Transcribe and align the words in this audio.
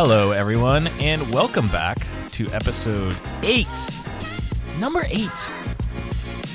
Hello, 0.00 0.30
everyone, 0.30 0.86
and 1.00 1.20
welcome 1.32 1.66
back 1.70 1.98
to 2.30 2.46
episode 2.52 3.16
eight, 3.42 3.66
number 4.78 5.04
eight 5.08 5.50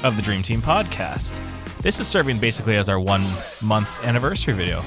of 0.05 0.15
the 0.15 0.21
Dream 0.21 0.41
Team 0.41 0.61
podcast. 0.61 1.41
This 1.79 1.99
is 1.99 2.07
serving 2.07 2.39
basically 2.39 2.77
as 2.77 2.87
our 2.87 3.01
one 3.01 3.27
month 3.61 4.01
anniversary 4.05 4.53
video. 4.53 4.81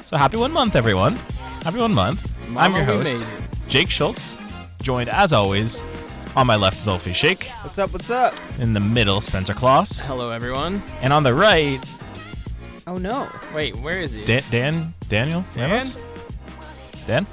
So 0.00 0.16
happy 0.16 0.36
one 0.36 0.52
month, 0.52 0.76
everyone. 0.76 1.16
Happy 1.64 1.78
one 1.78 1.92
month. 1.92 2.32
I'm 2.56 2.70
your 2.72 2.82
we 2.82 2.86
host, 2.86 3.28
made. 3.28 3.68
Jake 3.68 3.90
Schultz, 3.90 4.38
joined 4.80 5.08
as 5.08 5.32
always 5.32 5.82
on 6.36 6.46
my 6.46 6.54
left, 6.54 6.78
Zolfi 6.78 7.12
Shake, 7.12 7.48
What's 7.62 7.80
up? 7.80 7.92
What's 7.92 8.10
up? 8.10 8.34
in 8.60 8.74
the 8.74 8.80
middle, 8.80 9.20
Spencer 9.20 9.54
Kloss, 9.54 10.06
Hello, 10.06 10.30
everyone. 10.30 10.84
and 11.02 11.12
on 11.12 11.24
the 11.24 11.34
right, 11.34 11.80
Oh 12.86 12.96
no! 12.96 13.28
Wait, 13.52 13.74
where 13.74 13.98
is 13.98 14.12
he? 14.12 14.24
Dan, 14.24 14.44
Dan 14.52 14.94
Daniel 15.08 15.44
Dan? 15.56 15.68
Ramos? 15.70 15.98
Dan? 17.08 17.26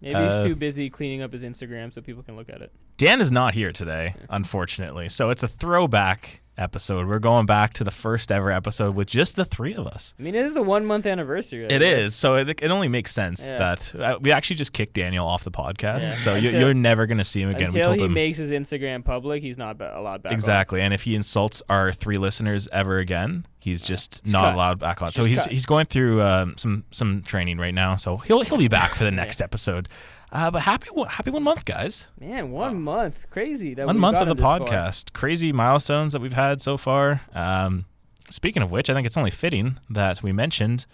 Maybe 0.00 0.14
Uh, 0.14 0.36
he's 0.36 0.44
too 0.44 0.56
busy 0.56 0.90
cleaning 0.90 1.22
up 1.22 1.32
his 1.32 1.42
Instagram 1.42 1.92
so 1.92 2.00
people 2.00 2.22
can 2.22 2.36
look 2.36 2.48
at 2.48 2.62
it. 2.62 2.72
Dan 2.96 3.20
is 3.20 3.30
not 3.32 3.54
here 3.54 3.72
today, 3.72 4.14
unfortunately. 4.30 5.08
So 5.08 5.30
it's 5.30 5.42
a 5.42 5.48
throwback 5.48 6.40
episode. 6.58 7.06
We're 7.08 7.18
going 7.18 7.46
back 7.46 7.72
to 7.74 7.84
the 7.84 7.90
first 7.90 8.30
ever 8.32 8.50
episode 8.50 8.94
with 8.94 9.08
just 9.08 9.36
the 9.36 9.44
three 9.44 9.74
of 9.74 9.86
us. 9.86 10.14
I 10.18 10.22
mean, 10.22 10.34
it 10.34 10.44
is 10.44 10.56
a 10.56 10.62
one 10.62 10.84
month 10.86 11.06
anniversary. 11.06 11.66
It 11.66 11.82
is. 11.82 12.14
So 12.14 12.34
it, 12.36 12.48
it 12.48 12.70
only 12.70 12.88
makes 12.88 13.12
sense 13.12 13.48
Yeah. 13.50 13.58
that 13.58 13.94
uh, 13.94 14.18
we 14.20 14.32
actually 14.32 14.56
just 14.56 14.72
kicked 14.72 14.94
Daniel 14.94 15.26
off 15.26 15.44
the 15.44 15.50
podcast. 15.50 16.02
Yeah. 16.08 16.12
So 16.14 16.34
you, 16.34 16.48
Until- 16.48 16.60
you're 16.60 16.74
never 16.74 17.06
going 17.06 17.18
to 17.18 17.24
see 17.24 17.40
him 17.42 17.50
again. 17.50 17.72
we 17.72 17.78
Until 17.80 17.92
he 17.94 18.04
him. 18.04 18.12
makes 18.12 18.38
his 18.38 18.50
Instagram 18.50 19.04
public, 19.04 19.42
he's 19.42 19.56
not 19.58 19.80
allowed 19.80 20.22
back. 20.22 20.32
on. 20.32 20.34
Exactly. 20.34 20.80
And 20.80 20.92
if 20.92 21.02
he 21.02 21.14
insults 21.14 21.62
our 21.68 21.92
three 21.92 22.18
listeners 22.18 22.68
ever 22.72 22.98
again, 22.98 23.46
he's 23.58 23.82
just 23.82 24.26
not 24.26 24.42
cut. 24.44 24.54
allowed 24.54 24.78
back 24.78 25.02
on. 25.02 25.12
So 25.12 25.24
he's 25.24 25.42
cut. 25.44 25.52
he's 25.52 25.66
going 25.66 25.86
through 25.86 26.22
um, 26.22 26.54
some 26.56 26.84
some 26.90 27.22
training 27.22 27.58
right 27.58 27.74
now. 27.74 27.96
So 27.96 28.16
he'll 28.18 28.42
he'll 28.42 28.58
be 28.58 28.68
back 28.68 28.94
for 28.94 29.04
the 29.04 29.10
next 29.22 29.40
episode. 29.40 29.88
Uh, 30.30 30.50
but 30.50 30.62
happy 30.62 30.88
one- 30.92 31.08
happy 31.08 31.30
one 31.30 31.42
month, 31.42 31.64
guys. 31.64 32.08
Man, 32.20 32.50
one 32.50 32.82
month, 32.82 33.26
crazy. 33.30 33.74
That 33.74 33.86
one 33.86 33.98
month 33.98 34.18
of 34.18 34.28
the 34.28 34.34
this 34.34 34.42
far. 34.42 34.60
podcast. 34.60 35.12
Crazy 35.12 35.52
milestones 35.52 36.12
that 36.12 36.20
we've 36.20 36.34
had 36.34 36.60
so 36.60 36.76
far. 36.76 37.22
Um, 37.34 37.86
speaking 38.28 38.62
of 38.62 38.70
which, 38.70 38.90
I 38.90 38.94
think 38.94 39.06
it's 39.06 39.16
only 39.16 39.30
fitting 39.30 39.78
that 39.88 40.22
we 40.22 40.32
mentioned 40.32 40.84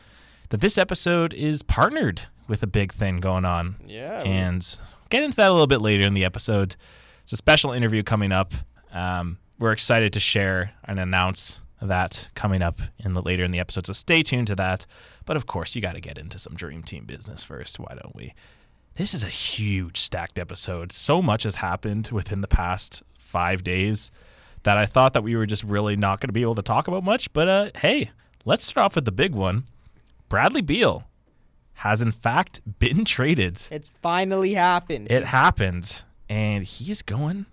that 0.50 0.60
this 0.60 0.78
episode 0.78 1.34
is 1.34 1.62
partnered 1.62 2.22
with 2.46 2.62
a 2.62 2.66
big 2.68 2.92
thing 2.92 3.18
going 3.18 3.44
on. 3.44 3.76
Yeah. 3.86 4.22
And 4.22 4.64
get 5.10 5.22
into 5.24 5.36
that 5.38 5.48
a 5.48 5.52
little 5.52 5.66
bit 5.66 5.80
later 5.80 6.06
in 6.06 6.14
the 6.14 6.24
episode. 6.24 6.76
It's 7.22 7.32
a 7.32 7.36
special 7.36 7.72
interview 7.72 8.02
coming 8.02 8.30
up. 8.30 8.52
Um, 8.92 9.38
we're 9.58 9.72
excited 9.72 10.12
to 10.12 10.20
share 10.20 10.72
and 10.84 10.98
announce 11.00 11.62
that 11.82 12.28
coming 12.34 12.62
up 12.62 12.78
in 12.98 13.14
the 13.14 13.22
later 13.22 13.42
in 13.44 13.50
the 13.50 13.58
episode. 13.58 13.86
So 13.86 13.92
stay 13.94 14.22
tuned 14.22 14.46
to 14.48 14.54
that. 14.56 14.86
But 15.24 15.36
of 15.36 15.46
course, 15.46 15.74
you 15.74 15.82
got 15.82 15.94
to 15.94 16.00
get 16.00 16.18
into 16.18 16.38
some 16.38 16.54
dream 16.54 16.82
team 16.82 17.04
business 17.04 17.42
first. 17.42 17.80
Why 17.80 17.96
don't 18.00 18.14
we? 18.14 18.34
This 18.96 19.12
is 19.12 19.24
a 19.24 19.28
huge 19.28 19.96
stacked 19.96 20.38
episode. 20.38 20.92
So 20.92 21.20
much 21.20 21.42
has 21.42 21.56
happened 21.56 22.10
within 22.12 22.42
the 22.42 22.48
past 22.48 23.02
five 23.18 23.64
days 23.64 24.12
that 24.62 24.76
I 24.76 24.86
thought 24.86 25.14
that 25.14 25.24
we 25.24 25.34
were 25.34 25.46
just 25.46 25.64
really 25.64 25.96
not 25.96 26.20
going 26.20 26.28
to 26.28 26.32
be 26.32 26.42
able 26.42 26.54
to 26.54 26.62
talk 26.62 26.86
about 26.86 27.02
much. 27.02 27.32
But 27.32 27.48
uh, 27.48 27.70
hey, 27.74 28.12
let's 28.44 28.64
start 28.64 28.84
off 28.84 28.94
with 28.94 29.04
the 29.04 29.10
big 29.10 29.34
one. 29.34 29.64
Bradley 30.28 30.62
Beal 30.62 31.08
has 31.78 32.02
in 32.02 32.12
fact 32.12 32.60
been 32.78 33.04
traded. 33.04 33.62
It's 33.72 33.90
finally 34.00 34.54
happened. 34.54 35.10
It 35.10 35.24
happened, 35.24 36.04
and 36.28 36.62
he's 36.62 37.02
going 37.02 37.46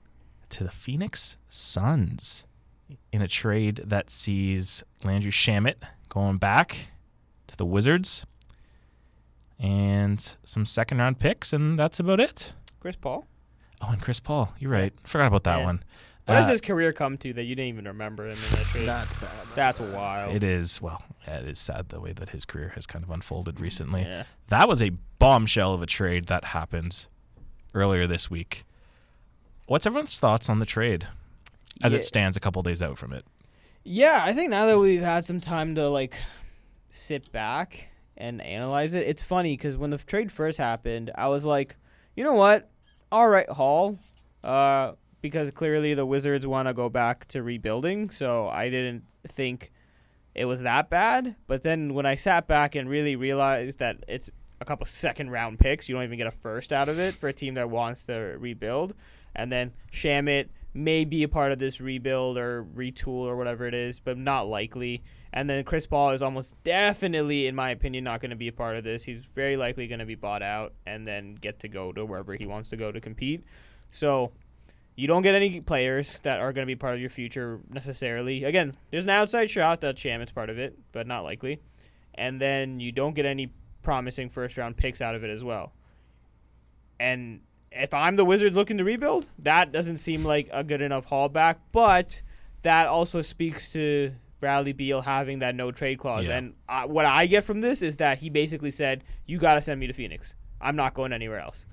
to 0.49 0.63
the 0.63 0.69
Phoenix 0.69 1.37
Suns 1.49 2.45
in 3.11 3.23
a 3.23 3.27
trade 3.27 3.81
that 3.85 4.11
sees 4.11 4.83
Landry 5.03 5.31
Shamet 5.31 5.77
going 6.07 6.37
back 6.37 6.91
to 7.47 7.57
the 7.57 7.65
Wizards 7.65 8.27
and 9.61 10.35
some 10.43 10.65
second 10.65 10.97
round 10.97 11.19
picks, 11.19 11.53
and 11.53 11.77
that's 11.79 11.99
about 11.99 12.19
it. 12.19 12.53
Chris 12.79 12.95
Paul. 12.95 13.27
Oh, 13.81 13.89
and 13.91 14.01
Chris 14.01 14.19
Paul. 14.19 14.53
You're 14.59 14.71
right. 14.71 14.93
Forgot 15.05 15.27
about 15.27 15.43
that 15.43 15.59
Yeah. 15.59 15.65
one. 15.65 15.83
What 16.25 16.35
does 16.35 16.47
Uh, 16.47 16.51
his 16.51 16.61
career 16.61 16.93
come 16.93 17.17
to 17.19 17.33
that 17.33 17.43
you 17.43 17.55
didn't 17.55 17.69
even 17.69 17.85
remember 17.85 18.23
him 18.25 18.31
in 18.31 18.37
that 18.37 18.65
trade? 18.71 18.87
That's 18.87 19.19
bad. 19.19 19.29
That's 19.55 19.79
wild. 19.79 20.35
It 20.35 20.43
is, 20.43 20.81
well, 20.81 21.03
yeah, 21.27 21.39
it 21.39 21.47
is 21.47 21.59
sad 21.59 21.89
the 21.89 21.99
way 21.99 22.13
that 22.13 22.29
his 22.29 22.45
career 22.45 22.71
has 22.75 22.85
kind 22.87 23.03
of 23.03 23.09
unfolded 23.11 23.59
recently. 23.59 24.03
Yeah. 24.03 24.23
That 24.47 24.67
was 24.69 24.81
a 24.81 24.91
bombshell 25.19 25.73
of 25.73 25.81
a 25.81 25.85
trade 25.87 26.25
that 26.27 26.45
happened 26.45 27.07
earlier 27.73 28.07
this 28.07 28.29
week. 28.29 28.65
What's 29.67 29.85
everyone's 29.85 30.19
thoughts 30.19 30.47
on 30.49 30.59
the 30.59 30.65
trade 30.65 31.07
as 31.81 31.93
Yeah. 31.93 31.99
it 31.99 32.03
stands 32.03 32.37
a 32.37 32.39
couple 32.39 32.61
days 32.63 32.81
out 32.81 32.97
from 32.97 33.13
it? 33.13 33.25
Yeah, 33.83 34.19
I 34.21 34.33
think 34.33 34.49
now 34.51 34.65
that 34.67 34.77
we've 34.79 35.01
had 35.01 35.25
some 35.25 35.41
time 35.41 35.73
to 35.75 35.89
like 35.89 36.15
sit 36.91 37.31
back 37.31 37.89
and 38.17 38.41
analyze 38.41 38.93
it, 38.93 39.07
it's 39.07 39.23
funny 39.23 39.55
because 39.55 39.77
when 39.77 39.89
the 39.89 39.97
trade 39.97 40.31
first 40.31 40.57
happened, 40.57 41.11
I 41.15 41.27
was 41.27 41.45
like, 41.45 41.75
you 42.15 42.23
know 42.23 42.33
what? 42.33 42.69
All 43.11 43.27
right, 43.27 43.49
Hall, 43.49 43.97
uh, 44.43 44.93
because 45.21 45.51
clearly 45.51 45.93
the 45.93 46.05
Wizards 46.05 46.47
want 46.47 46.67
to 46.67 46.73
go 46.73 46.89
back 46.89 47.27
to 47.29 47.43
rebuilding, 47.43 48.09
so 48.09 48.47
I 48.47 48.69
didn't 48.69 49.03
think 49.27 49.71
it 50.33 50.45
was 50.45 50.61
that 50.61 50.89
bad. 50.89 51.35
But 51.47 51.63
then 51.63 51.93
when 51.93 52.05
I 52.05 52.15
sat 52.15 52.47
back 52.47 52.75
and 52.75 52.89
really 52.89 53.15
realized 53.15 53.79
that 53.79 54.03
it's 54.07 54.29
a 54.59 54.65
couple 54.65 54.85
second 54.85 55.29
round 55.31 55.59
picks, 55.59 55.89
you 55.89 55.95
don't 55.95 56.03
even 56.03 56.17
get 56.17 56.27
a 56.27 56.31
first 56.31 56.71
out 56.71 56.89
of 56.89 56.99
it 56.99 57.13
for 57.13 57.29
a 57.29 57.33
team 57.33 57.55
that 57.55 57.69
wants 57.69 58.05
to 58.05 58.13
rebuild, 58.39 58.93
and 59.35 59.51
then 59.51 59.71
Shamet 59.91 60.49
may 60.73 61.03
be 61.03 61.23
a 61.23 61.27
part 61.27 61.51
of 61.51 61.59
this 61.59 61.81
rebuild 61.81 62.37
or 62.37 62.63
retool 62.63 63.25
or 63.25 63.35
whatever 63.35 63.65
it 63.65 63.73
is, 63.73 63.99
but 63.99 64.17
not 64.17 64.47
likely. 64.47 65.03
And 65.33 65.49
then 65.49 65.63
Chris 65.63 65.87
Paul 65.87 66.11
is 66.11 66.21
almost 66.21 66.61
definitely, 66.63 67.47
in 67.47 67.55
my 67.55 67.69
opinion, 67.71 68.03
not 68.03 68.19
going 68.19 68.31
to 68.31 68.35
be 68.35 68.49
a 68.49 68.53
part 68.53 68.75
of 68.75 68.83
this. 68.83 69.03
He's 69.03 69.21
very 69.33 69.55
likely 69.55 69.87
going 69.87 69.99
to 69.99 70.05
be 70.05 70.15
bought 70.15 70.41
out 70.41 70.73
and 70.85 71.07
then 71.07 71.35
get 71.35 71.59
to 71.61 71.69
go 71.69 71.93
to 71.93 72.05
wherever 72.05 72.33
he 72.33 72.45
wants 72.45 72.69
to 72.69 72.77
go 72.77 72.91
to 72.91 72.99
compete. 72.99 73.43
So 73.91 74.31
you 74.95 75.07
don't 75.07 75.21
get 75.21 75.33
any 75.33 75.61
players 75.61 76.19
that 76.23 76.39
are 76.39 76.51
going 76.51 76.63
to 76.63 76.67
be 76.67 76.75
part 76.75 76.95
of 76.95 76.99
your 76.99 77.09
future 77.09 77.61
necessarily. 77.69 78.43
Again, 78.43 78.73
there's 78.89 79.05
an 79.05 79.09
outside 79.09 79.49
shot 79.49 79.81
that 79.81 79.95
Shamet's 79.95 80.33
part 80.33 80.49
of 80.49 80.59
it, 80.59 80.77
but 80.91 81.07
not 81.07 81.23
likely. 81.23 81.61
And 82.15 82.41
then 82.41 82.81
you 82.81 82.91
don't 82.91 83.15
get 83.15 83.25
any 83.25 83.53
promising 83.83 84.29
first 84.29 84.57
round 84.57 84.75
picks 84.75 85.01
out 85.01 85.15
of 85.15 85.23
it 85.23 85.29
as 85.29 85.45
well. 85.45 85.71
And 86.99 87.39
if 87.71 87.93
I'm 87.93 88.17
the 88.17 88.25
Wizards 88.25 88.55
looking 88.55 88.77
to 88.77 88.83
rebuild, 88.83 89.27
that 89.39 89.71
doesn't 89.71 89.97
seem 89.97 90.25
like 90.25 90.49
a 90.51 90.63
good 90.63 90.81
enough 90.81 91.05
haul 91.05 91.29
back. 91.29 91.59
But 91.71 92.21
that 92.63 92.87
also 92.87 93.21
speaks 93.21 93.71
to 93.71 94.11
Bradley 94.41 94.73
Beal 94.73 94.99
having 94.99 95.39
that 95.39 95.55
no 95.55 95.71
trade 95.71 95.99
clause. 95.99 96.27
Yeah. 96.27 96.37
And 96.37 96.55
uh, 96.67 96.83
what 96.83 97.05
I 97.05 97.27
get 97.27 97.45
from 97.45 97.61
this 97.61 97.81
is 97.81 97.97
that 97.97 98.17
he 98.17 98.29
basically 98.29 98.71
said, 98.71 99.05
"You 99.25 99.37
got 99.37 99.53
to 99.53 99.61
send 99.61 99.79
me 99.79 99.87
to 99.87 99.93
Phoenix. 99.93 100.33
I'm 100.59 100.75
not 100.75 100.93
going 100.93 101.13
anywhere 101.13 101.39
else." 101.39 101.65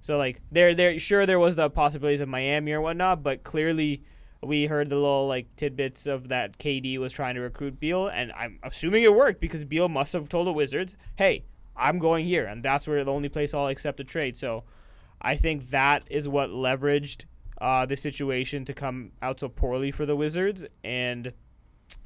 So 0.00 0.16
like, 0.16 0.40
there, 0.52 0.74
there, 0.74 0.98
sure 0.98 1.26
there 1.26 1.38
was 1.38 1.56
the 1.56 1.68
possibilities 1.68 2.20
of 2.20 2.28
Miami 2.28 2.72
or 2.72 2.80
whatnot, 2.80 3.22
but 3.22 3.42
clearly 3.42 4.04
we 4.42 4.66
heard 4.66 4.88
the 4.88 4.96
little 4.96 5.26
like 5.26 5.54
tidbits 5.56 6.06
of 6.06 6.28
that 6.28 6.58
KD 6.58 6.98
was 6.98 7.12
trying 7.12 7.34
to 7.34 7.40
recruit 7.40 7.80
Beal, 7.80 8.06
and 8.08 8.32
I'm 8.32 8.60
assuming 8.62 9.02
it 9.02 9.14
worked 9.14 9.40
because 9.40 9.64
Beal 9.64 9.88
must 9.88 10.12
have 10.12 10.28
told 10.28 10.46
the 10.46 10.52
Wizards, 10.52 10.96
"Hey, 11.16 11.44
I'm 11.76 11.98
going 11.98 12.24
here," 12.24 12.46
and 12.46 12.62
that's 12.62 12.86
where 12.86 13.02
the 13.02 13.12
only 13.12 13.28
place 13.28 13.52
I'll 13.52 13.66
accept 13.66 13.98
a 13.98 14.04
trade. 14.04 14.36
So 14.36 14.64
I 15.20 15.36
think 15.36 15.70
that 15.70 16.04
is 16.10 16.28
what 16.28 16.50
leveraged 16.50 17.24
uh, 17.60 17.84
the 17.84 17.96
situation 17.96 18.64
to 18.64 18.72
come 18.72 19.12
out 19.20 19.40
so 19.40 19.48
poorly 19.48 19.90
for 19.90 20.06
the 20.06 20.16
Wizards, 20.16 20.64
and 20.84 21.32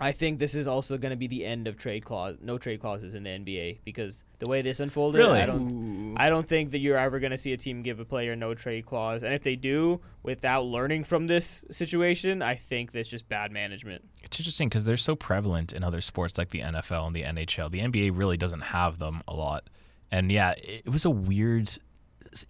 I 0.00 0.12
think 0.12 0.38
this 0.38 0.54
is 0.54 0.66
also 0.66 0.98
going 0.98 1.10
to 1.10 1.16
be 1.16 1.26
the 1.26 1.44
end 1.44 1.66
of 1.66 1.76
trade 1.76 2.04
clause, 2.04 2.36
no 2.40 2.58
trade 2.58 2.80
clauses 2.80 3.14
in 3.14 3.24
the 3.24 3.30
NBA 3.30 3.78
because 3.84 4.24
the 4.38 4.48
way 4.48 4.62
this 4.62 4.80
unfolded, 4.80 5.18
Really? 5.18 5.40
I 5.40 5.46
don't, 5.46 6.14
I 6.16 6.28
don't 6.28 6.48
think 6.48 6.70
that 6.72 6.78
you're 6.78 6.96
ever 6.98 7.20
going 7.20 7.30
to 7.30 7.38
see 7.38 7.52
a 7.52 7.56
team 7.56 7.82
give 7.82 8.00
a 8.00 8.04
player 8.04 8.36
no 8.36 8.54
trade 8.54 8.86
clause, 8.86 9.22
and 9.22 9.34
if 9.34 9.42
they 9.42 9.56
do, 9.56 10.00
without 10.22 10.64
learning 10.64 11.04
from 11.04 11.26
this 11.26 11.64
situation, 11.70 12.42
I 12.42 12.54
think 12.56 12.92
that's 12.92 13.08
just 13.08 13.28
bad 13.28 13.52
management. 13.52 14.04
It's 14.22 14.38
interesting 14.38 14.68
because 14.68 14.84
they're 14.84 14.96
so 14.96 15.16
prevalent 15.16 15.72
in 15.72 15.84
other 15.84 16.00
sports 16.00 16.38
like 16.38 16.50
the 16.50 16.60
NFL 16.60 17.06
and 17.06 17.16
the 17.16 17.22
NHL. 17.22 17.70
The 17.70 17.80
NBA 17.80 18.16
really 18.16 18.36
doesn't 18.36 18.60
have 18.60 18.98
them 18.98 19.22
a 19.28 19.34
lot. 19.34 19.68
And 20.10 20.30
yeah, 20.30 20.52
it 20.52 20.82
it 20.84 20.92
was 20.92 21.04
a 21.04 21.10
weird 21.10 21.70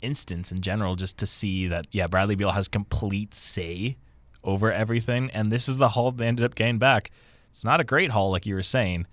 instance 0.01 0.53
in 0.53 0.61
general 0.61 0.97
just 0.97 1.19
to 1.19 1.27
see 1.27 1.69
that, 1.69 1.87
yeah, 1.91 2.07
Bradley 2.07 2.35
Beal 2.35 2.51
has 2.51 2.69
complete 2.69 3.35
say 3.35 3.97
over 4.44 4.73
everything. 4.73 5.31
And 5.31 5.50
this 5.50 5.69
is 5.69 5.79
the 5.79 5.91
haul 5.91 6.12
they 6.12 6.26
ended 6.26 6.44
up 6.44 6.55
getting 6.55 6.79
back. 6.79 7.11
It's 7.49 7.64
not 7.64 7.81
a 7.81 7.85
great 7.85 8.11
haul, 8.11 8.31
like 8.31 8.46
you 8.46 8.55
were 8.55 8.62
saying. 8.62 9.06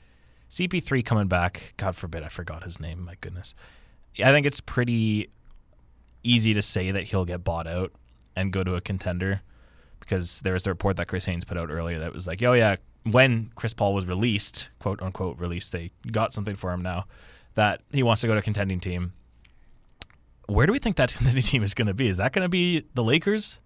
CP3 0.49 1.05
coming 1.05 1.27
back, 1.27 1.73
God 1.77 1.95
forbid, 1.95 2.23
I 2.23 2.27
forgot 2.27 2.63
his 2.63 2.79
name. 2.79 3.05
My 3.05 3.15
goodness. 3.21 3.55
I 4.19 4.31
think 4.31 4.45
it's 4.45 4.59
pretty 4.59 5.29
easy 6.23 6.53
to 6.53 6.61
say 6.61 6.91
that 6.91 7.03
he'll 7.03 7.25
get 7.25 7.43
bought 7.43 7.67
out 7.67 7.91
and 8.35 8.51
go 8.51 8.63
to 8.63 8.75
a 8.75 8.81
contender 8.81 9.41
because 9.99 10.41
there 10.41 10.53
was 10.53 10.65
the 10.65 10.69
report 10.69 10.97
that 10.97 11.07
Chris 11.07 11.25
Haynes 11.25 11.45
put 11.45 11.57
out 11.57 11.71
earlier 11.71 11.99
that 11.99 12.13
was 12.13 12.27
like, 12.27 12.43
oh 12.43 12.53
yeah, 12.53 12.75
when 13.03 13.51
Chris 13.55 13.73
Paul 13.73 13.93
was 13.93 14.05
released, 14.05 14.69
quote 14.79 15.01
unquote 15.01 15.39
released, 15.39 15.71
they 15.71 15.91
got 16.11 16.33
something 16.33 16.55
for 16.55 16.71
him 16.71 16.81
now 16.81 17.05
that 17.55 17.81
he 17.91 18.03
wants 18.03 18.21
to 18.21 18.27
go 18.27 18.33
to 18.33 18.39
a 18.39 18.43
contending 18.43 18.79
team. 18.79 19.13
Where 20.47 20.65
do 20.67 20.73
we 20.73 20.79
think 20.79 20.97
that 20.97 21.13
contending 21.17 21.43
team 21.43 21.63
is 21.63 21.73
going 21.73 21.87
to 21.87 21.93
be? 21.93 22.07
Is 22.07 22.17
that 22.17 22.33
going 22.33 22.45
to 22.45 22.49
be 22.49 22.85
the 22.93 23.03
Lakers? 23.03 23.61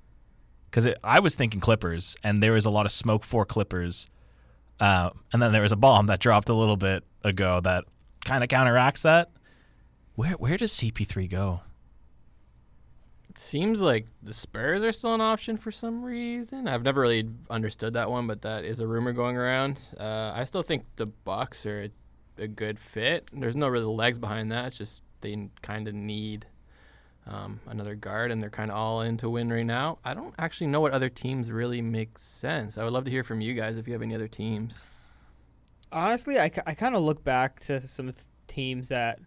Because 0.75 0.94
I 1.06 1.22
was 1.22 1.36
thinking 1.36 1.62
Clippers, 1.62 2.18
and 2.22 2.44
there 2.44 2.51
was 2.51 2.66
a 2.66 2.69
lot 2.69 2.86
of 2.86 2.92
smoke 2.92 3.24
for 3.24 3.45
Clippers, 3.45 4.10
uh, 4.81 5.12
and 5.31 5.42
then 5.42 5.54
there 5.54 5.62
was 5.62 5.72
a 5.72 5.77
bomb 5.77 6.07
that 6.07 6.19
dropped 6.19 6.50
a 6.50 6.54
little 6.54 6.75
bit 6.75 7.06
ago 7.24 7.62
that 7.62 7.86
kind 8.25 8.44
of 8.44 8.50
counteracts 8.50 9.04
that. 9.04 9.31
Where 10.16 10.33
where 10.33 10.57
does 10.57 10.74
CP3 10.74 11.30
go? 11.30 11.62
It 13.30 13.38
seems 13.38 13.80
like 13.80 14.07
the 14.22 14.33
Spurs 14.33 14.83
are 14.83 14.92
still 14.92 15.13
an 15.13 15.22
option 15.22 15.56
for 15.56 15.72
some 15.72 16.04
reason. 16.04 16.68
I've 16.68 16.83
never 16.83 17.00
really 17.00 17.30
understood 17.50 17.94
that 17.94 18.12
one, 18.12 18.27
but 18.27 18.42
that 18.42 18.66
is 18.66 18.81
a 18.81 18.88
rumor 18.88 19.13
going 19.13 19.38
around. 19.38 19.80
Uh, 19.98 20.33
I 20.36 20.44
still 20.44 20.62
think 20.62 20.83
the 20.98 21.06
Bucks 21.06 21.66
are 21.66 21.83
a, 21.83 22.44
a 22.44 22.50
good 22.50 22.80
fit. 22.80 23.30
There's 23.31 23.56
no 23.56 23.69
really 23.69 23.86
legs 23.86 24.19
behind 24.19 24.51
that. 24.51 24.66
It's 24.66 24.77
just 24.77 25.04
they 25.22 25.48
kind 25.62 25.88
of 25.88 25.94
need 25.94 26.48
um, 27.27 27.60
another 27.68 27.95
guard, 27.95 28.31
and 28.31 28.42
they're 28.42 28.50
kind 28.50 28.69
of 28.69 28.77
all 28.77 29.01
in 29.01 29.18
to 29.18 29.30
win 29.30 29.51
right 29.51 29.66
now. 29.66 29.98
I 30.06 30.13
don't 30.13 30.33
actually 30.38 30.68
know 30.68 30.81
what 30.81 30.92
other 30.92 31.10
teams 31.10 31.51
really 31.51 31.81
make 31.81 32.19
sense. 32.19 32.77
I 32.77 32.83
would 32.83 32.94
love 32.94 33.06
to 33.06 33.12
hear 33.12 33.24
from 33.24 33.42
you 33.42 33.54
guys 33.54 33.77
if 33.77 33.88
you 33.88 33.94
have 33.94 34.01
any 34.01 34.16
other 34.16 34.27
teams. 34.27 34.83
Honestly, 35.92 36.39
I, 36.39 36.51
I 36.66 36.74
kind 36.74 36.95
of 36.95 37.04
look 37.04 37.24
back 37.24 37.60
to 37.62 37.80
some 37.88 38.07
th- 38.07 38.25
teams 38.48 38.89
that 38.89 39.19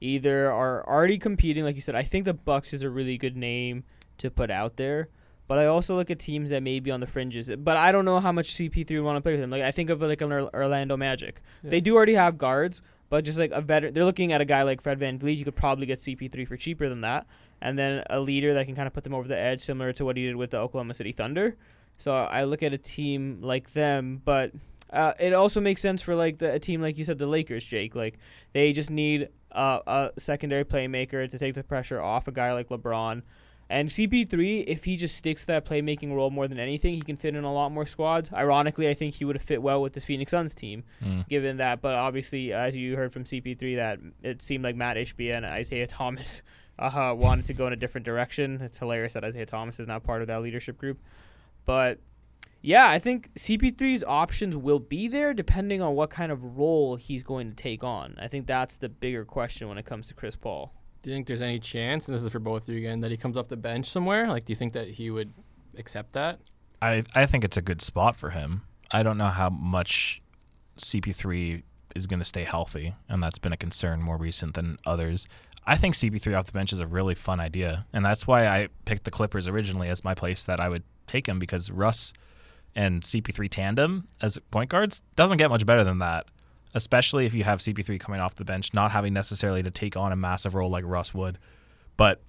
either 0.00 0.50
are 0.52 0.86
already 0.86 1.18
competing, 1.18 1.64
like 1.64 1.74
you 1.74 1.80
said. 1.80 1.94
I 1.94 2.02
think 2.02 2.24
the 2.24 2.34
Bucks 2.34 2.72
is 2.72 2.82
a 2.82 2.90
really 2.90 3.18
good 3.18 3.36
name 3.36 3.84
to 4.18 4.30
put 4.30 4.50
out 4.50 4.76
there, 4.76 5.08
but 5.46 5.58
I 5.58 5.66
also 5.66 5.96
look 5.96 6.10
at 6.10 6.18
teams 6.18 6.50
that 6.50 6.62
may 6.62 6.80
be 6.80 6.90
on 6.90 7.00
the 7.00 7.06
fringes. 7.06 7.50
But 7.58 7.76
I 7.76 7.92
don't 7.92 8.04
know 8.04 8.20
how 8.20 8.32
much 8.32 8.54
CP3 8.54 8.90
would 8.90 9.04
want 9.04 9.16
to 9.16 9.20
play 9.22 9.32
with 9.32 9.40
them. 9.40 9.50
Like 9.50 9.62
I 9.62 9.70
think 9.70 9.90
of 9.90 10.02
like 10.02 10.20
an 10.20 10.32
Orlando 10.32 10.96
Magic. 10.96 11.40
Yeah. 11.62 11.70
They 11.70 11.80
do 11.80 11.96
already 11.96 12.14
have 12.14 12.36
guards, 12.36 12.82
but 13.10 13.24
just 13.24 13.38
like 13.38 13.50
a 13.52 13.62
better, 13.62 13.90
they're 13.90 14.04
looking 14.04 14.32
at 14.32 14.40
a 14.40 14.44
guy 14.44 14.62
like 14.62 14.80
Fred 14.80 14.98
VanVleet. 14.98 15.36
You 15.36 15.44
could 15.44 15.56
probably 15.56 15.86
get 15.86 15.98
CP3 15.98 16.46
for 16.46 16.56
cheaper 16.56 16.88
than 16.88 17.00
that, 17.02 17.26
and 17.60 17.78
then 17.78 18.02
a 18.10 18.20
leader 18.20 18.54
that 18.54 18.66
can 18.66 18.74
kind 18.74 18.86
of 18.86 18.92
put 18.92 19.04
them 19.04 19.14
over 19.14 19.28
the 19.28 19.38
edge, 19.38 19.60
similar 19.60 19.92
to 19.94 20.04
what 20.04 20.16
he 20.16 20.26
did 20.26 20.36
with 20.36 20.50
the 20.50 20.58
Oklahoma 20.58 20.94
City 20.94 21.12
Thunder. 21.12 21.56
So 21.98 22.12
I 22.14 22.44
look 22.44 22.62
at 22.62 22.72
a 22.72 22.78
team 22.78 23.40
like 23.42 23.72
them, 23.72 24.22
but 24.24 24.52
uh, 24.92 25.12
it 25.18 25.32
also 25.32 25.60
makes 25.60 25.82
sense 25.82 26.00
for 26.00 26.14
like 26.14 26.38
the, 26.38 26.54
a 26.54 26.58
team 26.58 26.80
like 26.80 26.96
you 26.96 27.04
said, 27.04 27.18
the 27.18 27.26
Lakers, 27.26 27.64
Jake. 27.64 27.94
Like 27.94 28.18
they 28.52 28.72
just 28.72 28.90
need 28.90 29.28
uh, 29.52 29.80
a 29.86 30.20
secondary 30.20 30.64
playmaker 30.64 31.28
to 31.28 31.38
take 31.38 31.54
the 31.54 31.64
pressure 31.64 32.00
off 32.00 32.28
a 32.28 32.32
guy 32.32 32.52
like 32.52 32.68
LeBron. 32.68 33.22
And 33.70 33.90
CP3, 33.90 34.64
if 34.66 34.84
he 34.84 34.96
just 34.96 35.14
sticks 35.16 35.42
to 35.42 35.48
that 35.48 35.66
playmaking 35.66 36.14
role 36.14 36.30
more 36.30 36.48
than 36.48 36.58
anything, 36.58 36.94
he 36.94 37.02
can 37.02 37.16
fit 37.16 37.34
in 37.34 37.44
a 37.44 37.52
lot 37.52 37.70
more 37.70 37.84
squads. 37.84 38.32
Ironically, 38.32 38.88
I 38.88 38.94
think 38.94 39.14
he 39.14 39.26
would 39.26 39.36
have 39.36 39.42
fit 39.42 39.60
well 39.60 39.82
with 39.82 39.92
this 39.92 40.06
Phoenix 40.06 40.30
Suns 40.30 40.54
team, 40.54 40.84
Mm. 41.04 41.28
given 41.28 41.58
that. 41.58 41.82
But 41.82 41.94
obviously, 41.94 42.52
as 42.52 42.74
you 42.74 42.96
heard 42.96 43.12
from 43.12 43.24
CP3, 43.24 43.76
that 43.76 43.98
it 44.22 44.40
seemed 44.40 44.64
like 44.64 44.74
Matt 44.74 44.96
Ishbia 44.96 45.36
and 45.36 45.44
Isaiah 45.44 45.86
Thomas 45.86 46.40
uh, 46.78 47.14
wanted 47.18 47.44
to 47.46 47.52
go 47.52 47.66
in 47.66 47.74
a 47.74 47.76
different 47.76 48.06
direction. 48.06 48.60
It's 48.62 48.78
hilarious 48.78 49.12
that 49.12 49.24
Isaiah 49.24 49.44
Thomas 49.46 49.78
is 49.78 49.86
not 49.86 50.02
part 50.02 50.22
of 50.22 50.28
that 50.28 50.40
leadership 50.40 50.78
group. 50.78 50.98
But 51.66 51.98
yeah, 52.62 52.88
I 52.88 52.98
think 52.98 53.34
CP3's 53.34 54.02
options 54.02 54.56
will 54.56 54.78
be 54.80 55.08
there 55.08 55.34
depending 55.34 55.82
on 55.82 55.94
what 55.94 56.08
kind 56.08 56.32
of 56.32 56.56
role 56.56 56.96
he's 56.96 57.22
going 57.22 57.50
to 57.50 57.54
take 57.54 57.84
on. 57.84 58.16
I 58.18 58.28
think 58.28 58.46
that's 58.46 58.78
the 58.78 58.88
bigger 58.88 59.24
question 59.26 59.68
when 59.68 59.76
it 59.76 59.84
comes 59.84 60.08
to 60.08 60.14
Chris 60.14 60.36
Paul. 60.36 60.72
Do 61.08 61.12
you 61.12 61.16
think 61.16 61.26
there's 61.26 61.40
any 61.40 61.58
chance, 61.58 62.06
and 62.06 62.14
this 62.14 62.22
is 62.22 62.30
for 62.30 62.38
both 62.38 62.68
of 62.68 62.74
you 62.74 62.80
again, 62.80 63.00
that 63.00 63.10
he 63.10 63.16
comes 63.16 63.38
off 63.38 63.48
the 63.48 63.56
bench 63.56 63.88
somewhere? 63.88 64.28
Like, 64.28 64.44
do 64.44 64.52
you 64.52 64.56
think 64.58 64.74
that 64.74 64.88
he 64.88 65.08
would 65.10 65.32
accept 65.78 66.12
that? 66.12 66.38
I 66.82 67.02
I 67.14 67.24
think 67.24 67.44
it's 67.44 67.56
a 67.56 67.62
good 67.62 67.80
spot 67.80 68.14
for 68.14 68.28
him. 68.28 68.60
I 68.90 69.02
don't 69.02 69.16
know 69.16 69.28
how 69.28 69.48
much 69.48 70.20
CP3 70.76 71.62
is 71.96 72.06
going 72.06 72.18
to 72.18 72.26
stay 72.26 72.44
healthy, 72.44 72.94
and 73.08 73.22
that's 73.22 73.38
been 73.38 73.54
a 73.54 73.56
concern 73.56 74.02
more 74.02 74.18
recent 74.18 74.52
than 74.52 74.76
others. 74.84 75.26
I 75.64 75.76
think 75.76 75.94
CP3 75.94 76.38
off 76.38 76.44
the 76.44 76.52
bench 76.52 76.74
is 76.74 76.80
a 76.80 76.86
really 76.86 77.14
fun 77.14 77.40
idea, 77.40 77.86
and 77.94 78.04
that's 78.04 78.26
why 78.26 78.46
I 78.46 78.68
picked 78.84 79.04
the 79.04 79.10
Clippers 79.10 79.48
originally 79.48 79.88
as 79.88 80.04
my 80.04 80.12
place 80.14 80.44
that 80.44 80.60
I 80.60 80.68
would 80.68 80.82
take 81.06 81.26
him 81.26 81.38
because 81.38 81.70
Russ 81.70 82.12
and 82.74 83.00
CP3 83.00 83.48
tandem 83.48 84.08
as 84.20 84.38
point 84.50 84.68
guards 84.68 85.00
doesn't 85.16 85.38
get 85.38 85.48
much 85.48 85.64
better 85.64 85.84
than 85.84 86.00
that. 86.00 86.26
Especially 86.74 87.26
if 87.26 87.34
you 87.34 87.44
have 87.44 87.60
CP3 87.60 87.98
coming 87.98 88.20
off 88.20 88.34
the 88.34 88.44
bench, 88.44 88.74
not 88.74 88.90
having 88.90 89.12
necessarily 89.12 89.62
to 89.62 89.70
take 89.70 89.96
on 89.96 90.12
a 90.12 90.16
massive 90.16 90.54
role 90.54 90.70
like 90.70 90.84
Russ 90.86 91.14
would. 91.14 91.38
But 91.96 92.20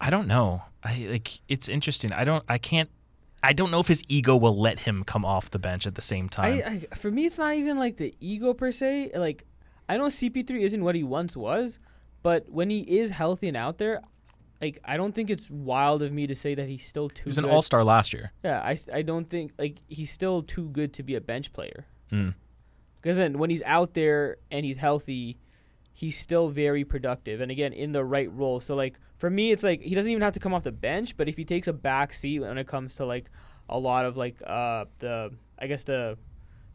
I 0.00 0.10
don't 0.10 0.26
know. 0.26 0.62
I 0.82 1.06
like 1.10 1.40
it's 1.48 1.68
interesting. 1.68 2.12
I 2.12 2.24
don't. 2.24 2.44
I 2.48 2.58
can't. 2.58 2.90
I 3.42 3.52
don't 3.52 3.70
know 3.70 3.80
if 3.80 3.88
his 3.88 4.02
ego 4.08 4.36
will 4.36 4.58
let 4.58 4.80
him 4.80 5.04
come 5.04 5.24
off 5.24 5.50
the 5.50 5.58
bench 5.58 5.86
at 5.86 5.94
the 5.94 6.02
same 6.02 6.28
time. 6.28 6.54
I, 6.54 6.86
I 6.92 6.96
for 6.96 7.10
me 7.10 7.26
it's 7.26 7.38
not 7.38 7.54
even 7.54 7.78
like 7.78 7.98
the 7.98 8.14
ego 8.20 8.54
per 8.54 8.72
se. 8.72 9.12
Like 9.14 9.44
I 9.88 9.96
know 9.96 10.06
CP3 10.06 10.60
isn't 10.60 10.82
what 10.82 10.94
he 10.94 11.02
once 11.02 11.36
was, 11.36 11.78
but 12.22 12.48
when 12.50 12.70
he 12.70 12.80
is 12.80 13.10
healthy 13.10 13.48
and 13.48 13.56
out 13.56 13.78
there, 13.78 14.00
like 14.60 14.80
I 14.84 14.96
don't 14.96 15.14
think 15.14 15.30
it's 15.30 15.50
wild 15.50 16.02
of 16.02 16.12
me 16.12 16.26
to 16.26 16.34
say 16.34 16.54
that 16.54 16.68
he's 16.68 16.86
still 16.86 17.08
too. 17.10 17.22
he 17.24 17.28
was 17.28 17.38
an 17.38 17.44
good. 17.44 17.52
all 17.52 17.62
star 17.62 17.84
last 17.84 18.12
year. 18.12 18.32
Yeah, 18.42 18.60
I, 18.60 18.76
I 18.92 19.02
don't 19.02 19.28
think 19.28 19.52
like 19.58 19.78
he's 19.88 20.10
still 20.10 20.42
too 20.42 20.68
good 20.70 20.92
to 20.94 21.02
be 21.02 21.14
a 21.14 21.20
bench 21.20 21.52
player. 21.52 21.86
Mm. 22.10 22.34
Because 23.04 23.18
then 23.18 23.36
when 23.36 23.50
he's 23.50 23.60
out 23.66 23.92
there 23.92 24.38
and 24.50 24.64
he's 24.64 24.78
healthy, 24.78 25.36
he's 25.92 26.16
still 26.16 26.48
very 26.48 26.84
productive 26.84 27.42
and 27.42 27.50
again 27.50 27.74
in 27.74 27.92
the 27.92 28.02
right 28.02 28.32
role. 28.32 28.60
So 28.60 28.74
like 28.74 28.98
for 29.18 29.28
me, 29.28 29.52
it's 29.52 29.62
like 29.62 29.82
he 29.82 29.94
doesn't 29.94 30.10
even 30.10 30.22
have 30.22 30.32
to 30.32 30.40
come 30.40 30.54
off 30.54 30.64
the 30.64 30.72
bench, 30.72 31.14
but 31.14 31.28
if 31.28 31.36
he 31.36 31.44
takes 31.44 31.68
a 31.68 31.74
back 31.74 32.14
seat 32.14 32.38
when 32.38 32.56
it 32.56 32.66
comes 32.66 32.94
to 32.94 33.04
like 33.04 33.30
a 33.68 33.78
lot 33.78 34.06
of 34.06 34.16
like 34.16 34.36
uh 34.46 34.86
the 35.00 35.34
I 35.58 35.66
guess 35.66 35.84
the 35.84 36.16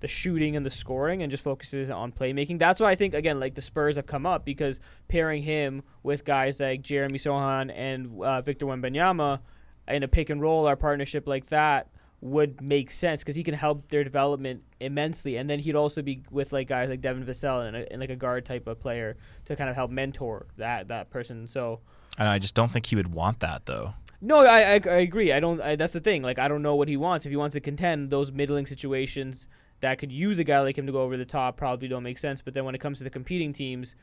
the 0.02 0.08
shooting 0.08 0.56
and 0.56 0.64
the 0.64 0.70
scoring 0.70 1.24
and 1.24 1.32
just 1.32 1.44
focuses 1.44 1.90
on 1.90 2.12
playmaking. 2.12 2.60
That's 2.60 2.80
why 2.80 2.92
I 2.92 2.96
think 2.96 3.16
again 3.16 3.40
like 3.40 3.56
the 3.56 3.64
Spurs 3.64 3.96
have 3.96 4.06
come 4.06 4.28
up 4.28 4.46
because 4.46 4.80
pairing 5.08 5.42
him 5.42 5.82
with 6.04 6.26
guys 6.26 6.60
like 6.60 6.84
Jeremy 6.84 7.18
Sochan 7.18 7.74
and 7.76 8.22
uh, 8.22 8.44
Victor 8.44 8.68
Wembanyama 8.68 9.40
in 9.88 10.04
a 10.04 10.08
pick 10.08 10.30
and 10.30 10.40
roll 10.40 10.70
or 10.70 10.76
partnership 10.76 11.28
like 11.28 11.48
that 11.48 11.88
would 12.22 12.62
make 12.62 12.92
sense 12.92 13.22
because 13.22 13.36
he 13.36 13.44
can 13.44 13.54
help 13.54 13.90
their 13.90 14.04
development 14.04 14.64
immensely, 14.80 15.38
and 15.38 15.50
then 15.50 15.60
he'd 15.60 15.76
also 15.76 16.02
be 16.02 16.22
with 16.30 16.52
like 16.52 16.68
guys 16.68 16.90
like 16.90 17.02
Devin 17.02 17.26
Vassell 17.26 17.66
and, 17.68 17.78
a, 17.78 17.92
and 17.92 18.02
like 18.02 18.10
a 18.10 18.16
guard 18.16 18.46
type 18.46 18.68
of 18.68 18.80
player 18.80 19.16
to 19.46 19.56
kind 19.56 19.70
of 19.70 19.76
help 19.76 19.90
mentor 19.92 20.46
that 20.58 20.90
that 20.90 21.10
person. 21.10 21.48
So 21.48 21.80
And 22.18 22.28
I 22.28 22.40
just 22.40 22.56
don't 22.56 22.72
think 22.72 22.88
he 22.88 22.96
would 22.96 23.14
want 23.14 23.40
that 23.40 23.66
though. 23.66 23.94
no, 24.22 24.40
I, 24.40 24.74
I, 24.74 24.74
I 24.74 25.00
agree. 25.00 25.32
I 25.32 25.40
don't. 25.40 25.62
I, 25.62 25.76
that's 25.78 25.94
the 25.94 26.02
thing. 26.02 26.22
Like 26.22 26.40
I 26.40 26.48
don't 26.50 26.62
know 26.62 26.76
what 26.76 26.90
he 26.90 26.98
wants. 26.98 27.26
If 27.26 27.30
he 27.30 27.38
wants 27.38 27.54
to 27.54 27.62
contend, 27.62 28.10
those 28.10 28.32
middling 28.32 28.66
situations 28.66 29.48
that 29.82 29.98
could 29.98 30.12
use 30.12 30.40
a 30.40 30.44
guy 30.44 30.60
like 30.60 30.78
him 30.78 30.86
to 30.88 30.92
go 30.92 31.02
over 31.02 31.16
the 31.16 31.24
top 31.24 31.56
probably 31.56 31.88
don't 31.88 32.04
make 32.04 32.18
sense. 32.18 32.42
But 32.42 32.54
then 32.54 32.66
when 32.66 32.76
it 32.76 32.82
comes 32.82 32.98
to 32.98 33.06
the 33.06 33.10
competing 33.10 33.54
teams, 33.54 33.96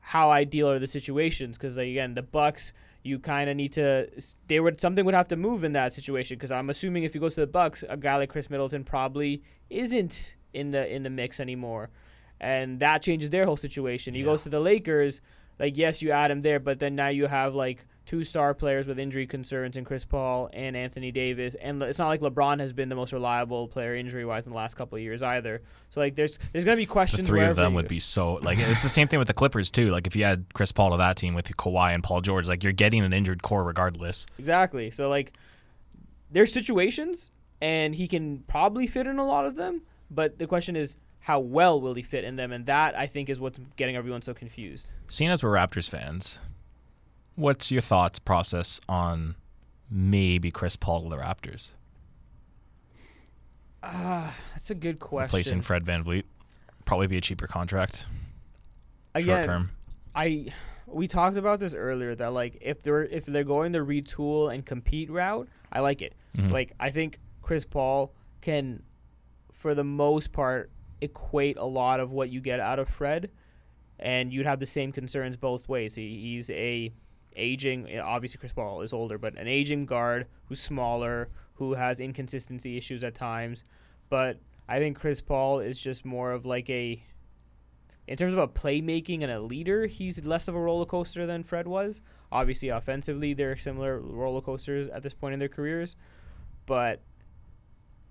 how 0.00 0.32
ideal 0.32 0.68
are 0.68 0.80
the 0.80 0.88
situations? 0.88 1.56
Because 1.56 1.76
like, 1.76 1.86
again, 1.86 2.14
the 2.14 2.22
Bucks, 2.22 2.72
you 3.02 3.18
kind 3.18 3.48
of 3.48 3.56
need 3.56 3.72
to. 3.74 4.08
They 4.48 4.60
would 4.60 4.80
something 4.80 5.04
would 5.04 5.14
have 5.14 5.28
to 5.28 5.36
move 5.36 5.64
in 5.64 5.72
that 5.72 5.92
situation. 5.92 6.36
Because 6.36 6.50
I'm 6.50 6.68
assuming 6.70 7.04
if 7.04 7.12
he 7.14 7.18
goes 7.18 7.34
to 7.34 7.40
the 7.40 7.46
Bucks, 7.46 7.82
a 7.88 7.96
guy 7.96 8.16
like 8.16 8.30
Khris 8.30 8.50
Middleton 8.50 8.84
probably 8.84 9.42
isn't 9.70 10.36
in 10.52 10.70
the 10.72 10.86
in 10.92 11.02
the 11.02 11.10
mix 11.10 11.40
anymore, 11.40 11.90
and 12.40 12.80
that 12.80 13.02
changes 13.02 13.30
their 13.30 13.46
whole 13.46 13.56
situation. 13.56 14.14
He 14.14 14.20
Yeah. 14.20 14.26
goes 14.26 14.42
to 14.44 14.48
the 14.48 14.60
Lakers. 14.60 15.20
Like 15.58 15.76
yes, 15.76 16.00
you 16.02 16.10
add 16.10 16.30
him 16.30 16.42
there, 16.42 16.58
but 16.60 16.78
then 16.78 16.94
now 16.94 17.08
you 17.08 17.26
have 17.26 17.54
like 17.54 17.86
two 18.10 18.24
star 18.24 18.54
players 18.54 18.88
with 18.88 18.98
injury 18.98 19.24
concerns 19.24 19.76
in 19.76 19.84
Chris 19.84 20.04
Paul 20.04 20.50
and 20.52 20.76
Anthony 20.76 21.12
Davis, 21.12 21.54
and 21.54 21.80
it's 21.80 22.00
not 22.00 22.08
like 22.08 22.20
LeBron 22.20 22.58
has 22.58 22.72
been 22.72 22.88
the 22.88 22.96
most 22.96 23.12
reliable 23.12 23.68
player 23.68 23.94
injury 23.94 24.24
wise 24.24 24.44
in 24.46 24.50
the 24.50 24.56
last 24.56 24.74
couple 24.74 24.96
of 24.96 25.02
years 25.02 25.22
either. 25.22 25.62
So 25.90 26.00
like 26.00 26.16
there's 26.16 26.36
there's 26.52 26.64
gonna 26.64 26.76
be 26.76 26.86
questions. 26.86 27.22
The 27.22 27.28
three 27.28 27.44
of 27.44 27.54
them 27.54 27.72
would 27.74 27.86
be 27.86 28.00
so 28.00 28.34
like 28.42 28.58
it's 28.58 28.82
the 28.82 28.88
same 28.88 29.06
thing 29.06 29.20
with 29.20 29.28
the 29.28 29.34
Clippers 29.34 29.70
too. 29.70 29.90
Like 29.90 30.08
if 30.08 30.16
you 30.16 30.24
had 30.24 30.44
Chris 30.54 30.72
Paul 30.72 30.90
to 30.90 30.96
that 30.96 31.18
team 31.18 31.34
with 31.34 31.46
Kawhi 31.56 31.94
and 31.94 32.02
Paul 32.02 32.20
George, 32.20 32.48
like 32.48 32.64
you're 32.64 32.72
getting 32.72 33.04
an 33.04 33.12
injured 33.12 33.44
core 33.44 33.62
regardless. 33.62 34.26
exactly. 34.40 34.90
So 34.90 35.08
like 35.08 35.32
there's 36.32 36.52
situations, 36.52 37.30
and 37.60 37.94
he 37.94 38.08
can 38.08 38.40
probably 38.48 38.88
fit 38.88 39.06
in 39.06 39.18
a 39.18 39.24
lot 39.24 39.46
of 39.46 39.54
them, 39.54 39.82
but 40.10 40.36
the 40.36 40.48
question 40.48 40.74
is 40.74 40.96
how 41.20 41.38
well 41.38 41.80
will 41.80 41.94
he 41.94 42.02
fit 42.02 42.24
in 42.24 42.34
them, 42.34 42.50
and 42.50 42.66
that 42.66 42.98
I 42.98 43.06
think 43.06 43.28
is 43.28 43.38
what's 43.38 43.60
getting 43.76 43.94
everyone 43.94 44.22
so 44.22 44.34
confused. 44.34 44.90
Seeing 45.06 45.30
as 45.30 45.44
we're 45.44 45.50
Raptors 45.50 45.88
fans, 45.88 46.40
what's 47.40 47.72
your 47.72 47.80
thoughts 47.82 48.18
process 48.18 48.80
on 48.88 49.34
maybe 49.90 50.50
Chris 50.50 50.76
Paul 50.76 51.02
to 51.04 51.08
the 51.08 51.16
Raptors 51.16 51.72
Ah, 53.82 54.34
that's 54.52 54.70
a 54.70 54.74
good 54.74 55.00
question. 55.00 55.24
replacing 55.24 55.60
Fred 55.62 55.84
VanVleet? 55.84 56.24
Probably 56.84 57.06
be 57.06 57.16
a 57.16 57.20
cheaper 57.20 57.46
contract, 57.46 58.06
short 59.16 59.22
Again, 59.24 59.44
term. 59.44 59.70
I 60.14 60.46
we 60.86 61.06
talked 61.08 61.36
about 61.36 61.60
this 61.60 61.72
earlier 61.72 62.14
that 62.16 62.32
like 62.32 62.58
if 62.60 62.82
they're 62.82 63.04
if 63.04 63.24
they're 63.26 63.44
going 63.44 63.72
the 63.72 63.78
retool 63.78 64.52
and 64.52 64.66
compete 64.66 65.08
route, 65.08 65.48
I 65.72 65.80
like 65.80 66.02
it. 66.02 66.14
Mhm. 66.36 66.50
Like 66.50 66.72
I 66.78 66.90
think 66.90 67.20
Chris 67.42 67.64
Paul 67.64 68.12
can, 68.42 68.82
for 69.52 69.74
the 69.74 69.84
most 69.84 70.32
part, 70.32 70.70
equate 71.00 71.56
a 71.56 71.64
lot 71.64 72.00
of 72.00 72.10
what 72.10 72.28
you 72.28 72.40
get 72.40 72.60
out 72.60 72.78
of 72.78 72.88
Fred, 72.88 73.30
and 73.98 74.30
you'd 74.32 74.46
have 74.46 74.60
the 74.60 74.66
same 74.66 74.92
concerns 74.92 75.36
both 75.36 75.68
ways. 75.68 75.94
He, 75.94 76.20
he's 76.20 76.50
a 76.50 76.92
aging, 77.36 77.88
eh, 77.88 78.00
obviously 78.00 78.38
Chris 78.38 78.52
Paul 78.52 78.82
is 78.82 78.92
older, 78.92 79.18
but 79.18 79.36
an 79.38 79.48
aging 79.48 79.86
guard 79.86 80.26
who's 80.46 80.60
smaller, 80.60 81.28
who 81.54 81.74
has 81.74 82.00
inconsistency 82.00 82.76
issues 82.76 83.04
at 83.04 83.14
times. 83.14 83.64
But 84.08 84.38
I 84.68 84.78
think 84.78 84.98
Chris 84.98 85.20
Paul 85.20 85.60
is 85.60 85.80
just 85.80 86.04
more 86.04 86.32
of 86.32 86.46
like 86.46 86.68
a, 86.70 87.02
in 88.06 88.16
terms 88.16 88.32
of 88.32 88.38
a 88.38 88.48
playmaking 88.48 89.22
and 89.22 89.30
a 89.30 89.40
leader, 89.40 89.86
he's 89.86 90.24
less 90.24 90.48
of 90.48 90.54
a 90.54 90.60
roller 90.60 90.86
coaster 90.86 91.26
than 91.26 91.42
Fred 91.42 91.66
was. 91.66 92.00
Obviously, 92.32 92.68
offensively, 92.68 93.34
they're 93.34 93.56
similar 93.56 94.00
roller 94.00 94.40
coasters 94.40 94.88
at 94.88 95.02
this 95.02 95.14
point 95.14 95.32
in 95.32 95.38
their 95.38 95.48
careers, 95.48 95.96
but 96.66 97.02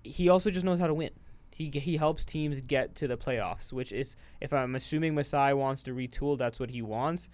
he 0.02 0.28
also 0.28 0.50
just 0.50 0.64
knows 0.64 0.80
how 0.80 0.86
to 0.86 0.94
win. 0.94 1.10
He 1.50 1.70
he 1.70 1.96
helps 1.96 2.24
teams 2.24 2.60
get 2.60 2.94
to 2.96 3.08
the 3.08 3.16
playoffs, 3.16 3.72
which 3.72 3.92
is 3.92 4.16
if 4.40 4.52
I'm 4.52 4.74
assuming 4.74 5.14
Masai 5.14 5.52
wants 5.52 5.82
to 5.84 5.94
retool, 5.94 6.38
that's 6.38 6.58
what 6.58 6.70
he 6.70 6.80
wants. 6.80 7.28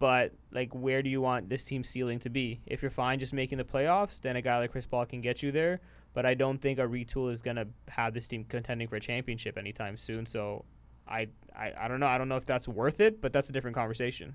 But 0.00 0.32
like, 0.50 0.74
where 0.74 1.02
do 1.02 1.10
you 1.10 1.20
want 1.20 1.48
this 1.48 1.62
team 1.62 1.84
ceiling 1.84 2.18
to 2.20 2.30
be? 2.30 2.60
If 2.66 2.82
you're 2.82 2.90
fine 2.90 3.20
just 3.20 3.32
making 3.32 3.58
the 3.58 3.64
playoffs, 3.64 4.20
then 4.20 4.34
a 4.34 4.42
guy 4.42 4.58
like 4.58 4.72
Chris 4.72 4.86
Paul 4.86 5.06
can 5.06 5.20
get 5.20 5.42
you 5.42 5.52
there. 5.52 5.80
But 6.14 6.26
I 6.26 6.34
don't 6.34 6.58
think 6.58 6.80
a 6.80 6.82
retool 6.82 7.30
is 7.30 7.40
gonna 7.42 7.66
have 7.86 8.14
this 8.14 8.26
team 8.26 8.44
contending 8.48 8.88
for 8.88 8.96
a 8.96 9.00
championship 9.00 9.56
anytime 9.56 9.96
soon. 9.96 10.26
So, 10.26 10.64
I, 11.06 11.28
I, 11.54 11.72
I 11.78 11.88
don't 11.88 12.00
know. 12.00 12.06
I 12.06 12.18
don't 12.18 12.28
know 12.28 12.36
if 12.36 12.46
that's 12.46 12.66
worth 12.66 13.00
it, 13.00 13.20
but 13.20 13.32
that's 13.32 13.50
a 13.50 13.52
different 13.52 13.76
conversation. 13.76 14.34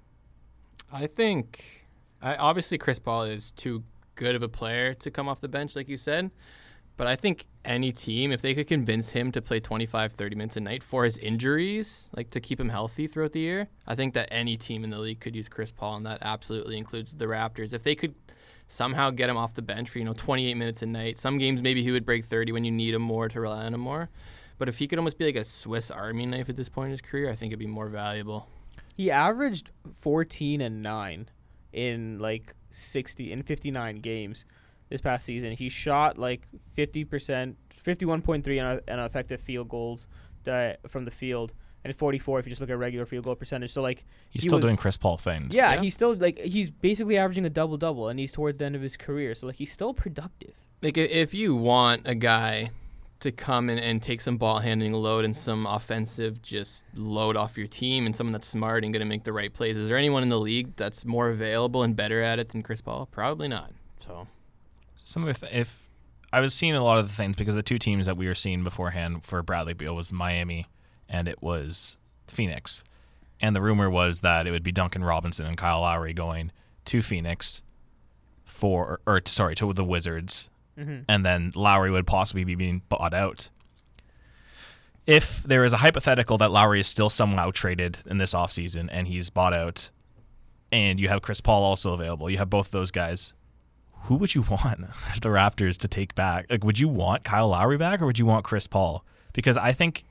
I 0.91 1.07
think, 1.07 1.88
I, 2.22 2.36
obviously, 2.36 2.77
Chris 2.77 3.00
Paul 3.00 3.24
is 3.24 3.51
too 3.51 3.84
good 4.15 4.36
of 4.36 4.43
a 4.43 4.50
player 4.50 4.93
to 4.93 5.12
come 5.12 5.27
off 5.27 5.41
the 5.41 5.48
bench, 5.48 5.75
like 5.75 5.89
you 5.89 5.98
said. 5.98 6.31
But 6.97 7.07
I 7.07 7.15
think 7.15 7.45
any 7.65 7.91
team, 7.91 8.31
if 8.31 8.41
they 8.41 8.53
could 8.53 8.67
convince 8.67 9.09
him 9.09 9.31
to 9.33 9.41
play 9.41 9.59
25, 9.59 10.13
30 10.13 10.35
minutes 10.35 10.55
a 10.55 10.61
night 10.61 10.81
for 10.81 11.03
his 11.03 11.17
injuries, 11.17 12.09
like 12.15 12.31
to 12.31 12.39
keep 12.39 12.59
him 12.59 12.69
healthy 12.69 13.07
throughout 13.07 13.33
the 13.33 13.41
year, 13.41 13.67
I 13.85 13.95
think 13.95 14.13
that 14.13 14.29
any 14.31 14.55
team 14.55 14.83
in 14.83 14.91
the 14.91 14.99
league 14.99 15.19
could 15.19 15.35
use 15.35 15.49
Chris 15.49 15.71
Paul, 15.71 15.97
and 15.97 16.05
that 16.05 16.19
absolutely 16.21 16.77
includes 16.77 17.15
the 17.15 17.25
Raptors. 17.25 17.73
If 17.73 17.83
they 17.83 17.95
could 17.95 18.15
somehow 18.67 19.09
get 19.09 19.29
him 19.29 19.37
off 19.37 19.53
the 19.53 19.61
bench 19.61 19.89
for, 19.89 19.99
you 19.99 20.05
know, 20.05 20.13
28 20.13 20.55
minutes 20.55 20.81
a 20.81 20.85
night, 20.85 21.17
some 21.17 21.37
games 21.37 21.61
maybe 21.61 21.83
he 21.83 21.91
would 21.91 22.05
break 22.05 22.23
30 22.23 22.53
when 22.53 22.63
you 22.63 22.71
need 22.71 22.93
him 22.93 23.01
more 23.01 23.27
to 23.27 23.41
rely 23.41 23.65
on 23.65 23.73
him 23.73 23.81
more. 23.81 24.09
But 24.57 24.69
if 24.69 24.79
he 24.79 24.87
could 24.87 24.97
almost 24.97 25.17
be 25.17 25.25
like 25.25 25.35
a 25.35 25.43
Swiss 25.43 25.91
Army 25.91 26.25
knife 26.25 26.47
at 26.47 26.55
this 26.55 26.69
point 26.69 26.85
in 26.85 26.91
his 26.91 27.01
career, 27.01 27.29
I 27.29 27.35
think 27.35 27.51
it'd 27.51 27.59
be 27.59 27.67
more 27.67 27.89
valuable. 27.89 28.47
He 28.93 29.11
averaged 29.11 29.71
14 29.93 30.61
and 30.61 30.81
9 30.81 31.29
in 31.73 32.19
like 32.19 32.53
60 32.71 33.33
in 33.33 33.43
59 33.43 33.97
games 33.97 34.45
this 34.89 35.01
past 35.01 35.25
season. 35.25 35.51
He 35.53 35.69
shot 35.69 36.17
like 36.17 36.47
50%, 36.77 37.55
51.3 37.85 38.63
on, 38.63 38.81
on 38.99 39.05
effective 39.05 39.41
field 39.41 39.69
goals 39.69 40.07
that, 40.43 40.79
from 40.89 41.05
the 41.05 41.11
field 41.11 41.53
and 41.83 41.95
44 41.95 42.39
if 42.39 42.45
you 42.45 42.49
just 42.49 42.61
look 42.61 42.69
at 42.71 42.77
regular 42.77 43.05
field 43.05 43.25
goal 43.25 43.35
percentage. 43.35 43.71
So 43.71 43.81
like 43.81 44.05
He's 44.29 44.43
He 44.43 44.49
still 44.49 44.57
was- 44.57 44.63
doing 44.63 44.75
Chris 44.77 44.97
Paul 44.97 45.17
things. 45.17 45.55
yeah, 45.55 45.73
Yeah. 45.75 45.81
he's 45.81 45.93
still 45.93 46.15
like 46.15 46.39
he's 46.39 46.69
basically 46.69 47.17
averaging 47.17 47.45
a 47.45 47.49
double 47.49 47.77
double 47.77 48.07
and 48.09 48.19
he's 48.19 48.31
towards 48.31 48.57
the 48.57 48.65
end 48.65 48.75
of 48.75 48.81
his 48.81 48.97
career. 48.97 49.35
So 49.35 49.47
like 49.47 49.57
he's 49.57 49.71
still 49.71 49.93
productive. 49.93 50.55
Like 50.81 50.97
if 50.97 51.33
you 51.33 51.55
want 51.55 52.01
a 52.05 52.15
guy 52.15 52.71
to 53.21 53.31
come 53.31 53.69
in 53.69 53.79
and 53.79 54.01
take 54.03 54.19
some 54.19 54.37
ball 54.37 54.59
handling 54.59 54.93
load 54.93 55.25
and 55.25 55.35
some 55.35 55.65
offensive 55.65 56.41
just 56.41 56.83
load 56.95 57.35
off 57.37 57.57
your 57.57 57.65
team 57.67 58.05
and 58.05 58.15
someone 58.15 58.33
that's 58.33 58.47
smart 58.47 58.83
and 58.83 58.93
going 58.93 58.99
to 58.99 59.05
make 59.05 59.23
the 59.23 59.31
right 59.33 59.53
plays, 59.53 59.77
is 59.77 59.87
there 59.87 59.97
anyone 59.97 60.21
in 60.21 60.29
the 60.29 60.39
league 60.39 60.75
that's 60.75 61.05
more 61.05 61.29
available 61.29 61.81
and 61.83 61.95
better 61.95 62.21
at 62.21 62.39
it 62.39 62.49
than 62.49 62.61
Chris 62.61 62.81
Paul? 62.81 63.07
Probably 63.11 63.47
not. 63.47 63.71
So 64.05 64.27
Some 65.07 65.27
of 65.27 65.39
the, 65.39 65.57
if 65.59 65.88
I 66.33 66.39
was 66.39 66.53
seeing 66.53 66.74
a 66.74 66.83
lot 66.83 66.97
of 66.97 67.07
the 67.07 67.13
things 67.13 67.35
because 67.35 67.53
the 67.53 67.62
two 67.62 67.77
teams 67.77 68.07
that 68.07 68.17
we 68.17 68.27
were 68.27 68.33
seeing 68.33 68.63
beforehand 68.63 69.24
for 69.24 69.43
Bradley 69.43 69.74
Beal 69.74 69.95
was 69.95 70.12
Miami 70.12 70.65
and 71.07 71.27
it 71.27 71.41
was 71.43 71.97
Phoenix. 72.27 72.83
And 73.39 73.55
the 73.55 73.62
rumor 73.62 73.89
was 73.89 74.21
that 74.21 74.47
it 74.47 74.51
would 74.51 74.63
be 74.63 74.71
Duncan 74.71 75.03
Robinson 75.03 75.45
and 75.45 75.55
Kyle 75.57 75.81
Lowry 75.81 76.13
going 76.13 76.51
to 76.85 77.01
Phoenix 77.03 77.62
for 78.43 79.00
or, 79.05 79.21
to, 79.21 79.31
sorry, 79.31 79.55
to 79.55 79.71
the 79.74 79.83
Wizards 79.85 80.50
Mm-hmm. 80.77 81.03
and 81.07 81.25
then 81.25 81.53
Lowry 81.55 81.89
would 81.89 82.05
possibly 82.05 82.43
be 82.43 82.55
being 82.55 82.81
bought 82.89 83.13
out. 83.13 83.47
If 85.07 85.41
there 85.43 85.63
is 85.63 85.71
a 85.71 85.77
hypothetical 85.77 86.38
that 86.39 86.51
Lowry 86.51 86.79
is 86.81 86.88
still 86.88 87.09
somehow 87.09 87.51
traded 87.51 88.00
in 88.05 88.17
this 88.17 88.33
offseason 88.33 88.89
and 88.91 89.07
he's 89.07 89.29
bought 89.29 89.53
out, 89.53 89.89
and 90.74 91.00
you 91.00 91.07
have 91.07 91.21
Chris 91.21 91.39
Paul 91.39 91.63
also 91.63 91.93
available, 91.93 92.29
you 92.29 92.39
have 92.39 92.50
both 92.50 92.71
those 92.71 92.91
guys. 92.91 93.33
Who 94.05 94.15
would 94.15 94.33
you 94.33 94.41
want 94.50 94.81
the 95.21 95.29
Raptors 95.29 95.77
to 95.77 95.88
take 95.88 96.15
back? 96.15 96.47
Like, 96.50 96.63
would 96.63 96.79
you 96.79 96.88
want 96.88 97.24
Kyle 97.24 97.50
Lowry 97.50 97.77
back 97.77 98.01
or 98.01 98.05
would 98.05 98.19
you 98.19 98.25
want 98.25 98.45
Chris 98.45 98.67
Paul? 98.67 99.03
Because 99.33 99.57
I 99.57 99.71
think 99.71 100.05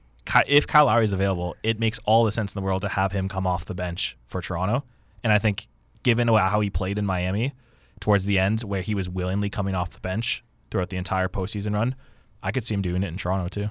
if 0.46 0.66
Kyle 0.66 0.86
Lowry 0.86 1.04
is 1.04 1.12
available, 1.12 1.56
it 1.62 1.78
makes 1.78 1.98
all 2.04 2.24
the 2.24 2.32
sense 2.32 2.54
in 2.54 2.60
the 2.60 2.64
world 2.64 2.82
to 2.82 2.88
have 2.88 3.12
him 3.12 3.28
come 3.28 3.46
off 3.46 3.64
the 3.64 3.74
bench 3.74 4.16
for 4.26 4.40
Toronto. 4.40 4.84
And 5.22 5.32
I 5.32 5.38
think, 5.38 5.68
given 6.02 6.28
how 6.28 6.60
he 6.60 6.70
played 6.70 6.98
in 6.98 7.06
Miami 7.06 7.52
towards 8.00 8.26
the 8.26 8.38
end, 8.38 8.60
where 8.62 8.82
he 8.82 8.94
was 8.94 9.08
willingly 9.08 9.48
coming 9.48 9.74
off 9.74 9.90
the 9.90 10.00
bench 10.00 10.44
throughout 10.70 10.90
the 10.90 10.96
entire 10.96 11.28
postseason 11.28 11.74
run, 11.74 11.94
I 12.42 12.52
could 12.52 12.64
see 12.64 12.74
him 12.74 12.82
doing 12.82 13.02
it 13.02 13.08
in 13.08 13.16
Toronto 13.16 13.48
too. 13.48 13.70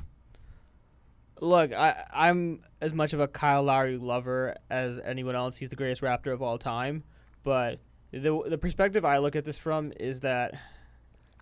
Look, 1.42 1.74
I, 1.74 2.06
I'm 2.14 2.62
as 2.82 2.94
much 2.94 3.14
of 3.14 3.20
a 3.20 3.28
Kyle 3.28 3.64
Lowry 3.64 3.98
lover 3.98 4.56
as 4.70 5.00
anyone 5.00 5.36
else. 5.36 5.58
He's 5.58 5.70
the 5.70 5.76
greatest 5.76 6.02
Raptor 6.02 6.34
of 6.34 6.42
all 6.42 6.58
time. 6.58 7.04
But 7.44 7.80
the 8.14 8.44
the 8.48 8.58
perspective 8.58 9.04
I 9.04 9.18
look 9.18 9.36
at 9.36 9.44
this 9.46 9.58
from 9.58 9.92
is 10.00 10.20
that 10.22 10.54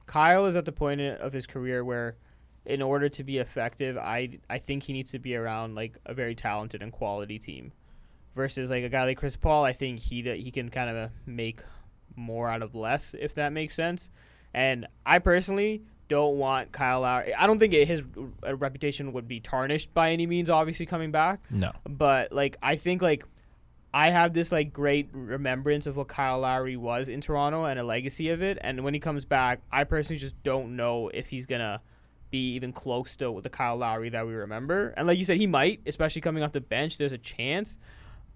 Kyle 0.06 0.46
is 0.46 0.56
at 0.56 0.66
the 0.66 0.72
point 0.72 1.02
of 1.02 1.34
his 1.34 1.46
career 1.46 1.84
where, 1.84 2.16
in 2.66 2.82
order 2.82 3.10
to 3.10 3.24
be 3.24 3.38
effective, 3.38 3.98
I 3.98 4.40
I 4.50 4.58
think 4.60 4.84
he 4.84 4.94
needs 4.94 5.12
to 5.12 5.20
be 5.20 5.36
around 5.36 5.76
like 5.76 5.98
a 6.06 6.14
very 6.14 6.36
talented 6.36 6.82
and 6.82 6.92
quality 6.92 7.40
team, 7.40 7.72
versus 8.36 8.70
like 8.70 8.84
a 8.84 8.90
guy 8.90 9.04
like 9.06 9.18
Chris 9.18 9.36
Paul. 9.38 9.64
I 9.64 9.74
think 9.74 10.00
he 10.00 10.22
that 10.24 10.40
he 10.40 10.52
can 10.52 10.70
kind 10.70 10.90
of 10.90 11.12
make 11.26 11.62
more 12.16 12.50
out 12.50 12.62
of 12.62 12.76
less, 12.76 13.16
if 13.20 13.34
that 13.36 13.54
makes 13.54 13.76
sense. 13.76 14.10
And 14.54 14.86
I 15.06 15.20
personally 15.20 15.82
don't 16.10 16.38
want 16.38 16.74
Kyle 16.74 17.02
Lowry. 17.02 17.34
I 17.34 17.48
don't 17.48 17.58
think 17.58 17.74
it, 17.74 17.88
his 17.88 18.04
reputation 18.44 19.14
would 19.14 19.30
be 19.30 19.40
tarnished 19.40 19.94
by 19.94 20.12
any 20.12 20.28
means. 20.28 20.50
Obviously, 20.50 20.86
coming 20.86 21.12
back, 21.12 21.40
No. 21.50 21.72
but 21.86 22.34
like 22.34 22.58
I 22.62 22.76
think 22.76 23.02
like 23.02 23.24
I 23.94 24.10
have 24.10 24.34
this 24.34 24.52
like 24.52 24.72
great 24.72 25.10
remembrance 25.12 25.86
of 25.86 25.98
what 25.98 26.08
Kyle 26.08 26.40
Lowry 26.40 26.78
was 26.78 27.10
in 27.10 27.22
Toronto 27.22 27.66
and 27.66 27.80
a 27.80 27.84
legacy 27.84 28.30
of 28.30 28.42
it. 28.42 28.58
And 28.62 28.84
when 28.84 28.94
he 28.94 29.00
comes 29.00 29.26
back, 29.26 29.62
I 29.72 29.84
personally 29.84 30.20
just 30.20 30.42
don't 30.44 30.76
know 30.76 31.10
if 31.14 31.30
he's 31.30 31.46
gonna 31.46 31.82
be 32.30 32.54
even 32.54 32.72
close 32.72 33.16
to 33.18 33.42
the 33.44 33.50
Kyle 33.50 33.76
Lowry 33.76 34.10
that 34.10 34.26
we 34.26 34.34
remember. 34.34 34.94
And 34.96 35.08
like 35.08 35.20
you 35.20 35.26
said, 35.26 35.38
he 35.38 35.48
might, 35.48 35.82
especially 35.86 36.22
coming 36.22 36.44
off 36.44 36.54
the 36.54 36.62
bench. 36.62 36.98
There's 36.98 37.12
a 37.12 37.18
chance. 37.18 37.78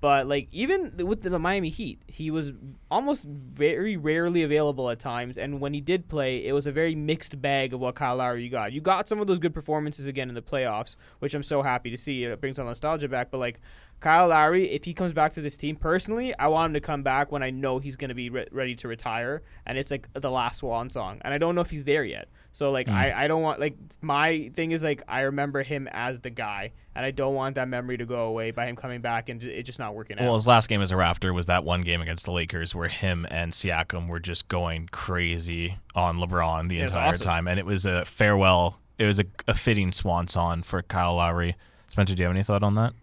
But 0.02 0.28
like 0.28 0.50
even 0.52 0.98
with 0.98 1.22
the 1.22 1.40
Miami 1.40 1.70
Heat, 1.70 2.02
he 2.06 2.30
was 2.30 2.52
almost 2.92 3.26
very 3.26 3.96
rarely 3.96 4.44
available 4.44 4.90
at 4.90 5.00
times, 5.00 5.38
and 5.38 5.62
when 5.62 5.74
he 5.74 5.82
did 5.82 6.10
play, 6.10 6.46
it 6.46 6.52
was 6.52 6.68
a 6.68 6.72
very 6.72 6.94
mixed 6.96 7.42
bag 7.42 7.74
of 7.74 7.80
what 7.80 7.96
Kyle 7.96 8.18
Lowry 8.18 8.44
you 8.44 8.50
got. 8.50 8.74
You 8.74 8.82
got 8.82 9.08
some 9.08 9.20
of 9.20 9.28
those 9.28 9.40
good 9.40 9.54
performances 9.54 10.06
again 10.06 10.28
in 10.28 10.36
the 10.36 10.42
playoffs, 10.42 10.98
which 11.20 11.34
I'm 11.34 11.44
so 11.44 11.62
happy 11.62 11.90
to 11.92 11.98
see. 11.98 12.26
It 12.26 12.42
brings 12.42 12.58
some 12.58 12.68
nostalgia 12.68 13.08
back. 13.08 13.32
But 13.32 13.40
like 13.40 13.62
Kyle 14.02 14.28
Lowry, 14.28 14.70
if 14.70 14.86
he 14.86 14.94
comes 14.94 15.14
back 15.14 15.34
to 15.34 15.42
this 15.42 15.58
team, 15.58 15.76
personally, 15.78 16.38
I 16.38 16.48
want 16.48 16.70
him 16.70 16.74
to 16.76 16.80
come 16.82 17.02
back 17.02 17.32
when 17.32 17.42
I 17.42 17.50
know 17.50 17.80
he's 17.80 17.96
going 17.96 18.10
to 18.10 18.16
be 18.16 18.30
re- 18.30 18.48
ready 18.52 18.76
to 18.76 18.88
retire, 18.88 19.42
and 19.66 19.78
it's 19.78 19.90
like 19.90 20.08
the 20.14 20.30
last 20.30 20.60
swan 20.60 20.90
song, 20.92 21.20
and 21.24 21.34
I 21.34 21.38
don't 21.40 21.56
know 21.56 21.62
if 21.62 21.72
he's 21.72 21.86
there 21.86 22.04
yet. 22.04 22.28
So 22.52 22.72
like 22.72 22.88
Mm. 22.88 22.94
I, 22.94 23.26
I 23.26 23.28
don't 23.28 23.42
want 23.42 23.60
like 23.60 23.76
my 24.02 24.50
thing 24.56 24.72
is 24.72 24.82
like 24.84 25.02
I 25.10 25.22
remember 25.22 25.62
him 25.64 25.90
as 25.92 26.22
the 26.22 26.30
guy, 26.30 26.72
and 26.96 27.04
I 27.06 27.12
don't 27.12 27.34
want 27.36 27.56
that 27.56 27.68
memory 27.68 27.98
to 27.98 28.06
go 28.06 28.26
away 28.28 28.52
by 28.52 28.68
him 28.68 28.76
coming 28.78 29.02
back 29.02 29.28
and 29.28 29.44
it 29.44 29.64
just 29.64 29.80
not 29.80 29.94
working 29.96 30.18
Well, 30.20 30.32
out. 30.32 30.36
his 30.36 30.48
last 30.48 30.70
game 30.70 30.82
as 30.82 30.92
a 30.92 30.96
Raptor 30.96 31.34
was 31.34 31.48
that 31.48 31.66
one 31.66 31.82
game 31.82 32.02
against 32.02 32.26
the 32.26 32.32
Lakers 32.32 32.74
where 32.74 32.88
him 32.88 33.26
and 33.30 33.52
Siakam 33.52 34.08
were 34.08 34.22
just 34.22 34.48
going 34.48 34.88
crazy 34.92 35.78
on 35.96 36.18
LeBron 36.18 36.70
the 36.70 36.80
entire 36.80 37.10
awesome. 37.10 37.26
time, 37.26 37.48
and 37.48 37.60
it 37.60 37.66
was 37.66 37.86
a 37.86 38.06
farewell. 38.06 38.80
It 38.98 39.06
was 39.06 39.20
a, 39.20 39.26
a 39.48 39.54
fitting 39.54 39.92
swan 39.92 40.28
song 40.30 40.64
for 40.64 40.82
Kyle 40.82 41.16
Lowry. 41.16 41.56
Spencer, 41.88 42.16
do 42.16 42.22
you 42.22 42.28
have 42.28 42.36
any 42.36 42.44
thought 42.44 42.64
on 42.64 42.76
that? 42.76 42.94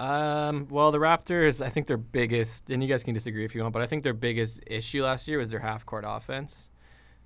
Um, 0.00 0.66
well, 0.70 0.90
the 0.90 0.98
Raptors, 0.98 1.64
I 1.64 1.68
think 1.68 1.86
their 1.86 1.98
biggest, 1.98 2.70
and 2.70 2.82
you 2.82 2.88
guys 2.88 3.04
can 3.04 3.12
disagree 3.12 3.44
if 3.44 3.54
you 3.54 3.60
want, 3.60 3.74
but 3.74 3.82
I 3.82 3.86
think 3.86 4.02
their 4.02 4.14
biggest 4.14 4.60
issue 4.66 5.02
last 5.02 5.28
year 5.28 5.36
was 5.36 5.50
their 5.50 5.60
half 5.60 5.84
court 5.84 6.04
offense. 6.06 6.70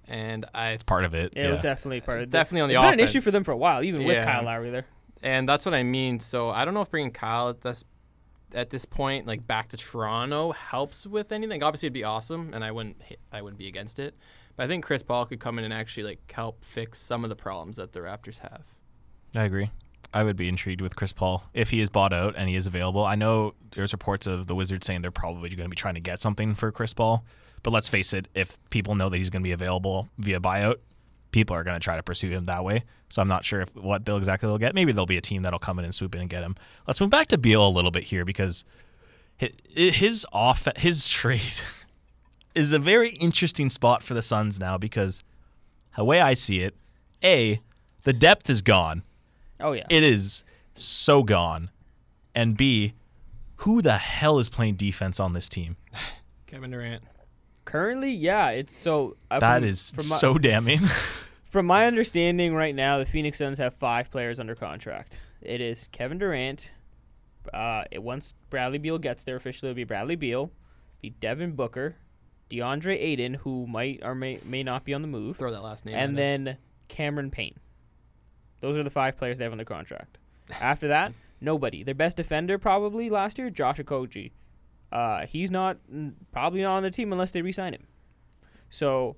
And 0.07 0.45
I 0.52 0.73
It's 0.73 0.83
part 0.83 1.04
of 1.04 1.14
it. 1.14 1.35
It 1.37 1.45
yeah. 1.45 1.50
was 1.52 1.61
definitely 1.61 2.00
part 2.00 2.21
of 2.21 2.31
Definitely 2.31 2.62
on 2.62 2.69
the 2.69 2.75
offense. 2.75 2.88
It's 2.88 2.97
been 2.97 3.04
an 3.04 3.09
issue 3.09 3.21
for 3.21 3.31
them 3.31 3.45
for 3.45 3.52
a 3.52 3.57
while, 3.57 3.85
even 3.85 4.02
with 4.02 4.25
Kyle 4.25 4.43
Lowry 4.43 4.71
there. 4.71 4.87
and 5.23 5.49
that's 5.49 5.64
what 5.64 5.75
I 5.75 5.85
mean. 5.85 6.19
So 6.19 6.50
I 6.50 6.64
don't 6.64 6.75
know 6.75 6.83
if 6.83 6.90
bringing 6.90 7.12
Kyle 7.12 7.49
at 7.49 7.61
this 7.61 7.85
at 8.52 8.71
this 8.71 8.85
point, 8.85 9.26
like 9.26 9.47
back 9.47 9.69
to 9.69 9.76
Toronto, 9.76 10.52
helps 10.52 11.07
with 11.07 11.33
anything. 11.33 11.62
Obviously, 11.62 11.87
it'd 11.87 11.95
be 11.95 12.04
awesome, 12.04 12.52
and 12.52 12.64
I 12.64 12.71
wouldn't 12.73 13.00
hit, 13.02 13.21
I 13.33 13.40
wouldn't 13.40 13.59
be 13.59 13.69
against 13.69 13.99
it. 13.99 14.14
But 14.57 14.64
I 14.64 14.66
think 14.66 14.85
Chris 14.85 15.02
Paul 15.02 15.26
could 15.26 15.40
come 15.40 15.59
in 15.59 15.64
and 15.64 15.73
actually 15.73 16.04
like 16.04 16.33
help 16.33 16.64
fix 16.64 17.00
some 17.00 17.25
of 17.25 17.31
the 17.31 17.37
problems 17.37 17.76
that 17.76 17.93
the 17.93 18.00
Raptors 18.00 18.40
have. 18.40 18.62
I 19.37 19.45
agree. 19.45 19.71
I 20.14 20.23
would 20.23 20.37
be 20.37 20.49
intrigued 20.49 20.80
with 20.80 20.94
Chris 20.94 21.12
Paul 21.12 21.44
if 21.52 21.71
he 21.71 21.80
is 21.80 21.90
bought 21.90 22.12
out 22.12 22.35
and 22.37 22.49
he 22.49 22.54
is 22.54 22.68
available. 22.68 23.04
I 23.04 23.16
know 23.16 23.54
there's 23.73 23.92
reports 23.92 24.28
of 24.28 24.47
the 24.47 24.54
Wizards 24.54 24.87
saying 24.87 25.02
they're 25.02 25.11
probably 25.11 25.49
going 25.50 25.64
to 25.64 25.68
be 25.68 25.76
trying 25.76 25.94
to 25.94 26.00
get 26.00 26.21
something 26.21 26.54
for 26.54 26.71
Chris 26.71 26.94
Paul, 26.94 27.25
but 27.64 27.73
let's 27.73 27.88
face 27.88 28.12
it, 28.12 28.28
if 28.33 28.59
people 28.71 28.94
know 28.94 29.09
that 29.09 29.16
he's 29.16 29.28
going 29.28 29.42
to 29.42 29.47
be 29.47 29.52
available 29.52 30.09
via 30.18 30.38
buyout, 30.38 30.76
people 31.33 31.56
are 31.56 31.64
going 31.64 31.75
to 31.75 31.83
try 31.83 31.97
to 31.97 32.02
pursue 32.02 32.30
him 32.30 32.47
that 32.47 32.62
way. 32.62 32.85
So 33.09 33.21
I'm 33.21 33.26
not 33.26 33.44
sure 33.44 33.61
if 33.62 33.75
what 33.75 34.04
they'll 34.04 34.16
exactly 34.16 34.47
they'll 34.49 34.56
get. 34.56 34.73
Maybe 34.73 34.92
there'll 34.92 35.04
be 35.04 35.16
a 35.16 35.21
team 35.21 35.42
that'll 35.42 35.59
come 35.59 35.80
in 35.80 35.85
and 35.85 35.92
swoop 35.92 36.14
in 36.14 36.21
and 36.21 36.30
get 36.30 36.44
him. 36.44 36.54
Let's 36.87 37.00
move 37.00 37.11
back 37.11 37.26
to 37.28 37.38
Beal 37.38 37.66
a 37.66 37.68
little 37.68 37.90
bit 37.90 38.04
here 38.04 38.25
because 38.25 38.64
his 39.37 40.25
off 40.33 40.68
his 40.76 41.09
trade 41.09 41.61
is 42.54 42.73
a 42.73 42.78
very 42.78 43.11
interesting 43.16 43.68
spot 43.68 44.04
for 44.04 44.14
the 44.14 44.23
Suns 44.23 44.61
now 44.61 44.78
because 44.78 45.25
the 45.97 46.04
way 46.04 46.21
I 46.21 46.35
see 46.35 46.61
it, 46.61 46.76
a 47.25 47.61
the 48.04 48.12
depth 48.12 48.49
is 48.49 48.62
gone 48.62 49.02
Oh 49.64 49.73
yeah. 49.73 49.87
it 49.90 50.02
is 50.02 50.44
so 50.75 51.23
gone. 51.25 51.71
And 52.35 52.56
B, 52.56 52.94
who 53.56 53.80
the 53.83 53.94
hell 53.99 54.38
is 54.38 54.49
playing 54.49 54.75
defense 54.76 55.18
on 55.18 55.33
this 55.33 55.49
team? 55.49 55.76
Kevin 56.47 56.71
Durant. 56.71 57.02
Currently, 57.64 58.12
yeah, 58.12 58.50
it's 58.50 58.76
so. 58.76 59.16
Uh, 59.30 59.40
That 59.40 59.61
from- 59.61 59.68
is 59.68 59.92
from 59.92 60.09
my, 60.09 60.16
so 60.16 60.38
damning. 60.38 60.80
From 61.50 61.66
my 61.66 61.87
understanding, 61.87 62.52
right 62.52 62.75
now, 62.75 62.99
the 62.99 63.06
Phoenix 63.06 63.38
Suns 63.38 63.59
have 63.59 63.75
five 63.75 64.11
players 64.11 64.40
under 64.40 64.56
contract. 64.56 65.16
It 65.40 65.61
is 65.61 65.88
Kevin 65.92 66.18
Durant. 66.18 66.73
Uh, 67.52 67.85
it, 67.92 68.02
once 68.02 68.35
Bradley 68.50 68.78
Beal 68.78 68.99
gets 68.99 69.23
there 69.23 69.37
officially, 69.37 69.71
it'll 69.71 69.76
be 69.76 69.85
Bradley 69.85 70.16
Beal, 70.16 70.50
be 71.00 71.11
Devin 71.11 71.52
Booker, 71.52 71.94
DeAndre 72.50 72.97
Ayton, 73.00 73.35
who 73.35 73.68
might 73.68 74.00
or 74.02 74.16
may 74.16 74.40
may 74.44 74.64
not 74.64 74.85
be 74.85 74.94
on 74.94 75.02
the 75.02 75.06
move, 75.06 75.37
Throw 75.37 75.52
that 75.52 75.62
last 75.62 75.87
name. 75.87 75.94
and 75.94 76.18
at 76.18 76.23
us. 76.23 76.26
then 76.44 76.56
Cameron 76.88 77.30
Payne. 77.30 77.54
Those 78.64 78.78
are 78.78 78.83
the 78.83 78.88
five 78.88 79.18
players 79.18 79.37
they 79.37 79.44
have 79.44 79.52
on 79.52 79.59
their 79.59 79.66
contract. 79.66 80.16
After 80.59 80.88
that, 80.88 81.12
nobody. 81.38 81.83
Their 81.83 81.94
best 81.94 82.16
defender 82.16 82.56
probably 82.56 83.11
last 83.11 83.37
year, 83.37 83.50
Josh 83.50 83.76
Okogie. 83.76 84.30
Uh, 84.90 85.26
he's 85.26 85.50
not 85.50 85.76
probably 86.33 86.62
not 86.62 86.76
on 86.76 86.83
the 86.83 86.90
team 86.90 87.12
unless 87.12 87.30
they 87.30 87.42
re-sign 87.42 87.75
him. 87.75 87.87
So, 88.71 89.16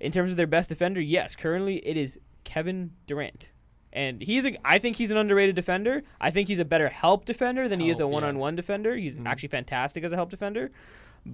in 0.00 0.12
terms 0.12 0.30
of 0.30 0.38
their 0.38 0.46
best 0.46 0.70
defender, 0.70 0.98
yes, 0.98 1.36
currently 1.36 1.76
it 1.86 1.98
is 1.98 2.18
Kevin 2.44 2.92
Durant, 3.06 3.48
and 3.92 4.22
he's 4.22 4.46
a. 4.46 4.56
I 4.66 4.78
think 4.78 4.96
he's 4.96 5.10
an 5.10 5.18
underrated 5.18 5.54
defender. 5.56 6.02
I 6.18 6.30
think 6.30 6.48
he's 6.48 6.58
a 6.58 6.64
better 6.64 6.88
help 6.88 7.26
defender 7.26 7.68
than 7.68 7.80
he 7.80 7.90
is 7.90 8.00
a 8.00 8.08
one-on-one 8.08 8.56
defender. 8.56 8.96
He's 8.96 9.16
Mhm. 9.16 9.26
actually 9.26 9.50
fantastic 9.50 10.04
as 10.04 10.12
a 10.12 10.16
help 10.16 10.30
defender, 10.30 10.70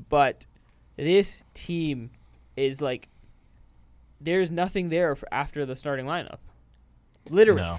but 0.09 0.47
this 0.97 1.45
team 1.54 2.11
is 2.57 2.81
like 2.83 3.09
there's 4.21 4.50
nothing 4.50 4.88
there 4.88 5.14
for 5.14 5.33
after 5.33 5.64
the 5.64 5.76
starting 5.76 6.07
lineup. 6.07 6.40
Literally. 7.31 7.62
No. 7.62 7.79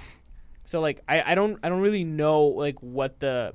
So 0.66 0.80
like 0.80 1.02
I, 1.08 1.32
I 1.32 1.36
don't 1.36 1.60
I 1.64 1.70
don't 1.70 1.82
really 1.82 2.04
know 2.04 2.46
like 2.46 2.82
what 2.82 3.20
the 3.20 3.54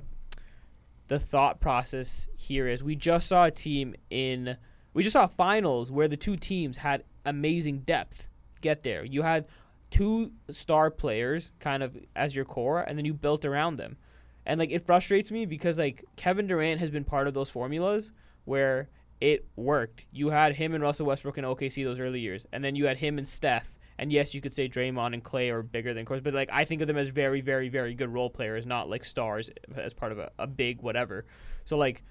the 1.07 1.19
thought 1.19 1.59
process 1.59 2.29
here 2.37 2.67
is. 2.67 2.83
We 2.83 2.95
just 2.95 3.27
saw 3.27 3.45
a 3.45 3.51
team 3.51 3.95
in 4.09 4.57
we 4.93 5.03
just 5.03 5.13
saw 5.13 5.27
finals 5.27 5.91
where 5.91 6.07
the 6.07 6.17
two 6.17 6.37
teams 6.37 6.77
had 6.77 7.03
amazing 7.25 7.79
depth 7.79 8.29
get 8.61 8.83
there. 8.83 9.03
You 9.03 9.23
had 9.23 9.47
two 9.89 10.31
star 10.51 10.91
players 10.91 11.51
kind 11.59 11.81
of 11.81 11.97
as 12.15 12.35
your 12.35 12.45
core 12.45 12.81
and 12.81 12.97
then 12.97 13.05
you 13.05 13.13
built 13.13 13.43
around 13.43 13.77
them. 13.77 13.97
And 14.45 14.59
like 14.59 14.71
it 14.71 14.85
frustrates 14.85 15.31
me 15.31 15.45
because 15.45 15.77
like 15.77 16.05
Kevin 16.15 16.47
Durant 16.47 16.79
has 16.79 16.89
been 16.89 17.03
part 17.03 17.27
of 17.27 17.33
those 17.33 17.49
formulas 17.49 18.11
where 18.45 18.89
it 19.21 19.45
worked. 19.55 20.05
You 20.11 20.29
had 20.29 20.55
him 20.55 20.73
and 20.73 20.83
Russell 20.83 21.05
Westbrook 21.05 21.37
in 21.37 21.45
OKC 21.45 21.83
those 21.83 21.99
early 21.99 22.19
years, 22.19 22.45
and 22.51 22.63
then 22.63 22.75
you 22.75 22.85
had 22.85 22.97
him 22.97 23.17
and 23.17 23.27
Steph. 23.27 23.71
And 23.99 24.13
yes, 24.13 24.33
you 24.33 24.39
could 24.39 24.53
say 24.53 24.69
Draymond 24.69 25.13
and 25.13 25.23
Klay 25.23 25.51
are 25.51 25.61
bigger 25.61 25.93
than 25.93 26.05
course, 26.05 26.21
but 26.21 26.33
like 26.33 26.49
I 26.51 26.63
think 26.63 26.81
of 26.81 26.87
them 26.87 26.97
as 26.97 27.09
very, 27.09 27.41
very, 27.41 27.67
very 27.67 27.93
good 27.93 28.09
role 28.09 28.29
players, 28.29 28.65
not 28.65 28.89
like 28.89 29.03
stars 29.03 29.49
as 29.75 29.93
part 29.93 30.13
of 30.13 30.19
a, 30.19 30.31
a 30.39 30.47
big 30.47 30.81
whatever. 30.81 31.25
So 31.65 31.77
like, 31.77 32.03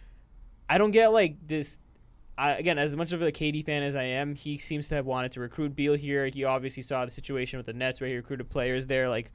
I 0.69 0.77
don't 0.77 0.91
get 0.91 1.09
like 1.09 1.37
this. 1.47 1.79
I, 2.37 2.53
again, 2.53 2.79
as 2.79 2.95
much 2.95 3.13
of 3.13 3.23
a 3.23 3.33
KD 3.33 3.65
fan 3.65 3.83
as 3.83 3.97
I 3.97 4.05
am, 4.05 4.35
he 4.35 4.59
seems 4.59 4.87
to 4.89 4.95
have 4.97 5.07
wanted 5.07 5.33
to 5.33 5.41
recruit 5.41 5.75
Beal 5.75 5.95
here. 5.95 6.27
He 6.27 6.45
obviously 6.45 6.83
saw 6.83 7.05
the 7.05 7.11
situation 7.11 7.57
with 7.57 7.67
the 7.67 7.73
Nets 7.73 8.01
where 8.01 8.09
he 8.09 8.17
recruited 8.17 8.49
players 8.49 8.87
there. 8.87 9.09
Like, 9.09 9.33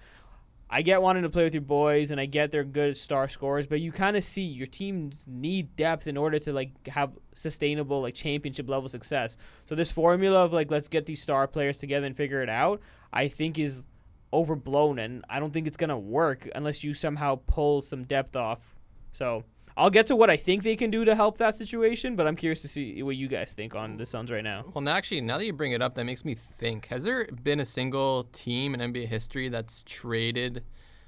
I 0.69 0.81
get 0.81 1.01
wanting 1.01 1.23
to 1.23 1.29
play 1.29 1.43
with 1.43 1.53
your 1.53 1.61
boys, 1.61 2.09
and 2.09 2.19
I 2.19 2.25
get 2.25 2.51
they're 2.51 2.63
good 2.63 2.97
star 2.97 3.27
scorers, 3.29 3.67
but 3.67 3.79
you 3.79 3.91
kind 3.91 4.17
of 4.17 4.23
see 4.23 4.41
your 4.41 4.65
teams 4.65 5.25
need 5.27 5.75
depth 5.75 6.07
in 6.07 6.17
order 6.17 6.39
to 6.39 6.53
like 6.53 6.87
have 6.87 7.11
sustainable 7.35 8.01
like 8.01 8.15
championship 8.15 8.67
level 8.67 8.89
success. 8.89 9.37
So 9.69 9.75
this 9.75 9.91
formula 9.91 10.43
of 10.43 10.53
like 10.53 10.71
let's 10.71 10.87
get 10.87 11.05
these 11.05 11.21
star 11.21 11.47
players 11.47 11.77
together 11.77 12.07
and 12.07 12.17
figure 12.17 12.41
it 12.41 12.49
out, 12.49 12.81
I 13.11 13.27
think 13.27 13.59
is 13.59 13.85
overblown, 14.31 14.97
and 14.99 15.23
I 15.29 15.39
don't 15.39 15.51
think 15.51 15.67
it's 15.67 15.77
gonna 15.77 15.99
work 15.99 16.49
unless 16.55 16.83
you 16.83 16.93
somehow 16.93 17.39
pull 17.45 17.81
some 17.81 18.03
depth 18.03 18.35
off. 18.35 18.75
So 19.11 19.43
I'll 19.75 19.89
get 19.89 20.07
to 20.07 20.15
what 20.15 20.29
I 20.29 20.37
think 20.37 20.63
they 20.63 20.75
can 20.75 20.91
do 20.91 21.03
to 21.05 21.15
help 21.15 21.37
that 21.39 21.55
situation, 21.55 22.15
but 22.15 22.27
I'm 22.27 22.35
curious 22.35 22.61
to 22.61 22.67
see 22.67 23.01
what 23.01 23.15
you 23.15 23.27
guys 23.27 23.53
think 23.53 23.73
on 23.75 23.97
the 23.97 24.05
Suns 24.05 24.29
right 24.31 24.43
now. 24.43 24.63
Well, 24.73 24.81
now 24.83 24.93
actually, 24.95 25.21
now 25.21 25.37
that 25.39 25.45
you 25.45 25.53
bring 25.53 25.71
it 25.71 25.81
up, 25.81 25.95
that 25.95 26.03
makes 26.05 26.23
me 26.23 26.35
think: 26.35 26.87
Has 26.87 27.03
there 27.03 27.25
been 27.25 27.59
a 27.59 27.65
single 27.65 28.25
team 28.33 28.75
in 28.75 28.93
NBA 28.93 29.07
history 29.07 29.49
that's 29.49 29.83
traded 29.87 30.63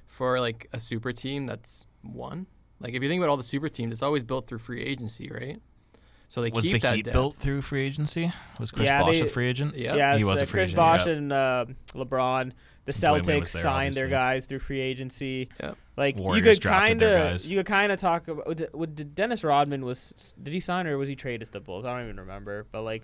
for 0.08 0.40
like 0.40 0.68
a 0.74 0.80
super 0.80 1.12
team 1.12 1.46
that's 1.46 1.86
won? 2.04 2.48
Like, 2.80 2.94
if 2.94 3.02
you 3.04 3.10
think 3.10 3.22
about 3.22 3.30
all 3.30 3.38
the 3.38 3.44
super 3.44 3.70
teams, 3.70 3.92
it's 3.94 4.04
always 4.04 4.24
built 4.24 4.46
through 4.48 4.58
free 4.60 4.82
agency, 4.84 5.30
right? 5.30 5.60
So 6.28 6.42
they 6.42 6.50
Was 6.50 6.66
keep 6.66 6.74
the 6.74 6.80
that 6.80 6.96
Heat 6.96 7.06
depth. 7.06 7.14
built 7.14 7.36
through 7.36 7.62
free 7.62 7.84
agency? 7.84 8.32
Was 8.60 8.72
Chris 8.72 8.90
Yeah, 8.90 9.02
Bosh 9.02 9.20
they- 9.20 9.26
a 9.26 9.30
free 9.30 9.46
agent? 9.48 9.76
Yeah. 9.78 9.96
Yeah, 9.96 10.18
he 10.18 10.24
was 10.24 10.42
uh, 10.42 10.44
a 10.44 10.46
free 10.48 10.58
Chris 10.60 10.70
agent, 10.70 10.78
Bosh 10.78 11.06
yeah. 11.06 11.14
and 11.14 11.32
uh, 11.32 11.66
LeBron. 11.94 12.52
The 12.86 12.92
Celtics 12.92 13.52
there, 13.54 13.62
signed 13.62 13.94
their 13.94 14.08
guys 14.08 14.46
through 14.46 14.60
free 14.60 14.80
agency. 14.80 15.50
Yep. 15.62 15.78
Like 15.98 16.18
Warriors 16.18 16.46
you 16.46 16.54
could 16.54 16.62
kind 16.64 17.02
of 17.02 17.46
you 17.46 17.58
could 17.58 17.66
kind 17.66 17.92
of 17.92 18.00
talk 18.00 18.28
about 18.28 18.48
with, 18.48 18.74
with 18.74 19.16
Dennis 19.16 19.44
Rodman 19.44 19.86
was 19.86 20.34
did 20.42 20.54
he 20.54 20.60
sign 20.60 20.88
or 20.88 20.98
was 20.98 21.08
he 21.08 21.16
traded 21.16 21.48
to 21.48 21.52
the 21.54 21.60
Bulls? 21.62 21.86
I 21.86 21.94
don't 21.96 22.04
even 22.06 22.20
remember. 22.20 22.66
But 22.72 22.82
like, 22.82 23.04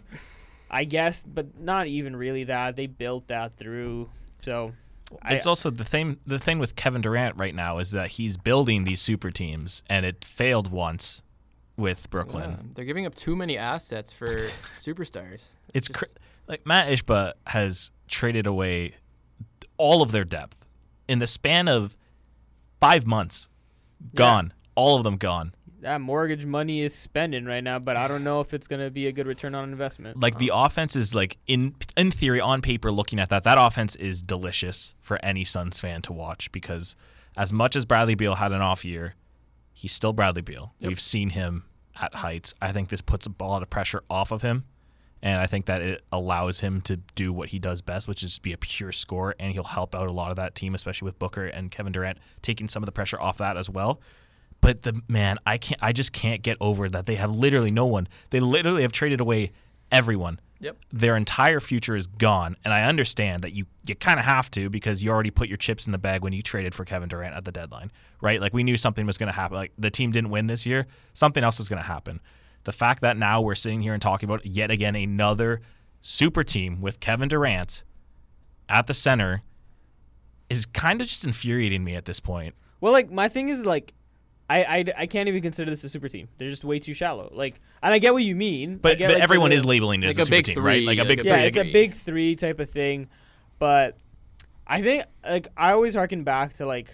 I 0.69 0.84
guess, 0.84 1.25
but 1.25 1.58
not 1.60 1.88
even 1.88 2.15
really 2.15 2.43
that 2.45 2.75
they 2.75 2.88
built 2.88 3.27
that 3.27 3.56
through. 3.58 4.10
So 4.43 4.73
I- 5.21 5.36
It's 5.36 5.45
also 5.47 5.69
the 5.69 5.84
thing. 5.86 6.17
The 6.25 6.39
thing 6.39 6.60
with 6.60 6.75
Kevin 6.75 7.01
Durant 7.01 7.38
right 7.38 7.56
now 7.56 7.77
is 7.80 7.91
that 7.91 8.10
he's 8.10 8.36
building 8.36 8.84
these 8.84 8.99
super 9.01 9.32
teams, 9.32 9.84
and 9.89 10.06
it 10.06 10.25
failed 10.25 10.69
once 10.71 11.21
with 11.77 12.10
Brooklyn. 12.10 12.51
Yeah, 12.51 12.58
they're 12.75 12.86
giving 12.86 13.06
up 13.06 13.15
too 13.15 13.36
many 13.38 13.58
assets 13.58 14.12
for 14.12 14.36
superstars. 14.80 15.47
It's 15.73 15.88
Just- 15.88 15.99
cr- 15.99 16.06
like 16.47 16.65
Matt 16.65 16.89
Ishbia 16.89 17.34
has 17.47 17.91
traded 18.10 18.45
away 18.47 18.95
all 19.77 20.01
of 20.01 20.12
their 20.12 20.25
depth 20.25 20.65
in 21.08 21.19
the 21.19 21.27
span 21.27 21.67
of 21.69 21.95
five 22.82 23.08
months. 23.08 23.48
Gone, 24.15 24.52
all 24.76 24.98
of 24.98 25.04
them 25.04 25.15
gone. 25.17 25.54
that 25.82 26.02
mortgage 26.02 26.46
money 26.46 26.82
is 26.82 26.94
spending 26.94 27.46
right 27.46 27.63
now, 27.63 27.80
but 27.80 27.96
I 27.96 28.08
don't 28.08 28.24
know 28.24 28.41
if 28.41 28.54
it's 28.54 28.67
gonna 28.67 28.91
be 28.91 29.08
a 29.08 29.12
good 29.12 29.26
return 29.28 29.56
on 29.56 29.70
investment. 29.70 30.20
Like 30.20 30.38
the 30.38 30.52
offense 30.54 30.96
is 30.96 31.15
like 31.15 31.38
in 31.48 31.76
in 31.96 32.12
theory 32.12 32.39
on 32.41 32.62
paper 32.62 32.91
looking 32.91 33.20
at 33.20 33.30
that 33.30 33.44
that 33.44 33.58
offense 33.60 33.96
is 33.96 34.22
delicious 34.22 34.94
for 35.00 35.17
any 35.24 35.44
Suns 35.46 35.80
fan 35.80 36.02
to 36.04 36.13
watch 36.13 36.52
because 36.52 36.96
as 37.38 37.54
much 37.54 37.76
as 37.76 37.86
Bradley 37.86 38.15
Beal 38.15 38.36
had 38.36 38.52
an 38.52 38.62
off 38.62 38.84
year, 38.84 39.15
he's 39.74 39.91
still 39.94 40.13
Bradley 40.13 40.41
Beal. 40.41 40.74
Yep. 40.80 40.88
We've 40.89 41.00
seen 41.00 41.30
him 41.30 41.63
at 42.00 42.13
heights. 42.15 42.54
I 42.62 42.72
think 42.72 42.89
this 42.89 43.02
puts 43.02 43.26
a 43.28 43.44
lot 43.44 43.62
of 43.63 43.70
pressure 43.70 44.04
off 44.10 44.32
of 44.32 44.41
him. 44.41 44.65
And 45.24 45.40
I 45.40 45.46
think 45.46 45.68
that 45.68 45.82
it 45.82 46.04
allows 46.12 46.62
him 46.62 46.82
to 46.82 46.98
do 46.98 47.32
what 47.32 47.50
he 47.50 47.60
does 47.60 47.82
best, 47.82 48.08
which 48.08 48.24
is 48.24 48.40
be 48.40 48.54
a 48.54 48.58
pure 48.58 48.92
scorer, 48.92 49.36
and 49.40 49.54
he'll 49.54 49.64
help 49.64 49.94
out 49.94 50.10
a 50.10 50.14
lot 50.14 50.32
of 50.32 50.38
that 50.38 50.56
team, 50.56 50.74
especially 50.74 51.06
with 51.06 51.20
Booker 51.20 51.46
and 51.46 51.70
Kevin 51.70 51.92
Durant 51.92 52.18
taking 52.42 52.68
some 52.68 52.82
of 52.82 52.86
the 52.86 52.92
pressure 52.92 53.22
off 53.22 53.38
that 53.38 53.56
as 53.56 53.70
well. 53.70 54.02
But 54.62 54.84
the 54.84 55.02
man, 55.08 55.38
I 55.46 55.58
can't, 55.58 55.82
I 55.82 55.92
just 55.92 56.14
can't 56.14 56.42
get 56.42 56.58
over 56.62 56.90
that 56.90 57.06
they 57.06 57.16
have 57.16 57.36
literally 57.36 57.72
no 57.72 57.86
one. 57.86 58.08
They 58.30 58.40
literally 58.40 58.84
have 58.84 58.92
traded 58.92 59.20
away 59.20 59.52
everyone. 59.92 60.40
Yep. 60.60 60.78
Their 60.94 61.18
entire 61.18 61.60
future 61.60 61.96
is 61.96 62.06
gone, 62.06 62.56
and 62.64 62.72
I 62.72 62.84
understand 62.84 63.44
that 63.44 63.54
you 63.54 63.66
you 63.84 63.96
kind 63.96 64.20
of 64.20 64.26
have 64.26 64.52
to 64.52 64.70
because 64.70 65.04
you 65.04 65.10
already 65.10 65.32
put 65.32 65.48
your 65.50 65.58
chips 65.58 65.88
in 65.88 65.92
the 65.92 65.98
bag 65.98 66.22
when 66.22 66.34
you 66.34 66.44
traded 66.44 66.76
for 66.76 66.86
Kevin 66.86 67.10
Durant 67.10 67.36
at 67.36 67.46
the 67.46 67.52
deadline, 67.52 67.92
right? 68.22 68.40
Like 68.40 68.54
we 68.54 68.64
knew 68.64 68.78
something 68.78 69.08
was 69.08 69.18
going 69.18 69.32
to 69.32 69.36
happen. 69.36 69.58
Like 69.58 69.72
the 69.80 69.90
team 69.90 70.12
didn't 70.12 70.30
win 70.30 70.46
this 70.46 70.68
year, 70.68 70.86
something 71.16 71.44
else 71.44 71.58
was 71.58 71.68
going 71.68 71.82
to 71.82 71.88
happen. 71.88 72.22
The 72.63 72.71
fact 72.71 73.02
that 73.02 73.17
now 73.17 73.41
we're 73.41 73.56
sitting 73.56 73.82
here 73.82 73.93
and 73.93 74.02
talking 74.02 74.30
about 74.30 74.45
yet 74.45 74.69
again 74.71 74.95
another 74.95 75.60
super 76.00 76.43
team 76.43 76.82
with 76.82 77.00
Kevin 77.00 77.28
Durant 77.28 77.84
at 78.69 78.88
the 78.88 78.93
center 78.93 79.41
is 80.50 80.65
kind 80.65 81.02
of 81.02 81.08
just 81.08 81.24
infuriating 81.24 81.84
me 81.84 81.95
at 81.95 82.06
this 82.06 82.19
point. 82.19 82.56
Well, 82.80 82.91
like 82.91 83.12
my 83.12 83.30
thing 83.30 83.50
is 83.50 83.65
like, 83.65 83.93
I, 84.50 84.63
I, 84.63 84.86
I 84.97 85.06
can't 85.06 85.30
even 85.30 85.41
consider 85.41 85.71
this 85.71 85.84
a 85.86 85.89
super 85.89 86.10
team. 86.10 86.28
They're 86.38 86.50
just 86.50 86.63
way 86.65 86.80
too 86.80 86.93
shallow. 86.93 87.32
Like, 87.34 87.62
and 87.82 87.93
I 87.93 88.00
get 88.00 88.13
what 88.13 88.24
you 88.24 88.36
mean. 88.36 88.78
But, 88.78 88.97
get, 88.97 89.08
but 89.08 89.13
like, 89.15 89.24
everyone 89.24 89.54
is 89.54 89.65
labeling 89.65 90.04
it 90.04 90.08
as 90.08 90.17
like 90.17 90.19
a 90.19 90.21
a 90.21 90.26
super 90.26 90.36
big 90.36 90.45
team, 90.45 90.63
right? 90.63 90.74
three, 90.80 90.86
Like 90.86 90.97
a 91.00 91.06
big 91.06 91.24
yeah, 91.24 91.36
three. 91.36 91.43
it's 91.45 91.58
a 91.58 91.71
big 91.71 91.93
three 91.93 92.36
type 92.36 92.60
of 92.60 92.69
thing. 92.69 93.08
But 93.60 93.97
I 94.67 94.82
think 94.82 95.06
like 95.24 95.47
I 95.56 95.71
always 95.71 95.95
harken 95.95 96.24
back 96.24 96.56
to 96.56 96.65
like 96.65 96.93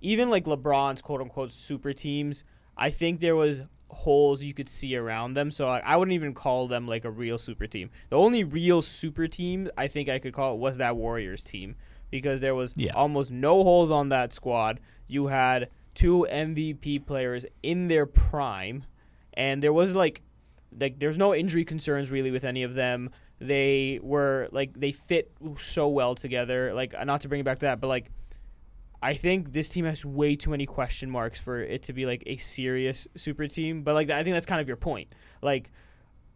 even 0.00 0.30
like 0.30 0.44
LeBron's 0.44 1.02
quote 1.02 1.20
unquote 1.20 1.52
super 1.52 1.92
teams. 1.92 2.44
I 2.76 2.90
think 2.90 3.20
there 3.20 3.36
was 3.36 3.62
holes 3.94 4.42
you 4.42 4.52
could 4.52 4.68
see 4.68 4.96
around 4.96 5.34
them. 5.34 5.50
So 5.50 5.66
like, 5.66 5.82
I 5.84 5.96
wouldn't 5.96 6.14
even 6.14 6.34
call 6.34 6.68
them 6.68 6.86
like 6.86 7.04
a 7.04 7.10
real 7.10 7.38
super 7.38 7.66
team. 7.66 7.90
The 8.10 8.18
only 8.18 8.44
real 8.44 8.82
super 8.82 9.26
team 9.26 9.70
I 9.78 9.88
think 9.88 10.08
I 10.08 10.18
could 10.18 10.34
call 10.34 10.54
it 10.54 10.58
was 10.58 10.76
that 10.78 10.96
Warriors 10.96 11.42
team 11.42 11.76
because 12.10 12.40
there 12.40 12.54
was 12.54 12.74
Yeah. 12.76 12.92
almost 12.94 13.30
no 13.30 13.62
holes 13.64 13.90
on 13.90 14.10
that 14.10 14.32
squad. 14.32 14.80
You 15.06 15.28
had 15.28 15.68
two 15.94 16.26
MVP 16.30 16.98
players 17.06 17.46
in 17.62 17.88
their 17.88 18.04
prime, 18.06 18.84
and 19.32 19.62
there 19.62 19.72
was 19.72 19.94
like 19.94 20.22
like 20.80 20.98
there's 20.98 21.16
no 21.16 21.34
injury 21.34 21.64
concerns 21.64 22.10
really 22.10 22.30
with 22.32 22.44
any 22.44 22.62
of 22.64 22.74
them. 22.74 23.10
They 23.40 24.00
were 24.02 24.48
like 24.52 24.72
they 24.78 24.92
fit 24.92 25.30
so 25.56 25.88
well 25.88 26.14
together. 26.14 26.72
Like 26.74 26.94
not 27.04 27.20
to 27.22 27.28
bring 27.28 27.40
it 27.40 27.44
back 27.44 27.58
to 27.60 27.66
that, 27.66 27.80
but 27.80 27.88
like 27.88 28.10
I 29.04 29.12
think 29.12 29.52
this 29.52 29.68
team 29.68 29.84
has 29.84 30.02
way 30.02 30.34
too 30.34 30.48
many 30.48 30.64
question 30.64 31.10
marks 31.10 31.38
for 31.38 31.60
it 31.60 31.82
to 31.82 31.92
be 31.92 32.06
like 32.06 32.22
a 32.24 32.38
serious 32.38 33.06
super 33.16 33.46
team. 33.46 33.82
But 33.82 33.94
like 33.94 34.08
I 34.08 34.24
think 34.24 34.32
that's 34.32 34.46
kind 34.46 34.62
of 34.62 34.66
your 34.66 34.78
point. 34.78 35.14
Like 35.42 35.70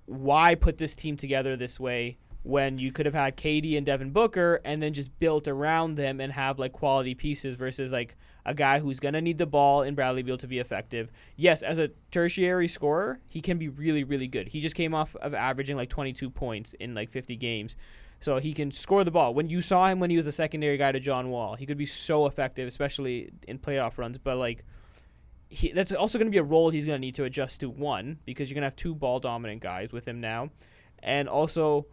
why 0.05 0.55
put 0.55 0.77
this 0.77 0.95
team 0.95 1.17
together 1.17 1.57
this 1.57 1.81
way 1.81 2.19
when 2.43 2.77
you 2.77 2.93
could 2.93 3.07
have 3.07 3.15
had 3.15 3.39
KD 3.39 3.79
and 3.79 3.87
Devin 3.87 4.11
Booker 4.11 4.61
and 4.67 4.83
then 4.83 4.93
just 4.93 5.19
built 5.19 5.49
around 5.49 5.95
them 5.95 6.21
and 6.21 6.31
have 6.31 6.59
like 6.59 6.73
quality 6.73 7.15
pieces 7.15 7.55
versus 7.55 7.91
like 7.91 8.17
a 8.45 8.53
guy 8.53 8.81
who's 8.81 9.01
gonna 9.01 9.23
need 9.23 9.39
the 9.39 9.47
ball 9.47 9.81
in 9.81 9.95
Bradley 9.95 10.23
Beal 10.23 10.37
to 10.37 10.47
be 10.47 10.59
effective. 10.59 11.11
Yes, 11.37 11.63
as 11.63 11.79
a 11.79 11.89
tertiary 12.11 12.69
scorer, 12.69 13.19
he 13.31 13.41
can 13.41 13.57
be 13.57 13.71
really, 13.71 14.05
really 14.05 14.29
good. 14.29 14.47
He 14.49 14.61
just 14.61 14.77
came 14.77 14.93
off 14.93 15.17
of 15.17 15.33
averaging 15.33 15.77
like 15.77 15.89
22 15.89 16.29
points 16.29 16.75
in 16.75 16.95
like 16.95 17.09
50 17.09 17.35
games. 17.37 17.77
So 18.21 18.39
he 18.39 18.53
can 18.53 18.73
score 18.73 19.05
the 19.05 19.11
ball. 19.11 19.33
When 19.33 19.49
you 19.49 19.61
saw 19.61 19.87
him 19.87 20.01
when 20.01 20.11
he 20.11 20.17
was 20.17 20.27
a 20.27 20.33
secondary 20.33 20.77
guy 20.77 20.91
to 20.93 20.99
John 20.99 21.31
Wall, 21.31 21.55
he 21.55 21.67
could 21.67 21.79
be 21.79 21.87
so 21.87 22.27
effective, 22.27 22.67
especially 22.67 23.31
in 23.47 23.59
playoff 23.59 23.97
runs. 23.97 24.19
But 24.19 24.39
like 24.39 24.65
he, 25.49 25.73
that's 25.73 25.93
also 25.93 26.19
going 26.19 26.27
to 26.27 26.33
be 26.33 26.39
a 26.39 26.43
role 26.43 26.71
he's 26.71 26.85
going 26.85 26.97
to 26.97 27.01
need 27.01 27.15
to 27.17 27.25
adjust 27.25 27.61
to. 27.61 27.71
One, 27.71 28.19
because 28.27 28.51
you're 28.51 28.55
going 28.55 28.63
to 28.63 28.67
have 28.67 28.77
two 28.77 28.95
ball 28.95 29.21
dominant 29.21 29.63
guys 29.63 29.93
with 29.93 30.07
him 30.07 30.21
now, 30.21 30.51
and 31.03 31.29
also, 31.29 31.87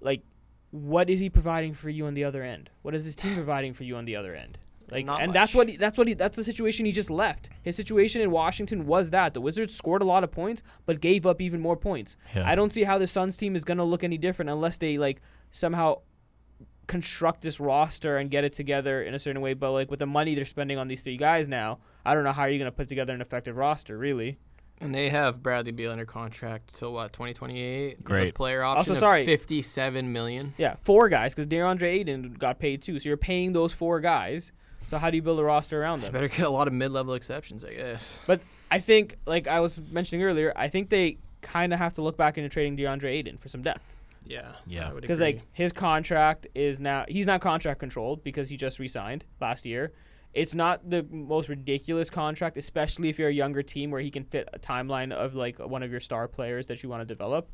like, 0.00 0.22
what 0.70 1.10
is 1.10 1.20
he 1.20 1.30
providing 1.30 1.74
for 1.74 1.90
you 1.90 2.06
on 2.06 2.14
the 2.14 2.24
other 2.24 2.42
end? 2.42 2.70
What 2.82 2.94
is 2.94 3.04
his 3.04 3.16
team 3.16 3.34
providing 3.34 3.74
for 3.74 3.84
you 3.84 3.96
on 3.96 4.04
the 4.04 4.16
other 4.16 4.34
end? 4.34 4.58
Like, 4.88 5.04
Not 5.04 5.20
and 5.22 5.32
that's 5.32 5.52
what 5.52 5.68
he, 5.68 5.76
that's 5.76 5.98
what 5.98 6.06
he, 6.06 6.14
that's 6.14 6.36
the 6.36 6.44
situation 6.44 6.86
he 6.86 6.92
just 6.92 7.10
left. 7.10 7.50
His 7.62 7.74
situation 7.74 8.20
in 8.20 8.30
Washington 8.30 8.86
was 8.86 9.10
that 9.10 9.34
the 9.34 9.40
Wizards 9.40 9.74
scored 9.74 10.00
a 10.00 10.04
lot 10.04 10.22
of 10.22 10.30
points, 10.30 10.62
but 10.84 11.00
gave 11.00 11.26
up 11.26 11.40
even 11.40 11.60
more 11.60 11.76
points. 11.76 12.16
Yeah. 12.36 12.48
I 12.48 12.54
don't 12.54 12.72
see 12.72 12.84
how 12.84 12.96
the 12.98 13.08
Suns 13.08 13.36
team 13.36 13.56
is 13.56 13.64
going 13.64 13.78
to 13.78 13.84
look 13.84 14.04
any 14.04 14.16
different 14.16 14.48
unless 14.48 14.78
they 14.78 14.96
like 14.96 15.20
somehow 15.56 16.00
construct 16.86 17.40
this 17.40 17.58
roster 17.58 18.16
and 18.16 18.30
get 18.30 18.44
it 18.44 18.52
together 18.52 19.02
in 19.02 19.14
a 19.14 19.18
certain 19.18 19.42
way. 19.42 19.54
But 19.54 19.72
like 19.72 19.90
with 19.90 19.98
the 19.98 20.06
money 20.06 20.34
they're 20.34 20.44
spending 20.44 20.78
on 20.78 20.88
these 20.88 21.02
three 21.02 21.16
guys 21.16 21.48
now, 21.48 21.78
I 22.04 22.14
don't 22.14 22.24
know 22.24 22.32
how 22.32 22.44
you're 22.44 22.58
going 22.58 22.70
to 22.70 22.76
put 22.76 22.88
together 22.88 23.12
an 23.12 23.20
effective 23.20 23.56
roster. 23.56 23.98
Really, 23.98 24.38
And 24.80 24.94
they 24.94 25.08
have 25.08 25.42
Bradley 25.42 25.72
Beal 25.72 25.90
under 25.90 26.04
contract 26.04 26.76
till 26.76 26.92
what 26.92 27.12
2028. 27.12 28.04
Great. 28.04 28.34
player 28.34 28.62
option. 28.62 28.78
Also, 28.78 28.92
of 28.92 28.98
sorry. 28.98 29.24
57 29.24 30.12
million. 30.12 30.54
yeah, 30.58 30.76
four 30.82 31.08
guys 31.08 31.34
because 31.34 31.48
DeAndre 31.48 31.82
Ayton 31.82 32.34
got 32.34 32.58
paid 32.58 32.82
too. 32.82 32.98
So 33.00 33.08
you're 33.08 33.16
paying 33.16 33.52
those 33.52 33.72
four 33.72 34.00
guys. 34.00 34.52
So 34.88 34.98
how 34.98 35.10
do 35.10 35.16
you 35.16 35.22
build 35.22 35.40
a 35.40 35.44
roster 35.44 35.82
around 35.82 36.02
them? 36.02 36.12
Better 36.12 36.28
get 36.28 36.42
a 36.42 36.50
lot 36.50 36.68
of 36.68 36.72
mid-level 36.72 37.14
exceptions, 37.14 37.64
I 37.64 37.72
guess. 37.74 38.20
But 38.24 38.40
I 38.70 38.78
think, 38.78 39.16
like 39.26 39.48
I 39.48 39.58
was 39.58 39.80
mentioning 39.90 40.22
earlier, 40.24 40.52
I 40.54 40.68
think 40.68 40.90
they 40.90 41.18
kind 41.42 41.72
of 41.72 41.80
have 41.80 41.94
to 41.94 42.02
look 42.02 42.16
back 42.16 42.38
into 42.38 42.48
trading 42.48 42.76
DeAndre 42.76 43.06
Ayton 43.06 43.36
for 43.38 43.48
some 43.48 43.62
depth. 43.62 43.95
Yeah. 44.26 44.52
Yeah. 44.66 44.90
Because 44.90 45.20
like 45.20 45.42
his 45.52 45.72
contract 45.72 46.46
is 46.54 46.80
now 46.80 47.04
he's 47.08 47.26
not 47.26 47.40
contract 47.40 47.80
controlled 47.80 48.24
because 48.24 48.48
he 48.48 48.56
just 48.56 48.78
re-signed 48.78 49.24
last 49.40 49.64
year. 49.64 49.92
It's 50.34 50.54
not 50.54 50.90
the 50.90 51.06
most 51.10 51.48
ridiculous 51.48 52.10
contract, 52.10 52.58
especially 52.58 53.08
if 53.08 53.18
you're 53.18 53.30
a 53.30 53.32
younger 53.32 53.62
team 53.62 53.90
where 53.90 54.02
he 54.02 54.10
can 54.10 54.24
fit 54.24 54.48
a 54.52 54.58
timeline 54.58 55.12
of 55.12 55.34
like 55.34 55.58
one 55.58 55.82
of 55.82 55.90
your 55.90 56.00
star 56.00 56.28
players 56.28 56.66
that 56.66 56.82
you 56.82 56.88
want 56.88 57.00
to 57.00 57.06
develop. 57.06 57.50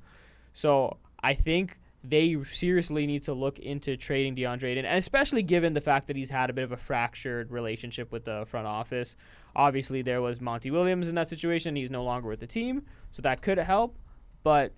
So 0.53 0.99
I 1.23 1.35
think 1.35 1.79
they 2.05 2.37
seriously 2.51 3.07
need 3.07 3.23
to 3.25 3.33
look 3.33 3.61
into 3.61 3.97
trading 3.97 4.35
DeAndre 4.35 4.65
Ayton, 4.65 4.85
and 4.85 4.99
especially 4.99 5.45
given 5.45 5.73
the 5.73 5.81
fact 5.81 6.09
that 6.09 6.17
he's 6.17 6.31
had 6.31 6.51
a 6.51 6.53
bit 6.53 6.65
of 6.65 6.73
a 6.73 6.77
fractured 6.77 7.53
relationship 7.53 8.11
with 8.11 8.25
the 8.25 8.45
front 8.47 8.67
office. 8.67 9.15
Obviously, 9.55 10.03
there 10.03 10.21
was 10.21 10.41
Monty 10.41 10.73
Williams 10.73 11.07
in 11.07 11.15
that 11.15 11.29
situation. 11.29 11.77
He's 11.77 11.91
no 11.91 12.03
longer 12.03 12.29
with 12.29 12.41
the 12.41 12.47
team, 12.47 12.83
so 13.13 13.23
that 13.23 13.43
could 13.43 13.59
help. 13.59 13.97
But 14.43 14.73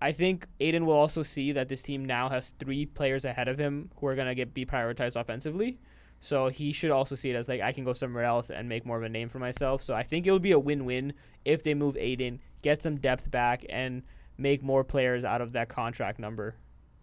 I 0.00 0.12
think 0.12 0.46
Ayton 0.60 0.86
will 0.86 0.94
also 0.94 1.22
see 1.22 1.52
that 1.52 1.68
this 1.68 1.82
team 1.82 2.04
now 2.04 2.28
has 2.28 2.54
three 2.58 2.86
players 2.86 3.24
ahead 3.24 3.48
of 3.48 3.58
him 3.58 3.90
who 3.96 4.06
are 4.06 4.16
to 4.16 4.34
get 4.34 4.54
be 4.54 4.64
prioritized 4.64 5.20
offensively. 5.20 5.78
So 6.20 6.48
he 6.48 6.72
should 6.72 6.90
also 6.90 7.14
see 7.14 7.30
it 7.30 7.36
as 7.36 7.48
like 7.48 7.60
I 7.60 7.72
can 7.72 7.84
go 7.84 7.92
somewhere 7.92 8.24
else 8.24 8.50
and 8.50 8.68
make 8.68 8.84
more 8.84 8.96
of 8.96 9.02
a 9.02 9.08
name 9.08 9.28
for 9.28 9.38
myself. 9.38 9.82
So 9.82 9.94
I 9.94 10.02
think 10.02 10.26
it 10.26 10.32
would 10.32 10.42
be 10.42 10.52
a 10.52 10.58
win-win 10.58 11.14
if 11.44 11.62
they 11.62 11.74
move 11.74 11.96
Ayton, 11.96 12.40
get 12.62 12.82
some 12.82 12.96
depth 12.96 13.30
back, 13.30 13.64
and 13.68 14.02
make 14.36 14.62
more 14.62 14.84
players 14.84 15.24
out 15.24 15.40
of 15.40 15.52
that 15.52 15.68
contract 15.68 16.18
number. 16.18 16.54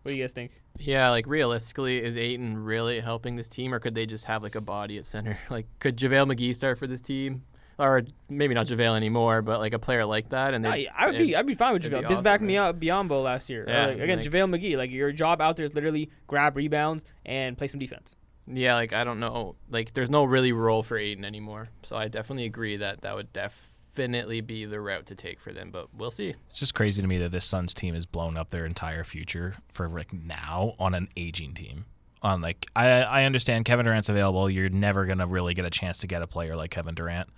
What 0.03 0.11
do 0.11 0.17
you 0.17 0.23
guys 0.23 0.33
think? 0.33 0.51
Yeah, 0.79 1.09
like 1.09 1.27
realistically, 1.27 2.03
is 2.03 2.15
Ayton 2.15 2.57
really 2.57 2.99
helping 2.99 3.35
this 3.35 3.49
team, 3.49 3.73
or 3.73 3.79
could 3.79 3.95
they 3.95 4.05
just 4.05 4.25
have 4.25 4.43
like 4.43 4.55
a 4.55 4.61
body 4.61 4.97
at 4.97 5.05
center? 5.05 5.37
Like, 5.49 5.67
could 5.79 5.97
JaVale 5.97 6.33
McGee 6.33 6.55
start 6.55 6.77
for 6.77 6.87
this 6.87 7.01
team, 7.01 7.43
or 7.79 8.03
maybe 8.29 8.53
not 8.53 8.65
JaVale 8.67 8.95
anymore, 8.97 9.41
but 9.41 9.59
like 9.59 9.73
a 9.73 9.79
player 9.79 10.05
like 10.05 10.29
that? 10.29 10.53
And 10.53 10.65
I, 10.67 10.87
I 10.97 11.07
would 11.07 11.17
be 11.17 11.35
I'd 11.35 11.45
be 11.45 11.53
fine 11.53 11.73
with 11.73 11.85
it'd 11.85 11.91
be 11.99 12.05
JaVale. 12.05 12.11
Bismack 12.21 12.35
awesome, 12.35 12.47
Mia- 12.47 12.73
Biyombo 12.73 13.23
last 13.23 13.49
year. 13.49 13.65
Yeah, 13.67 13.87
like, 13.87 13.99
again, 13.99 14.17
like- 14.19 14.27
JaVale 14.27 14.59
McGee. 14.59 14.77
Like 14.77 14.91
your 14.91 15.11
job 15.11 15.41
out 15.41 15.55
there 15.57 15.65
is 15.65 15.73
literally 15.75 16.09
grab 16.27 16.55
rebounds 16.57 17.05
and 17.25 17.57
play 17.57 17.67
some 17.67 17.79
defense. 17.79 18.15
yeah, 18.47 18.75
like 18.75 18.93
I 18.93 19.03
don't 19.03 19.19
know, 19.19 19.55
like 19.69 19.93
there's 19.93 20.09
no 20.09 20.23
really 20.23 20.51
role 20.53 20.81
for 20.83 20.97
Ayton 20.97 21.25
anymore. 21.25 21.69
So 21.83 21.95
I 21.97 22.07
definitely 22.07 22.45
agree 22.45 22.77
that 22.77 23.01
that 23.01 23.15
would 23.15 23.31
definitely 23.33 24.41
be 24.41 24.65
the 24.65 24.79
route 24.79 25.05
to 25.07 25.15
take 25.15 25.39
for 25.39 25.51
them. 25.53 25.69
But 25.71 25.93
we'll 25.93 26.11
see. 26.11 26.33
It's 26.49 26.59
just 26.59 26.73
crazy 26.75 27.01
to 27.01 27.07
me 27.07 27.17
that 27.19 27.31
this 27.31 27.45
Suns 27.45 27.73
team 27.73 27.93
has 27.93 28.05
blown 28.05 28.37
up 28.37 28.49
their 28.49 28.65
entire 28.65 29.03
future 29.03 29.55
for 29.71 29.89
like 29.89 30.13
now 30.13 30.73
on 30.79 30.95
an 30.95 31.09
aging 31.17 31.53
team. 31.53 31.85
On 32.23 32.41
like 32.41 32.65
I 32.75 32.87
I 33.03 33.23
understand 33.25 33.65
Kevin 33.65 33.85
Durant's 33.85 34.09
available. 34.09 34.49
You're 34.49 34.69
never 34.69 35.05
gonna 35.05 35.27
really 35.27 35.53
get 35.53 35.65
a 35.65 35.69
chance 35.69 35.99
to 35.99 36.07
get 36.07 36.21
a 36.23 36.27
player 36.27 36.55
like 36.55 36.71
Kevin 36.71 36.95
Durant, 36.95 37.29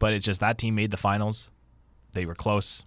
but 0.00 0.12
it's 0.12 0.26
just 0.26 0.40
that 0.40 0.58
team 0.58 0.74
made 0.74 0.90
the 0.90 0.96
finals. 0.96 1.52
They 2.12 2.26
were 2.26 2.34
close. 2.34 2.84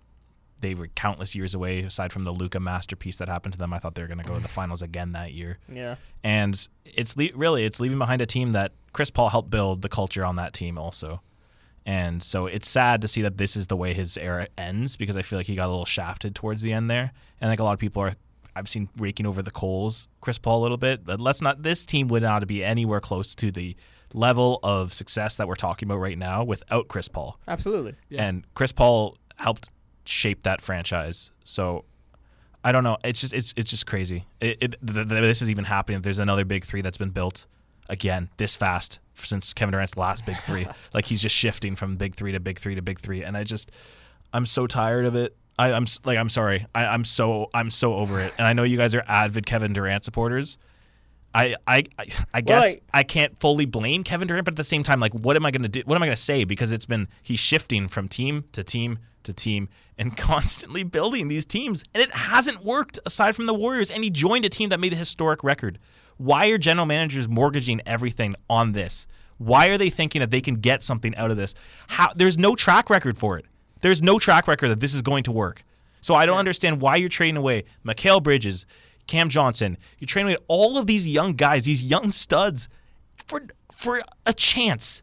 They 0.60 0.76
were 0.76 0.88
countless 0.88 1.36
years 1.36 1.54
away. 1.54 1.80
Aside 1.80 2.12
from 2.12 2.26
the 2.26 2.32
Luka 2.32 2.60
masterpiece 2.60 3.18
that 3.18 3.30
happened 3.30 3.54
to 3.54 3.60
them, 3.60 3.72
I 3.72 3.80
thought 3.80 3.96
they 3.96 4.02
were 4.02 4.08
gonna 4.10 4.24
go 4.24 4.36
to 4.36 4.42
the 4.42 4.50
finals 4.50 4.82
again 4.82 5.14
that 5.14 5.32
year. 5.32 5.60
Yeah. 5.72 5.96
And 6.24 6.68
it's 6.84 7.16
le- 7.16 7.30
really 7.36 7.64
it's 7.64 7.80
leaving 7.80 8.00
behind 8.00 8.22
a 8.22 8.26
team 8.26 8.52
that 8.52 8.74
Chris 8.92 9.10
Paul 9.10 9.30
helped 9.30 9.50
build 9.50 9.82
the 9.82 9.90
culture 9.90 10.26
on 10.26 10.36
that 10.36 10.54
team 10.54 10.78
also. 10.78 11.22
And 11.86 12.24
so 12.24 12.48
it's 12.48 12.68
sad 12.68 13.02
to 13.02 13.08
see 13.08 13.22
that 13.24 13.38
this 13.38 13.56
is 13.56 13.68
the 13.68 13.76
way 13.76 13.94
his 13.94 14.18
era 14.18 14.48
ends 14.58 14.96
because 14.96 15.18
I 15.18 15.22
feel 15.22 15.38
like 15.38 15.48
he 15.48 15.56
got 15.56 15.68
a 15.68 15.72
little 15.72 15.86
shafted 15.86 16.34
towards 16.34 16.62
the 16.62 16.72
end 16.74 16.90
there. 16.90 17.12
And 17.42 17.50
like 17.50 17.60
a 17.60 17.64
lot 17.64 17.74
of 17.74 17.80
people 17.80 18.02
are 18.02 18.14
I've 18.56 18.70
seen 18.70 18.88
raking 18.98 19.26
over 19.26 19.42
the 19.42 19.52
coals 19.52 20.08
Chris 20.22 20.38
Paul 20.38 20.62
a 20.62 20.64
little 20.64 20.78
bit, 20.78 21.06
but 21.06 21.20
let's 21.20 21.42
not 21.42 21.62
this 21.64 21.86
team 21.86 22.08
would 22.08 22.24
not 22.24 22.46
be 22.48 22.64
anywhere 22.64 23.00
close 23.00 23.36
to 23.36 23.52
the 23.52 23.76
level 24.14 24.60
of 24.64 24.94
success 24.94 25.38
that 25.38 25.48
we're 25.48 25.56
talking 25.56 25.88
about 25.88 26.00
right 26.00 26.18
now 26.18 26.44
without 26.44 26.88
Chris 26.88 27.08
Paul. 27.08 27.38
Absolutely. 27.48 27.96
Yeah. 28.10 28.24
And 28.24 28.46
Chris 28.54 28.72
Paul 28.72 29.18
helped 29.38 29.70
shape 30.06 30.44
that 30.44 30.62
franchise. 30.62 31.32
So 31.44 31.86
I 32.64 32.72
don't 32.72 32.84
know. 32.84 32.98
It's 33.04 33.22
just 33.22 33.34
it's 33.34 33.54
it's 33.58 33.70
just 33.70 33.86
crazy. 33.86 34.26
It, 34.40 34.58
it 34.62 34.76
th- 34.86 35.10
th- 35.10 35.22
this 35.22 35.42
is 35.42 35.50
even 35.50 35.66
happening. 35.66 36.02
There's 36.02 36.20
another 36.20 36.46
big 36.46 36.64
three 36.64 36.82
that's 36.82 36.98
been 36.98 37.10
built 37.10 37.46
again 37.90 38.30
this 38.38 38.56
fast 38.56 39.00
since 39.16 39.54
Kevin 39.54 39.74
Durant's 39.74 39.98
last 39.98 40.26
big 40.26 40.38
three. 40.38 40.68
like 40.94 41.06
he's 41.06 41.22
just 41.22 41.36
shifting 41.36 41.76
from 41.76 41.98
big 41.98 42.16
three 42.16 42.32
to 42.32 42.40
big 42.40 42.60
three 42.60 42.76
to 42.76 42.82
big 42.82 43.00
three, 43.00 43.24
and 43.24 43.36
I 43.36 43.44
just 43.44 43.72
I'm 44.34 44.46
so 44.46 44.68
tired 44.68 45.06
of 45.06 45.16
it. 45.16 45.36
I, 45.60 45.74
I'm 45.74 45.86
like 46.06 46.18
I'm 46.18 46.30
sorry. 46.30 46.66
I, 46.74 46.86
I'm 46.86 47.04
so 47.04 47.50
I'm 47.54 47.70
so 47.70 47.96
over 47.96 48.20
it. 48.22 48.34
And 48.38 48.48
I 48.48 48.54
know 48.54 48.64
you 48.64 48.78
guys 48.78 48.96
are 48.96 49.04
avid 49.08 49.46
Kevin 49.46 49.74
Durant 49.74 50.06
supporters. 50.06 50.58
I 51.34 51.56
I 51.68 51.84
I, 51.98 52.06
I 52.34 52.42
guess 52.42 52.74
like- 52.74 52.84
I 52.94 53.04
can't 53.04 53.40
fully 53.40 53.66
blame 53.66 54.04
Kevin 54.04 54.28
Durant, 54.28 54.46
but 54.46 54.54
at 54.54 54.58
the 54.58 54.64
same 54.64 54.84
time, 54.84 55.00
like, 55.00 55.14
what 55.14 55.36
am 55.36 55.46
I 55.46 55.52
going 55.52 55.64
to 55.64 55.70
do? 55.70 55.82
What 55.86 55.96
am 55.96 56.04
I 56.04 56.08
going 56.08 56.16
to 56.16 56.22
say? 56.22 56.44
Because 56.44 56.72
it's 56.72 56.86
been 56.86 57.08
he's 57.22 57.40
shifting 57.40 57.88
from 57.88 58.08
team 58.08 58.46
to 58.52 58.64
team 58.64 59.00
to 59.24 59.34
team 59.34 59.70
and 59.98 60.16
constantly 60.18 60.84
building 60.84 61.28
these 61.28 61.46
teams, 61.46 61.84
and 61.94 62.04
it 62.04 62.12
hasn't 62.12 62.64
worked 62.64 63.00
aside 63.06 63.36
from 63.36 63.46
the 63.46 63.54
Warriors. 63.54 63.90
And 63.90 64.04
he 64.04 64.10
joined 64.10 64.46
a 64.46 64.50
team 64.50 64.70
that 64.70 64.80
made 64.80 64.94
a 64.94 64.98
historic 64.98 65.44
record. 65.44 65.80
Why 66.18 66.48
are 66.48 66.58
general 66.58 66.86
managers 66.86 67.28
mortgaging 67.28 67.82
everything 67.86 68.36
on 68.50 68.74
this? 68.74 69.08
Why 69.40 69.68
are 69.68 69.78
they 69.78 69.90
thinking 69.90 70.20
that 70.20 70.32
they 70.32 70.42
can 70.42 70.56
get 70.56 70.84
something 70.84 71.16
out 71.16 71.32
of 71.32 71.38
this? 71.38 71.56
How 71.88 72.14
there's 72.16 72.38
no 72.38 72.56
track 72.56 72.90
record 72.90 73.18
for 73.18 73.38
it. 73.38 73.46
There's 73.82 74.02
no 74.02 74.20
track 74.20 74.48
record 74.48 74.70
that 74.70 74.80
this 74.80 74.94
is 74.94 75.02
going 75.02 75.24
to 75.24 75.32
work. 75.32 75.64
So 76.00 76.16
I 76.16 76.26
don't 76.26 76.38
understand 76.38 76.82
why 76.82 76.98
you're 76.98 77.10
trading 77.10 77.38
away 77.38 77.64
Mikal 77.86 78.22
Bridges, 78.22 78.66
Cam 79.08 79.30
Johnson. 79.30 79.78
You're 80.00 80.06
trading 80.08 80.34
away 80.34 80.38
all 80.48 80.78
of 80.78 80.88
these 80.88 81.08
young 81.08 81.34
guys, 81.34 81.66
these 81.66 81.84
young 81.84 82.12
studs, 82.12 82.70
for 83.16 83.44
for 83.72 84.02
a 84.26 84.34
chance. 84.34 85.02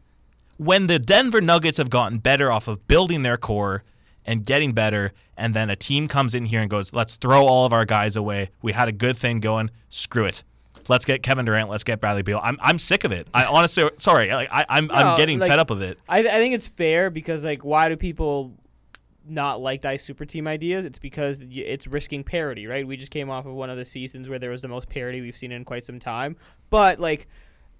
When 0.57 0.87
the 0.87 0.99
Denver 0.99 1.41
Nuggets 1.41 1.77
have 1.79 1.89
gotten 1.89 2.19
better 2.19 2.51
off 2.51 2.67
of 2.67 2.87
building 2.87 3.23
their 3.23 3.37
core 3.37 3.83
and 4.25 4.45
getting 4.45 4.73
better, 4.73 5.11
and 5.35 5.53
then 5.55 5.69
a 5.71 5.75
team 5.75 6.07
comes 6.07 6.35
in 6.35 6.45
here 6.45 6.61
and 6.61 6.69
goes, 6.69 6.93
"Let's 6.93 7.15
throw 7.15 7.45
all 7.45 7.65
of 7.65 7.73
our 7.73 7.85
guys 7.85 8.15
away. 8.15 8.49
We 8.61 8.73
had 8.73 8.87
a 8.87 8.91
good 8.91 9.17
thing 9.17 9.39
going. 9.39 9.71
Screw 9.89 10.25
it." 10.25 10.43
Let's 10.87 11.05
get 11.05 11.21
Kevin 11.21 11.45
Durant. 11.45 11.69
Let's 11.69 11.83
get 11.83 12.01
Bradley 12.01 12.23
Beal. 12.23 12.39
I'm, 12.43 12.57
I'm 12.59 12.79
sick 12.79 13.03
of 13.03 13.11
it. 13.11 13.27
I 13.35 13.45
honestly, 13.45 13.87
sorry, 13.97 14.31
like, 14.31 14.49
I, 14.51 14.65
I'm 14.67 14.89
I'm 14.91 15.15
getting 15.15 15.39
like- 15.39 15.47
fed 15.49 15.59
up 15.59 15.69
of 15.69 15.81
it. 15.83 15.99
I, 16.09 16.19
I 16.19 16.23
think 16.23 16.55
it's 16.55 16.67
fair 16.67 17.09
because 17.11 17.43
like 17.45 17.63
why 17.63 17.87
do 17.89 17.95
people 17.95 18.51
not 19.27 19.61
like 19.61 19.81
die 19.81 19.97
super 19.97 20.25
team 20.25 20.47
ideas? 20.47 20.85
It's 20.85 20.99
because 20.99 21.41
it's 21.49 21.87
risking 21.87 22.23
parity, 22.23 22.67
right? 22.67 22.85
We 22.87 22.97
just 22.97 23.11
came 23.11 23.29
off 23.29 23.45
of 23.45 23.53
one 23.53 23.69
of 23.69 23.77
the 23.77 23.85
seasons 23.85 24.27
where 24.29 24.39
there 24.39 24.49
was 24.51 24.61
the 24.61 24.67
most 24.67 24.89
parity 24.89 25.21
we've 25.21 25.37
seen 25.37 25.51
in 25.51 25.63
quite 25.65 25.85
some 25.85 25.99
time. 25.99 26.35
But 26.69 26.99
like 26.99 27.27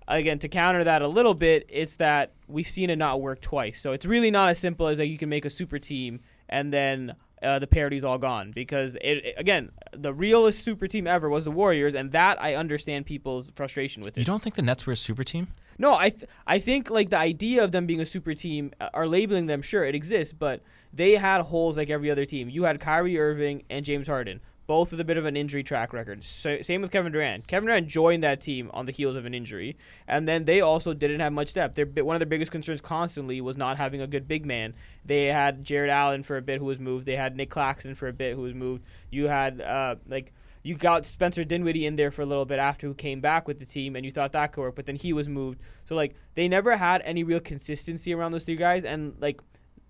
again, 0.08 0.40
to 0.40 0.50
counter 0.50 0.84
that 0.84 1.02
a 1.02 1.08
little 1.08 1.34
bit, 1.34 1.66
it's 1.70 1.96
that 1.98 2.34
we've 2.48 2.68
seen 2.68 2.90
it 2.90 2.98
not 2.98 3.22
work 3.22 3.42
twice. 3.42 3.80
So 3.82 3.92
it's 3.94 4.06
really 4.06 4.32
not 4.32 4.50
as 4.50 4.60
simple 4.60 4.88
as 4.88 5.00
like 5.00 5.10
you 5.10 5.18
can 5.18 5.30
make 5.30 5.46
a 5.46 5.50
super 5.50 5.80
team 5.80 6.20
and 6.50 6.72
then 6.74 7.16
uh, 7.42 7.58
the 7.58 7.66
parity's 7.68 8.04
all 8.04 8.18
gone 8.20 8.52
because 8.52 8.94
it, 8.96 9.26
it- 9.26 9.36
again 9.38 9.72
the 9.94 10.14
realest 10.14 10.64
super 10.64 10.88
team 10.88 11.08
ever 11.08 11.28
was 11.30 11.44
the 11.44 11.52
Warriors, 11.52 11.96
and 11.96 12.12
that 12.12 12.42
I 12.42 12.56
understand 12.56 13.06
people's 13.06 13.52
frustration 13.56 14.04
with 14.04 14.16
it. 14.16 14.20
You 14.22 14.26
don't 14.26 14.42
think 14.44 14.56
the 14.56 14.62
Nets 14.62 14.86
were 14.86 14.94
a 14.94 14.96
super 14.96 15.24
team? 15.24 15.48
No, 15.78 15.96
I 15.96 16.10
th- 16.10 16.26
I 16.46 16.60
think 16.60 16.90
like 16.92 17.10
the 17.10 17.18
idea 17.18 17.64
of 17.64 17.72
them 17.72 17.88
being 17.88 18.00
a 18.00 18.06
super 18.06 18.34
team, 18.36 18.72
uh, 18.80 18.90
are 18.94 19.08
labeling 19.08 19.48
them. 19.48 19.62
Sure, 19.64 19.84
it 19.84 19.96
exists, 19.96 20.34
but 20.34 20.62
they 20.94 21.14
had 21.14 21.42
holes 21.42 21.78
like 21.78 21.90
every 21.90 22.12
other 22.12 22.26
team. 22.26 22.50
You 22.50 22.64
had 22.64 22.80
Kyrie 22.80 23.20
Irving 23.20 23.64
and 23.70 23.86
James 23.86 24.08
Harden, 24.08 24.42
both 24.68 24.92
with 24.92 25.00
a 25.00 25.06
bit 25.06 25.18
of 25.18 25.26
an 25.26 25.36
injury 25.36 25.64
track 25.64 25.94
record. 25.94 26.24
So, 26.24 26.62
same 26.62 26.82
with 26.82 26.92
Kevin 26.92 27.12
Durant. 27.12 27.48
Kevin 27.48 27.68
Durant 27.68 27.88
joined 27.88 28.24
that 28.24 28.42
team 28.42 28.70
on 28.74 28.86
the 28.86 28.92
heels 28.92 29.16
of 29.16 29.26
an 29.26 29.34
injury, 29.34 29.78
and 30.08 30.28
then 30.28 30.46
they 30.46 30.62
also 30.62 30.94
didn't 30.94 31.20
have 31.20 31.34
much 31.34 31.54
depth. 31.54 31.76
Their 31.76 31.86
one 32.04 32.16
of 32.16 32.20
their 32.20 32.26
biggest 32.28 32.52
concerns 32.52 32.82
constantly 32.82 33.42
was 33.42 33.58
not 33.58 33.78
having 33.78 34.02
a 34.02 34.08
good 34.08 34.28
big 34.28 34.46
man. 34.46 34.74
They 35.06 35.26
had 35.26 35.64
Jarrett 35.64 35.90
Allen 35.90 36.24
for 36.24 36.38
a 36.38 36.42
bit, 36.42 36.60
who 36.60 36.66
was 36.66 36.80
moved. 36.80 37.06
They 37.06 37.16
had 37.16 37.36
Nic 37.36 37.50
Claxton 37.50 37.96
for 37.96 38.08
a 38.08 38.14
bit, 38.14 38.36
who 38.36 38.42
was 38.42 38.54
moved. 38.54 38.84
You 39.10 39.28
had 39.28 39.62
uh, 39.62 39.96
like 40.08 40.34
you 40.64 40.76
got 40.76 41.06
Spencer 41.06 41.44
Dinwiddie 41.44 41.86
in 41.86 41.96
there 41.96 42.12
for 42.12 42.22
a 42.22 42.26
little 42.26 42.46
bit 42.46 42.60
after 42.60 42.88
who 42.88 42.94
came 42.94 43.20
back 43.20 43.48
with 43.48 43.60
the 43.60 43.66
team, 43.66 43.96
and 43.96 44.06
you 44.06 44.12
thought 44.12 44.34
that 44.34 44.54
could 44.54 44.62
work, 44.62 44.76
but 44.76 44.86
then 44.86 44.96
he 44.96 45.14
was 45.14 45.28
moved. 45.28 45.60
So 45.86 45.96
like 45.96 46.16
they 46.36 46.48
never 46.48 46.78
had 46.78 47.02
any 47.04 47.24
real 47.24 47.40
consistency 47.40 48.14
around 48.14 48.32
those 48.32 48.44
three 48.44 48.58
guys, 48.58 48.84
and 48.84 49.16
like. 49.20 49.42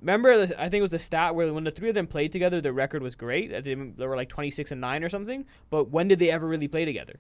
Remember, 0.02 0.46
the- 0.48 0.60
I 0.60 0.64
think 0.70 0.80
it 0.80 0.82
was 0.82 0.92
the 0.92 1.00
stat 1.00 1.36
where 1.36 1.54
when 1.54 1.64
the 1.64 1.72
three 1.72 1.90
of 1.90 1.96
them 1.96 2.08
played 2.08 2.32
together, 2.32 2.60
the 2.60 2.74
record 2.74 3.02
was 3.04 3.16
great. 3.16 3.52
They 3.64 3.76
they 3.76 4.06
were 4.08 4.16
like 4.16 4.30
twenty 4.30 4.52
six 4.52 4.72
and 4.72 4.82
nine 4.82 5.04
or 5.04 5.10
something. 5.10 5.46
But 5.70 5.90
when 5.90 6.08
did 6.08 6.20
they 6.20 6.32
ever 6.32 6.48
really 6.48 6.68
play 6.68 6.86
together? 6.86 7.20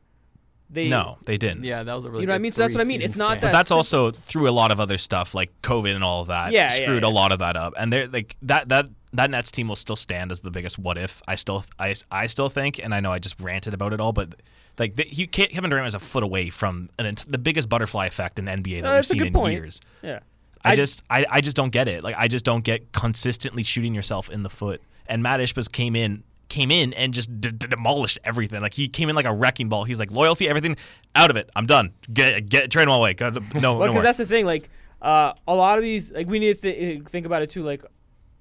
They 0.70 0.88
no, 0.88 1.17
they 1.26 1.38
didn't. 1.38 1.63
Yeah, 1.65 1.84
that 1.84 1.94
was 1.96 2.06
a 2.06 2.10
really 2.10 2.22
You 2.22 2.28
know 2.28 2.32
what 2.32 2.36
I 2.36 2.39
mean? 2.39 2.52
So 2.54 2.62
that's 2.62 2.74
what 2.74 2.82
I 2.82 2.86
mean. 2.86 3.02
It's 3.02 3.17
not 3.17 3.32
span. 3.32 3.41
But 3.41 3.48
that- 3.48 3.52
that's 3.52 3.72
also 3.72 4.12
through 4.12 4.50
a 4.50 4.52
lot 4.52 4.72
of 4.72 4.80
other 4.80 4.98
stuff 4.98 5.36
like 5.36 5.52
COVID 5.62 5.94
and 5.94 6.04
all 6.04 6.22
of 6.22 6.28
that. 6.30 6.52
Yeah, 6.54 6.63
yeah, 6.63 6.67
screwed 6.70 7.04
yeah. 7.04 7.10
a 7.10 7.12
lot 7.12 7.32
of 7.32 7.39
that 7.39 7.56
up. 7.58 7.74
And 7.78 7.91
they're 7.91 8.08
like 8.08 8.36
that 8.44 8.70
that 8.70 8.88
that 9.13 9.30
Nets 9.30 9.52
team 9.52 9.67
will 9.67 9.76
still 9.76 9.98
stand 9.98 10.32
as 10.32 10.41
the 10.41 10.52
biggest 10.52 10.80
what 10.80 10.98
if. 10.98 11.22
I 11.28 11.36
still 11.36 11.65
I, 11.78 11.94
I 12.10 12.28
still 12.28 12.48
think, 12.50 12.80
and 12.82 12.96
I 12.96 13.00
know 13.02 13.12
I 13.12 13.20
just 13.20 13.39
ranted 13.41 13.74
about 13.74 13.91
it 13.91 14.00
all, 14.00 14.13
but 14.13 14.36
like 14.80 14.96
the, 14.96 15.04
he 15.04 15.28
Kevin 15.28 15.70
Durant 15.70 15.84
was 15.84 15.96
a 15.96 16.00
foot 16.00 16.24
away 16.24 16.50
from 16.50 16.89
an, 16.98 17.13
the 17.28 17.38
biggest 17.38 17.67
butterfly 17.67 18.06
effect 18.06 18.39
in 18.39 18.46
NBA 18.46 18.82
that 18.82 18.88
No, 18.88 18.96
we've 18.96 19.06
seen 19.06 19.26
in 19.28 19.34
point. 19.34 19.54
years. 19.54 19.82
yeah. 20.02 20.22
I, 20.63 20.71
I- 20.71 20.76
just 20.76 21.04
I, 21.10 21.26
I 21.30 21.41
just 21.41 21.56
don't 21.56 21.71
get 21.71 21.88
it. 21.88 22.04
Like 22.04 22.15
I 22.17 22.28
just 22.28 22.45
don't 22.45 22.63
get 22.63 22.91
consistently 22.91 23.63
shooting 23.63 23.93
yourself 23.95 24.30
in 24.30 24.43
the 24.43 24.50
foot. 24.50 24.82
And 25.08 25.21
Matt 25.24 25.39
Ishbas 25.39 25.71
came 25.71 25.95
in 25.95 26.24
came 26.50 26.69
in 26.69 26.91
and 26.93 27.13
just 27.13 27.30
d- 27.39 27.50
d- 27.50 27.67
demolished 27.67 28.19
everything. 28.26 28.60
Like 28.62 28.74
he 28.74 28.88
came 28.89 29.08
in 29.10 29.15
like 29.15 29.26
a 29.26 29.34
wrecking 29.34 29.69
ball. 29.69 29.86
He's 29.86 30.00
like 30.00 30.12
loyalty, 30.12 30.50
everything 30.50 30.76
out 31.15 31.30
of 31.30 31.38
it. 31.38 31.50
I'm 31.56 31.65
done. 31.65 31.93
Get 32.13 32.50
get 32.50 32.69
trade 32.71 32.84
him 32.84 32.89
away. 32.93 33.15
No, 33.19 33.32
Well, 33.32 33.62
no 33.62 33.88
because 33.88 34.04
that's 34.04 34.17
the 34.17 34.26
thing. 34.26 34.45
Like, 34.45 34.69
uh, 35.02 35.34
a 35.47 35.56
lot 35.56 35.78
of 35.78 35.84
these, 35.84 36.12
like, 36.12 36.28
we 36.28 36.39
need 36.39 36.56
to 36.60 36.62
th- 36.74 37.04
think 37.06 37.26
about 37.26 37.41
it 37.41 37.50
too. 37.50 37.63
Like, 37.63 37.84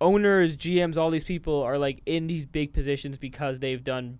owners, 0.00 0.56
GMs, 0.56 0.96
all 0.96 1.10
these 1.10 1.24
people 1.24 1.62
are 1.62 1.78
like 1.78 2.00
in 2.06 2.26
these 2.26 2.44
big 2.44 2.72
positions 2.72 3.16
because 3.18 3.60
they've 3.60 3.82
done 3.82 4.18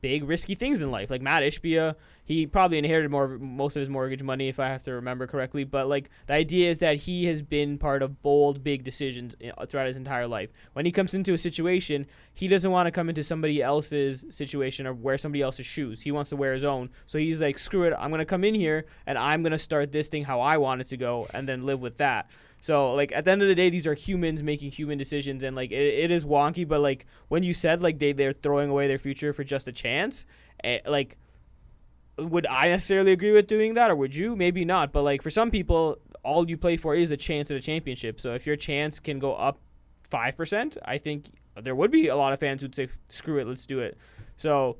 big, 0.00 0.24
risky 0.24 0.54
things 0.54 0.80
in 0.80 0.90
life. 0.90 1.10
Like 1.10 1.20
Matt 1.22 1.42
Ishbia, 1.42 1.94
he 2.30 2.46
probably 2.46 2.78
inherited 2.78 3.10
more, 3.10 3.38
most 3.38 3.74
of 3.74 3.80
his 3.80 3.90
mortgage 3.90 4.22
money, 4.22 4.46
if 4.46 4.60
I 4.60 4.68
have 4.68 4.84
to 4.84 4.92
remember 4.92 5.26
correctly. 5.26 5.64
But 5.64 5.88
like, 5.88 6.10
the 6.28 6.34
idea 6.34 6.70
is 6.70 6.78
that 6.78 6.96
he 6.98 7.24
has 7.26 7.42
been 7.42 7.76
part 7.76 8.04
of 8.04 8.22
bold, 8.22 8.62
big 8.62 8.84
decisions 8.84 9.34
throughout 9.68 9.88
his 9.88 9.96
entire 9.96 10.28
life. 10.28 10.50
When 10.74 10.86
he 10.86 10.92
comes 10.92 11.12
into 11.12 11.34
a 11.34 11.38
situation, 11.38 12.06
he 12.32 12.46
doesn't 12.46 12.70
want 12.70 12.86
to 12.86 12.92
come 12.92 13.08
into 13.08 13.24
somebody 13.24 13.60
else's 13.60 14.24
situation 14.30 14.86
or 14.86 14.92
wear 14.94 15.18
somebody 15.18 15.42
else's 15.42 15.66
shoes. 15.66 16.02
He 16.02 16.12
wants 16.12 16.30
to 16.30 16.36
wear 16.36 16.52
his 16.52 16.62
own. 16.62 16.90
So 17.04 17.18
he's 17.18 17.42
like, 17.42 17.58
screw 17.58 17.82
it, 17.82 17.94
I'm 17.98 18.12
gonna 18.12 18.24
come 18.24 18.44
in 18.44 18.54
here 18.54 18.86
and 19.08 19.18
I'm 19.18 19.42
gonna 19.42 19.58
start 19.58 19.90
this 19.90 20.06
thing 20.06 20.22
how 20.22 20.40
I 20.40 20.56
want 20.58 20.82
it 20.82 20.86
to 20.90 20.96
go, 20.96 21.26
and 21.34 21.48
then 21.48 21.66
live 21.66 21.80
with 21.80 21.96
that. 21.96 22.30
So 22.60 22.94
like 22.94 23.10
at 23.10 23.24
the 23.24 23.32
end 23.32 23.42
of 23.42 23.48
the 23.48 23.56
day, 23.56 23.70
these 23.70 23.88
are 23.88 23.94
humans 23.94 24.44
making 24.44 24.70
human 24.70 24.98
decisions, 24.98 25.42
and 25.42 25.56
like 25.56 25.72
it, 25.72 26.04
it 26.04 26.10
is 26.12 26.24
wonky. 26.24 26.68
But 26.68 26.80
like 26.80 27.06
when 27.26 27.42
you 27.42 27.54
said 27.54 27.82
like 27.82 27.98
they 27.98 28.12
they're 28.12 28.32
throwing 28.32 28.70
away 28.70 28.86
their 28.86 28.98
future 28.98 29.32
for 29.32 29.42
just 29.42 29.66
a 29.66 29.72
chance, 29.72 30.26
eh, 30.62 30.78
like 30.86 31.16
would 32.20 32.46
I 32.46 32.68
necessarily 32.68 33.12
agree 33.12 33.32
with 33.32 33.46
doing 33.46 33.74
that, 33.74 33.90
or 33.90 33.96
would 33.96 34.14
you? 34.14 34.36
Maybe 34.36 34.64
not. 34.64 34.92
But 34.92 35.02
like 35.02 35.22
for 35.22 35.30
some 35.30 35.50
people, 35.50 35.98
all 36.22 36.48
you 36.48 36.56
play 36.56 36.76
for 36.76 36.94
is 36.94 37.10
a 37.10 37.16
chance 37.16 37.50
at 37.50 37.56
a 37.56 37.60
championship. 37.60 38.20
So 38.20 38.34
if 38.34 38.46
your 38.46 38.56
chance 38.56 39.00
can 39.00 39.18
go 39.18 39.34
up 39.34 39.58
five 40.10 40.36
percent, 40.36 40.76
I 40.84 40.98
think 40.98 41.30
there 41.60 41.74
would 41.74 41.90
be 41.90 42.08
a 42.08 42.16
lot 42.16 42.32
of 42.32 42.40
fans 42.40 42.62
who'd 42.62 42.74
say, 42.74 42.88
"Screw 43.08 43.38
it, 43.38 43.46
let's 43.46 43.66
do 43.66 43.80
it." 43.80 43.98
So. 44.36 44.78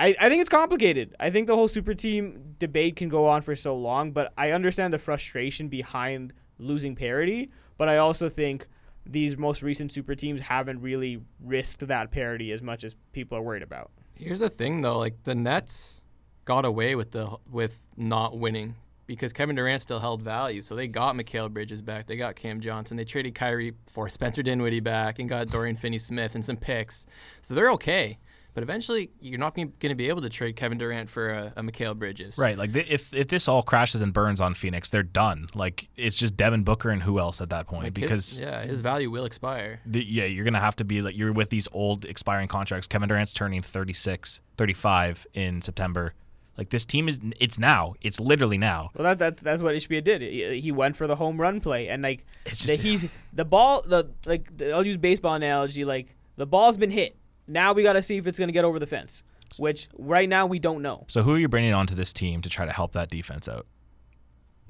I, 0.00 0.14
I 0.20 0.28
think 0.28 0.40
it's 0.40 0.48
complicated. 0.48 1.16
I 1.18 1.30
think 1.30 1.48
the 1.48 1.56
whole 1.56 1.66
super 1.66 1.92
team 1.92 2.54
debate 2.60 2.94
can 2.94 3.08
go 3.08 3.26
on 3.26 3.42
for 3.42 3.56
so 3.56 3.74
long, 3.74 4.12
but 4.12 4.32
I 4.38 4.52
understand 4.52 4.92
the 4.92 4.98
frustration 4.98 5.66
behind 5.66 6.32
losing 6.60 6.94
parity. 6.94 7.50
But 7.78 7.88
I 7.88 7.96
also 7.96 8.28
think 8.28 8.68
these 9.04 9.36
most 9.36 9.60
recent 9.60 9.92
super 9.92 10.14
teams 10.14 10.40
haven't 10.40 10.82
really 10.82 11.20
risked 11.42 11.84
that 11.86 12.12
parity 12.12 12.52
as 12.52 12.62
much 12.62 12.84
as 12.84 12.94
people 13.12 13.36
are 13.38 13.42
worried 13.42 13.64
about. 13.64 13.90
Here's 14.14 14.40
the 14.40 14.50
thing 14.50 14.82
though, 14.82 14.98
like 14.98 15.22
the 15.24 15.34
Nets 15.34 16.02
got 16.48 16.64
away 16.64 16.94
with 16.94 17.10
the 17.10 17.28
with 17.50 17.86
not 17.98 18.38
winning 18.38 18.74
because 19.06 19.34
Kevin 19.34 19.54
Durant 19.54 19.82
still 19.82 19.98
held 20.00 20.22
value. 20.22 20.62
So 20.62 20.74
they 20.74 20.88
got 20.88 21.14
Mikal 21.14 21.52
Bridges 21.52 21.82
back, 21.82 22.06
they 22.06 22.16
got 22.16 22.36
Cam 22.36 22.60
Johnson, 22.60 22.96
they 22.96 23.04
traded 23.04 23.34
Kyrie 23.34 23.74
for 23.86 24.08
Spencer 24.08 24.42
Dinwiddie 24.42 24.80
back 24.80 25.18
and 25.18 25.28
got 25.28 25.48
Dorian 25.48 25.76
Finney-Smith 25.76 26.34
and 26.34 26.42
some 26.42 26.56
picks. 26.56 27.04
So 27.42 27.52
they're 27.54 27.70
okay. 27.72 28.18
But 28.54 28.62
eventually, 28.62 29.10
you're 29.20 29.38
not 29.38 29.54
going 29.54 29.72
to 29.78 29.94
be 29.94 30.08
able 30.08 30.22
to 30.22 30.28
trade 30.30 30.56
Kevin 30.56 30.78
Durant 30.78 31.08
for 31.08 31.28
a, 31.28 31.52
a 31.56 31.62
Mikal 31.62 31.96
Bridges. 31.96 32.36
Right, 32.38 32.58
like 32.58 32.72
th- 32.72 32.86
if 32.88 33.14
if 33.14 33.28
this 33.28 33.46
all 33.46 33.62
crashes 33.62 34.00
and 34.02 34.12
burns 34.12 34.40
on 34.40 34.54
Phoenix, 34.54 34.90
they're 34.90 35.04
done. 35.04 35.46
Like 35.54 35.88
it's 35.96 36.16
just 36.16 36.36
Devin 36.36 36.64
Booker 36.64 36.90
and 36.90 37.02
who 37.02 37.20
else 37.20 37.40
at 37.40 37.50
that 37.50 37.66
point? 37.68 37.84
Like, 37.84 37.96
his- 37.96 38.02
because 38.02 38.40
yeah, 38.40 38.62
his 38.62 38.80
value 38.80 39.10
will 39.10 39.26
expire. 39.26 39.80
the, 39.86 40.02
yeah, 40.02 40.24
you're 40.24 40.44
gonna 40.46 40.58
have 40.58 40.76
to 40.76 40.84
be 40.84 41.02
like 41.02 41.16
you're 41.16 41.32
with 41.32 41.50
these 41.50 41.68
old 41.72 42.04
expiring 42.06 42.48
contracts. 42.48 42.88
Kevin 42.88 43.08
Durant's 43.08 43.34
turning 43.34 43.62
36, 43.62 44.40
35 44.56 45.26
in 45.34 45.62
September. 45.62 46.14
Like 46.58 46.70
this 46.70 46.84
team 46.84 47.08
is 47.08 47.20
it's 47.38 47.56
now. 47.56 47.94
It's 48.00 48.18
literally 48.18 48.58
now. 48.58 48.90
Well, 48.94 49.04
that, 49.04 49.18
that's 49.18 49.42
that's 49.42 49.62
what 49.62 49.76
Ishbia 49.76 50.02
did. 50.02 50.22
He, 50.22 50.60
he 50.60 50.72
went 50.72 50.96
for 50.96 51.06
the 51.06 51.14
home 51.14 51.40
run 51.40 51.60
play, 51.60 51.88
and 51.88 52.02
like 52.02 52.26
It's 52.44 52.62
the, 52.64 52.68
just 52.74 52.82
he's 52.82 53.08
the 53.32 53.44
ball. 53.44 53.82
The 53.82 54.10
like 54.26 54.54
the, 54.56 54.72
I'll 54.72 54.84
use 54.84 54.96
baseball 54.96 55.34
analogy. 55.34 55.84
Like 55.84 56.16
the 56.36 56.46
ball's 56.46 56.76
been 56.76 56.90
hit. 56.90 57.16
Now 57.46 57.72
we 57.72 57.84
got 57.84 57.92
to 57.92 58.02
see 58.02 58.16
if 58.16 58.26
it's 58.26 58.38
gonna 58.40 58.52
get 58.52 58.64
over 58.64 58.80
the 58.80 58.88
fence. 58.88 59.22
Which 59.58 59.88
right 59.96 60.28
now 60.28 60.44
we 60.46 60.58
don't 60.58 60.82
know. 60.82 61.06
so 61.08 61.22
who 61.22 61.32
are 61.34 61.38
you 61.38 61.48
bringing 61.48 61.72
onto 61.72 61.94
this 61.94 62.12
team 62.12 62.42
to 62.42 62.50
try 62.50 62.66
to 62.66 62.72
help 62.72 62.92
that 62.92 63.08
defense 63.08 63.48
out? 63.48 63.66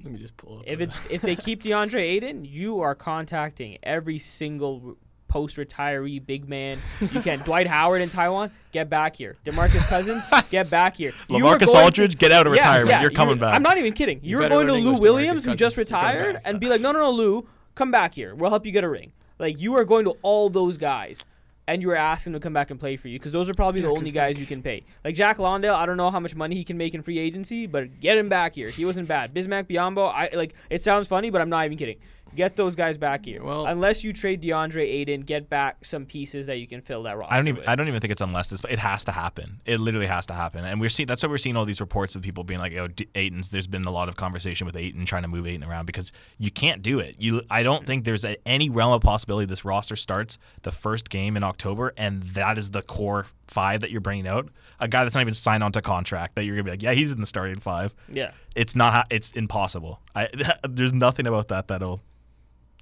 Let 0.04 0.12
me 0.12 0.20
just 0.20 0.36
pull 0.36 0.58
up. 0.58 0.64
If 0.66 0.80
it's 0.80 0.96
if 1.10 1.22
they 1.22 1.34
keep 1.34 1.62
DeAndre 1.64 2.00
Ayton, 2.00 2.44
you 2.44 2.80
are 2.80 2.94
contacting 2.94 3.78
every 3.82 4.18
single 4.18 4.96
post 5.28 5.56
retiree 5.56 6.24
big 6.24 6.48
man 6.48 6.78
you 7.00 7.20
can. 7.20 7.38
Dwight 7.40 7.66
Howard 7.66 8.00
in 8.00 8.08
Taiwan, 8.08 8.50
get 8.72 8.88
back 8.90 9.14
here. 9.14 9.36
Demarcus 9.44 9.86
Cousins, 9.88 10.24
get 10.50 10.68
back 10.70 10.96
here. 10.96 11.12
You 11.28 11.46
are 11.46 11.56
Lamarcus 11.58 11.66
going 11.66 11.84
Aldridge, 11.84 12.18
get 12.18 12.32
out 12.32 12.46
of 12.46 12.52
Yeah, 12.54 12.58
retirement. 12.60 12.88
yeah, 12.90 13.02
You're 13.02 13.10
coming 13.10 13.38
back. 13.38 13.54
I'm 13.54 13.62
not 13.62 13.78
even 13.78 13.92
kidding. 13.92 14.20
You, 14.22 14.30
You 14.30 14.36
were 14.38 14.48
going 14.48 14.66
to 14.66 14.72
learn 14.74 14.82
Lou 14.84 14.90
English, 14.92 15.00
Williams, 15.00 15.42
DeMarcus 15.42 15.44
who 15.50 15.54
just 15.54 15.76
Cousins. 15.76 15.90
You 15.90 15.96
come 15.96 16.04
retired, 16.06 16.40
and 16.44 16.58
be 16.60 16.68
like, 16.68 16.80
no, 16.80 16.92
no, 16.92 16.98
no, 17.00 17.10
Lou, 17.10 17.46
come 17.74 17.90
back 17.90 18.14
here. 18.14 18.34
We'll 18.34 18.50
help 18.50 18.66
you 18.66 18.72
get 18.72 18.84
a 18.84 18.88
ring. 18.88 19.12
Like 19.38 19.60
you 19.60 19.76
are 19.76 19.84
going 19.84 20.04
to 20.06 20.16
all 20.22 20.50
those 20.50 20.76
guys, 20.78 21.24
and 21.68 21.82
you 21.82 21.90
are 21.90 21.96
asking 21.96 22.32
them 22.32 22.40
to 22.40 22.44
come 22.46 22.54
back 22.54 22.70
and 22.70 22.80
play 22.80 22.96
for 22.96 23.08
you 23.08 23.18
because 23.18 23.30
those 23.30 23.50
are 23.50 23.54
probably 23.54 23.82
the 23.82 23.88
only 23.90 24.10
guys 24.10 24.38
you 24.40 24.46
can 24.46 24.62
pay. 24.62 24.84
Like 25.04 25.14
Jock 25.14 25.38
Landale, 25.38 25.74
I 25.74 25.84
don't 25.84 25.98
know 25.98 26.10
how 26.10 26.18
much 26.18 26.34
money 26.34 26.56
he 26.56 26.64
can 26.64 26.78
make 26.78 26.94
in 26.94 27.02
free 27.02 27.18
agency, 27.18 27.66
but 27.66 28.00
get 28.00 28.16
him 28.16 28.28
back 28.30 28.54
here. 28.54 28.70
He 28.70 28.84
wasn't 28.86 29.06
bad. 29.06 29.34
Bismack 29.34 29.64
Biyombo, 29.68 30.10
I 30.12 30.30
like. 30.34 30.54
It 30.70 30.82
sounds 30.82 31.06
funny, 31.08 31.28
but 31.30 31.40
I'm 31.42 31.50
not 31.50 31.66
even 31.66 31.76
kidding. 31.76 31.98
Get 32.38 32.54
those 32.54 32.76
guys 32.76 32.96
back 32.98 33.24
here. 33.24 33.42
Well- 33.42 33.66
unless 33.66 34.04
you 34.04 34.12
trade 34.12 34.40
DeAndre 34.40 34.82
Ayton, 34.84 35.22
get 35.22 35.50
back 35.50 35.84
some 35.84 36.06
pieces 36.06 36.46
that 36.46 36.58
you 36.58 36.68
can 36.68 36.80
fill 36.82 37.02
that 37.02 37.18
roster. 37.18 37.34
I 37.34 37.36
don't 37.36 37.48
even. 37.48 37.58
with. 37.58 37.68
I 37.68 37.74
don't 37.74 37.88
even 37.88 38.00
think 38.00 38.12
it's 38.12 38.22
unless 38.22 38.48
this, 38.50 38.60
but 38.60 38.70
it 38.70 38.78
has 38.78 39.02
to 39.06 39.12
happen. 39.12 39.60
It 39.66 39.80
literally 39.80 40.06
has 40.06 40.24
to 40.26 40.34
happen, 40.34 40.64
and 40.64 40.80
we're 40.80 40.88
seeing. 40.88 41.08
That's 41.08 41.20
why 41.24 41.30
we're 41.30 41.38
seeing 41.38 41.56
all 41.56 41.64
these 41.64 41.80
reports 41.80 42.14
of 42.14 42.22
people 42.22 42.44
being 42.44 42.60
like, 42.60 42.72
"Oh, 42.74 42.86
D- 42.86 43.08
Ayton's." 43.16 43.48
There's 43.48 43.66
been 43.66 43.84
a 43.86 43.90
lot 43.90 44.08
of 44.08 44.14
conversation 44.14 44.66
with 44.68 44.76
Ayton 44.76 45.04
trying 45.04 45.22
to 45.22 45.28
move 45.28 45.46
Aiton 45.46 45.66
around 45.68 45.86
because 45.86 46.12
you 46.38 46.52
can't 46.52 46.80
do 46.80 47.00
it. 47.00 47.16
You. 47.18 47.42
I 47.50 47.64
don't 47.64 47.84
think 47.84 48.04
there's 48.04 48.24
a, 48.24 48.36
any 48.46 48.70
realm 48.70 48.92
of 48.92 49.02
possibility 49.02 49.46
this 49.46 49.64
roster 49.64 49.96
starts 49.96 50.38
the 50.62 50.70
first 50.70 51.10
game 51.10 51.36
in 51.36 51.42
October, 51.42 51.92
and 51.96 52.22
that 52.22 52.56
is 52.56 52.70
the 52.70 52.82
core 52.82 53.26
five 53.48 53.80
that 53.80 53.90
you're 53.90 54.00
bringing 54.00 54.28
out. 54.28 54.48
A 54.78 54.86
guy 54.86 55.02
that's 55.02 55.16
not 55.16 55.22
even 55.22 55.34
signed 55.34 55.64
onto 55.64 55.80
contract 55.80 56.36
that 56.36 56.44
you're 56.44 56.54
gonna 56.54 56.62
be 56.62 56.70
like, 56.70 56.82
"Yeah, 56.82 56.92
he's 56.92 57.10
in 57.10 57.20
the 57.20 57.26
starting 57.26 57.58
five. 57.58 57.96
yeah. 58.12 58.30
It's 58.54 58.76
not. 58.76 59.08
It's 59.10 59.32
impossible. 59.32 60.00
I. 60.14 60.28
There's 60.68 60.92
nothing 60.92 61.26
about 61.26 61.48
that 61.48 61.66
that'll 61.66 62.00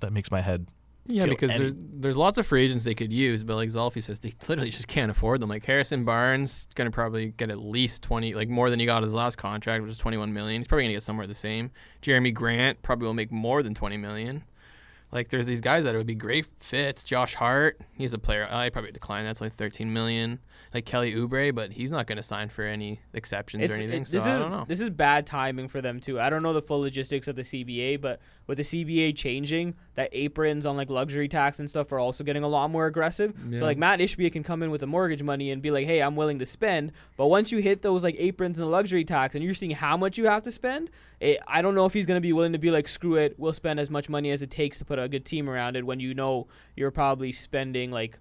that 0.01 0.13
makes 0.13 0.31
my 0.31 0.41
head. 0.41 0.67
Yeah, 1.09 1.27
because 1.27 1.51
any- 1.51 1.59
there's 1.59 1.75
there's 1.77 2.17
lots 2.17 2.37
of 2.39 2.47
free 2.47 2.65
agents 2.65 2.85
they 2.85 2.95
could 2.95 3.13
use, 3.13 3.43
but 3.45 3.55
like 3.55 3.69
Zolfi 3.69 4.03
says, 4.03 4.19
they 4.21 4.35
literally 4.49 4.71
just 4.71 4.89
can't 4.89 5.11
afford 5.11 5.41
them. 5.41 5.49
Like 5.49 5.65
Harrison 5.65 6.05
Barnes 6.05 6.51
is 6.51 6.69
gonna 6.75 6.91
probably 6.91 7.29
get 7.29 7.51
at 7.51 7.59
least 7.59 8.03
twenty, 8.03 8.35
like 8.35 8.49
more 8.49 8.71
than 8.71 8.81
he 8.81 8.87
got 8.87 9.03
his 9.03 9.15
last 9.15 9.37
contract, 9.39 9.83
which 9.83 9.93
is 9.93 9.99
twenty 9.99 10.17
one 10.17 10.33
million. 10.33 10.61
He's 10.61 10.67
probably 10.67 10.85
gonna 10.85 10.95
get 10.95 11.03
somewhere 11.03 11.27
the 11.27 11.35
same. 11.35 11.71
Jerami 12.03 12.35
Grant 12.35 12.83
probably 12.83 13.07
will 13.07 13.15
make 13.15 13.31
more 13.31 13.63
than 13.63 13.75
twenty 13.75 13.97
million. 13.97 14.43
Like 15.13 15.29
there's 15.29 15.47
these 15.47 15.61
guys 15.61 15.85
that 15.85 15.95
would 15.95 16.07
be 16.07 16.17
great 16.17 16.47
fits. 16.59 17.05
Josh 17.05 17.35
Hart, 17.35 17.81
he's 17.93 18.13
a 18.13 18.19
player. 18.19 18.49
I 18.51 18.71
probably 18.71 18.91
decline. 18.91 19.25
That's 19.25 19.41
only 19.41 19.51
thirteen 19.51 19.93
million. 19.93 20.41
Like 20.77 20.85
Kelly 20.85 21.15
Oubre, 21.15 21.55
but 21.55 21.73
he's 21.73 21.91
not 21.91 22.07
gonna 22.07 22.23
sign 22.23 22.51
for 22.51 22.63
any 22.63 23.01
exceptions 23.15 23.65
It's, 23.65 23.73
or 23.73 23.79
anything. 23.79 24.03
it- 24.03 24.09
so 24.09 24.13
this 24.19 24.27
I 24.27 24.39
don't 24.39 24.51
know. 24.51 24.67
this 24.69 24.83
is 24.83 24.91
bad 24.91 25.27
timing 25.27 25.69
for 25.69 25.81
them 25.81 26.01
too. 26.01 26.21
I 26.21 26.29
don't 26.29 26.43
know 26.43 26.53
the 26.53 26.61
full 26.61 26.81
logistics 26.81 27.27
of 27.29 27.35
the 27.35 27.45
CBA, 27.45 27.97
but 27.99 28.21
with 28.47 28.59
the 28.59 28.63
CBA 28.63 29.15
changing, 29.17 29.75
that 29.95 30.11
aprons 30.13 30.67
on 30.67 30.77
like 30.77 30.91
luxury 30.91 31.29
tax 31.29 31.59
and 31.59 31.71
stuff 31.71 31.91
are 31.93 31.99
also 31.99 32.23
getting 32.25 32.45
a 32.45 32.47
lot 32.49 32.71
more 32.71 32.85
aggressive. 32.85 33.33
Yeah. 33.49 33.61
So 33.61 33.65
like 33.65 33.79
Matt 33.79 34.01
Ishbia 34.01 34.31
can 34.31 34.43
come 34.43 34.63
in 34.63 34.71
with 34.71 34.83
the 34.83 34.87
mortgage 34.87 35.23
money 35.23 35.51
and 35.51 35.63
be 35.63 35.71
like, 35.71 35.87
"Hey, 35.87 36.03
I'm 36.03 36.15
willing 36.15 36.39
to 36.41 36.47
spend," 36.47 36.93
but 37.17 37.29
once 37.29 37.51
you 37.51 37.59
hit 37.61 37.81
those 37.81 38.05
like 38.05 38.17
aprons 38.19 38.59
and 38.59 38.67
the 38.67 38.71
luxury 38.71 39.03
tax, 39.07 39.35
and 39.35 39.43
you're 39.43 39.55
seeing 39.55 39.71
how 39.73 39.97
much 39.97 40.19
you 40.19 40.27
have 40.27 40.43
to 40.43 40.51
spend, 40.53 40.91
it, 41.21 41.41
I 41.49 41.63
don't 41.63 41.75
know 41.75 41.87
if 41.87 41.95
he's 41.95 42.05
gonna 42.05 42.21
be 42.21 42.35
willing 42.35 42.53
to 42.53 42.59
be 42.59 42.71
like, 42.71 42.87
"Screw 42.87 43.15
it, 43.15 43.35
we'll 43.39 43.55
spend 43.55 43.81
as 43.81 43.89
much 43.89 44.11
money 44.11 44.31
as 44.31 44.43
it 44.43 44.51
takes 44.51 44.77
to 44.81 44.85
put 44.85 44.99
a 44.99 45.09
good 45.09 45.25
team 45.25 45.49
around 45.49 45.75
it." 45.75 45.87
When 45.87 46.01
you 46.01 46.13
know 46.13 46.49
you're 46.77 46.91
probably 46.91 47.33
spending 47.33 47.91
like 47.91 48.19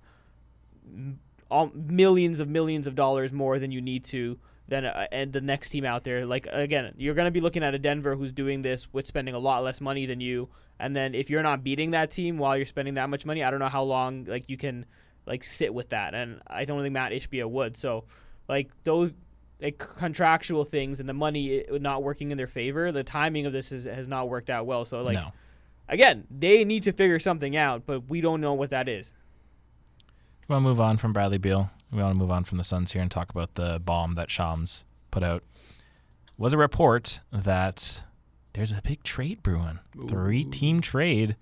all 1.55 1.71
millions 1.73 2.41
of 2.41 2.49
millions 2.49 2.85
of 2.85 2.95
dollars 2.95 3.31
more 3.31 3.59
than 3.59 3.71
you 3.71 3.81
need 3.81 4.03
to 4.03 4.37
than 4.67 4.83
uh, 4.83 5.07
and 5.13 5.31
the 5.31 5.39
next 5.39 5.69
team 5.69 5.85
out 5.85 6.03
there. 6.03 6.25
Like 6.25 6.47
again, 6.51 6.93
you're 6.97 7.13
going 7.13 7.25
to 7.25 7.31
be 7.31 7.39
looking 7.39 7.63
at 7.63 7.73
a 7.73 7.79
Denver 7.79 8.15
who's 8.15 8.33
doing 8.33 8.61
this 8.61 8.91
with 8.91 9.07
spending 9.07 9.35
a 9.35 9.39
lot 9.39 9.63
less 9.63 9.79
money 9.79 10.05
than 10.05 10.19
you. 10.19 10.49
And 10.79 10.93
then 10.93 11.15
if 11.15 11.29
you're 11.29 11.43
not 11.43 11.63
beating 11.63 11.91
that 11.91 12.11
team 12.11 12.37
while 12.37 12.57
you're 12.57 12.65
spending 12.65 12.95
that 12.95 13.09
much 13.09 13.25
money, 13.25 13.41
I 13.41 13.51
don't 13.51 13.59
know 13.59 13.69
how 13.69 13.83
long 13.83 14.25
like 14.25 14.49
you 14.49 14.57
can 14.57 14.85
like 15.25 15.45
sit 15.45 15.73
with 15.73 15.89
that. 15.89 16.13
And 16.13 16.41
I 16.45 16.65
don't 16.65 16.81
think 16.81 16.91
Matt 16.91 17.13
Ishbia 17.13 17.49
would. 17.49 17.77
So 17.77 18.03
like 18.49 18.71
those 18.83 19.13
like 19.61 19.77
contractual 19.77 20.65
things 20.65 20.99
and 20.99 21.07
the 21.07 21.13
money 21.13 21.63
not 21.71 22.03
working 22.03 22.31
in 22.31 22.37
their 22.37 22.47
favor. 22.47 22.91
The 22.91 23.05
timing 23.05 23.45
of 23.45 23.53
this 23.53 23.71
is, 23.71 23.85
has 23.85 24.09
not 24.09 24.27
worked 24.27 24.49
out 24.49 24.65
well. 24.65 24.83
So 24.83 25.01
like 25.01 25.15
no. 25.15 25.31
again, 25.87 26.25
they 26.29 26.65
need 26.65 26.83
to 26.83 26.91
figure 26.91 27.19
something 27.19 27.55
out, 27.55 27.85
but 27.85 28.09
we 28.09 28.19
don't 28.19 28.41
know 28.41 28.55
what 28.55 28.71
that 28.71 28.89
is. 28.89 29.13
We 30.47 30.53
want 30.53 30.63
to 30.63 30.69
move 30.69 30.81
on 30.81 30.97
from 30.97 31.11
Bradley 31.11 31.39
Beal. 31.39 31.71
We 31.91 32.03
want 32.03 32.13
to 32.13 32.19
move 32.19 32.29
on 32.29 32.43
from 32.43 32.59
the 32.59 32.63
Suns 32.63 32.91
here 32.91 33.01
and 33.01 33.09
talk 33.09 33.31
about 33.31 33.55
the 33.55 33.79
bomb 33.79 34.13
that 34.13 34.29
Shams 34.29 34.85
put 35.09 35.23
out. 35.23 35.43
Was 36.37 36.53
a 36.53 36.57
report 36.57 37.19
that 37.31 38.03
there's 38.53 38.71
a 38.71 38.81
big 38.83 39.01
trade 39.01 39.41
brewing. 39.41 39.79
Three 40.07 40.43
team 40.43 40.81
trade. 40.81 41.35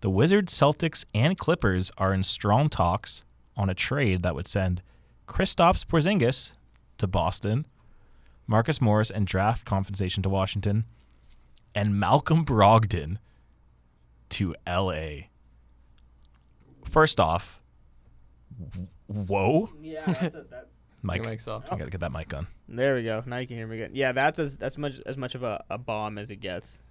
The 0.00 0.10
Wizards, 0.10 0.52
Celtics, 0.52 1.04
and 1.14 1.38
Clippers 1.38 1.92
are 1.98 2.12
in 2.12 2.24
strong 2.24 2.68
talks 2.68 3.24
on 3.56 3.70
a 3.70 3.74
trade 3.74 4.22
that 4.22 4.34
would 4.34 4.46
send 4.46 4.82
Kristaps 5.28 5.86
Porzingis 5.86 6.52
to 6.98 7.06
Boston, 7.06 7.64
Marcus 8.48 8.80
Morris 8.80 9.10
and 9.10 9.26
draft 9.26 9.64
compensation 9.64 10.22
to 10.24 10.28
Washington, 10.28 10.84
and 11.76 12.00
Malcolm 12.00 12.44
Brogdon 12.44 13.18
to 14.30 14.54
LA. 14.66 15.28
First 16.84 17.20
off, 17.20 17.57
whoa, 19.06 19.68
Yeah, 19.80 20.02
that's 20.06 20.34
a, 20.34 20.42
that. 20.50 20.68
Mike. 21.02 21.22
Your 21.22 21.30
mic's 21.30 21.46
off. 21.46 21.64
I 21.70 21.76
gotta 21.76 21.90
get 21.90 22.00
that 22.00 22.10
mic 22.12 22.34
on. 22.34 22.46
There 22.68 22.96
we 22.96 23.04
go. 23.04 23.22
Now 23.24 23.36
you 23.38 23.46
can 23.46 23.56
hear 23.56 23.66
me 23.68 23.76
again. 23.80 23.90
Yeah, 23.94 24.12
that's 24.12 24.38
as 24.40 24.56
that's 24.56 24.76
much 24.76 25.00
as 25.06 25.16
much 25.16 25.34
of 25.36 25.42
a, 25.44 25.62
a 25.70 25.78
bomb 25.78 26.18
as 26.18 26.30
it 26.32 26.36
gets. 26.36 26.82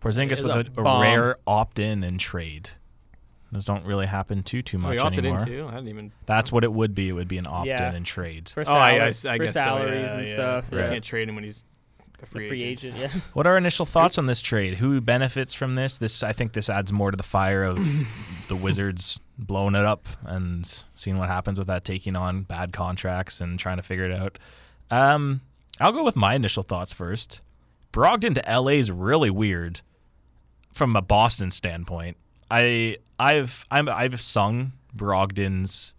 Porzingis 0.00 0.32
is 0.32 0.42
with 0.42 0.52
a 0.52 0.56
a, 0.56 0.60
a 0.60 0.82
bomb. 0.82 1.02
rare 1.02 1.36
opt-in 1.46 2.02
and 2.02 2.18
trade. 2.18 2.70
Those 3.52 3.66
don't 3.66 3.84
really 3.84 4.06
happen 4.06 4.42
too 4.42 4.62
too 4.62 4.78
Oh, 4.78 4.80
much 4.80 4.92
he 4.94 4.98
opted 4.98 5.18
anymore. 5.26 5.40
in 5.40 5.46
too. 5.46 5.66
I 5.68 5.72
didn't 5.74 5.88
even. 5.88 6.12
That's 6.24 6.50
what 6.50 6.64
it 6.64 6.72
would 6.72 6.94
be. 6.94 7.10
It 7.10 7.12
would 7.12 7.28
be 7.28 7.36
an 7.36 7.46
opt-in 7.46 7.76
Yeah. 7.76 7.92
and 7.92 8.06
trade. 8.06 8.48
For, 8.48 8.64
Oh, 8.66 8.72
I, 8.72 9.04
I, 9.06 9.10
sal- 9.10 9.32
I 9.32 9.36
for 9.36 9.44
guess 9.44 9.52
so, 9.52 9.60
salaries 9.60 10.06
yeah, 10.10 10.16
and 10.16 10.26
yeah. 10.26 10.32
stuff. 10.32 10.64
You 10.72 10.78
Yeah. 10.78 10.88
can't 10.88 11.04
trade 11.04 11.28
him 11.28 11.34
when 11.34 11.44
he's 11.44 11.62
a 11.71 11.71
The 12.22 12.26
free, 12.28 12.48
free 12.48 12.62
agent. 12.62 12.96
agent, 12.96 13.12
yeah. 13.14 13.20
What 13.34 13.46
are 13.46 13.50
our 13.52 13.58
initial 13.58 13.84
thoughts 13.84 14.16
on 14.16 14.26
this 14.26 14.40
trade? 14.40 14.74
Who 14.74 15.00
benefits 15.00 15.54
from 15.54 15.74
this? 15.74 15.98
This 15.98 16.22
I 16.22 16.32
think 16.32 16.52
this 16.54 16.70
adds 16.70 16.92
more 16.92 17.10
to 17.10 17.16
the 17.16 17.22
fire 17.22 17.64
of 17.64 17.78
the 18.48 18.56
Wizards 18.56 19.20
blowing 19.38 19.74
it 19.74 19.84
up 19.84 20.06
and 20.24 20.64
seeing 20.94 21.18
what 21.18 21.28
happens 21.28 21.58
with 21.58 21.66
that, 21.68 21.84
taking 21.84 22.14
on 22.16 22.42
bad 22.42 22.72
contracts 22.72 23.40
and 23.40 23.58
trying 23.58 23.76
to 23.78 23.82
figure 23.82 24.04
it 24.08 24.12
out. 24.16 24.38
Um, 24.90 25.40
I'll 25.80 25.92
go 25.92 26.04
with 26.04 26.16
my 26.16 26.34
initial 26.34 26.62
thoughts 26.62 26.92
first. 26.92 27.40
Brogdon 27.92 28.34
to 28.34 28.60
LA 28.60 28.72
is 28.78 28.90
really 28.90 29.30
weird 29.30 29.80
from 30.72 30.94
a 30.96 31.02
Boston 31.02 31.50
standpoint. 31.50 32.16
I 32.50 32.98
I've 33.18 33.64
I'm, 33.70 33.88
I've 33.88 34.20
sung 34.20 34.72
Brogdon's 34.96 35.94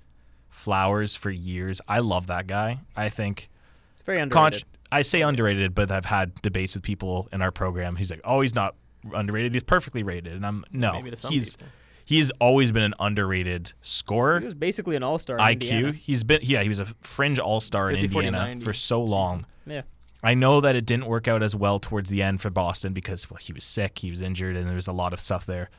flowers 0.49 1.15
for 1.15 1.29
years. 1.31 1.81
I 1.87 1.99
love 1.99 2.27
that 2.27 2.47
guy. 2.47 2.79
I 2.95 3.09
think 3.09 3.49
It's 3.95 4.03
very 4.05 4.17
Con- 4.29 4.45
underrated. 4.47 4.63
I 4.93 5.01
say 5.01 5.21
underrated, 5.21 5.73
but 5.73 5.89
I've 5.91 6.05
had 6.05 6.41
debates 6.41 6.75
with 6.75 6.83
people 6.83 7.27
in 7.31 7.41
our 7.41 7.51
program. 7.51 7.95
He's 7.95 8.11
like, 8.11 8.21
"Oh, 8.23 8.41
he's 8.41 8.55
not 8.55 8.75
underrated. 9.13 9.53
He's 9.53 9.63
perfectly 9.63 10.03
rated." 10.03 10.33
And 10.33 10.45
I'm 10.45 10.63
no. 10.71 10.93
Maybe 10.93 11.09
to 11.11 11.17
some 11.17 11.31
he's 11.31 11.55
people. 11.55 11.71
he's 12.05 12.31
always 12.39 12.71
been 12.71 12.83
an 12.83 12.93
underrated 12.99 13.73
scorer. 13.81 14.39
he 14.39 14.45
was 14.45 14.55
basically 14.55 14.95
an 14.95 15.03
all 15.03 15.17
star. 15.17 15.37
IQ. 15.37 15.95
He's 15.95 16.23
been 16.23 16.39
yeah. 16.43 16.61
He 16.61 16.69
was 16.69 16.79
a 16.79 16.85
fringe 17.01 17.39
all 17.39 17.59
star 17.59 17.89
in 17.89 17.95
50, 17.95 18.07
40, 18.09 18.27
Indiana 18.27 18.47
90 18.49 18.63
for 18.63 18.73
so 18.73 19.03
long. 19.03 19.45
Yeah. 19.65 19.81
I 20.25 20.35
know 20.35 20.61
that 20.61 20.75
it 20.77 20.85
didn't 20.85 21.07
work 21.07 21.27
out 21.27 21.43
as 21.43 21.53
well 21.53 21.79
towards 21.79 22.09
the 22.09 22.21
end 22.21 22.39
for 22.39 22.49
Boston 22.49 22.93
because 22.93 23.29
well, 23.29 23.39
he 23.41 23.51
was 23.51 23.65
sick, 23.65 23.99
he 23.99 24.09
was 24.09 24.21
injured, 24.21 24.55
and 24.55 24.67
there 24.67 24.75
was 24.75 24.87
a 24.87 24.93
lot 24.93 25.11
of 25.11 25.19
stuff 25.19 25.45
there. 25.45 25.69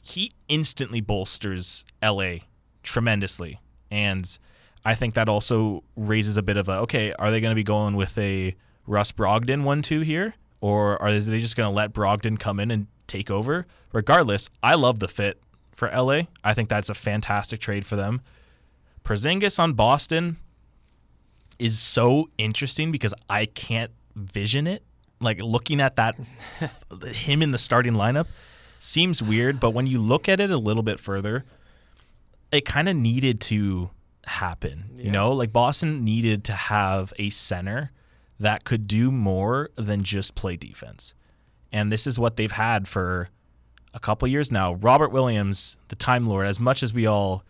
He 0.00 0.32
instantly 0.48 1.00
bolsters 1.00 1.84
LA 2.02 2.34
tremendously, 2.82 3.58
and 3.90 4.38
I 4.84 4.94
think 4.94 5.14
that 5.14 5.28
also 5.28 5.84
raises 5.96 6.36
a 6.36 6.42
bit 6.42 6.56
of 6.56 6.68
a 6.68 6.78
okay. 6.80 7.12
Are 7.18 7.30
they 7.30 7.40
going 7.40 7.50
to 7.50 7.56
be 7.56 7.62
going 7.62 7.96
with 7.96 8.16
a 8.18 8.54
Russ 8.86 9.12
Brogdon 9.12 9.62
one-two 9.64 10.00
here, 10.00 10.34
or 10.60 11.00
are 11.02 11.12
they 11.12 11.40
just 11.40 11.56
going 11.56 11.70
to 11.70 11.74
let 11.74 11.92
Brogdon 11.92 12.38
come 12.38 12.58
in 12.58 12.70
and 12.70 12.86
take 13.06 13.30
over? 13.30 13.66
Regardless, 13.92 14.48
I 14.62 14.74
love 14.74 15.00
the 15.00 15.08
fit 15.08 15.40
for 15.74 15.90
LA. 15.90 16.22
I 16.42 16.54
think 16.54 16.68
that's 16.68 16.88
a 16.88 16.94
fantastic 16.94 17.60
trade 17.60 17.84
for 17.84 17.96
them. 17.96 18.22
Porzingis 19.04 19.58
on 19.58 19.72
Boston 19.72 20.36
is 21.58 21.78
so 21.78 22.28
interesting 22.38 22.90
because 22.90 23.14
I 23.28 23.46
can't 23.46 23.90
vision 24.14 24.66
it. 24.66 24.82
Like 25.20 25.42
looking 25.42 25.80
at 25.80 25.96
that, 25.96 26.16
him 27.12 27.42
in 27.42 27.50
the 27.50 27.58
starting 27.58 27.92
lineup 27.94 28.26
seems 28.78 29.22
weird, 29.22 29.60
but 29.60 29.70
when 29.70 29.86
you 29.86 29.98
look 29.98 30.28
at 30.28 30.40
it 30.40 30.50
a 30.50 30.56
little 30.56 30.82
bit 30.82 30.98
further, 30.98 31.44
it 32.50 32.64
kind 32.64 32.88
of 32.88 32.96
needed 32.96 33.40
to 33.42 33.90
happen. 34.26 34.90
You 34.96 35.10
know, 35.10 35.32
like 35.32 35.52
Boston 35.52 36.04
needed 36.04 36.44
to 36.44 36.52
have 36.52 37.12
a 37.18 37.30
center 37.30 37.92
that 38.38 38.64
could 38.64 38.86
do 38.86 39.10
more 39.10 39.70
than 39.76 40.02
just 40.02 40.34
play 40.34 40.56
defense. 40.56 41.14
And 41.72 41.92
this 41.92 42.06
is 42.06 42.18
what 42.18 42.36
they've 42.36 42.50
had 42.50 42.88
for 42.88 43.28
a 43.94 44.00
couple 44.00 44.26
years 44.28 44.50
now. 44.50 44.74
Robert 44.74 45.10
Williams, 45.10 45.76
the 45.88 45.96
Time 45.96 46.26
Lord, 46.26 46.46
as 46.46 46.58
much 46.58 46.82
as 46.82 46.94
we 46.94 47.06
all 47.06 47.44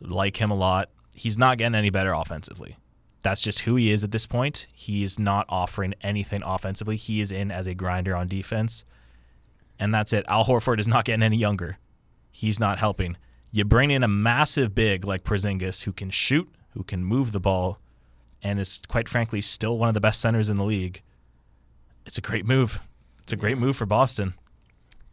like 0.00 0.36
him 0.36 0.50
a 0.50 0.54
lot, 0.54 0.90
he's 1.14 1.38
not 1.38 1.58
getting 1.58 1.74
any 1.74 1.90
better 1.90 2.12
offensively. 2.12 2.76
That's 3.22 3.40
just 3.40 3.60
who 3.60 3.76
he 3.76 3.90
is 3.90 4.04
at 4.04 4.10
this 4.10 4.26
point. 4.26 4.66
He 4.74 5.02
is 5.02 5.18
not 5.18 5.46
offering 5.48 5.94
anything 6.02 6.42
offensively. 6.44 6.96
He 6.96 7.20
is 7.20 7.32
in 7.32 7.50
as 7.50 7.66
a 7.66 7.74
grinder 7.74 8.14
on 8.14 8.28
defense. 8.28 8.84
And 9.78 9.94
that's 9.94 10.12
it. 10.12 10.24
Al 10.28 10.44
Horford 10.44 10.78
is 10.78 10.86
not 10.86 11.04
getting 11.04 11.22
any 11.22 11.38
younger. 11.38 11.78
He's 12.30 12.60
not 12.60 12.78
helping. 12.78 13.16
You 13.54 13.64
bring 13.64 13.92
in 13.92 14.02
a 14.02 14.08
massive 14.08 14.74
big 14.74 15.04
like 15.04 15.22
Porzingis 15.22 15.84
who 15.84 15.92
can 15.92 16.10
shoot, 16.10 16.52
who 16.70 16.82
can 16.82 17.04
move 17.04 17.30
the 17.30 17.38
ball, 17.38 17.78
and 18.42 18.58
is 18.58 18.82
quite 18.88 19.08
frankly 19.08 19.40
still 19.40 19.78
one 19.78 19.86
of 19.86 19.94
the 19.94 20.00
best 20.00 20.20
centers 20.20 20.50
in 20.50 20.56
the 20.56 20.64
league. 20.64 21.02
It's 22.04 22.18
a 22.18 22.20
great 22.20 22.46
move. 22.46 22.80
It's 23.22 23.32
a 23.32 23.36
great 23.36 23.56
move 23.56 23.76
for 23.76 23.86
Boston. 23.86 24.34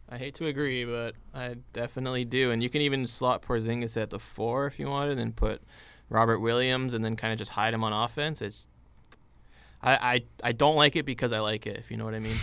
I 0.08 0.18
hate 0.18 0.34
to 0.34 0.46
agree, 0.46 0.84
but 0.84 1.14
I 1.32 1.54
definitely 1.72 2.24
do. 2.24 2.50
And 2.50 2.64
you 2.64 2.68
can 2.68 2.82
even 2.82 3.06
slot 3.06 3.42
Porzingis 3.42 3.96
at 3.96 4.10
the 4.10 4.18
four 4.18 4.66
if 4.66 4.80
you 4.80 4.88
wanted, 4.88 5.20
and 5.20 5.36
put 5.36 5.62
Robert 6.08 6.40
Williams, 6.40 6.94
and 6.94 7.04
then 7.04 7.14
kind 7.14 7.32
of 7.32 7.38
just 7.38 7.52
hide 7.52 7.72
him 7.72 7.84
on 7.84 7.92
offense. 7.92 8.42
It's 8.42 8.66
I, 9.80 9.94
I 9.94 10.22
I 10.42 10.50
don't 10.50 10.74
like 10.74 10.96
it 10.96 11.06
because 11.06 11.32
I 11.32 11.38
like 11.38 11.68
it. 11.68 11.76
If 11.76 11.92
you 11.92 11.96
know 11.96 12.04
what 12.04 12.16
I 12.16 12.18
mean. 12.18 12.34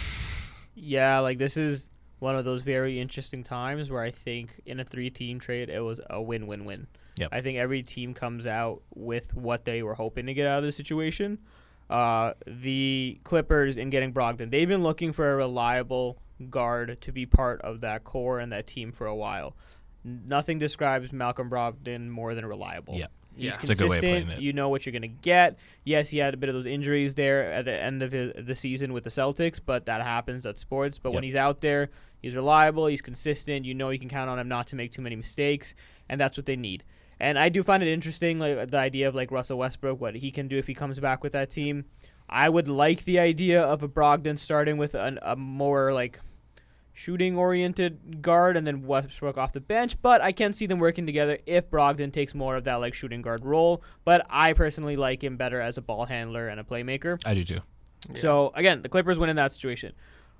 Yeah, 0.75 1.19
like 1.19 1.39
this 1.39 1.57
is 1.57 1.89
one 2.19 2.35
of 2.35 2.45
those 2.45 2.61
very 2.61 2.99
interesting 2.99 3.43
times 3.43 3.89
where 3.89 4.01
I 4.01 4.11
think 4.11 4.61
in 4.65 4.79
a 4.79 4.85
three 4.85 5.09
team 5.09 5.39
trade 5.39 5.69
it 5.69 5.79
was 5.81 5.99
a 6.09 6.21
win 6.21 6.47
win 6.47 6.65
win. 6.65 6.87
Yep. 7.17 7.29
I 7.31 7.41
think 7.41 7.57
every 7.57 7.83
team 7.83 8.13
comes 8.13 8.47
out 8.47 8.81
with 8.93 9.33
what 9.35 9.65
they 9.65 9.83
were 9.83 9.95
hoping 9.95 10.25
to 10.27 10.33
get 10.33 10.47
out 10.47 10.59
of 10.59 10.63
the 10.63 10.71
situation. 10.71 11.39
Uh, 11.89 12.33
the 12.45 13.19
Clippers 13.23 13.75
in 13.77 13.89
getting 13.89 14.13
Brogdon, 14.13 14.51
they've 14.51 14.67
been 14.67 14.83
looking 14.83 15.11
for 15.11 15.31
a 15.33 15.35
reliable 15.35 16.17
guard 16.49 17.01
to 17.01 17.11
be 17.11 17.25
part 17.25 17.61
of 17.61 17.81
that 17.81 18.03
core 18.03 18.39
and 18.39 18.51
that 18.51 18.67
team 18.67 18.91
for 18.91 19.07
a 19.07 19.15
while. 19.15 19.55
Nothing 20.03 20.59
describes 20.59 21.11
Malcolm 21.11 21.49
Brogdon 21.49 22.07
more 22.07 22.35
than 22.35 22.45
reliable. 22.45 22.95
Yeah. 22.95 23.07
He's 23.35 23.45
Yeah. 23.45 23.57
It's 23.61 23.69
a 23.69 23.75
good 23.75 23.89
way 23.89 23.97
of 23.97 24.03
consistent. 24.03 24.39
it. 24.39 24.41
You 24.41 24.53
know 24.53 24.69
what 24.69 24.85
you're 24.85 24.91
going 24.91 25.01
to 25.01 25.07
get. 25.07 25.57
Yes, 25.83 26.09
he 26.09 26.17
had 26.19 26.33
a 26.33 26.37
bit 26.37 26.49
of 26.49 26.55
those 26.55 26.65
injuries 26.65 27.15
there 27.15 27.51
at 27.51 27.65
the 27.65 27.73
end 27.73 28.03
of 28.03 28.11
his, 28.11 28.33
the 28.37 28.55
season 28.55 28.93
with 28.93 29.03
the 29.03 29.09
Celtics, 29.09 29.59
but 29.63 29.85
that 29.87 30.01
happens. 30.01 30.45
at 30.45 30.57
sports. 30.57 30.99
But 30.99 31.11
when 31.11 31.23
he's 31.23 31.35
out 31.35 31.61
there, 31.61 31.89
he's 32.21 32.35
reliable. 32.35 32.87
He's 32.87 33.01
consistent. 33.01 33.65
You 33.65 33.73
know 33.73 33.89
you 33.89 33.99
can 33.99 34.09
count 34.09 34.29
on 34.29 34.39
him 34.39 34.47
not 34.47 34.67
to 34.67 34.75
make 34.75 34.91
too 34.91 35.01
many 35.01 35.15
mistakes, 35.15 35.75
and 36.07 36.19
that's 36.19 36.37
what 36.37 36.45
they 36.45 36.55
need. 36.55 36.83
And 37.19 37.37
I 37.37 37.49
do 37.49 37.63
find 37.63 37.83
it 37.83 37.91
interesting, 37.91 38.39
like 38.39 38.71
the 38.71 38.77
idea 38.77 39.07
of 39.07 39.15
like 39.15 39.31
Russell 39.31 39.57
Westbrook, 39.57 39.99
what 39.99 40.15
he 40.15 40.31
can 40.31 40.47
do 40.47 40.57
if 40.57 40.67
he 40.67 40.73
comes 40.73 40.99
back 40.99 41.23
with 41.23 41.33
that 41.33 41.49
team. 41.49 41.85
I 42.29 42.47
would 42.47 42.67
like 42.67 43.03
the 43.03 43.19
idea 43.19 43.61
of 43.61 43.83
a 43.83 43.89
Brogdon 43.89 44.37
starting 44.37 44.77
with 44.77 44.93
an, 44.93 45.19
a 45.21 45.35
more 45.35 45.91
like 45.91 46.19
shooting 46.93 47.37
oriented 47.37 48.21
guard 48.21 48.57
and 48.57 48.67
then 48.67 48.85
Westbrook 48.85 49.37
off 49.37 49.53
the 49.53 49.61
bench, 49.61 50.01
but 50.01 50.21
I 50.21 50.31
can 50.31 50.53
see 50.53 50.65
them 50.65 50.79
working 50.79 51.05
together 51.05 51.39
if 51.45 51.69
Brogdon 51.69 52.11
takes 52.11 52.35
more 52.35 52.55
of 52.55 52.65
that 52.65 52.75
like 52.75 52.93
shooting 52.93 53.21
guard 53.21 53.43
role. 53.43 53.83
But 54.05 54.25
I 54.29 54.53
personally 54.53 54.95
like 54.95 55.23
him 55.23 55.37
better 55.37 55.59
as 55.59 55.77
a 55.77 55.81
ball 55.81 56.05
handler 56.05 56.47
and 56.47 56.59
a 56.59 56.63
playmaker. 56.63 57.19
I 57.25 57.33
do 57.33 57.43
too. 57.43 57.61
So 58.15 58.51
again, 58.55 58.81
the 58.81 58.89
Clippers 58.89 59.19
win 59.19 59.29
in 59.29 59.35
that 59.35 59.51
situation. 59.51 59.93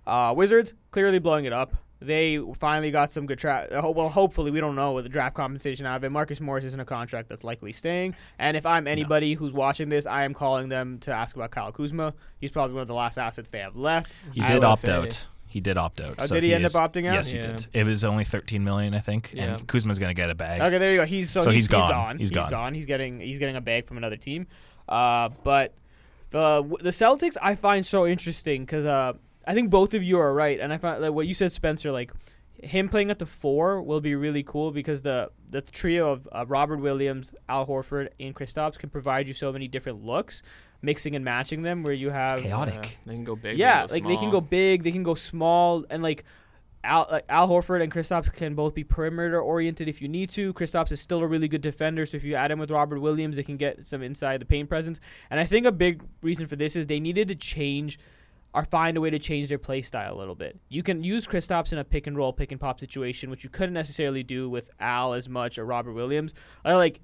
Uh, 0.07 0.33
Wizards 0.35 0.73
clearly 0.91 1.19
blowing 1.19 1.45
it 1.45 1.53
up. 1.53 1.73
They 2.01 2.39
finally 2.57 2.91
got 2.91 3.11
some 3.11 3.25
good 3.25 3.39
tra- 3.39 3.67
uh, 3.83 3.91
Well, 3.91 4.07
hopefully, 4.07 4.51
we 4.51 4.61
don't 4.61 4.75
know 4.75 4.93
with 4.93 5.03
the 5.03 5.09
draft 5.09 5.35
compensation 5.35 5.85
out 5.85 5.97
of 5.97 6.03
it. 6.05 6.09
Marcus 6.11 6.39
Morris 6.39 6.63
is 6.63 6.73
in 6.73 6.79
a 6.79 6.85
contract 6.85 7.27
that's 7.27 7.43
likely 7.43 7.73
staying. 7.73 8.15
And 8.39 8.55
if 8.55 8.65
I'm 8.65 8.87
anybody 8.87 9.33
who's 9.33 9.51
watching 9.51 9.89
this, 9.89 10.07
I 10.07 10.23
am 10.23 10.33
calling 10.33 10.69
them 10.69 10.99
to 10.99 11.11
ask 11.11 11.35
about 11.35 11.51
Kyle 11.51 11.73
Kuzma. 11.73 12.13
He's 12.39 12.51
probably 12.51 12.75
one 12.75 12.83
of 12.83 12.87
the 12.87 12.93
last 12.93 13.17
assets 13.17 13.49
they 13.49 13.59
have 13.59 13.75
left. 13.75 14.13
He 14.33 14.41
I 14.41 14.47
did 14.47 14.63
opt 14.63 14.87
out. 14.87 15.27
He 15.45 15.59
did 15.59 15.77
opt 15.77 15.99
out. 15.99 16.15
Oh, 16.19 16.25
so 16.25 16.35
did 16.35 16.43
he 16.43 16.53
end 16.53 16.63
is- 16.63 16.73
up 16.73 16.93
opting 16.93 17.05
out? 17.07 17.15
Yes, 17.15 17.31
he 17.31 17.37
Yeah. 17.39 17.47
did. 17.47 17.67
It 17.73 17.85
was 17.85 18.05
only 18.05 18.23
13 18.23 18.63
million, 18.63 18.93
I 18.93 18.99
think, 18.99 19.33
Yeah. 19.33 19.55
and 19.55 19.67
Kuzma's 19.67 19.99
going 19.99 20.11
to 20.11 20.13
get 20.13 20.29
a 20.29 20.35
bag. 20.35 20.61
Okay, 20.61 20.77
there 20.77 20.91
you 20.93 20.99
go. 20.99 21.05
He's 21.05 21.29
so, 21.29 21.41
So 21.41 21.49
he's, 21.49 21.55
he's 21.57 21.67
gone. 21.67 21.91
gone. 21.91 22.17
He's 22.17 22.31
gone. 22.31 22.73
He's 22.75 22.85
getting 22.85 23.19
he's 23.19 23.39
getting 23.39 23.57
a 23.57 23.61
bag 23.61 23.87
from 23.87 23.97
another 23.97 24.15
team. 24.15 24.47
Uh, 24.87 25.29
but 25.43 25.73
the 26.29 26.61
the 26.81 26.91
Celtics 26.91 27.35
I 27.41 27.55
find 27.55 27.85
so 27.85 28.07
interesting 28.07 28.61
because 28.63 28.85
uh, 28.85 29.13
I 29.49 29.55
think 29.55 29.71
both 29.71 29.95
of 29.95 30.03
you 30.03 30.19
are 30.19 30.31
right, 30.31 30.59
and 30.59 30.71
I 30.71 30.77
find 30.77 31.03
that 31.03 31.11
what 31.11 31.25
you 31.25 31.33
said, 31.33 31.51
Spencer. 31.51 31.91
Like 31.91 32.11
him 32.61 32.87
playing 32.87 33.09
at 33.09 33.17
the 33.17 33.25
four 33.25 33.81
will 33.81 33.99
be 33.99 34.13
really 34.13 34.43
cool 34.43 34.69
because 34.69 35.01
the 35.01 35.31
the 35.49 35.61
trio 35.61 36.11
of 36.11 36.29
uh, 36.31 36.45
Robert 36.47 36.77
Williams, 36.77 37.33
Al 37.49 37.65
Horford, 37.65 38.09
and 38.19 38.35
Kristaps 38.35 38.77
can 38.77 38.91
provide 38.91 39.27
you 39.27 39.33
so 39.33 39.51
many 39.51 39.67
different 39.67 40.05
looks, 40.05 40.43
mixing 40.83 41.15
and 41.15 41.25
matching 41.25 41.63
them. 41.63 41.81
Where 41.81 41.93
you 41.93 42.11
have 42.11 42.43
chaotic. 42.43 42.75
Yeah, 42.75 42.89
they 43.07 43.15
can 43.15 43.23
go 43.23 43.35
big. 43.35 43.57
yeah, 43.57 43.87
go 43.87 43.93
like 43.95 44.05
they 44.05 44.17
can 44.17 44.29
go 44.29 44.39
big, 44.39 44.83
they 44.83 44.91
can 44.91 45.01
go 45.01 45.15
small, 45.15 45.83
and 45.89 46.03
like 46.03 46.25
Al, 46.83 47.07
like 47.09 47.25
Al 47.27 47.47
Horford 47.47 47.81
and 47.81 47.91
Kristaps 47.91 48.31
can 48.31 48.53
both 48.53 48.75
be 48.75 48.83
perimeter 48.83 49.41
oriented 49.41 49.87
if 49.87 49.99
you 49.99 50.07
need 50.07 50.29
to. 50.29 50.53
Kristaps 50.53 50.91
is 50.91 51.01
still 51.01 51.21
a 51.21 51.27
really 51.27 51.47
good 51.47 51.61
defender, 51.61 52.05
so 52.05 52.17
if 52.17 52.23
you 52.23 52.35
add 52.35 52.51
him 52.51 52.59
with 52.59 52.69
Robert 52.69 52.99
Williams, 52.99 53.35
they 53.35 53.41
can 53.41 53.57
get 53.57 53.87
some 53.87 54.03
inside 54.03 54.41
the 54.41 54.45
paint 54.45 54.69
presence. 54.69 54.99
And 55.31 55.39
I 55.39 55.47
think 55.47 55.65
a 55.65 55.71
big 55.71 56.03
reason 56.21 56.45
for 56.45 56.55
this 56.55 56.75
is 56.75 56.85
they 56.85 56.99
needed 56.99 57.29
to 57.29 57.35
change 57.35 57.97
or 58.53 58.65
find 58.65 58.97
a 58.97 59.01
way 59.01 59.09
to 59.09 59.19
change 59.19 59.47
their 59.47 59.59
play 59.59 59.81
style 59.81 60.15
a 60.15 60.17
little 60.17 60.35
bit. 60.35 60.59
You 60.69 60.81
can 60.81 61.03
use 61.03 61.27
Kristaps 61.27 61.71
in 61.71 61.77
a 61.77 61.83
pick 61.83 62.07
and 62.07 62.17
roll, 62.17 62.33
pick 62.33 62.51
and 62.51 62.59
pop 62.59 62.79
situation, 62.79 63.29
which 63.29 63.43
you 63.43 63.49
couldn't 63.49 63.73
necessarily 63.73 64.23
do 64.23 64.49
with 64.49 64.71
Al 64.79 65.13
as 65.13 65.29
much 65.29 65.57
or 65.57 65.65
Robert 65.65 65.93
Williams. 65.93 66.33
Or 66.65 66.75
like 66.75 66.99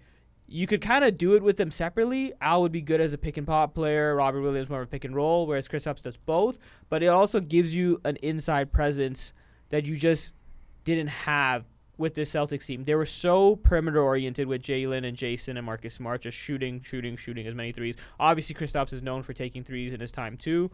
you 0.48 0.68
could 0.68 0.82
kind 0.82 1.04
of 1.04 1.18
do 1.18 1.36
it 1.36 1.44
with 1.44 1.58
them 1.58 1.72
separately. 1.72 2.34
Al 2.42 2.62
would 2.62 2.72
be 2.72 2.82
good 2.82 3.02
as 3.02 3.14
a 3.14 3.18
pick 3.18 3.38
and 3.38 3.48
pop 3.48 3.74
player. 3.74 4.16
Robert 4.16 4.42
Williams 4.42 4.70
more 4.70 4.82
of 4.82 4.88
a 4.88 4.92
pick 4.92 5.06
and 5.06 5.16
roll, 5.16 5.46
whereas 5.46 5.68
Kristaps 5.68 6.02
does 6.02 6.18
both. 6.18 6.58
But 6.90 7.04
it 7.04 7.08
also 7.08 7.40
gives 7.40 7.76
you 7.76 8.02
an 8.06 8.18
inside 8.18 8.72
presence 8.72 9.34
that 9.70 9.86
you 9.86 9.96
just 9.96 10.34
didn't 10.84 11.08
have 11.08 11.66
with 11.98 12.14
this 12.14 12.32
Celtics 12.32 12.66
team. 12.66 12.84
They 12.84 12.96
were 12.96 13.06
so 13.06 13.56
perimeter 13.56 14.02
oriented 14.02 14.48
with 14.48 14.62
Jaylen 14.62 15.06
and 15.08 15.16
Jayson 15.16 15.58
and 15.58 15.66
Marcus 15.66 15.94
Smart, 15.94 16.22
just 16.22 16.38
shooting, 16.38 16.82
shooting, 16.82 17.16
shooting 17.16 17.48
as 17.48 17.56
many 17.56 17.72
threes. 17.72 17.96
Obviously, 18.20 18.56
Kristaps 18.56 18.94
is 18.94 19.02
known 19.02 19.24
for 19.24 19.34
taking 19.34 19.64
threes 19.64 19.94
in 19.94 20.00
his 20.00 20.12
time 20.12 20.38
too, 20.38 20.70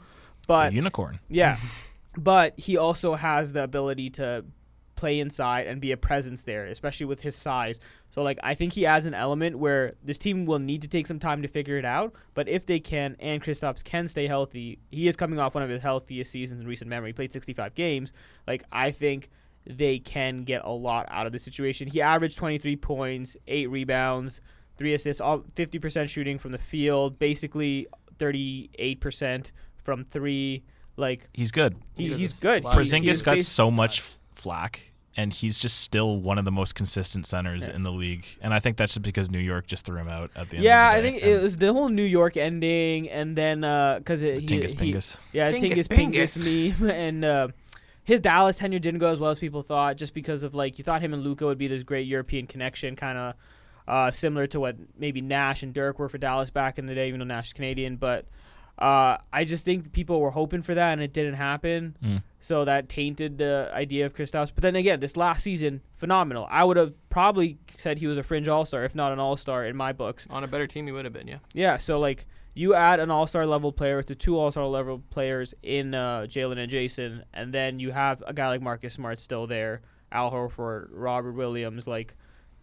but 0.48 0.70
The 0.70 0.76
unicorn. 0.76 1.20
yeah, 1.30 1.58
but 2.18 2.60
he 2.60 2.78
also 2.78 3.16
has 3.16 3.54
the 3.54 3.64
ability 3.64 4.10
to 4.12 4.46
play 4.96 5.20
inside 5.20 5.66
and 5.66 5.82
be 5.82 5.92
a 5.92 5.98
presence 5.98 6.44
there, 6.44 6.66
especially 6.66 7.08
with 7.08 7.22
his 7.22 7.36
size. 7.36 7.80
So 8.12 8.22
like 8.22 8.38
I 8.44 8.54
think 8.54 8.74
he 8.74 8.86
adds 8.86 9.08
an 9.08 9.16
element 9.16 9.58
where 9.58 9.94
this 10.04 10.20
team 10.20 10.46
will 10.46 10.60
need 10.60 10.84
to 10.84 10.88
take 10.88 11.08
some 11.08 11.18
time 11.18 11.42
to 11.42 11.48
figure 11.48 11.78
it 11.80 11.86
out. 11.86 12.14
But 12.36 12.48
if 12.48 12.68
they 12.68 12.80
can 12.80 13.16
and 13.20 13.42
Kristaps 13.44 13.84
can 13.84 14.08
stay 14.08 14.28
healthy, 14.28 14.78
he 14.92 15.08
is 15.08 15.16
coming 15.16 15.40
off 15.40 15.56
one 15.56 15.64
of 15.64 15.70
his 15.72 15.82
healthiest 15.82 16.32
seasons 16.32 16.62
in 16.62 16.68
recent 16.68 16.88
memory. 16.90 17.10
He 17.10 17.14
played 17.14 17.34
65 17.34 17.74
games. 17.74 18.14
Like 18.46 18.64
I 18.72 18.92
think 18.92 19.30
they 19.66 19.98
can 19.98 20.44
get 20.44 20.62
a 20.66 20.70
lot 20.72 21.08
out 21.10 21.26
of 21.26 21.32
the 21.32 21.40
situation. 21.40 21.88
He 21.88 22.00
averaged 22.02 22.38
23 22.38 22.76
points, 22.76 23.36
eight 23.48 23.72
rebounds, 23.72 24.40
three 24.78 24.94
assists, 24.94 25.20
all 25.22 25.40
50% 25.56 26.10
shooting 26.10 26.38
from 26.38 26.52
the 26.52 26.58
field, 26.60 27.18
basically 27.18 27.88
38% 28.20 29.52
from 29.84 30.06
three. 30.06 30.64
Like 30.98 31.28
He's 31.34 31.52
good. 31.52 31.76
he, 31.96 32.10
He 32.10 32.16
he's 32.16 32.40
good. 32.40 32.64
a. 32.66 32.70
He- 32.70 32.76
he 32.76 32.82
Porzingis 32.82 33.24
got 33.24 33.40
so 33.42 33.72
much 33.72 34.00
f- 34.02 34.20
flack, 34.34 34.92
and 35.16 35.32
he's 35.34 35.58
just 35.58 35.80
still 35.80 36.18
one 36.20 36.38
of 36.38 36.46
the 36.46 36.52
most 36.52 36.76
consistent 36.76 37.26
centers 37.26 37.66
Yeah. 37.68 37.76
in 37.76 37.84
the 37.84 37.92
league. 37.92 38.26
And 38.42 38.54
I 38.54 38.60
think 38.60 38.78
that's 38.78 38.94
just 38.94 39.02
because 39.04 39.32
New 39.32 39.40
York 39.40 39.68
just 39.68 39.86
threw 39.86 39.98
him 39.98 40.10
out 40.10 40.32
at 40.36 40.50
the 40.50 40.58
end. 40.58 40.66
Yeah, 40.66 40.90
of 40.92 40.94
the 41.04 41.08
I 41.08 41.12
think 41.12 41.24
And 41.24 41.32
it 41.32 41.42
was 41.42 41.58
the 41.58 41.72
whole 41.74 41.90
New 41.90 42.04
York 42.04 42.36
ending, 42.38 43.10
and 43.10 43.36
then 43.38 43.62
because 44.00 44.22
it 44.22 44.40
he, 44.42 44.46
Tingus 44.46 44.80
he- 44.80 44.92
Pingus. 44.94 45.18
yeah, 45.34 45.50
Tingus 45.52 45.88
Tingus 45.88 46.38
Pingus 46.38 46.78
meme, 46.80 46.90
and 46.92 47.26
uh, 47.26 47.48
his 48.04 48.20
Dallas 48.20 48.58
tenure 48.58 48.80
didn't 48.80 49.00
go 49.00 49.12
as 49.12 49.20
well 49.20 49.32
as 49.32 49.40
people 49.40 49.62
thought, 49.64 49.96
just 49.96 50.14
because 50.14 50.44
of 50.44 50.54
like 50.54 50.78
you 50.78 50.84
thought 50.84 51.02
him 51.02 51.14
and 51.14 51.24
Luka 51.24 51.46
would 51.46 51.58
be 51.58 51.68
this 51.68 51.84
great 51.84 52.06
European 52.06 52.48
connection, 52.48 52.96
kind 52.98 53.18
of 53.18 53.34
uh, 53.88 54.12
similar 54.12 54.46
to 54.48 54.60
what 54.60 54.76
maybe 55.00 55.22
Nash 55.22 55.64
and 55.64 55.74
Dirk 55.74 56.00
were 56.00 56.10
for 56.10 56.18
Dallas 56.18 56.50
back 56.50 56.78
in 56.78 56.86
the 56.86 56.94
day, 56.96 57.08
even 57.08 57.20
though 57.20 57.26
Nash 57.26 57.48
is 57.48 57.54
Canadian. 57.54 57.96
But 57.96 58.26
uh, 58.80 59.18
I 59.32 59.44
just 59.44 59.64
think 59.64 59.92
people 59.92 60.20
were 60.20 60.32
hoping 60.32 60.62
for 60.62 60.74
that, 60.74 60.94
and 60.94 61.02
it 61.02 61.14
didn't 61.14 61.36
happen. 61.36 61.96
Mm. 62.04 62.24
So 62.40 62.66
that 62.66 62.90
tainted 62.90 63.38
the 63.38 63.70
idea 63.74 64.06
of 64.08 64.16
Kristaps. 64.16 64.52
But 64.54 64.64
then 64.64 64.76
again, 64.76 65.00
this 65.00 65.16
last 65.16 65.44
season, 65.44 65.82
phenomenal. 65.98 66.48
I 66.50 66.64
would 66.64 66.78
have 66.78 66.94
probably 67.10 67.60
said 67.78 68.00
he 68.00 68.08
was 68.08 68.18
a 68.18 68.24
fringe 68.24 68.48
All 68.48 68.66
Star, 68.66 68.84
if 68.84 68.96
not 68.96 69.12
an 69.12 69.20
All 69.20 69.38
Star 69.38 69.66
in 69.66 69.76
my 69.76 69.94
books. 69.94 70.26
on 70.30 70.44
a 70.44 70.48
better 70.48 70.66
team. 70.66 70.88
He 70.88 70.92
would 70.92 71.06
have 71.06 71.14
been. 71.14 71.28
Yeah. 71.28 71.38
Yeah, 71.54 71.78
so 71.78 72.00
like 72.00 72.26
you 72.56 72.74
add 72.74 73.00
an 73.00 73.12
All 73.12 73.28
Star 73.28 73.46
level 73.46 73.72
player 73.72 74.02
to 74.02 74.16
two 74.16 74.40
All 74.40 74.50
Star 74.50 74.66
level 74.66 75.04
players 75.12 75.54
in 75.62 75.94
uh, 75.94 76.22
Jaylen 76.22 76.58
and 76.58 76.72
Jayson, 76.72 77.24
and 77.34 77.54
then 77.54 77.80
you 77.80 77.92
have 77.92 78.24
a 78.26 78.34
guy 78.34 78.48
like 78.48 78.62
Marcus 78.62 78.94
Smart 78.96 79.20
still 79.20 79.46
there, 79.46 79.82
Al 80.12 80.32
Horford, 80.32 80.90
Robert 80.92 81.34
Williams. 81.34 81.86
Like 81.86 82.16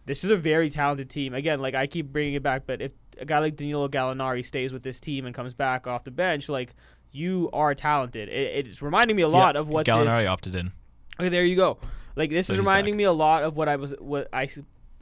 this 0.05 0.23
is 0.23 0.29
a 0.29 0.37
very 0.37 0.69
talented 0.69 1.09
team. 1.09 1.33
Again, 1.33 1.61
like 1.61 1.75
I 1.75 1.87
keep 1.87 2.11
bringing 2.11 2.33
it 2.33 2.43
back, 2.43 2.63
but 2.65 2.81
if 2.81 2.91
a 3.19 3.25
guy 3.25 3.39
like 3.39 3.55
Danilo 3.55 3.87
Gallinari 3.87 4.45
stays 4.45 4.71
with 4.73 4.83
this 4.83 4.99
team 4.99 5.25
and 5.25 5.35
comes 5.35 5.53
back 5.53 5.87
off 5.87 6.03
the 6.03 6.11
bench, 6.11 6.49
like 6.49 6.75
you 7.11 7.49
are 7.53 7.73
talented. 7.75 8.29
It, 8.29 8.67
it's 8.67 8.81
reminding 8.81 9.15
me 9.15 9.23
a 9.23 9.27
lot 9.27 9.55
Yeah, 9.55 9.61
of 9.61 9.67
what 9.69 9.85
this, 9.85 9.93
Gallinari 9.95 10.27
opted 10.27 10.55
in. 10.55 10.71
Okay, 11.19 11.29
there 11.29 11.43
you 11.43 11.55
go. 11.55 11.77
Like 12.15 12.29
this 12.31 12.47
So 12.47 12.53
is 12.53 12.59
reminding 12.59 12.93
back. 12.93 12.97
me 12.99 13.03
a 13.05 13.11
lot 13.13 13.43
of 13.43 13.55
what 13.55 13.67
I 13.69 13.75
was 13.75 13.93
what 13.99 14.27
I 14.33 14.47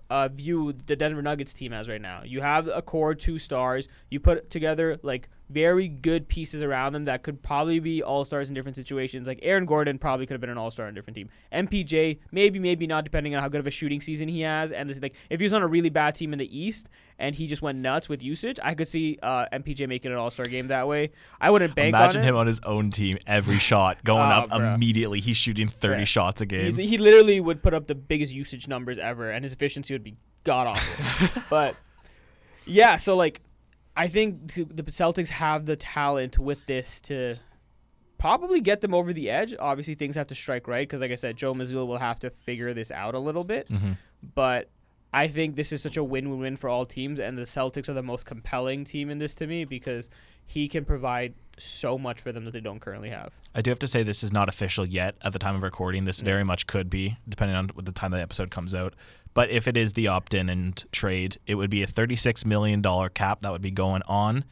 uh, 0.10 0.30
view 0.30 0.74
the 0.86 0.96
Denver 0.96 1.22
Nuggets 1.22 1.54
team 1.54 1.74
as 1.74 1.90
right 1.90 2.02
now. 2.02 2.22
You 2.24 2.42
have 2.42 2.68
a 2.68 2.82
core 2.82 3.14
two 3.16 3.40
stars. 3.40 3.88
You 4.10 4.20
put 4.20 4.50
together 4.50 5.00
like 5.04 5.30
very 5.50 5.88
good 5.88 6.28
pieces 6.28 6.62
around 6.62 6.92
them 6.94 7.06
that 7.06 7.24
could 7.24 7.42
probably 7.42 7.80
be 7.80 8.04
all 8.04 8.26
stars 8.26 8.50
in 8.50 8.54
different 8.56 8.76
situations. 8.76 9.26
Like 9.28 9.40
Aaron 9.42 9.66
Gordon 9.66 9.98
probably 9.98 10.26
could 10.26 10.34
have 10.34 10.42
been 10.42 10.50
an 10.50 10.58
all 10.58 10.72
star 10.72 10.88
in 10.88 10.92
a 10.92 10.96
different 10.96 11.16
team. 11.16 11.30
MPJ 11.54 12.20
maybe 12.32 12.60
maybe 12.60 12.86
not 12.86 13.04
depending 13.06 13.34
on 13.36 13.42
how 13.42 13.48
good 13.48 13.60
of 13.62 13.68
a 13.68 13.72
shooting 13.72 14.02
season 14.02 14.28
he 14.28 14.42
has. 14.42 14.72
And 14.74 14.90
this, 14.90 15.00
like 15.02 15.16
if 15.30 15.40
he 15.40 15.46
was 15.46 15.54
on 15.54 15.64
a 15.64 15.68
really 15.68 15.90
bad 15.90 16.16
team 16.16 16.34
in 16.34 16.40
the 16.40 16.58
East 16.60 16.90
and 17.18 17.34
he 17.34 17.48
just 17.48 17.62
went 17.62 17.78
nuts 17.80 18.10
with 18.10 18.22
usage, 18.22 18.60
I 18.62 18.74
could 18.74 18.88
see 18.90 19.18
uh, 19.24 19.46
MPJ 19.54 19.88
making 19.88 20.12
an 20.12 20.18
all 20.18 20.30
star 20.32 20.46
game 20.48 20.68
that 20.68 20.88
way. 20.88 21.12
I 21.40 21.50
wouldn't 21.50 21.74
bank 21.76 21.90
Imagine 21.96 22.22
on 22.22 22.28
him 22.28 22.36
on 22.36 22.48
his 22.48 22.60
own 22.66 22.92
team, 22.92 23.18
every 23.26 23.58
shot 23.58 24.04
going 24.04 24.30
Oh, 24.30 24.36
up 24.36 24.50
bruh. 24.50 24.76
immediately. 24.76 25.22
He's 25.22 25.38
shooting 25.38 25.68
30 25.70 26.02
Bruh. 26.04 26.08
shots 26.08 26.42
a 26.42 26.46
game. 26.46 26.76
He, 26.76 26.88
he 26.88 26.98
literally 26.98 27.40
would 27.40 27.64
put 27.64 27.74
up 27.74 27.88
the 27.88 27.96
biggest 27.96 28.34
usage 28.34 28.68
numbers 28.68 28.98
ever, 28.98 29.32
and 29.32 29.46
his 29.46 29.54
efficiency 29.54 29.94
would 29.94 30.04
be 30.04 30.16
god 30.44 30.68
awful. 30.68 31.42
but 31.50 31.76
yeah, 32.66 32.98
so 32.98 33.16
like, 33.16 33.42
I 33.98 34.08
think 34.08 34.54
the 34.54 34.84
Celtics 34.84 35.30
have 35.30 35.66
the 35.66 35.76
talent 35.76 36.38
with 36.38 36.66
this 36.68 37.02
to 37.02 37.36
probably 38.20 38.62
get 38.62 38.82
them 38.82 38.94
over 38.94 39.12
the 39.12 39.30
edge. 39.30 39.56
Obviously, 39.60 39.96
things 39.96 40.16
have 40.16 40.28
to 40.28 40.36
strike 40.36 40.68
right 40.68 40.88
because, 40.88 41.02
like 41.02 41.12
I 41.12 41.16
said, 41.16 41.36
Joe 41.36 41.54
Mazzulla 41.54 41.88
will 41.88 41.98
have 41.98 42.20
to 42.20 42.30
figure 42.30 42.74
this 42.74 42.92
out 42.92 43.16
a 43.16 43.20
little 43.20 43.44
bit. 43.44 43.68
hmm 43.68 43.94
But 44.36 44.70
I 45.14 45.28
think 45.28 45.56
this 45.56 45.72
is 45.72 45.82
such 45.82 45.98
a 45.98 46.04
win-win-win 46.04 46.58
for 46.58 46.70
all 46.70 46.86
teams, 46.86 47.20
and 47.20 47.38
the 47.38 47.44
Celtics 47.44 47.90
are 47.90 47.94
the 47.94 48.04
most 48.04 48.26
compelling 48.26 48.84
team 48.84 49.10
in 49.10 49.18
this 49.18 49.36
to 49.36 49.48
me 49.48 49.66
because 49.66 50.10
he 50.46 50.68
can 50.68 50.86
provide 50.86 51.34
so 51.58 51.98
much 51.98 52.22
for 52.22 52.32
them 52.32 52.46
that 52.46 52.52
they 52.52 52.60
don't 52.60 52.80
currently 52.80 53.10
have. 53.10 53.34
I 53.56 53.62
do 53.62 53.72
have 53.72 53.80
to 53.80 53.88
say 53.88 54.04
this 54.04 54.22
is 54.24 54.32
not 54.32 54.48
official 54.48 54.86
yet 54.86 55.16
at 55.22 55.34
the 55.34 55.40
time 55.40 55.56
of 55.56 55.64
recording. 55.64 56.06
This 56.06 56.20
very 56.20 56.44
much 56.44 56.68
could 56.68 56.90
be, 56.90 57.18
depending 57.28 57.56
on 57.56 57.70
what 57.70 57.86
the 57.86 57.92
time 57.92 58.12
the 58.12 58.22
episode 58.22 58.52
comes 58.52 58.76
out. 58.76 58.94
But 59.38 59.52
if 59.52 59.68
it 59.68 59.78
is 59.78 59.94
the 59.94 60.08
opt-in 60.08 60.50
and 60.50 60.84
trade, 60.92 61.38
it 61.46 61.54
would 61.54 61.70
be 61.70 61.84
a 61.84 61.86
$36 61.86 62.44
million 62.44 62.82
cap 63.10 63.42
that 63.42 63.52
would 63.52 63.62
be 63.62 63.70
going 63.70 64.02
on. 64.08 64.44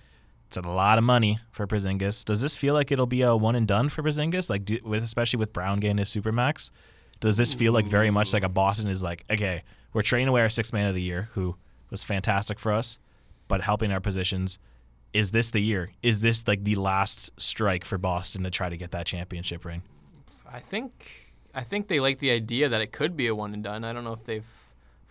It's 0.46 0.58
a 0.58 0.62
lot 0.62 1.00
of 1.00 1.04
money 1.04 1.40
for 1.50 1.66
Porzingis. 1.66 2.24
Does 2.24 2.40
this 2.40 2.56
feel 2.56 2.76
like 2.76 2.92
it'll 2.92 3.08
be 3.08 3.24
a 3.24 3.36
one 3.36 3.56
and 3.56 3.68
done 3.68 3.90
for 3.90 4.04
Porzingis? 4.04 4.48
Like, 4.48 4.64
do, 4.64 4.78
with 4.84 5.04
especially 5.04 5.40
with 5.40 5.52
Brown 5.52 5.80
getting 5.80 5.98
his 5.98 6.10
supermax, 6.10 6.70
does 7.20 7.36
this 7.36 7.52
feel 7.52 7.74
like 7.74 7.86
very 7.86 8.12
much 8.12 8.32
like 8.32 8.44
a 8.44 8.48
Boston 8.48 8.88
is 8.88 9.02
like, 9.02 9.26
okay, 9.28 9.64
we're 9.92 10.04
trading 10.04 10.28
away 10.28 10.42
our 10.42 10.50
sixth 10.50 10.72
man 10.72 10.86
of 10.86 10.94
the 10.94 11.02
year, 11.02 11.30
who 11.34 11.56
was 11.90 12.04
fantastic 12.04 12.60
for 12.60 12.72
us, 12.72 13.00
but 13.48 13.62
helping 13.62 13.92
our 13.92 14.00
positions. 14.00 14.60
Is 15.14 15.32
this 15.32 15.50
the 15.50 15.62
year? 15.62 15.94
Is 16.04 16.22
this 16.22 16.48
like 16.48 16.64
the 16.64 16.76
last 16.76 17.32
strike 17.42 17.86
for 17.86 17.98
Boston 17.98 18.44
to 18.44 18.52
try 18.52 18.70
to 18.70 18.78
get 18.78 18.92
that 18.92 19.08
championship 19.08 19.66
ring? 19.66 19.82
I 20.48 20.60
think 20.60 21.34
I 21.56 21.64
think 21.64 21.88
they 21.88 22.00
like 22.00 22.20
the 22.20 22.30
idea 22.30 22.70
that 22.70 22.82
it 22.82 22.92
could 22.92 23.18
be 23.18 23.26
a 23.26 23.34
one 23.34 23.56
and 23.56 23.64
done. 23.64 23.84
I 23.84 23.92
don't 23.92 24.04
know 24.04 24.14
if 24.14 24.24
they've 24.26 24.46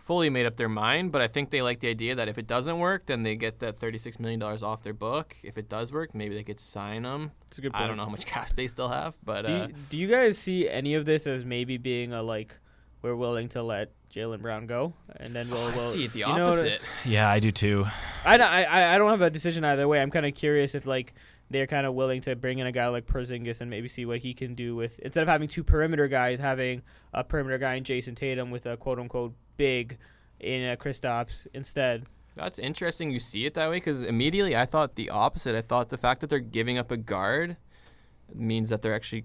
fully 0.04 0.28
made 0.30 0.46
up 0.46 0.56
their 0.56 0.68
mind, 0.68 1.10
but 1.12 1.20
I 1.22 1.28
think 1.28 1.50
they 1.50 1.62
like 1.62 1.80
the 1.80 1.88
idea 1.88 2.14
that 2.14 2.28
if 2.28 2.36
it 2.38 2.46
doesn't 2.46 2.78
work, 2.78 3.06
then 3.06 3.22
they 3.22 3.34
get 3.36 3.58
that 3.60 3.78
thirty-six 3.80 4.18
million 4.20 4.38
dollars 4.38 4.62
off 4.62 4.82
their 4.82 4.92
book. 4.92 5.36
If 5.42 5.56
it 5.58 5.68
does 5.68 5.92
work, 5.92 6.14
maybe 6.14 6.34
they 6.34 6.44
could 6.44 6.60
sign 6.60 7.02
them. 7.02 7.32
It's 7.48 7.58
a 7.58 7.60
good 7.62 7.72
point. 7.72 7.84
I 7.84 7.86
don't 7.88 7.96
know 7.96 8.04
how 8.04 8.10
much 8.10 8.26
cap 8.34 8.50
they 8.54 8.66
still 8.66 8.88
have, 8.88 9.14
but 9.24 9.46
Do 9.46 9.52
uh, 9.52 9.66
you, 9.68 9.74
do 9.90 9.96
you 9.96 10.06
guys 10.08 10.38
see 10.38 10.68
any 10.68 10.94
of 10.94 11.04
this 11.06 11.26
as 11.26 11.44
maybe 11.44 11.76
being 11.78 12.12
a 12.12 12.22
like 12.22 12.56
we're 13.02 13.16
willing 13.16 13.48
to 13.50 13.62
let 13.62 13.92
Jaylen 14.14 14.40
Brown 14.40 14.66
go 14.66 14.94
and 15.16 15.34
then 15.34 15.50
we'll, 15.50 15.60
I 15.60 15.76
we'll 15.76 15.90
see 15.90 16.04
it 16.04 16.12
the 16.12 16.20
you 16.20 16.26
know 16.26 16.32
what 16.32 16.38
I- 16.40 16.46
opposite. 16.60 16.80
Yeah, 17.04 17.28
I 17.28 17.38
do 17.40 17.50
too. 17.50 17.84
I, 18.24 18.36
don't- 18.36 18.50
I 18.50 18.62
I 18.64 18.94
I 18.94 18.98
don't 18.98 19.10
have 19.10 19.22
a 19.22 19.30
decision 19.30 19.64
either 19.64 19.86
way. 19.88 20.00
I'm 20.00 20.10
kind 20.10 20.24
of 20.26 20.34
curious 20.34 20.74
if 20.74 20.86
like 20.86 21.14
they're 21.50 21.66
kind 21.66 21.86
of 21.86 21.94
willing 21.94 22.20
to 22.22 22.34
bring 22.34 22.58
in 22.58 22.66
a 22.66 22.72
guy 22.72 22.88
like 22.88 23.06
Porzingis 23.06 23.60
and 23.60 23.68
maybe 23.70 23.86
see 23.88 24.06
what 24.06 24.18
he 24.20 24.32
can 24.32 24.54
do 24.54 24.74
with 24.74 24.98
instead 25.00 25.22
of 25.22 25.28
having 25.28 25.48
two 25.48 25.62
perimeter 25.62 26.08
guys, 26.08 26.38
having 26.40 26.82
a 27.12 27.22
perimeter 27.22 27.58
guy 27.58 27.74
in 27.74 27.84
Jayson 27.84 28.14
Tatum 28.14 28.50
with 28.50 28.64
a 28.66 28.76
quote 28.78 28.98
unquote 28.98 29.34
big 29.56 29.98
in 30.40 30.68
uh, 30.68 30.76
Kristaps 30.76 31.46
instead. 31.54 32.06
That's 32.34 32.58
interesting. 32.58 33.10
You 33.10 33.20
see 33.20 33.46
it 33.46 33.54
that 33.54 33.70
way 33.70 33.76
because 33.76 34.02
immediately 34.02 34.56
I 34.56 34.66
thought 34.66 34.96
the 34.96 35.10
opposite. 35.10 35.54
I 35.54 35.60
thought 35.60 35.88
the 35.88 35.98
fact 35.98 36.20
that 36.20 36.30
they're 36.30 36.40
giving 36.40 36.78
up 36.78 36.90
a 36.90 36.96
guard 36.96 37.56
means 38.34 38.70
that 38.70 38.82
they're 38.82 38.94
actually 38.94 39.24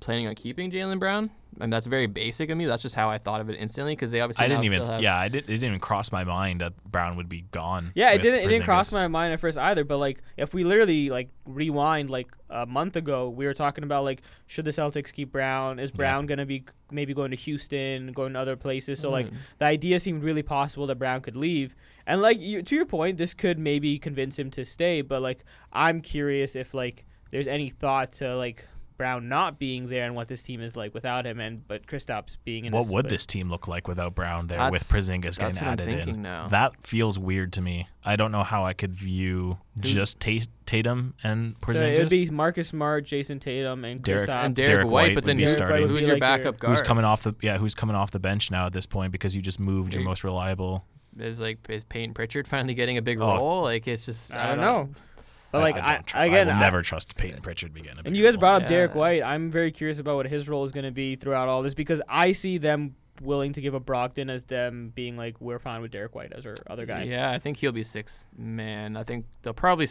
planning 0.00 0.26
on 0.26 0.34
keeping 0.34 0.70
Jaylen 0.70 0.98
Brown. 0.98 1.30
I 1.58 1.64
mean, 1.64 1.70
that's 1.70 1.86
very 1.86 2.06
basic 2.06 2.50
of 2.50 2.58
me. 2.58 2.66
That's 2.66 2.82
just 2.82 2.94
how 2.94 3.08
I 3.08 3.18
thought 3.18 3.40
of 3.40 3.48
it 3.50 3.54
instantly 3.54 3.92
because 3.96 4.10
they 4.10 4.20
obviously 4.20 4.44
I 4.44 4.48
didn't 4.48 4.64
even. 4.64 4.82
have, 4.84 5.00
Yeah, 5.00 5.16
I 5.18 5.28
didn't. 5.28 5.44
It 5.44 5.54
didn't 5.54 5.68
even 5.70 5.80
cross 5.80 6.12
my 6.12 6.22
mind 6.22 6.60
that 6.60 6.74
Brown 6.84 7.16
would 7.16 7.28
be 7.28 7.42
gone. 7.50 7.90
Yeah, 7.94 8.10
it 8.12 8.18
didn't. 8.22 8.40
It 8.40 8.48
didn't 8.52 8.64
cross 8.64 8.92
my 8.92 9.08
mind 9.08 9.32
at 9.32 9.40
first 9.40 9.56
either. 9.58 9.82
But 9.84 9.96
like, 9.98 10.22
if 10.36 10.52
we 10.54 10.62
literally 10.62 11.10
like 11.10 11.30
rewind 11.46 12.10
like 12.10 12.28
a 12.50 12.66
month 12.66 12.96
ago, 12.96 13.28
we 13.30 13.46
were 13.46 13.54
talking 13.54 13.82
about 13.82 14.04
like, 14.04 14.22
should 14.46 14.66
the 14.66 14.70
Celtics 14.72 15.12
keep 15.12 15.32
Brown? 15.32 15.78
Is 15.78 15.90
Yeah. 15.90 15.94
Brown 15.96 16.26
gonna 16.26 16.46
be 16.46 16.64
maybe 16.90 17.14
going 17.14 17.30
to 17.30 17.36
Houston, 17.36 18.12
going 18.12 18.34
to 18.34 18.38
other 18.38 18.56
places? 18.56 19.00
So 19.00 19.10
like, 19.10 19.26
Mhm. 19.26 19.34
the 19.58 19.64
idea 19.64 19.98
seemed 20.00 20.22
really 20.22 20.42
possible 20.42 20.86
that 20.88 20.96
Brown 20.98 21.22
could 21.22 21.36
leave. 21.36 21.74
And 22.06 22.20
like 22.22 22.38
you, 22.40 22.62
to 22.62 22.74
your 22.74 22.86
point, 22.86 23.16
this 23.16 23.34
could 23.34 23.58
maybe 23.58 23.98
convince 23.98 24.38
him 24.38 24.50
to 24.52 24.64
stay. 24.64 25.00
But 25.00 25.22
like, 25.22 25.44
I'm 25.72 26.02
curious 26.02 26.54
if 26.54 26.72
like 26.74 27.04
there's 27.30 27.46
any 27.48 27.68
thought 27.70 28.12
to 28.12 28.36
like 28.36 28.64
Brown 28.98 29.28
not 29.28 29.58
being 29.58 29.88
there 29.88 30.04
and 30.04 30.14
what 30.16 30.28
this 30.28 30.42
team 30.42 30.60
is 30.60 30.76
like 30.76 30.92
without 30.92 31.24
him, 31.24 31.38
and 31.40 31.66
but 31.66 31.86
Kristaps 31.86 32.36
being 32.44 32.64
in. 32.66 32.72
What 32.72 32.82
this, 32.82 32.90
would 32.90 33.02
but- 33.04 33.10
this 33.10 33.24
team 33.24 33.48
look 33.48 33.66
like 33.68 33.88
without 33.88 34.14
Brown 34.14 34.48
there 34.48 34.70
with 34.70 34.86
That's- 34.88 35.08
Porzingis 35.08 35.22
that's 35.22 35.38
getting 35.38 35.54
what 35.56 35.62
I'm 35.62 35.68
added 35.74 35.86
thinking 35.88 36.14
in? 36.16 36.22
now. 36.22 36.48
That 36.48 36.84
feels 36.86 37.18
weird 37.18 37.52
to 37.54 37.62
me. 37.62 37.88
I 38.04 38.16
don't 38.16 38.32
know 38.32 38.42
how 38.42 38.64
I 38.66 38.72
could 38.74 38.92
view 38.94 39.58
Who- 39.76 39.80
just 39.82 40.20
Ta- 40.20 40.44
Tatum 40.66 41.14
and 41.22 41.54
So 41.64 41.72
it 41.72 41.98
would 41.98 42.08
be 42.10 42.28
Marcus 42.28 42.68
Smart, 42.68 43.06
Jayson 43.06 43.38
Tatum, 43.40 43.84
and 43.84 44.02
Derek- 44.02 44.28
Kristaps. 44.28 44.44
and 44.44 44.54
Derek, 44.54 44.70
Derek 44.70 44.86
White, 44.86 44.92
White 44.92 45.14
but 45.14 45.24
then 45.24 45.36
be 45.36 45.44
who's, 45.44 45.52
starting. 45.52 45.88
who's 45.88 46.00
be 46.00 46.04
your 46.06 46.14
like 46.16 46.20
backup 46.20 46.44
your- 46.44 46.52
guard? 46.54 46.70
who's 46.72 46.82
coming 46.82 47.04
off 47.04 47.22
the 47.22 47.34
yeah 47.40 47.56
who's 47.56 47.74
coming 47.74 47.96
off 47.96 48.10
the 48.10 48.20
bench 48.20 48.50
now 48.50 48.66
at 48.66 48.72
this 48.72 48.84
point 48.86 49.12
because 49.12 49.34
you 49.34 49.40
just 49.40 49.60
moved 49.60 49.94
your 49.94 50.00
Are 50.00 50.02
you- 50.02 50.08
most 50.08 50.24
reliable. 50.24 50.84
Is 51.18 51.40
like 51.40 51.58
is 51.68 51.82
Payton 51.84 52.14
Pritchard 52.14 52.46
finally 52.46 52.74
getting 52.74 52.96
a 52.96 53.02
big 53.02 53.20
Oh. 53.20 53.36
role? 53.36 53.62
Like 53.62 53.88
it's 53.88 54.06
just 54.06 54.34
I 54.34 54.48
don't 54.48 54.60
know. 54.60 54.90
But 55.50 55.60
like 55.62 55.76
I, 55.76 56.02
don't 56.06 56.14
again, 56.14 56.48
I 56.48 56.52
will 56.52 56.56
I- 56.58 56.60
never 56.60 56.82
trust 56.82 57.16
Payton 57.16 57.40
Pritchard 57.40 57.76
again. 57.76 57.98
And 58.04 58.16
you 58.16 58.24
guys 58.24 58.36
brought 58.36 58.62
up 58.62 58.68
Derek 58.68 58.94
White. 58.94 59.22
I'm 59.22 59.50
very 59.50 59.70
curious 59.70 59.98
about 59.98 60.16
what 60.16 60.26
his 60.26 60.48
role 60.48 60.64
is 60.64 60.72
going 60.72 60.84
to 60.84 60.90
be 60.90 61.16
throughout 61.16 61.48
all 61.48 61.62
this 61.62 61.74
because 61.74 62.02
I 62.08 62.32
see 62.32 62.58
them 62.58 62.96
willing 63.22 63.52
to 63.54 63.60
give 63.60 63.74
up 63.74 63.84
Brogdon 63.84 64.30
as 64.30 64.44
them 64.44 64.92
being 64.94 65.16
like, 65.16 65.40
we're 65.40 65.58
fine 65.58 65.80
with 65.82 65.90
Derek 65.90 66.14
White 66.14 66.32
as 66.32 66.46
our 66.46 66.54
other 66.68 66.86
guy. 66.86 67.02
Yeah, 67.04 67.30
I 67.30 67.38
think 67.38 67.56
he'll 67.56 67.72
be 67.72 67.82
sixth 67.82 68.28
man. 68.36 68.96
I 68.96 69.04
think 69.04 69.26
they'll 69.42 69.54
probably. 69.54 69.88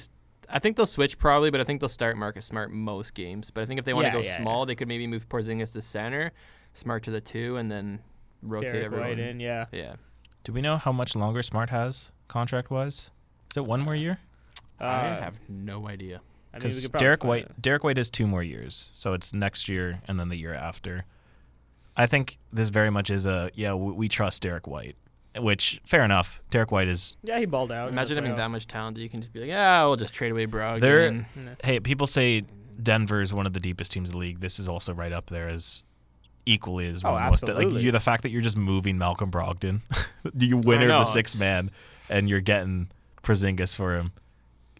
I 0.49 0.59
think 0.59 0.77
they'll 0.77 0.85
switch 0.85 1.17
probably, 1.17 1.49
but 1.49 1.59
I 1.59 1.65
think 1.65 1.81
they'll 1.81 1.89
start 1.89 2.15
Marcus 2.15 2.45
Smart 2.45 2.71
most 2.71 3.13
games. 3.13 3.51
But 3.51 3.63
I 3.63 3.65
think 3.65 3.79
if 3.79 3.85
they 3.85 3.93
want 3.93 4.05
to 4.05 4.09
Yeah, 4.09 4.21
go 4.21 4.21
yeah, 4.21 4.37
small, 4.41 4.65
they 4.65 4.75
could 4.75 4.87
maybe 4.87 5.05
move 5.05 5.27
Porzingis 5.27 5.73
to 5.73 5.81
center, 5.81 6.31
Smart 6.73 7.03
to 7.03 7.11
the 7.11 7.19
two, 7.19 7.57
and 7.57 7.69
then 7.69 7.99
rotate 8.41 8.71
Derek 8.71 8.85
everyone. 8.85 9.07
White 9.09 9.19
in, 9.19 9.39
yeah. 9.41 9.65
Yeah, 9.73 9.95
Do 10.45 10.53
we 10.53 10.61
know 10.61 10.77
how 10.77 10.93
much 10.93 11.17
longer 11.17 11.41
Smart 11.41 11.69
has 11.71 12.13
contract 12.29 12.71
wise? 12.71 13.11
Is 13.51 13.57
it 13.57 13.65
one 13.65 13.81
more 13.81 13.95
year? 13.95 14.19
I 14.80 14.86
Uh, 14.86 15.21
have 15.23 15.38
no 15.49 15.88
idea. 15.88 16.15
I 16.17 16.19
mean, 16.19 16.23
we 16.53 16.59
Because 16.59 16.82
could 16.84 16.91
probably 16.91 17.05
Derek 17.05 17.21
find 17.21 17.30
White, 17.30 17.43
it. 17.45 17.61
Derek 17.61 17.84
White 17.84 17.97
has 17.97 18.09
two 18.09 18.28
more 18.28 18.43
years, 18.43 18.89
so 18.93 19.13
it's 19.13 19.34
next 19.34 19.67
year 19.69 20.01
and 20.07 20.19
then 20.19 20.30
the 20.30 20.36
year 20.38 20.53
after. 20.53 21.05
I 21.95 22.05
think 22.05 22.38
this 22.53 22.69
very 22.69 22.89
much 22.89 23.09
is 23.09 23.25
a 23.25 23.49
yeah. 23.55 23.73
We, 23.73 23.91
we 23.93 24.07
trust 24.09 24.43
Derek 24.43 24.67
White, 24.67 24.95
which 25.38 25.82
fair 25.84 26.03
enough. 26.03 26.41
Derek 26.51 26.71
White 26.71 26.88
is 26.88 27.17
Yeah, 27.23 27.39
he 27.39 27.45
balled 27.45 27.71
out. 27.71 27.89
in 27.89 27.95
the 27.95 27.99
Imagine 28.01 28.17
having 28.17 28.36
that 28.36 28.47
playoffs. 28.47 28.51
much 28.51 28.67
talent 28.67 28.95
that 28.97 29.01
you 29.01 29.09
can 29.09 29.21
just 29.21 29.34
be 29.34 29.39
like, 29.41 29.49
yeah, 29.49 29.84
we'll 29.86 29.95
just 29.95 30.13
trade 30.13 30.32
away 30.32 30.45
Brogdon. 30.45 30.80
They're- 30.80 31.07
and- 31.07 31.25
Yeah. 31.36 31.55
hey. 31.63 31.80
People 31.80 32.05
say 32.07 32.43
Denver 32.82 33.21
is 33.21 33.34
one 33.34 33.47
of 33.47 33.53
the 33.53 33.59
deepest 33.59 33.91
teams 33.91 34.09
in 34.09 34.13
the 34.13 34.19
league. 34.19 34.39
This 34.41 34.59
is 34.59 34.69
also 34.69 34.93
right 34.93 35.11
up 35.11 35.25
there 35.28 35.47
as 35.49 35.84
equally 36.45 36.88
as 36.88 37.03
Oh, 37.03 37.11
one 37.13 37.21
of 37.21 37.25
the 37.25 37.30
most 37.32 37.43
like 37.43 37.51
absolutely. 37.55 37.82
you. 37.84 37.91
The 37.91 37.99
fact 37.99 38.23
that 38.23 38.30
you're 38.30 38.41
just 38.43 38.57
moving 38.57 38.97
Malcolm 38.99 39.32
Brogdon, 39.32 39.82
you 40.38 40.57
winner 40.57 40.88
know, 40.88 40.99
the 40.99 41.05
six 41.05 41.34
it's- 41.36 41.39
man, 41.39 41.71
and 42.09 42.30
you're 42.30 42.39
getting 42.41 42.89
Porzingis 43.23 43.75
for 43.75 43.95
him 43.97 44.11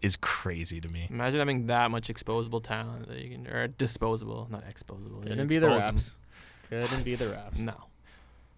is 0.02 0.18
crazy 0.18 0.80
to 0.82 0.88
me. 0.90 1.08
Imagine 1.10 1.40
having 1.40 1.68
that 1.68 1.92
much 1.92 2.08
exposable 2.10 2.64
talent 2.64 3.08
that 3.08 3.20
you 3.20 3.30
can, 3.32 3.48
or 3.48 3.68
disposable, 3.68 4.48
not 4.50 4.64
exposable. 4.70 5.24
you 5.24 5.30
Couldn't 5.30 5.48
be 5.48 5.58
the 5.60 5.68
expose 5.76 5.88
'em. 5.88 5.96
Raps. 5.96 6.12
Couldn't 6.70 7.04
be 7.06 7.16
the 7.16 7.28
Raps. 7.34 7.60
No. 7.60 7.74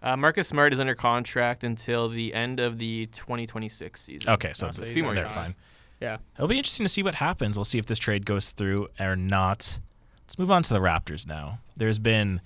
Uh, 0.02 0.16
Marcus 0.16 0.48
Smart 0.48 0.72
is 0.72 0.80
under 0.80 0.94
contract 0.94 1.62
until 1.62 2.08
the 2.08 2.32
end 2.32 2.58
of 2.58 2.78
the 2.78 3.06
2026 3.12 4.00
season. 4.00 4.30
Okay, 4.30 4.52
so 4.54 4.68
Oh, 4.68 4.72
so 4.72 4.82
a 4.82 4.86
few 4.86 5.02
more 5.02 5.14
they're 5.14 5.24
years. 5.24 5.32
fine. 5.32 5.54
Yeah. 6.00 6.16
It'll 6.36 6.48
be 6.48 6.56
interesting 6.56 6.84
to 6.84 6.88
see 6.88 7.02
what 7.02 7.16
happens. 7.16 7.56
We'll 7.58 7.64
see 7.64 7.78
if 7.78 7.84
this 7.84 7.98
trade 7.98 8.24
goes 8.24 8.50
through 8.52 8.88
or 8.98 9.14
not. 9.16 9.78
Let's 10.24 10.38
move 10.38 10.50
on 10.50 10.62
to 10.62 10.72
the 10.72 10.80
Raptors 10.80 11.26
now. 11.26 11.58
There's 11.76 11.98
been, 11.98 12.40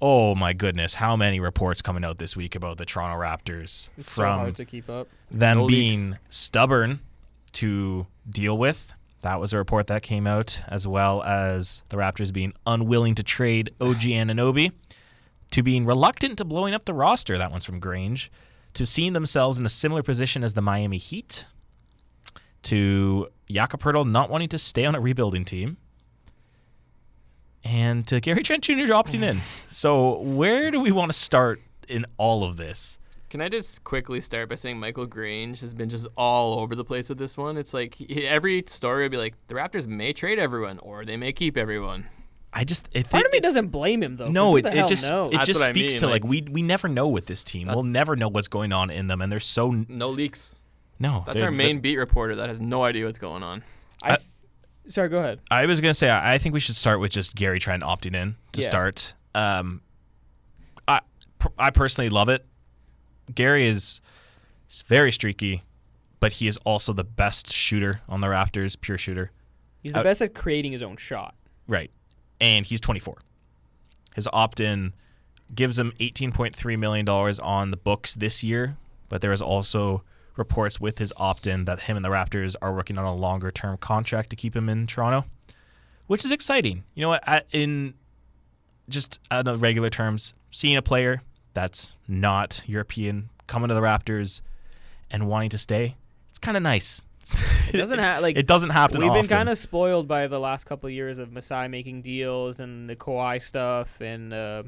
oh 0.00 0.34
my 0.34 0.54
goodness, 0.54 0.94
how 0.94 1.16
many 1.16 1.38
reports 1.38 1.82
coming 1.82 2.02
out 2.04 2.16
this 2.16 2.34
week 2.34 2.54
about 2.54 2.78
the 2.78 2.86
Toronto 2.86 3.22
Raptors 3.22 3.90
It's 3.98 4.10
so 4.10 4.22
from 4.22 4.38
hard 4.38 4.56
to 4.56 4.64
keep 4.64 4.88
up. 4.88 5.08
them 5.30 5.58
No 5.58 5.64
leaks. 5.66 5.94
being 5.96 6.18
stubborn 6.30 7.00
to 7.52 8.06
deal 8.28 8.56
with. 8.56 8.92
That 9.22 9.40
was 9.40 9.52
a 9.52 9.58
report 9.58 9.86
that 9.88 10.02
came 10.02 10.26
out, 10.26 10.62
as 10.68 10.86
well 10.86 11.22
as 11.22 11.82
the 11.88 11.96
Raptors 11.96 12.32
being 12.32 12.52
unwilling 12.66 13.14
to 13.16 13.22
trade 13.22 13.70
OG 13.80 13.96
Anunoby, 14.00 14.72
to 15.50 15.62
being 15.62 15.86
reluctant 15.86 16.38
to 16.38 16.44
blowing 16.44 16.74
up 16.74 16.84
the 16.84 16.94
roster. 16.94 17.38
That 17.38 17.50
one's 17.50 17.64
from 17.64 17.80
Grange. 17.80 18.30
To 18.74 18.84
seeing 18.84 19.14
themselves 19.14 19.58
in 19.58 19.64
a 19.64 19.70
similar 19.70 20.02
position 20.02 20.44
as 20.44 20.54
the 20.54 20.60
Miami 20.60 20.98
Heat. 20.98 21.46
To 22.64 23.28
Jakob 23.50 23.80
Poeltl 23.80 24.08
not 24.08 24.28
wanting 24.28 24.48
to 24.50 24.58
stay 24.58 24.84
on 24.84 24.94
a 24.94 25.00
rebuilding 25.00 25.44
team. 25.44 25.78
And 27.64 28.06
to 28.06 28.20
Gary 28.20 28.42
Trent 28.42 28.64
Jr. 28.64 28.92
opting 28.92 29.22
in. 29.22 29.40
So, 29.68 30.20
where 30.20 30.70
do 30.70 30.80
we 30.80 30.92
want 30.92 31.12
to 31.12 31.18
start 31.18 31.60
in 31.88 32.06
all 32.16 32.44
of 32.44 32.56
this? 32.56 32.98
Can 33.28 33.40
I 33.40 33.48
just 33.48 33.82
quickly 33.82 34.20
start 34.20 34.48
by 34.48 34.54
saying 34.54 34.78
Michael 34.78 35.06
Grange 35.06 35.60
has 35.60 35.74
been 35.74 35.88
just 35.88 36.06
all 36.16 36.60
over 36.60 36.74
the 36.76 36.84
place 36.84 37.08
with 37.08 37.18
this 37.18 37.36
one? 37.36 37.56
It's 37.56 37.74
like 37.74 37.94
he, 37.96 38.26
every 38.26 38.62
story 38.68 39.02
would 39.04 39.10
be 39.10 39.16
like 39.18 39.34
the 39.48 39.54
Raptors 39.56 39.86
may 39.86 40.12
trade 40.12 40.38
everyone 40.38 40.78
or 40.78 41.04
they 41.04 41.16
may 41.16 41.32
keep 41.32 41.56
everyone. 41.56 42.06
I 42.52 42.62
just 42.64 42.88
it, 42.92 43.10
Part 43.10 43.26
of 43.26 43.32
me 43.32 43.38
it- 43.38 43.42
doesn't 43.42 43.68
blame 43.68 44.02
him 44.02 44.16
though. 44.16 44.26
'cause 44.26 44.32
No, 44.32 44.56
it, 44.56 44.64
it 44.66 44.86
just 44.86 45.10
knows? 45.10 45.28
it 45.28 45.32
That's 45.38 45.46
just 45.46 45.60
what 45.60 45.70
I 45.70 45.72
speaks 45.72 45.94
mean, 45.94 45.98
to 46.00 46.06
like, 46.06 46.22
like- 46.22 46.30
we 46.30 46.42
we 46.50 46.62
never 46.62 46.88
know 46.88 47.08
with 47.08 47.26
this 47.26 47.42
team. 47.42 47.66
We'll 47.68 47.82
never 47.82 48.14
know 48.16 48.28
what's 48.28 48.48
going 48.48 48.72
on 48.72 48.90
in 48.90 49.08
them, 49.08 49.20
and 49.20 49.30
they're 49.30 49.40
so 49.40 49.70
No 49.88 50.08
leaks. 50.08 50.54
no. 51.00 51.24
That's 51.26 51.40
our 51.40 51.50
main 51.50 51.80
beat 51.80 51.96
reporter 51.96 52.36
that 52.36 52.48
has 52.48 52.60
no 52.60 52.84
idea 52.84 53.06
what's 53.06 53.18
going 53.18 53.42
on. 53.42 53.62
I 54.02 54.16
th- 54.16 54.20
sorry, 54.88 55.08
go 55.08 55.18
ahead. 55.18 55.40
I 55.50 55.66
was 55.66 55.80
gonna 55.80 55.94
say 55.94 56.08
I 56.08 56.34
I 56.34 56.38
think 56.38 56.52
we 56.54 56.60
should 56.60 56.76
start 56.76 57.00
with 57.00 57.10
just 57.10 57.34
Gary 57.34 57.58
Trent 57.58 57.82
opting 57.82 58.14
in 58.14 58.36
to 58.52 58.60
Yeah. 58.60 58.66
start. 58.66 59.14
Um, 59.34 59.82
I 60.86 61.00
I 61.58 61.70
personally 61.70 62.08
love 62.08 62.28
it. 62.28 62.46
Gary 63.34 63.66
is 63.66 64.00
very 64.86 65.12
streaky, 65.12 65.62
but 66.20 66.34
he 66.34 66.48
is 66.48 66.56
also 66.58 66.92
the 66.92 67.04
best 67.04 67.52
shooter 67.52 68.00
on 68.08 68.20
the 68.20 68.28
Raptors, 68.28 68.80
pure 68.80 68.98
shooter. 68.98 69.30
He's 69.82 69.92
the 69.92 70.00
Uh, 70.00 70.04
best 70.04 70.22
at 70.22 70.34
creating 70.34 70.72
his 70.72 70.82
own 70.82 70.96
shot. 70.96 71.34
Right. 71.68 71.90
And 72.40 72.66
he's 72.66 72.80
24. 72.80 73.18
His 74.14 74.28
opt 74.32 74.60
in 74.60 74.92
gives 75.54 75.78
him 75.78 75.92
$18.3 76.00 76.78
million 76.78 77.08
on 77.08 77.70
the 77.70 77.76
books 77.76 78.14
this 78.14 78.42
year, 78.42 78.76
but 79.08 79.20
there 79.20 79.32
is 79.32 79.40
also 79.42 80.02
reports 80.36 80.80
with 80.80 80.98
his 80.98 81.12
opt 81.16 81.46
in 81.46 81.64
that 81.64 81.80
him 81.80 81.96
and 81.96 82.04
the 82.04 82.08
Raptors 82.10 82.56
are 82.60 82.74
working 82.74 82.98
on 82.98 83.04
a 83.04 83.14
longer 83.14 83.50
term 83.50 83.76
contract 83.78 84.30
to 84.30 84.36
keep 84.36 84.54
him 84.56 84.68
in 84.68 84.86
Toronto, 84.86 85.24
which 86.08 86.24
is 86.24 86.32
exciting. 86.32 86.84
You 86.94 87.02
know 87.02 87.08
what? 87.10 87.46
In 87.52 87.94
just 88.88 89.20
regular 89.30 89.88
terms, 89.90 90.34
seeing 90.50 90.76
a 90.76 90.82
player 90.82 91.22
that's 91.56 91.96
not 92.06 92.60
European 92.66 93.30
coming 93.46 93.68
to 93.68 93.74
the 93.74 93.80
Raptors 93.80 94.42
and 95.10 95.26
wanting 95.26 95.48
to 95.50 95.58
stay, 95.58 95.96
it's 96.30 96.38
kind 96.38 96.56
of 96.56 96.62
nice. 96.62 97.02
It 97.74 97.78
doesn't 97.78 97.98
have 97.98 98.22
like 98.26 98.36
it 98.36 98.46
doesn't 98.46 98.70
happen 98.70 99.00
We've 99.00 99.10
often. 99.10 99.22
been 99.22 99.28
kind 99.28 99.48
of 99.48 99.58
spoiled 99.58 100.06
by 100.06 100.28
the 100.28 100.38
last 100.38 100.64
couple 100.64 100.86
of 100.86 100.92
years 100.92 101.18
of 101.18 101.32
Masai 101.32 101.66
making 101.66 102.02
deals 102.02 102.60
and 102.60 102.88
the 102.88 102.94
Kawhi 102.94 103.42
stuff, 103.42 104.00
and 104.00 104.32
uh, 104.32 104.62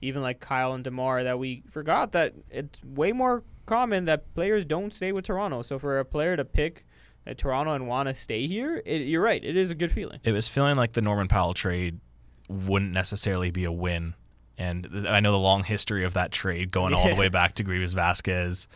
even 0.00 0.22
like 0.22 0.40
Kyle 0.40 0.72
and 0.72 0.82
Demar. 0.82 1.24
That 1.24 1.38
we 1.38 1.62
forgot 1.68 2.12
that 2.12 2.32
it's 2.50 2.82
way 2.82 3.12
more 3.12 3.42
common 3.66 4.06
that 4.06 4.34
players 4.34 4.64
don't 4.64 4.94
stay 4.94 5.12
with 5.12 5.26
Toronto. 5.26 5.60
So 5.60 5.78
for 5.78 5.98
a 5.98 6.04
player 6.06 6.36
to 6.38 6.44
pick 6.46 6.86
Toronto 7.36 7.72
and 7.74 7.86
want 7.86 8.08
to 8.08 8.14
stay 8.14 8.46
here, 8.46 8.80
it, 8.86 9.02
you're 9.02 9.22
right. 9.22 9.44
It 9.44 9.56
is 9.58 9.70
a 9.70 9.74
good 9.74 9.92
feeling. 9.92 10.20
it 10.24 10.32
was 10.32 10.48
feeling 10.48 10.76
like 10.76 10.92
the 10.92 11.02
Norman 11.02 11.28
Powell 11.28 11.52
trade 11.52 12.00
wouldn't 12.48 12.94
necessarily 12.94 13.50
be 13.50 13.64
a 13.66 13.72
win. 13.72 14.14
And 14.58 14.90
th- 14.90 15.06
I 15.06 15.20
know 15.20 15.32
the 15.32 15.38
long 15.38 15.62
history 15.62 16.04
of 16.04 16.14
that 16.14 16.32
trade 16.32 16.70
going 16.70 16.92
all 16.92 17.08
the 17.08 17.14
way 17.14 17.28
back 17.28 17.54
to 17.54 17.64
Greivis 17.64 17.94
Vasquez 17.94 18.68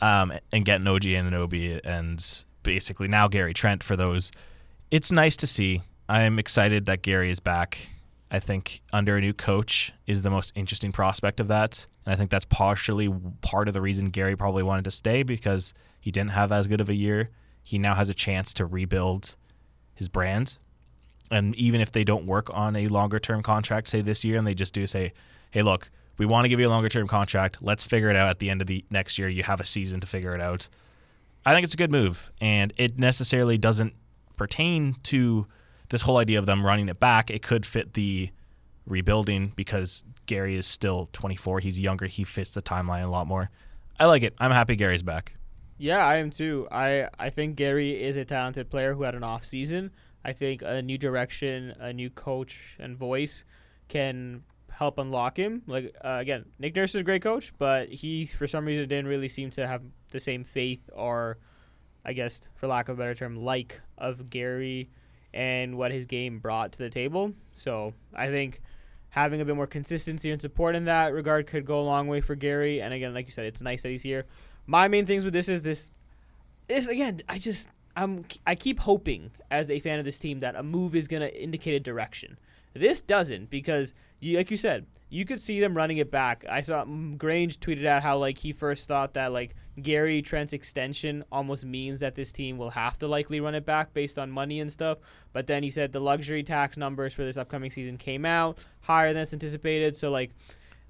um, 0.00 0.32
and 0.50 0.64
getting 0.64 0.86
OG 0.86 1.02
Anunoby 1.02 1.80
and 1.84 2.44
basically 2.62 3.06
now 3.06 3.28
Gary 3.28 3.54
Trent 3.54 3.82
for 3.82 3.96
those. 3.96 4.32
It's 4.90 5.12
nice 5.12 5.36
to 5.36 5.46
see. 5.46 5.82
I'm 6.08 6.38
excited 6.38 6.86
that 6.86 7.02
Gary 7.02 7.30
is 7.30 7.38
back. 7.38 7.88
I 8.30 8.38
think 8.38 8.82
under 8.92 9.16
a 9.16 9.20
new 9.20 9.32
coach 9.32 9.92
is 10.06 10.22
the 10.22 10.30
most 10.30 10.52
interesting 10.54 10.92
prospect 10.92 11.38
of 11.38 11.48
that. 11.48 11.86
And 12.06 12.14
I 12.14 12.16
think 12.16 12.30
that's 12.30 12.44
partially 12.44 13.12
part 13.40 13.68
of 13.68 13.74
the 13.74 13.80
reason 13.80 14.06
Gary 14.06 14.36
probably 14.36 14.62
wanted 14.62 14.84
to 14.84 14.90
stay 14.90 15.22
because 15.22 15.74
he 16.00 16.10
didn't 16.10 16.30
have 16.30 16.50
as 16.50 16.66
good 16.66 16.80
of 16.80 16.88
a 16.88 16.94
year. 16.94 17.30
He 17.62 17.78
now 17.78 17.94
has 17.94 18.08
a 18.08 18.14
chance 18.14 18.54
to 18.54 18.64
rebuild 18.66 19.36
his 19.94 20.08
brand 20.08 20.58
and 21.30 21.54
even 21.56 21.80
if 21.80 21.92
they 21.92 22.04
don't 22.04 22.26
work 22.26 22.48
on 22.52 22.76
a 22.76 22.86
longer 22.86 23.18
term 23.18 23.42
contract, 23.42 23.88
say 23.88 24.00
this 24.00 24.24
year, 24.24 24.38
and 24.38 24.46
they 24.46 24.54
just 24.54 24.74
do 24.74 24.86
say, 24.86 25.12
"Hey, 25.50 25.62
look, 25.62 25.90
we 26.18 26.26
want 26.26 26.44
to 26.44 26.48
give 26.48 26.60
you 26.60 26.68
a 26.68 26.70
longer 26.70 26.88
term 26.88 27.06
contract. 27.06 27.62
Let's 27.62 27.84
figure 27.84 28.10
it 28.10 28.16
out 28.16 28.28
at 28.28 28.38
the 28.38 28.50
end 28.50 28.60
of 28.60 28.66
the 28.66 28.84
next 28.90 29.18
year. 29.18 29.28
You 29.28 29.42
have 29.44 29.60
a 29.60 29.66
season 29.66 30.00
to 30.00 30.06
figure 30.06 30.34
it 30.34 30.40
out." 30.40 30.68
I 31.44 31.54
think 31.54 31.64
it's 31.64 31.74
a 31.74 31.78
good 31.78 31.90
move, 31.90 32.30
and 32.40 32.72
it 32.76 32.98
necessarily 32.98 33.56
doesn't 33.56 33.94
pertain 34.36 34.96
to 35.04 35.46
this 35.88 36.02
whole 36.02 36.18
idea 36.18 36.38
of 36.38 36.46
them 36.46 36.64
running 36.64 36.88
it 36.88 37.00
back. 37.00 37.30
It 37.30 37.42
could 37.42 37.64
fit 37.64 37.94
the 37.94 38.30
rebuilding 38.86 39.52
because 39.56 40.04
Gary 40.26 40.56
is 40.56 40.66
still 40.66 41.08
24. 41.12 41.60
He's 41.60 41.80
younger. 41.80 42.06
He 42.06 42.24
fits 42.24 42.54
the 42.54 42.62
timeline 42.62 43.04
a 43.04 43.08
lot 43.08 43.26
more. 43.26 43.50
I 43.98 44.06
like 44.06 44.22
it. 44.22 44.34
I'm 44.38 44.50
happy 44.50 44.76
Gary's 44.76 45.02
back. 45.02 45.34
Yeah, 45.78 46.06
I 46.06 46.16
am 46.16 46.30
too. 46.30 46.68
I 46.70 47.08
I 47.18 47.30
think 47.30 47.56
Gary 47.56 48.02
is 48.02 48.16
a 48.16 48.24
talented 48.24 48.70
player 48.70 48.94
who 48.94 49.04
had 49.04 49.14
an 49.14 49.24
off 49.24 49.44
season. 49.44 49.90
I 50.24 50.32
think 50.32 50.62
a 50.62 50.82
new 50.82 50.98
direction, 50.98 51.74
a 51.78 51.92
new 51.92 52.10
coach 52.10 52.76
and 52.78 52.96
voice 52.96 53.44
can 53.88 54.42
help 54.70 54.98
unlock 54.98 55.36
him. 55.36 55.62
Like 55.66 55.94
uh, 56.04 56.18
again, 56.20 56.44
Nick 56.58 56.76
Nurse 56.76 56.90
is 56.90 57.00
a 57.00 57.04
great 57.04 57.22
coach, 57.22 57.52
but 57.58 57.88
he 57.88 58.26
for 58.26 58.46
some 58.46 58.64
reason 58.64 58.88
didn't 58.88 59.08
really 59.08 59.28
seem 59.28 59.50
to 59.52 59.66
have 59.66 59.82
the 60.10 60.20
same 60.20 60.44
faith 60.44 60.88
or 60.92 61.38
I 62.04 62.12
guess 62.12 62.40
for 62.54 62.66
lack 62.66 62.88
of 62.88 62.98
a 62.98 63.02
better 63.02 63.14
term 63.14 63.36
like 63.36 63.80
of 63.98 64.30
Gary 64.30 64.90
and 65.32 65.76
what 65.76 65.92
his 65.92 66.06
game 66.06 66.38
brought 66.38 66.72
to 66.72 66.78
the 66.78 66.90
table. 66.90 67.32
So, 67.52 67.94
I 68.14 68.28
think 68.28 68.60
having 69.10 69.40
a 69.40 69.44
bit 69.44 69.56
more 69.56 69.66
consistency 69.66 70.30
and 70.30 70.40
support 70.40 70.74
in 70.74 70.84
that 70.84 71.12
regard 71.12 71.46
could 71.46 71.64
go 71.64 71.80
a 71.80 71.82
long 71.82 72.06
way 72.06 72.20
for 72.20 72.34
Gary. 72.34 72.80
And 72.80 72.94
again, 72.94 73.12
like 73.12 73.26
you 73.26 73.32
said, 73.32 73.46
it's 73.46 73.60
nice 73.60 73.82
that 73.82 73.90
he's 73.90 74.02
here. 74.02 74.26
My 74.66 74.88
main 74.88 75.06
things 75.06 75.24
with 75.24 75.32
this 75.32 75.48
is 75.48 75.62
this 75.62 75.90
is 76.68 76.88
again, 76.88 77.22
I 77.28 77.38
just 77.38 77.68
I'm 77.96 78.24
I 78.46 78.54
keep 78.54 78.80
hoping 78.80 79.30
as 79.50 79.70
a 79.70 79.80
fan 79.80 79.98
of 79.98 80.04
this 80.04 80.18
team 80.18 80.40
that 80.40 80.56
a 80.56 80.62
move 80.62 80.94
is 80.94 81.08
going 81.08 81.22
to 81.22 81.42
indicate 81.42 81.74
a 81.74 81.80
direction. 81.80 82.38
This 82.72 83.02
doesn't 83.02 83.50
because 83.50 83.94
you 84.20 84.36
like 84.36 84.50
you 84.50 84.56
said, 84.56 84.86
you 85.08 85.24
could 85.24 85.40
see 85.40 85.60
them 85.60 85.76
running 85.76 85.98
it 85.98 86.10
back. 86.10 86.44
I 86.48 86.60
saw 86.60 86.84
mm, 86.84 87.18
Grange 87.18 87.58
tweeted 87.58 87.84
out 87.84 88.02
how 88.02 88.16
like 88.16 88.38
he 88.38 88.52
first 88.52 88.86
thought 88.86 89.14
that 89.14 89.32
like 89.32 89.56
Gary 89.82 90.22
Trent's 90.22 90.52
extension 90.52 91.24
almost 91.32 91.64
means 91.64 92.00
that 92.00 92.14
this 92.14 92.30
team 92.30 92.58
will 92.58 92.70
have 92.70 92.96
to 92.98 93.08
likely 93.08 93.40
run 93.40 93.56
it 93.56 93.66
back 93.66 93.92
based 93.92 94.18
on 94.18 94.30
money 94.30 94.60
and 94.60 94.70
stuff. 94.70 94.98
But 95.32 95.48
then 95.48 95.64
he 95.64 95.70
said 95.70 95.92
the 95.92 96.00
luxury 96.00 96.44
tax 96.44 96.76
numbers 96.76 97.12
for 97.12 97.24
this 97.24 97.36
upcoming 97.36 97.72
season 97.72 97.98
came 97.98 98.24
out 98.24 98.58
higher 98.82 99.12
than 99.12 99.22
it's 99.22 99.32
anticipated, 99.32 99.96
so 99.96 100.10
like 100.10 100.30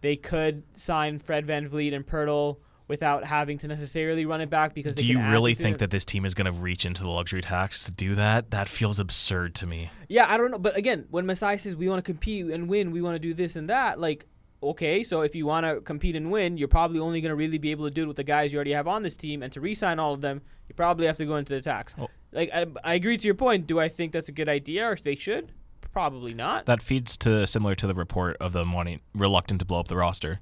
they 0.03 0.17
could 0.17 0.63
sign 0.77 1.19
Fred 1.19 1.47
VanVleet 1.47 1.95
and 1.95 2.07
Poeltl 2.07 2.59
without 2.91 3.25
having 3.25 3.57
to 3.57 3.69
necessarily 3.69 4.27
run 4.27 4.41
it 4.43 4.51
back 4.51 4.75
because 4.75 4.95
do 4.95 5.07
you 5.07 5.19
really 5.19 5.55
think 5.55 5.79
that 5.79 5.91
this 5.91 6.05
team 6.05 6.25
is 6.25 6.35
going 6.35 6.53
to 6.53 6.61
reach 6.61 6.85
into 6.85 7.03
the 7.03 7.09
luxury 7.09 7.41
tax 7.41 7.85
to 7.85 7.93
do 7.93 8.15
that? 8.17 8.51
That 8.51 8.69
feels 8.69 8.99
absurd 8.99 9.55
to 9.57 9.67
me. 9.67 9.91
Yeah, 10.09 10.31
I 10.31 10.37
don't 10.37 10.51
know, 10.51 10.59
but 10.59 10.77
again, 10.77 11.07
when 11.11 11.25
Masai 11.25 11.57
says 11.57 11.77
we 11.77 11.89
want 11.89 12.05
to 12.05 12.13
compete 12.13 12.47
and 12.47 12.69
win, 12.69 12.91
we 12.91 13.01
want 13.01 13.15
to 13.15 13.19
do 13.19 13.33
this 13.33 13.57
and 13.57 13.71
that, 13.71 13.99
like 13.99 14.27
okay, 14.63 15.03
so 15.03 15.23
if 15.23 15.35
you 15.35 15.47
want 15.47 15.65
to 15.65 15.81
compete 15.81 16.17
and 16.17 16.31
win, 16.31 16.59
you're 16.59 16.69
probably 16.69 16.99
only 16.99 17.21
going 17.21 17.31
to 17.31 17.37
really 17.37 17.57
be 17.59 17.71
able 17.71 17.87
to 17.87 17.91
do 17.91 18.03
it 18.03 18.07
with 18.07 18.17
the 18.17 18.25
guys 18.25 18.53
you 18.53 18.59
already 18.59 18.73
have 18.73 18.87
on 18.87 19.03
this 19.03 19.17
team, 19.17 19.43
and 19.43 19.53
to 19.53 19.61
re-sign 19.61 19.99
all 19.99 20.13
of 20.13 20.21
them, 20.21 20.43
you 20.69 20.75
probably 20.75 21.07
have 21.07 21.17
to 21.17 21.25
go 21.25 21.37
into 21.37 21.55
the 21.55 21.63
tax. 21.63 21.95
Oh. 21.99 22.09
Like 22.33 22.51
I, 22.53 22.67
I 22.85 22.95
agree 22.95 23.17
to 23.17 23.25
your 23.25 23.35
point. 23.35 23.67
Do 23.67 23.81
I 23.81 23.89
think 23.89 24.13
that's 24.13 24.29
a 24.29 24.33
good 24.33 24.49
idea, 24.49 24.91
or 24.91 24.97
they 24.97 25.17
should? 25.17 25.53
Probably 25.93 26.35
not. 26.35 26.67
That 26.67 26.83
feeds 26.83 27.17
to 27.19 27.47
similar 27.47 27.75
to 27.77 27.87
the 27.87 27.95
report 27.95 28.37
of 28.39 28.53
them 28.53 28.73
wanting 28.73 29.01
reluctant 29.15 29.61
to 29.61 29.67
blow 29.67 29.81
up 29.81 29.89
the 29.89 29.97
roster, 29.97 30.41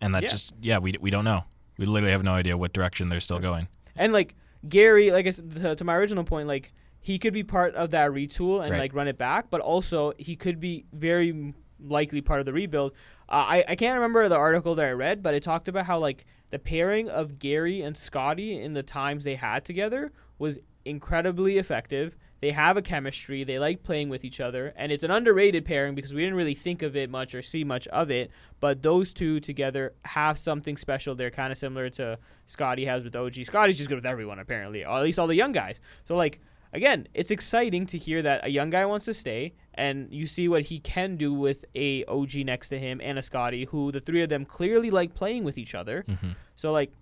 and 0.00 0.14
that 0.14 0.22
yeah. 0.22 0.28
just 0.28 0.54
yeah 0.60 0.78
we 0.78 0.94
we 1.00 1.10
don't 1.10 1.24
know. 1.24 1.44
We 1.78 1.84
literally 1.84 2.12
have 2.12 2.22
no 2.22 2.32
idea 2.32 2.56
what 2.56 2.72
direction 2.72 3.08
they're 3.08 3.20
still 3.20 3.38
going. 3.38 3.68
And 3.94 4.12
like 4.12 4.34
Gary, 4.68 5.10
like 5.10 5.26
I 5.26 5.30
said, 5.30 5.50
to, 5.56 5.76
to 5.76 5.84
my 5.84 5.94
original 5.94 6.24
point, 6.24 6.48
like 6.48 6.72
he 7.00 7.18
could 7.18 7.32
be 7.32 7.44
part 7.44 7.74
of 7.74 7.90
that 7.90 8.10
retool 8.10 8.62
and 8.62 8.72
right. 8.72 8.80
like 8.80 8.94
run 8.94 9.08
it 9.08 9.18
back, 9.18 9.50
but 9.50 9.60
also 9.60 10.12
he 10.18 10.36
could 10.36 10.60
be 10.60 10.86
very 10.92 11.54
likely 11.80 12.20
part 12.20 12.40
of 12.40 12.46
the 12.46 12.52
rebuild. 12.52 12.92
Uh, 13.28 13.44
I 13.48 13.64
I 13.68 13.76
can't 13.76 13.94
remember 13.94 14.28
the 14.28 14.36
article 14.36 14.74
that 14.74 14.86
I 14.86 14.92
read, 14.92 15.22
but 15.22 15.34
it 15.34 15.42
talked 15.42 15.68
about 15.68 15.86
how 15.86 15.98
like 15.98 16.26
the 16.50 16.58
pairing 16.58 17.08
of 17.08 17.38
Gary 17.38 17.82
and 17.82 17.96
Scotty 17.96 18.60
in 18.60 18.72
the 18.72 18.82
times 18.82 19.24
they 19.24 19.34
had 19.34 19.64
together 19.64 20.12
was 20.38 20.58
incredibly 20.84 21.58
effective 21.58 22.16
they 22.46 22.52
have 22.52 22.76
a 22.76 22.82
chemistry. 22.82 23.42
They 23.42 23.58
like 23.58 23.82
playing 23.82 24.08
with 24.08 24.24
each 24.24 24.38
other, 24.38 24.72
and 24.76 24.92
it's 24.92 25.02
an 25.02 25.10
underrated 25.10 25.64
pairing 25.64 25.96
because 25.96 26.14
we 26.14 26.22
didn't 26.22 26.36
really 26.36 26.54
think 26.54 26.82
of 26.82 26.94
it 26.94 27.10
much 27.10 27.34
or 27.34 27.42
see 27.42 27.64
much 27.64 27.88
of 27.88 28.08
it. 28.08 28.30
But 28.60 28.82
those 28.82 29.12
two 29.12 29.40
together 29.40 29.94
have 30.04 30.38
something 30.38 30.76
special. 30.76 31.16
They're 31.16 31.32
kind 31.32 31.50
of 31.50 31.58
similar 31.58 31.90
to 31.90 32.20
Scotty 32.44 32.84
has 32.84 33.02
with 33.02 33.16
OG. 33.16 33.34
Scotty's 33.46 33.78
just 33.78 33.88
good 33.88 33.96
with 33.96 34.06
everyone 34.06 34.38
apparently, 34.38 34.84
or 34.84 34.96
at 34.96 35.02
least 35.02 35.18
all 35.18 35.26
the 35.26 35.34
young 35.34 35.50
guys. 35.50 35.80
So 36.04 36.14
like 36.14 36.38
again, 36.72 37.08
it's 37.14 37.32
exciting 37.32 37.84
to 37.86 37.98
hear 37.98 38.22
that 38.22 38.46
a 38.46 38.48
young 38.48 38.70
guy 38.70 38.86
wants 38.86 39.06
to 39.06 39.14
stay, 39.14 39.54
and 39.74 40.06
you 40.12 40.24
see 40.24 40.46
what 40.46 40.62
he 40.62 40.78
can 40.78 41.16
do 41.16 41.34
with 41.34 41.64
a 41.74 42.04
OG 42.04 42.36
next 42.44 42.68
to 42.68 42.78
him 42.78 43.00
and 43.02 43.18
a 43.18 43.24
Scotty, 43.24 43.64
who 43.64 43.90
the 43.90 43.98
three 43.98 44.22
of 44.22 44.28
them 44.28 44.44
clearly 44.44 44.92
like 44.92 45.14
playing 45.16 45.42
with 45.42 45.58
each 45.58 45.74
other. 45.74 46.04
Mm-hmm. 46.06 46.30
So 46.54 46.70
like 46.70 46.92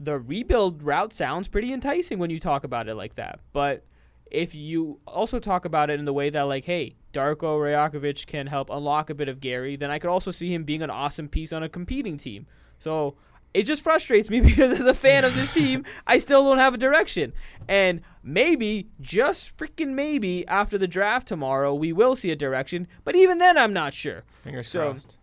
the 0.00 0.18
rebuild 0.18 0.82
route 0.82 1.12
sounds 1.12 1.46
pretty 1.46 1.72
enticing 1.72 2.18
when 2.18 2.30
you 2.30 2.40
talk 2.40 2.64
about 2.64 2.88
it 2.88 2.96
like 2.96 3.14
that, 3.14 3.38
but 3.52 3.84
if 4.32 4.54
you 4.54 4.98
also 5.06 5.38
talk 5.38 5.66
about 5.66 5.90
it 5.90 5.98
in 5.98 6.06
the 6.06 6.12
way 6.12 6.30
that 6.30 6.42
like, 6.42 6.64
hey, 6.64 6.96
Darko 7.12 7.60
Rajakovic 7.60 8.26
can 8.26 8.46
help 8.46 8.70
unlock 8.70 9.10
a 9.10 9.14
bit 9.14 9.28
of 9.28 9.40
Gary, 9.40 9.76
then 9.76 9.90
I 9.90 9.98
could 9.98 10.08
also 10.08 10.30
see 10.30 10.52
him 10.52 10.64
being 10.64 10.80
an 10.80 10.88
awesome 10.88 11.28
piece 11.28 11.52
on 11.52 11.62
a 11.62 11.68
competing 11.68 12.16
team. 12.16 12.46
So 12.78 13.14
it 13.52 13.64
just 13.64 13.84
frustrates 13.84 14.30
me 14.30 14.40
because 14.48 14.72
as 14.72 14.86
a 14.86 14.94
fan 14.94 15.26
of 15.26 15.34
this 15.34 15.52
team, 15.54 15.84
I 16.06 16.16
still 16.16 16.44
don't 16.44 16.56
have 16.56 16.72
a 16.72 16.78
direction. 16.78 17.34
And 17.68 18.00
maybe, 18.22 18.88
just 19.02 19.54
freaking 19.54 19.88
maybe, 19.88 20.48
after 20.48 20.78
the 20.78 20.88
draft 20.88 21.28
tomorrow, 21.28 21.74
we 21.74 21.92
will 21.92 22.16
see 22.16 22.30
a 22.30 22.36
direction. 22.36 22.88
But 23.04 23.14
even 23.14 23.36
then, 23.36 23.58
I'm 23.58 23.74
not 23.74 23.92
sure. 23.92 24.24
Fingers 24.42 24.68
so, 24.68 24.92
crossed. 24.92 25.16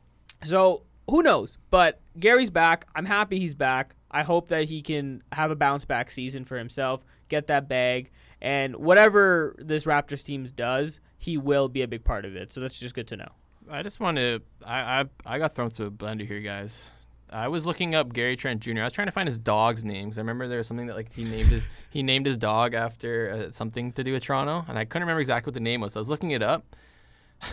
So 0.43 0.84
who 1.10 1.24
knows? 1.24 1.57
But 1.72 1.99
Gary's 2.20 2.51
back. 2.51 2.86
I'm 2.95 3.05
happy 3.05 3.39
he's 3.39 3.55
back. 3.55 3.95
I 4.12 4.22
hope 4.22 4.49
that 4.49 4.66
he 4.66 4.84
can 4.84 5.24
have 5.32 5.49
a 5.49 5.55
bounce 5.55 5.86
back 5.86 6.12
season 6.12 6.45
for 6.45 6.60
himself, 6.60 7.03
get 7.28 7.47
that 7.47 7.68
bag, 7.68 8.12
and 8.41 8.75
whatever 8.75 9.55
this 9.59 9.85
Raptors 9.85 10.23
teams 10.23 10.51
does, 10.51 10.99
he 11.17 11.37
will 11.37 11.67
be 11.67 11.81
a 11.81 11.87
big 11.87 12.03
part 12.03 12.25
of 12.25 12.35
it. 12.35 12.53
So 12.53 12.61
that's 12.61 12.79
just 12.79 12.95
good 12.95 13.07
to 13.07 13.17
know. 13.17 13.29
I 13.69 13.83
just 13.83 13.99
want 13.99 14.17
to. 14.17 14.41
I, 14.65 15.01
I 15.01 15.05
I 15.25 15.39
got 15.39 15.53
thrown 15.53 15.69
through 15.69 15.87
a 15.87 15.91
blender 15.91 16.25
here, 16.25 16.39
guys. 16.39 16.89
I 17.31 17.47
was 17.47 17.65
looking 17.65 17.93
up 17.93 18.11
Gary 18.11 18.35
Trent 18.35 18.61
Jr. 18.61 18.81
I 18.81 18.83
was 18.85 18.93
trying 18.93 19.07
to 19.07 19.11
find 19.11 19.27
his 19.27 19.37
dog's 19.37 19.83
names. 19.83 20.17
I 20.17 20.21
remember 20.21 20.47
there 20.47 20.57
was 20.57 20.67
something 20.67 20.87
that 20.87 20.95
like 20.95 21.13
he 21.13 21.23
named 21.23 21.49
his 21.49 21.67
he 21.91 22.01
named 22.01 22.25
his 22.25 22.37
dog 22.37 22.73
after 22.73 23.47
uh, 23.47 23.51
something 23.51 23.91
to 23.93 24.03
do 24.03 24.13
with 24.13 24.23
Toronto, 24.23 24.65
and 24.67 24.77
I 24.77 24.85
couldn't 24.85 25.03
remember 25.03 25.21
exactly 25.21 25.49
what 25.49 25.53
the 25.53 25.59
name 25.59 25.81
was. 25.81 25.93
So 25.93 25.99
I 25.99 26.01
was 26.01 26.09
looking 26.09 26.31
it 26.31 26.41
up. 26.41 26.75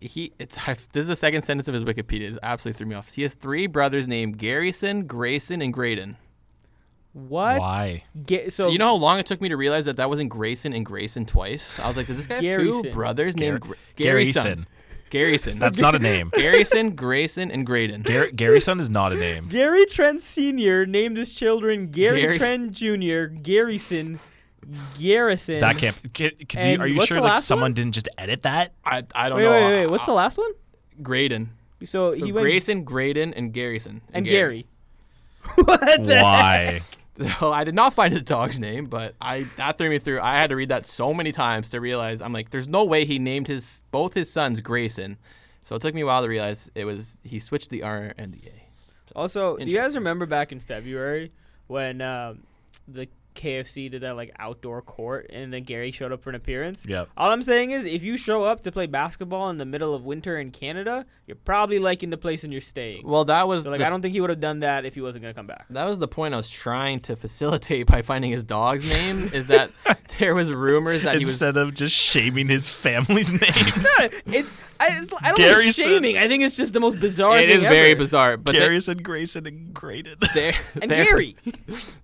he 0.00 0.32
it's 0.38 0.58
I, 0.68 0.76
this 0.92 1.02
is 1.02 1.08
the 1.08 1.16
second 1.16 1.42
sentence 1.42 1.68
of 1.68 1.74
his 1.74 1.84
Wikipedia. 1.84 2.32
It 2.32 2.38
absolutely 2.42 2.78
threw 2.78 2.86
me 2.86 2.96
off. 2.96 3.12
He 3.12 3.22
has 3.22 3.34
three 3.34 3.66
brothers 3.66 4.06
named 4.06 4.36
Garrison, 4.36 5.06
Grayson, 5.06 5.62
and 5.62 5.72
Graydon. 5.72 6.16
What? 7.12 7.58
Why? 7.58 8.04
Get, 8.24 8.52
so 8.52 8.68
you 8.68 8.78
know 8.78 8.86
how 8.86 8.94
long 8.94 9.18
it 9.18 9.26
took 9.26 9.40
me 9.40 9.48
to 9.48 9.56
realize 9.56 9.86
that 9.86 9.96
that 9.96 10.08
wasn't 10.08 10.30
Grayson 10.30 10.72
and 10.72 10.86
Grayson 10.86 11.26
twice. 11.26 11.78
I 11.80 11.88
was 11.88 11.96
like, 11.96 12.06
does 12.06 12.16
this 12.16 12.26
guy 12.26 12.36
have 12.36 12.60
two 12.60 12.84
brothers 12.92 13.36
named 13.36 13.60
Gar- 13.60 13.76
Garrison? 13.96 14.66
Garrison. 15.10 15.58
That's 15.58 15.78
not 15.78 15.96
a 15.96 15.98
name. 15.98 16.30
Garrison, 16.36 16.94
Grayson, 16.94 17.50
and 17.50 17.66
Graydon. 17.66 18.02
Gar- 18.02 18.30
Garrison 18.30 18.78
is 18.78 18.88
not 18.88 19.12
a 19.12 19.16
name. 19.16 19.48
Gary 19.48 19.84
Trent 19.86 20.20
Sr. 20.20 20.86
named 20.86 21.16
his 21.16 21.34
children 21.34 21.90
Gary, 21.90 22.20
Gary. 22.20 22.38
Trent 22.38 22.70
Jr., 22.70 23.24
Garrison, 23.24 24.20
Garrison. 24.98 25.58
That 25.58 25.78
can't. 25.78 26.14
Can, 26.14 26.30
can 26.48 26.74
you, 26.74 26.78
are 26.78 26.86
you 26.86 27.04
sure 27.04 27.20
like 27.20 27.40
someone 27.40 27.64
one? 27.64 27.72
didn't 27.72 27.92
just 27.92 28.08
edit 28.16 28.42
that? 28.42 28.72
I 28.84 29.02
I 29.12 29.28
don't 29.28 29.38
wait, 29.38 29.44
know. 29.44 29.50
Wait, 29.50 29.64
wait, 29.64 29.80
wait. 29.80 29.86
What's 29.90 30.06
the 30.06 30.12
last 30.12 30.38
one? 30.38 30.52
Graydon. 31.02 31.50
So, 31.80 31.86
so 31.86 32.12
he 32.12 32.30
went 32.30 32.44
Grayson, 32.44 32.84
Graydon, 32.84 33.34
and 33.34 33.52
Garrison. 33.52 34.02
And, 34.08 34.18
and 34.18 34.26
Gary. 34.26 34.66
Gary. 35.42 35.54
what 35.64 36.00
Why? 36.00 36.82
So 37.20 37.52
I 37.52 37.64
did 37.64 37.74
not 37.74 37.94
find 37.94 38.12
his 38.12 38.22
dog's 38.22 38.58
name, 38.58 38.86
but 38.86 39.14
I 39.20 39.46
that 39.56 39.78
threw 39.78 39.90
me 39.90 39.98
through. 39.98 40.20
I 40.20 40.38
had 40.38 40.50
to 40.50 40.56
read 40.56 40.70
that 40.70 40.86
so 40.86 41.12
many 41.12 41.32
times 41.32 41.70
to 41.70 41.80
realize 41.80 42.22
I'm 42.22 42.32
like, 42.32 42.50
there's 42.50 42.68
no 42.68 42.84
way 42.84 43.04
he 43.04 43.18
named 43.18 43.48
his 43.48 43.82
both 43.90 44.14
his 44.14 44.32
sons 44.32 44.60
Grayson. 44.60 45.18
So 45.62 45.76
it 45.76 45.82
took 45.82 45.94
me 45.94 46.00
a 46.00 46.06
while 46.06 46.22
to 46.22 46.28
realize 46.28 46.70
it 46.74 46.84
was 46.84 47.18
he 47.22 47.38
switched 47.38 47.70
the 47.70 47.82
R 47.82 48.14
and 48.16 48.32
the 48.32 48.48
A. 48.48 48.66
Also, 49.14 49.56
do 49.56 49.64
you 49.64 49.76
guys 49.76 49.96
remember 49.96 50.24
back 50.24 50.52
in 50.52 50.60
February 50.60 51.32
when 51.66 52.00
um, 52.00 52.44
the 52.86 53.08
KFC 53.34 53.90
did 53.90 54.02
that 54.02 54.16
like 54.16 54.32
outdoor 54.38 54.82
court, 54.82 55.26
and 55.30 55.52
then 55.52 55.62
Gary 55.64 55.90
showed 55.92 56.12
up 56.12 56.22
for 56.22 56.30
an 56.30 56.36
appearance. 56.36 56.84
Yeah. 56.86 57.06
All 57.16 57.30
I'm 57.30 57.42
saying 57.42 57.70
is, 57.70 57.84
if 57.84 58.02
you 58.02 58.16
show 58.16 58.44
up 58.44 58.62
to 58.64 58.72
play 58.72 58.86
basketball 58.86 59.50
in 59.50 59.58
the 59.58 59.64
middle 59.64 59.94
of 59.94 60.04
winter 60.04 60.38
in 60.38 60.50
Canada, 60.50 61.06
you're 61.26 61.36
probably 61.36 61.78
liking 61.78 62.10
the 62.10 62.16
place 62.16 62.44
and 62.44 62.52
you're 62.52 62.60
staying. 62.60 63.06
Well, 63.06 63.24
that 63.26 63.46
was 63.46 63.64
so, 63.64 63.70
like 63.70 63.78
the, 63.78 63.86
I 63.86 63.90
don't 63.90 64.02
think 64.02 64.14
he 64.14 64.20
would 64.20 64.30
have 64.30 64.40
done 64.40 64.60
that 64.60 64.84
if 64.84 64.94
he 64.94 65.00
wasn't 65.00 65.22
gonna 65.22 65.34
come 65.34 65.46
back. 65.46 65.66
That 65.70 65.84
was 65.84 65.98
the 65.98 66.08
point 66.08 66.34
I 66.34 66.36
was 66.36 66.50
trying 66.50 67.00
to 67.00 67.16
facilitate 67.16 67.86
by 67.90 68.02
finding 68.02 68.30
his 68.30 68.44
dog's 68.44 68.92
name. 68.92 69.30
is 69.32 69.46
that 69.46 69.70
there 70.18 70.34
was 70.34 70.52
rumors 70.52 71.02
that 71.04 71.16
instead 71.16 71.54
he 71.54 71.60
was, 71.60 71.68
of 71.68 71.74
just 71.74 71.94
shaming 71.94 72.48
his 72.48 72.68
family's 72.68 73.32
names. 73.40 73.96
it's 74.26 74.70
I, 74.80 74.98
it's, 74.98 75.12
I 75.20 75.28
don't 75.28 75.36
Garrison. 75.36 75.72
think 75.72 75.74
shaming. 75.74 76.16
I 76.16 76.26
think 76.26 76.42
it's 76.42 76.56
just 76.56 76.72
the 76.72 76.80
most 76.80 77.00
bizarre. 77.00 77.36
It 77.38 77.50
is 77.50 77.62
ever. 77.62 77.74
very 77.74 77.92
bizarre. 77.92 78.38
But 78.38 78.54
Garrison, 78.54 78.96
they, 78.96 79.02
Grayson, 79.02 79.46
and 79.46 79.74
Graydon. 79.74 80.16
There, 80.34 80.54
and 80.80 80.90
there, 80.90 81.04
Gary. 81.04 81.36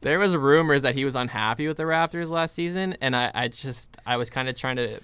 there 0.03 0.18
was 0.18 0.37
rumors 0.37 0.83
that 0.83 0.95
he 0.95 1.07
was 1.07 1.15
unhappy 1.16 1.66
with 1.68 1.76
the 1.78 1.82
Raptors 1.84 2.28
last 2.28 2.54
season, 2.54 2.96
and 3.00 3.16
I, 3.16 3.30
I 3.34 3.48
just 3.48 3.96
I 4.06 4.16
was 4.16 4.30
kind 4.30 4.48
of 4.48 4.54
trying 4.54 4.76
to 4.76 5.00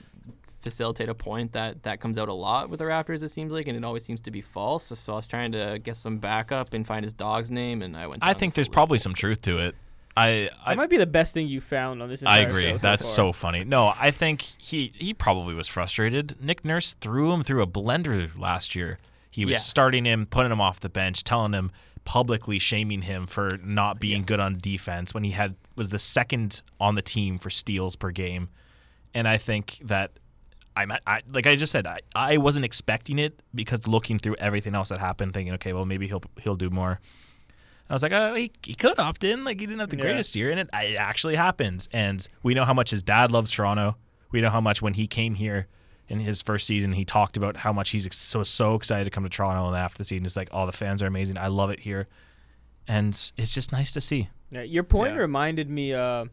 facilitate 0.60 1.08
a 1.08 1.14
point 1.14 1.52
that 1.52 1.82
that 1.82 2.00
comes 2.00 2.16
out 2.18 2.28
a 2.28 2.32
lot 2.32 2.70
with 2.70 2.78
the 2.78 2.84
Raptors. 2.84 3.22
It 3.22 3.30
seems 3.30 3.52
like, 3.52 3.66
and 3.66 3.76
it 3.76 3.84
always 3.84 4.04
seems 4.04 4.20
to 4.22 4.30
be 4.30 4.40
false. 4.40 4.84
So, 4.84 4.94
so 4.94 5.14
I 5.14 5.16
was 5.16 5.26
trying 5.26 5.52
to 5.52 5.80
get 5.82 5.96
some 5.96 6.18
backup 6.18 6.72
and 6.74 6.86
find 6.86 7.04
his 7.04 7.12
dog's 7.12 7.50
name, 7.50 7.82
and 7.82 7.96
I 7.96 8.06
went. 8.06 8.22
I 8.24 8.32
think 8.34 8.54
there's 8.54 8.68
probably 8.68 8.98
some 8.98 9.14
truth 9.14 9.40
to 9.42 9.58
it. 9.58 9.74
I 10.16 10.50
I, 10.64 10.72
That 10.72 10.76
might 10.76 10.90
be 10.90 10.98
the 10.98 11.06
best 11.06 11.32
thing 11.34 11.48
you 11.48 11.60
found 11.60 12.02
on 12.02 12.08
this. 12.08 12.22
I 12.24 12.40
agree. 12.40 12.68
show 12.68 12.78
That's 12.78 13.04
far. 13.04 13.14
so 13.14 13.32
funny. 13.32 13.64
No, 13.64 13.92
I 13.98 14.10
think 14.10 14.42
he 14.42 14.92
he 14.96 15.14
probably 15.14 15.54
was 15.54 15.68
frustrated. 15.68 16.36
Nick 16.40 16.64
Nurse 16.64 16.92
threw 16.94 17.32
him 17.32 17.42
through 17.42 17.62
a 17.62 17.66
blender 17.66 18.30
last 18.38 18.76
year. 18.76 18.98
He 19.30 19.46
was 19.46 19.52
Yeah. 19.54 19.58
starting 19.60 20.04
him, 20.04 20.26
putting 20.26 20.52
him 20.52 20.60
off 20.60 20.78
the 20.80 20.90
bench, 20.90 21.24
telling 21.24 21.54
him 21.54 21.72
publicly 22.05 22.59
shaming 22.59 23.03
him 23.03 23.26
for 23.26 23.48
not 23.62 24.00
being 24.00 24.22
good 24.24 24.40
on 24.40 24.59
defense 24.59 25.14
when 25.14 25.24
he 25.24 25.30
had 25.30 25.55
was 25.76 25.90
the 25.90 25.98
second 25.98 26.62
on 26.80 26.94
the 26.94 27.03
team 27.03 27.38
for 27.38 27.50
steals 27.50 27.96
per 27.96 28.11
game. 28.11 28.48
And 29.14 29.28
I 29.28 29.36
think 29.36 29.78
that 29.84 30.12
I'm 30.74 30.90
I, 31.07 31.20
like 31.30 31.46
I 31.46 31.55
just 31.55 31.70
said 31.70 31.86
I, 31.86 32.00
I 32.14 32.38
wasn't 32.38 32.64
expecting 32.64 33.18
it 33.18 33.40
because 33.55 33.86
looking 33.86 34.18
through 34.18 34.36
everything 34.38 34.74
else 34.74 34.88
that 34.88 34.98
happened, 34.98 35.34
thinking 35.34 35.55
okay, 35.55 35.72
well 35.72 35.84
maybe 35.84 36.09
he'll 36.09 36.22
he'll 36.40 36.57
do 36.57 36.70
more. 36.70 36.92
And 36.92 37.90
I 37.90 37.94
was 37.94 38.03
like, 38.03 38.12
oh, 38.12 38.34
he, 38.34 38.50
he 38.64 38.74
could 38.74 38.98
opt 38.98 39.22
in. 39.22 39.44
Like 39.44 39.61
he 39.61 39.66
didn't 39.66 39.80
have 39.80 39.90
the 39.90 39.96
Yeah. 39.96 40.03
greatest 40.05 40.34
year, 40.34 40.50
and 40.50 40.59
it, 40.61 40.70
it 40.72 40.96
actually 40.96 41.36
happened. 41.36 41.88
And 41.92 42.26
we 42.42 42.55
know 42.55 42.64
how 42.64 42.74
much 42.74 42.90
his 42.90 43.03
dad 43.03 43.30
loves 43.32 43.50
Toronto. 43.50 43.96
We 44.30 44.40
know 44.40 44.50
how 44.50 44.61
much 44.62 44.80
when 44.80 44.94
he 44.94 45.07
came 45.07 45.34
here 45.34 45.66
in 46.09 46.20
his 46.20 46.42
first 46.42 46.66
season, 46.66 46.92
he 46.92 47.05
talked 47.05 47.36
about 47.36 47.57
how 47.59 47.72
much 47.72 47.90
he's 47.90 48.12
so 48.14 48.42
so 48.42 48.74
excited 48.74 49.05
to 49.05 49.11
come 49.11 49.22
to 49.24 49.30
Toronto. 49.30 49.68
And 49.68 49.76
after 49.76 49.98
the 49.98 50.05
season, 50.05 50.26
it's 50.26 50.36
like, 50.36 50.48
oh, 50.53 50.66
the 50.66 50.72
fans 50.72 51.03
are 51.03 51.07
amazing. 51.07 51.38
I 51.38 51.46
love 51.48 51.70
it 51.70 51.80
here, 51.80 52.09
and 52.88 53.09
it's 53.36 53.55
just 53.55 53.72
nice 53.72 53.92
to 53.92 54.00
see. 54.00 54.28
Yeah, 54.50 54.62
your 54.62 54.82
point 54.82 55.14
Yeah. 55.14 55.20
reminded 55.20 55.70
me 55.70 55.94
uh, 55.94 56.26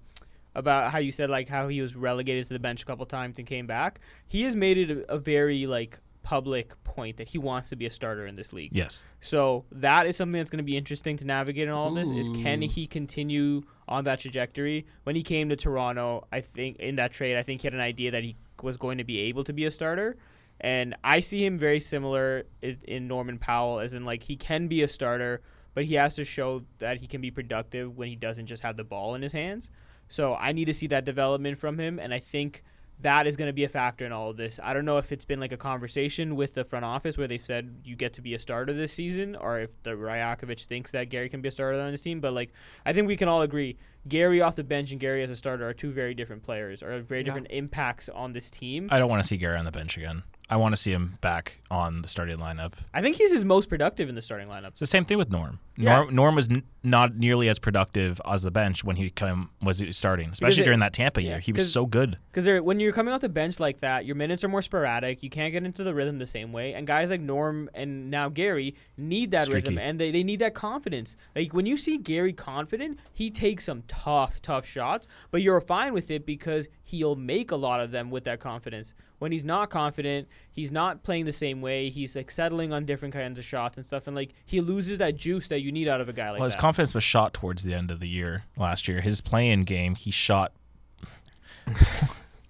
about 0.55 0.91
how 0.91 0.97
you 0.99 1.11
said 1.11 1.29
like 1.29 1.47
how 1.47 1.67
he 1.67 1.79
was 1.81 1.95
relegated 1.95 2.47
to 2.47 2.53
the 2.53 2.59
bench 2.59 2.81
a 2.81 2.85
couple 2.85 3.05
times 3.05 3.37
and 3.39 3.47
came 3.47 3.67
back. 3.67 3.99
He 4.27 4.41
has 4.43 4.55
made 4.55 4.77
it 4.77 4.91
a, 4.91 5.13
a 5.13 5.17
very 5.17 5.65
like 5.67 5.99
public 6.21 6.73
point 6.83 7.17
that 7.17 7.29
he 7.29 7.37
wants 7.37 7.69
to 7.69 7.75
be 7.75 7.85
a 7.85 7.91
starter 7.91 8.27
in 8.27 8.35
this 8.35 8.51
league. 8.51 8.71
Yes, 8.73 9.03
So 9.21 9.63
that 9.71 10.05
is 10.05 10.17
something 10.17 10.37
that's 10.37 10.49
going 10.49 10.57
to 10.59 10.63
be 10.63 10.75
interesting 10.77 11.17
to 11.17 11.25
navigate 11.25 11.67
in 11.67 11.73
all 11.73 11.87
of 11.87 11.95
this. 11.95 12.11
Is 12.11 12.27
can 12.29 12.61
he 12.61 12.85
continue 12.87 13.63
on 13.87 14.03
that 14.03 14.19
trajectory? 14.19 14.85
When 15.05 15.15
he 15.15 15.23
came 15.23 15.49
to 15.49 15.55
Toronto, 15.55 16.27
I 16.31 16.41
think 16.41 16.77
in 16.77 16.97
that 16.97 17.13
trade, 17.13 17.37
I 17.37 17.43
think 17.43 17.61
he 17.61 17.67
had 17.67 17.73
an 17.73 17.79
idea 17.79 18.11
that 18.11 18.23
he 18.23 18.35
was 18.63 18.77
going 18.77 18.97
to 18.97 19.03
be 19.03 19.19
able 19.19 19.43
to 19.43 19.53
be 19.53 19.65
a 19.65 19.71
starter, 19.71 20.17
and 20.61 20.95
I 21.03 21.19
see 21.19 21.45
him 21.45 21.57
very 21.57 21.79
similar 21.79 22.43
in, 22.61 23.07
Norman 23.07 23.37
Powell, 23.37 23.79
as 23.79 23.93
in 23.93 24.05
like 24.05 24.23
he 24.23 24.35
can 24.35 24.67
be 24.67 24.81
a 24.81 24.87
starter, 24.87 25.41
but 25.73 25.85
he 25.85 25.95
has 25.95 26.15
to 26.15 26.25
show 26.25 26.63
that 26.79 26.97
he 26.97 27.07
can 27.07 27.21
be 27.21 27.31
productive 27.31 27.97
when 27.97 28.09
he 28.09 28.15
doesn't 28.15 28.47
just 28.47 28.63
have 28.63 28.75
the 28.75 28.83
ball 28.83 29.15
in 29.15 29.21
his 29.21 29.31
hands. 29.31 29.69
So 30.09 30.35
I 30.35 30.51
need 30.51 30.65
to 30.65 30.73
see 30.73 30.87
that 30.87 31.05
development 31.05 31.59
from 31.59 31.79
him, 31.79 31.99
and 31.99 32.13
I 32.13 32.19
think 32.19 32.63
that 33.01 33.27
is 33.27 33.37
going 33.37 33.47
to 33.47 33.53
be 33.53 33.63
a 33.63 33.69
factor 33.69 34.05
in 34.05 34.11
all 34.11 34.29
of 34.29 34.37
this. 34.37 34.59
I 34.61 34.73
don't 34.73 34.83
know 34.85 34.97
if 34.97 35.11
it's 35.11 35.23
been 35.25 35.39
like 35.39 35.51
a 35.53 35.57
conversation 35.57 36.35
with 36.35 36.53
the 36.53 36.65
front 36.65 36.83
office 36.83 37.17
where 37.17 37.27
they've 37.27 37.45
said 37.45 37.81
you 37.83 37.95
get 37.95 38.13
to 38.13 38.21
be 38.21 38.33
a 38.33 38.39
starter 38.39 38.73
this 38.73 38.91
season, 38.91 39.35
or 39.37 39.61
if 39.61 39.69
the 39.83 39.91
Rajakovic 39.91 40.65
thinks 40.65 40.91
that 40.91 41.05
Gary 41.09 41.29
can 41.29 41.41
be 41.41 41.47
a 41.47 41.51
starter 41.51 41.79
on 41.79 41.91
his 41.91 42.01
team. 42.01 42.19
But 42.19 42.33
like, 42.33 42.51
I 42.85 42.91
think 42.93 43.07
we 43.07 43.15
can 43.15 43.27
all 43.29 43.41
agree 43.41 43.77
Gary 44.07 44.41
off 44.41 44.55
the 44.55 44.63
bench 44.63 44.91
and 44.91 44.99
Gary 44.99 45.23
as 45.23 45.29
a 45.29 45.35
starter 45.35 45.67
are 45.67 45.73
two 45.73 45.91
very 45.91 46.13
different 46.13 46.43
players, 46.43 46.83
or 46.83 46.99
very 47.01 47.21
Yeah. 47.21 47.25
different 47.25 47.47
impacts 47.51 48.09
on 48.09 48.33
this 48.33 48.49
team. 48.49 48.89
I 48.91 48.97
don't 48.99 49.09
want 49.09 49.21
to 49.23 49.27
see 49.27 49.37
Gary 49.37 49.57
on 49.57 49.65
the 49.65 49.71
bench 49.71 49.95
again. 49.97 50.23
I 50.51 50.57
want 50.57 50.73
to 50.73 50.77
see 50.77 50.91
him 50.91 51.17
back 51.21 51.59
on 51.69 52.01
the 52.01 52.07
starting 52.07 52.37
lineup. 52.37 52.73
I 52.91 53.01
think 53.01 53.17
he's 53.17 53.31
his 53.31 53.45
most 53.45 53.69
productive 53.69 54.09
in 54.09 54.15
the 54.15 54.21
starting 54.21 54.47
lineup. 54.47 54.69
It's 54.69 54.79
the 54.79 54.87
same 54.87 55.05
thing 55.05 55.19
with 55.19 55.29
Norm. 55.29 55.59
Yeah. 55.77 55.95
Norm, 55.95 56.15
Norm 56.15 56.35
was 56.35 56.49
n- 56.49 56.63
not 56.83 57.15
nearly 57.15 57.47
as 57.49 57.59
productive 57.59 58.19
as 58.25 58.41
the 58.43 58.49
bench 58.49 58.83
when 58.83 58.95
he 58.95 59.11
come 59.11 59.51
was 59.61 59.83
starting, 59.91 60.31
especially 60.31 60.63
it- 60.63 60.65
during 60.65 60.79
that 60.79 60.91
Tampa 60.91 61.21
yeah, 61.21 61.29
year. 61.29 61.39
He 61.39 61.51
was 61.51 61.71
so 61.71 61.85
good. 61.85 62.17
Because 62.33 62.61
when 62.63 62.79
you're 62.79 62.93
coming 62.93 63.13
off 63.13 63.21
the 63.21 63.29
bench 63.29 63.59
like 63.59 63.79
that, 63.81 64.05
your 64.05 64.15
minutes 64.15 64.43
are 64.43 64.47
more 64.47 64.63
sporadic. 64.63 65.21
You 65.21 65.29
can't 65.29 65.51
get 65.53 65.63
into 65.63 65.83
the 65.83 65.93
rhythm 65.93 66.17
the 66.17 66.27
same 66.27 66.51
way. 66.51 66.73
And 66.73 66.87
guys 66.87 67.11
like 67.11 67.21
Norm 67.21 67.69
and 67.75 68.09
now 68.09 68.29
Gary 68.29 68.73
need 68.97 69.29
that 69.31 69.49
rhythm 69.49 69.77
and 69.77 69.99
they, 69.99 70.09
they 70.09 70.23
need 70.23 70.39
that 70.39 70.55
confidence. 70.55 71.15
Like 71.35 71.53
when 71.53 71.67
you 71.67 71.77
see 71.77 71.99
Gary 71.99 72.33
confident, 72.33 72.99
he 73.13 73.29
takes 73.29 73.65
some 73.65 73.83
tough, 73.87 74.41
tough 74.41 74.65
shots, 74.65 75.07
but 75.29 75.43
you're 75.43 75.61
fine 75.61 75.93
with 75.93 76.09
it 76.09 76.25
because 76.25 76.67
he'll 76.83 77.15
make 77.15 77.51
a 77.51 77.55
lot 77.55 77.81
of 77.81 77.91
them 77.91 78.09
with 78.09 78.23
that 78.23 78.39
confidence. 78.39 78.95
When 79.19 79.31
he's 79.31 79.43
not 79.43 79.69
confident, 79.69 80.27
he's 80.51 80.71
not 80.71 81.03
playing 81.03 81.25
the 81.25 81.33
same 81.33 81.61
way. 81.61 81.89
He's 81.89 82.15
like 82.15 82.31
settling 82.31 82.73
on 82.73 82.85
different 82.85 83.13
kinds 83.13 83.37
of 83.37 83.45
shots 83.45 83.77
and 83.77 83.85
stuff, 83.85 84.07
and 84.07 84.15
like 84.15 84.33
he 84.45 84.61
loses 84.61 84.97
that 84.97 85.15
juice 85.15 85.49
that 85.49 85.61
you 85.61 85.71
need 85.71 85.87
out 85.87 86.01
of 86.01 86.09
a 86.09 86.13
guy 86.13 86.31
like 86.31 86.39
well, 86.39 86.45
his 86.45 86.55
that. 86.55 86.61
confidence 86.61 86.93
was 86.93 87.03
shot 87.03 87.33
towards 87.33 87.63
the 87.63 87.73
end 87.73 87.91
of 87.91 87.99
the 87.99 88.09
year 88.09 88.45
last 88.57 88.87
year. 88.87 89.01
His 89.01 89.21
play-in 89.21 89.63
game, 89.63 89.95
he 89.95 90.11
shot 90.11 90.53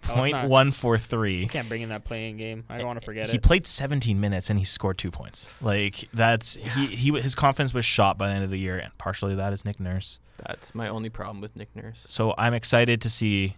Oh, 0.09 0.13
point 0.15 0.47
one 0.47 0.71
four 0.71 0.97
three. 0.97 1.47
can't 1.47 1.67
bring 1.69 1.81
in 1.81 1.89
that 1.89 2.03
playing 2.03 2.37
game. 2.37 2.63
I 2.69 2.77
don't 2.77 2.87
want 2.87 2.99
to 2.99 3.05
forget 3.05 3.25
He 3.25 3.29
it. 3.29 3.33
He 3.33 3.39
played 3.39 3.67
17 3.67 4.19
minutes 4.19 4.49
and 4.49 4.57
he 4.57 4.65
scored 4.65 4.97
two 4.97 5.11
points. 5.11 5.47
Like 5.61 6.07
that's 6.13 6.55
he, 6.55 6.87
he 6.87 7.11
his 7.19 7.35
confidence 7.35 7.73
was 7.73 7.85
shot 7.85 8.17
by 8.17 8.29
the 8.29 8.33
end 8.33 8.43
of 8.43 8.49
the 8.49 8.59
year, 8.59 8.77
and 8.77 8.95
partially 8.97 9.35
that 9.35 9.53
is 9.53 9.65
Nick 9.65 9.79
Nurse. 9.79 10.19
That's 10.47 10.73
my 10.73 10.87
only 10.87 11.09
problem 11.09 11.41
with 11.41 11.55
Nick 11.55 11.75
Nurse. 11.75 12.05
So 12.07 12.33
I'm 12.37 12.53
excited 12.53 13.01
to 13.01 13.09
see 13.09 13.57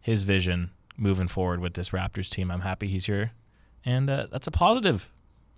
his 0.00 0.22
vision 0.22 0.70
moving 0.96 1.28
forward 1.28 1.60
with 1.60 1.74
this 1.74 1.90
Raptors 1.90 2.28
team. 2.28 2.50
I'm 2.50 2.60
happy 2.60 2.86
he's 2.88 3.06
here, 3.06 3.32
and 3.84 4.08
uh, 4.10 4.26
that's 4.30 4.46
a 4.46 4.50
positive 4.50 5.12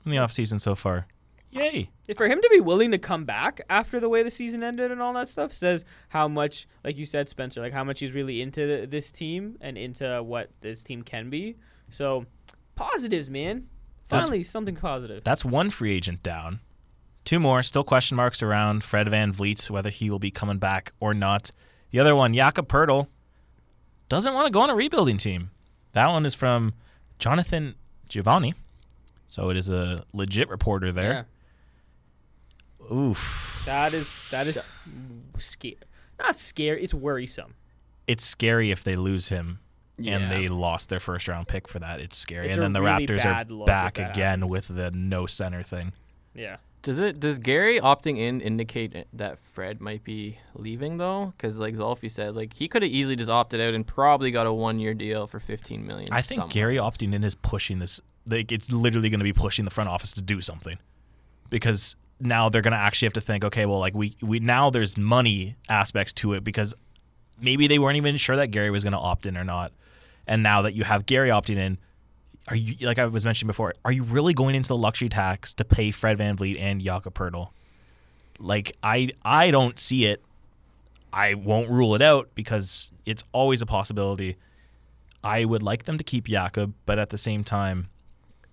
in 0.04 0.10
the 0.10 0.16
offseason 0.18 0.60
so 0.60 0.74
far. 0.74 1.06
Yay! 1.50 1.88
for 2.16 2.26
him 2.26 2.40
to 2.42 2.48
be 2.52 2.58
willing 2.60 2.90
to 2.90 2.98
come 2.98 3.24
back 3.24 3.60
after 3.70 4.00
the 4.00 4.08
way 4.08 4.22
the 4.24 4.30
season 4.30 4.62
ended 4.64 4.90
and 4.90 5.00
all 5.00 5.12
that 5.12 5.28
stuff 5.28 5.52
says 5.52 5.84
how 6.08 6.26
much, 6.26 6.66
like 6.82 6.96
you 6.98 7.06
said, 7.06 7.28
Spencer, 7.28 7.60
like 7.60 7.72
how 7.72 7.84
much 7.84 8.00
he's 8.00 8.10
really 8.10 8.42
into 8.42 8.66
th- 8.66 8.90
this 8.90 9.12
team 9.12 9.56
and 9.60 9.78
into 9.78 10.20
what 10.22 10.50
this 10.62 10.82
team 10.82 11.02
can 11.02 11.30
be. 11.30 11.56
So 11.90 12.26
positives, 12.74 13.30
man. 13.30 13.68
That's- 14.08 14.28
Finally, 14.28 14.44
something 14.44 14.74
positive. 14.76 15.22
That's 15.22 15.44
one 15.44 15.70
free 15.70 15.92
agent 15.94 16.22
down. 16.24 16.58
Two 17.24 17.38
more, 17.38 17.62
still 17.62 17.84
question 17.84 18.16
marks 18.16 18.42
around 18.42 18.82
Fred 18.84 19.06
VanVleet, 19.06 19.70
whether 19.70 19.90
he 19.90 20.10
will 20.10 20.18
be 20.18 20.30
coming 20.32 20.58
back 20.58 20.92
or 21.00 21.14
not. 21.14 21.52
The 21.90 22.00
other 22.00 22.14
one, 22.16 22.34
Jakob 22.34 22.68
Poeltl, 22.68 23.06
doesn't 24.08 24.34
want 24.34 24.46
to 24.46 24.50
go 24.52 24.60
on 24.60 24.70
a 24.70 24.74
rebuilding 24.74 25.18
team. 25.18 25.50
That 25.92 26.08
one 26.08 26.26
is 26.26 26.34
from 26.34 26.74
Jonathan 27.18 27.74
Givony. 28.08 28.54
So 29.26 29.50
it 29.50 29.56
is 29.56 29.68
a 29.68 30.04
legit 30.12 30.48
reporter 30.48 30.92
there. 30.92 31.26
Oof. 32.92 33.62
That 33.66 33.94
is 33.94 34.22
that 34.30 34.46
is 34.46 34.76
scary. 35.38 35.78
Not 36.18 36.36
scary. 36.38 36.82
It's 36.84 36.94
worrisome. 36.94 37.54
It's 38.06 38.24
scary 38.24 38.70
if 38.70 38.84
they 38.84 38.94
lose 38.96 39.28
him 39.28 39.58
Yeah. 39.96 40.18
and 40.18 40.30
they 40.30 40.48
lost 40.48 40.90
their 40.90 41.00
first 41.00 41.26
round 41.26 41.48
pick 41.48 41.66
for 41.66 41.78
that. 41.78 42.00
It's 42.00 42.16
scary. 42.16 42.46
It's 42.46 42.54
and 42.54 42.62
then 42.62 42.72
the 42.74 42.82
really 42.82 43.06
Raptors 43.06 43.24
are 43.24 43.64
back 43.64 43.98
again 43.98 44.40
happens. 44.40 44.50
with 44.50 44.68
the 44.68 44.90
no 44.90 45.24
center 45.26 45.62
thing. 45.62 45.92
Yeah. 46.34 46.56
Does 46.84 46.98
it? 46.98 47.18
Does 47.18 47.38
Gary 47.38 47.80
opting 47.80 48.18
in 48.18 48.42
indicate 48.42 49.06
that 49.14 49.38
Fred 49.38 49.80
might 49.80 50.04
be 50.04 50.38
leaving 50.54 50.98
though? 50.98 51.32
Because 51.34 51.56
like 51.56 51.74
Zolfi 51.74 52.10
said, 52.10 52.36
like 52.36 52.52
he 52.52 52.68
could 52.68 52.82
have 52.82 52.92
easily 52.92 53.16
just 53.16 53.30
opted 53.30 53.58
out 53.58 53.72
and 53.72 53.86
probably 53.86 54.30
got 54.30 54.46
a 54.46 54.52
one-year 54.52 54.92
deal 54.92 55.26
for 55.26 55.40
15 55.40 55.86
million. 55.86 56.10
I 56.12 56.20
think 56.20 56.40
somewhere. 56.40 56.52
Gary 56.52 56.76
opting 56.76 57.14
in 57.14 57.24
is 57.24 57.34
pushing 57.34 57.78
this. 57.78 58.02
Like 58.28 58.52
it's 58.52 58.70
literally 58.70 59.08
going 59.08 59.20
to 59.20 59.24
be 59.24 59.32
pushing 59.32 59.64
the 59.64 59.70
front 59.70 59.88
office 59.88 60.12
to 60.12 60.20
do 60.20 60.42
something, 60.42 60.76
because 61.48 61.96
now 62.20 62.50
they're 62.50 62.60
going 62.60 62.72
to 62.72 62.78
actually 62.78 63.06
have 63.06 63.14
to 63.14 63.22
think. 63.22 63.44
Okay, 63.44 63.64
well, 63.64 63.78
like 63.78 63.94
we 63.94 64.16
we 64.20 64.38
now 64.38 64.68
there's 64.68 64.98
money 64.98 65.56
aspects 65.70 66.12
to 66.12 66.34
it 66.34 66.44
because 66.44 66.74
maybe 67.40 67.66
they 67.66 67.78
weren't 67.78 67.96
even 67.96 68.18
sure 68.18 68.36
that 68.36 68.48
Gary 68.48 68.68
was 68.68 68.84
going 68.84 68.92
to 68.92 68.98
opt 68.98 69.24
in 69.24 69.38
or 69.38 69.44
not, 69.44 69.72
and 70.26 70.42
now 70.42 70.60
that 70.60 70.74
you 70.74 70.84
have 70.84 71.06
Gary 71.06 71.30
opting 71.30 71.56
in, 71.56 71.78
are 72.48 72.56
you 72.56 72.86
like 72.86 72.98
I 72.98 73.06
was 73.06 73.24
mentioning 73.24 73.48
before? 73.48 73.74
Are 73.84 73.92
you 73.92 74.04
really 74.04 74.34
going 74.34 74.54
into 74.54 74.68
the 74.68 74.76
luxury 74.76 75.08
tax 75.08 75.54
to 75.54 75.64
pay 75.64 75.90
Fred 75.90 76.18
VanVleet 76.18 76.58
and 76.60 76.80
Jakob 76.80 77.14
Poeltl? 77.14 77.50
Like 78.38 78.72
I 78.82 79.10
I 79.24 79.50
don't 79.50 79.78
see 79.78 80.06
it. 80.06 80.22
I 81.12 81.34
won't 81.34 81.70
rule 81.70 81.94
it 81.94 82.02
out 82.02 82.30
because 82.34 82.92
it's 83.06 83.22
always 83.32 83.62
a 83.62 83.66
possibility. 83.66 84.36
I 85.22 85.44
would 85.44 85.62
like 85.62 85.84
them 85.84 85.96
to 85.96 86.04
keep 86.04 86.26
Jakob, 86.26 86.74
but 86.84 86.98
at 86.98 87.08
the 87.08 87.18
same 87.18 87.44
time, 87.44 87.88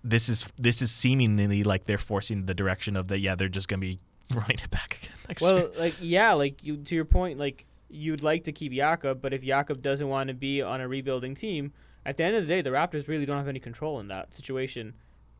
this 0.03 0.29
is 0.29 0.47
this 0.57 0.81
is 0.81 0.91
seemingly 0.91 1.63
like 1.63 1.85
they're 1.85 1.97
forcing 1.97 2.45
the 2.45 2.53
direction 2.53 2.95
of 2.95 3.07
the 3.09 3.19
yeah 3.19 3.35
they're 3.35 3.49
just 3.49 3.67
gonna 3.67 3.81
be 3.81 3.99
running 4.33 4.59
it 4.63 4.69
back 4.69 4.99
again 5.01 5.17
next 5.27 5.41
year. 5.41 5.53
Well, 5.53 5.71
like 5.77 5.95
yeah, 5.99 6.31
like 6.33 6.63
you 6.63 6.77
to 6.77 6.95
your 6.95 7.05
point, 7.05 7.39
like 7.39 7.65
you'd 7.89 8.23
like 8.23 8.45
to 8.45 8.53
keep 8.53 8.71
Jakob, 8.71 9.21
but 9.21 9.33
if 9.33 9.41
Jakob 9.41 9.81
doesn't 9.81 10.07
want 10.07 10.29
to 10.29 10.33
be 10.33 10.61
on 10.61 10.79
a 10.79 10.87
rebuilding 10.87 11.35
team, 11.35 11.73
at 12.05 12.17
the 12.17 12.23
end 12.23 12.35
of 12.35 12.43
the 12.43 12.47
day, 12.47 12.61
the 12.61 12.69
Raptors 12.71 13.07
really 13.07 13.25
don't 13.25 13.37
have 13.37 13.47
any 13.47 13.59
control 13.59 13.99
in 13.99 14.07
that 14.09 14.33
situation, 14.33 14.93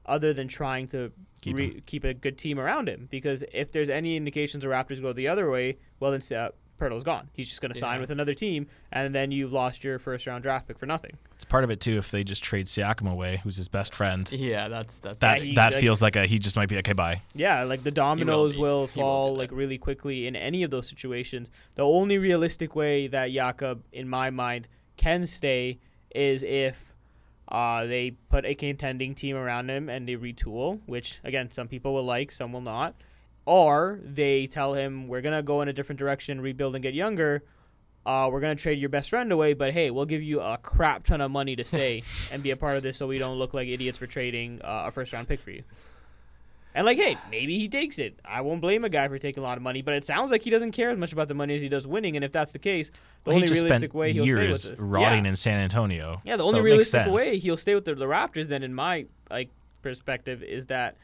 other 0.05 0.34
than 0.34 0.47
trying 0.47 0.88
to 0.88 1.12
Keep 1.41 1.57
re- 1.57 1.82
keep 1.86 2.03
a 2.03 2.14
good 2.14 2.38
team 2.38 2.59
around 2.59 2.88
him. 2.88 3.07
Because 3.09 3.43
if 3.51 3.72
there's 3.72 3.89
any 3.89 4.16
indications 4.16 4.62
the 4.64 4.68
Raptors 4.70 5.01
go 5.01 5.12
the 5.14 5.28
other 5.28 5.49
way, 5.49 5.78
well 5.99 6.12
then 6.12 6.22
uh, 6.38 6.49
Poeltl's 6.80 7.03
gone. 7.03 7.30
He's 7.34 7.47
just 7.47 7.62
going 7.62 7.72
to 7.72 7.78
sign 7.80 7.99
with 8.01 8.09
another 8.09 8.34
team, 8.36 8.66
and 8.91 9.14
then 9.14 9.32
you've 9.32 9.51
lost 9.53 9.84
your 9.84 9.97
first 9.99 10.26
round 10.28 10.41
draft 10.43 10.68
pick 10.68 10.78
for 10.80 10.86
nothing. 10.88 11.18
It's 11.36 11.45
part 11.45 11.64
of 11.64 11.70
it 11.72 11.80
too. 11.80 11.97
If 11.97 12.09
they 12.12 12.24
just 12.24 12.43
trade 12.43 12.66
Siakam 12.68 13.12
away, 13.12 13.39
who's 13.43 13.55
his 13.57 13.68
best 13.68 13.93
friend, 13.95 14.32
Yeah, 14.32 14.68
that's 14.68 14.99
that's 14.99 15.20
that 15.20 15.41
he- 15.41 15.55
that 15.55 15.74
like- 15.74 15.82
feels 15.82 16.01
like 16.01 16.16
a 16.16 16.26
he 16.28 16.38
just 16.39 16.55
might 16.55 16.70
be 16.70 16.78
okay. 16.80 16.93
Bye. 16.93 17.22
Yeah, 17.34 17.64
like 17.64 17.82
the 17.84 17.91
dominoes 17.91 18.55
will, 18.57 18.82
will 18.82 18.88
fall 18.88 19.34
do 19.34 19.39
like 19.39 19.51
really 19.51 19.78
quickly 19.80 20.26
in 20.28 20.36
any 20.36 20.62
of 20.64 20.70
those 20.72 20.88
situations. 20.88 21.49
The 21.76 21.84
only 21.86 22.18
realistic 22.20 22.76
way 22.76 23.07
that 23.07 23.32
Jakob, 23.32 23.84
in 23.91 24.07
my 24.09 24.30
mind, 24.32 24.68
can 24.97 25.26
stay 25.26 25.80
is 26.16 26.43
if 26.43 26.93
uh, 27.47 27.86
they 27.86 28.12
put 28.30 28.45
a 28.45 28.55
contending 28.55 29.14
team 29.16 29.36
around 29.36 29.70
him 29.70 29.89
and 29.89 30.07
they 30.07 30.16
retool, 30.16 30.80
which 30.86 31.20
again 31.24 31.51
some 31.51 31.68
people 31.68 31.93
will 31.93 32.05
like, 32.05 32.32
some 32.32 32.53
will 32.53 32.62
not. 32.62 32.95
or 33.45 33.99
they 34.03 34.47
tell 34.47 34.74
him 34.76 35.07
we're 35.07 35.22
gonna 35.22 35.41
go 35.43 35.62
in 35.62 35.68
a 35.68 35.74
different 35.74 35.99
direction, 35.99 36.39
rebuild 36.41 36.76
and 36.76 36.84
get 36.84 36.93
younger. 36.93 37.43
Uh, 38.05 38.30
we're 38.32 38.39
gonna 38.39 38.55
trade 38.55 38.80
your 38.80 38.89
best 38.89 39.09
friend 39.09 39.32
away, 39.32 39.53
but 39.53 39.74
hey, 39.74 39.91
we'll 39.91 40.05
give 40.05 40.22
you 40.24 40.39
a 40.39 40.57
crap 40.57 41.05
ton 41.05 41.22
of 41.22 41.30
money 41.32 41.55
to 41.55 41.64
stay 41.64 42.01
and 42.32 42.41
be 42.43 42.51
a 42.51 42.55
part 42.55 42.78
of 42.78 42.84
this, 42.84 42.97
so 42.97 43.07
we 43.07 43.18
don't 43.18 43.38
look 43.38 43.53
like 43.53 43.68
idiots 43.68 43.97
for 43.97 44.07
trading 44.07 44.62
uh, 44.64 44.86
a 44.88 44.91
first 44.91 45.12
round 45.14 45.28
pick 45.28 45.39
for 45.39 45.51
you. 45.51 45.64
And 46.74 46.86
like, 46.86 46.98
hey, 46.98 47.18
maybe 47.30 47.58
he 47.60 47.68
takes 47.68 48.00
it. 48.00 48.18
I 48.24 48.42
won't 48.42 48.62
blame 48.62 48.86
a 48.86 48.90
guy 48.90 49.08
for 49.10 49.18
taking 49.18 49.44
a 49.44 49.46
lot 49.46 49.58
of 49.58 49.64
money, 49.64 49.82
but 49.82 49.94
it 49.94 50.06
sounds 50.06 50.32
like 50.32 50.42
he 50.42 50.50
doesn't 50.50 50.72
care 50.72 50.90
as 50.90 50.98
much 50.98 51.12
about 51.12 51.28
the 51.28 51.34
money 51.34 51.56
as 51.56 51.62
he 51.62 51.68
does 51.68 51.86
winning. 51.86 52.16
And 52.16 52.24
if 52.24 52.32
that's 52.32 52.54
the 52.54 52.60
case, 52.60 52.90
the 52.90 52.96
Well, 53.26 53.36
only 53.36 53.48
realistic 53.48 53.70
spent 53.90 53.94
way 53.94 54.14
he'll 54.14 54.24
stay 54.24 54.28
years 54.30 54.72
with 54.72 54.80
it. 54.80 54.82
rotting 54.82 55.26
yeah. 55.26 55.30
in 55.32 55.36
San 55.36 55.60
Antonio. 55.60 56.22
Yeah, 56.24 56.38
the 56.38 56.44
only 56.44 56.60
it 56.60 56.64
makes 56.64 56.94
realistic 56.94 57.14
way 57.14 57.38
he'll 57.40 57.58
stay 57.58 57.76
with 57.76 57.84
the, 57.86 57.96
the 57.96 58.06
Raptors, 58.06 58.48
then, 58.48 58.64
in 58.64 58.74
my 58.74 59.06
like 59.30 59.50
perspective, 59.82 60.44
is 60.44 60.68
that 60.68 60.96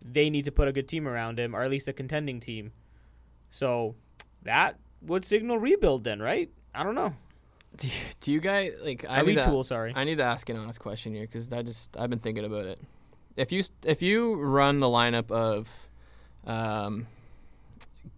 they 0.00 0.30
need 0.30 0.44
to 0.44 0.52
put 0.52 0.68
a 0.68 0.72
good 0.72 0.86
team 0.86 1.08
around 1.08 1.38
him, 1.40 1.56
or 1.56 1.62
at 1.62 1.70
least 1.70 1.88
a 1.88 1.92
contending 1.92 2.38
team. 2.38 2.70
So 3.50 3.96
that 4.42 4.78
would 5.02 5.24
signal 5.24 5.58
rebuild, 5.58 6.04
then, 6.04 6.20
right? 6.20 6.50
I 6.74 6.84
don't 6.84 6.94
know. 6.94 7.14
Do 7.78 7.88
you, 7.88 7.94
do 8.20 8.32
you 8.32 8.40
guys 8.40 8.72
like? 8.82 9.04
I 9.08 9.18
I 9.18 9.22
need 9.22 9.34
to, 9.34 9.40
retool, 9.42 9.64
sorry. 9.64 9.92
I 9.96 10.04
need 10.04 10.16
to 10.18 10.24
ask 10.24 10.48
an 10.48 10.56
honest 10.56 10.80
question 10.80 11.12
here 11.14 11.26
because 11.26 11.52
I 11.52 11.62
just 11.62 11.96
I've 11.96 12.08
been 12.10 12.18
thinking 12.18 12.44
about 12.44 12.66
it. 12.66 12.78
If 13.36 13.52
you 13.52 13.62
if 13.84 14.00
you 14.02 14.34
run 14.36 14.78
the 14.78 14.86
lineup 14.86 15.30
of 15.30 15.88
um, 16.46 17.06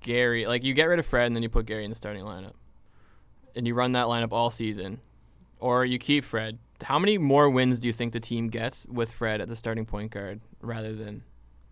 Gary, 0.01 0.47
like 0.47 0.65
you 0.65 0.75
get 0.75 0.85
rid 0.85 0.99
of 0.99 1.07
Fred 1.07 1.27
and 1.27 1.35
then 1.37 1.43
you 1.43 1.49
put 1.49 1.67
Gary 1.67 1.85
in 1.85 1.91
the 1.91 1.97
starting 1.97 2.25
lineup, 2.25 2.53
and 3.57 3.67
you 3.67 3.75
run 3.75 3.93
that 3.93 4.07
lineup 4.07 4.33
all 4.33 4.51
season, 4.51 5.01
or 5.59 5.85
you 5.85 5.99
keep 5.99 6.25
Fred. 6.25 6.59
How 6.83 6.99
many 6.99 7.19
more 7.19 7.51
wins 7.51 7.79
do 7.81 7.89
you 7.89 7.93
think 7.93 8.13
the 8.13 8.21
team 8.21 8.49
gets 8.49 8.87
with 8.87 9.11
Fred 9.11 9.41
at 9.41 9.49
the 9.49 9.57
starting 9.57 9.85
point 9.85 10.13
guard 10.13 10.41
rather 10.61 10.95
than 10.95 11.25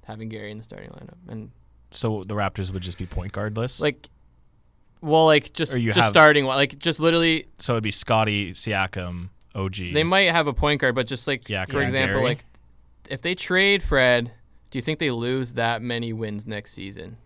having 0.05 0.29
Gary 0.29 0.51
in 0.51 0.59
the 0.59 0.65
starting 0.65 0.91
lineup? 0.91 1.15
And 1.29 1.51
So 1.93 2.25
the 2.25 2.35
Raptors 2.35 2.73
would 2.73 2.83
just 2.83 2.99
be 2.99 3.07
point 3.07 3.31
guardless. 3.33 3.81
like, 3.81 4.09
well, 5.01 5.27
like 5.27 5.53
just 5.53 5.73
Or 5.73 5.77
you 5.77 5.91
just 5.93 6.01
have- 6.01 6.09
starting 6.11 6.45
like 6.47 6.79
just 6.81 6.99
literally 6.99 7.47
so 7.61 7.75
it'd 7.75 7.85
be 7.85 7.93
Scotty, 7.93 8.51
Siakam, 8.53 9.29
OG. 9.55 9.93
They 9.93 10.03
might 10.03 10.33
have 10.33 10.49
a 10.49 10.53
point 10.53 10.81
guard, 10.81 10.97
but 10.97 11.07
just 11.07 11.29
like 11.29 11.49
Yeah, 11.49 11.65
for 11.67 11.81
example, 11.83 12.17
Gary. 12.17 12.25
like 12.25 12.45
if 13.11 13.23
they 13.23 13.35
trade 13.35 13.83
Fred, 13.83 14.33
do 14.71 14.79
you 14.79 14.83
think 14.83 14.99
they 14.99 15.11
lose 15.11 15.55
that 15.55 15.83
many 15.83 16.13
wins 16.13 16.47
next 16.47 16.73
season? 16.73 17.17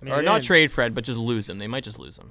I 0.00 0.04
mean, 0.04 0.14
or 0.14 0.22
not 0.22 0.42
trade 0.42 0.70
Fred, 0.70 0.94
but 0.94 1.04
just 1.04 1.18
lose 1.18 1.48
him. 1.48 1.58
They 1.58 1.66
might 1.66 1.84
just 1.84 1.98
lose 1.98 2.18
him. 2.18 2.30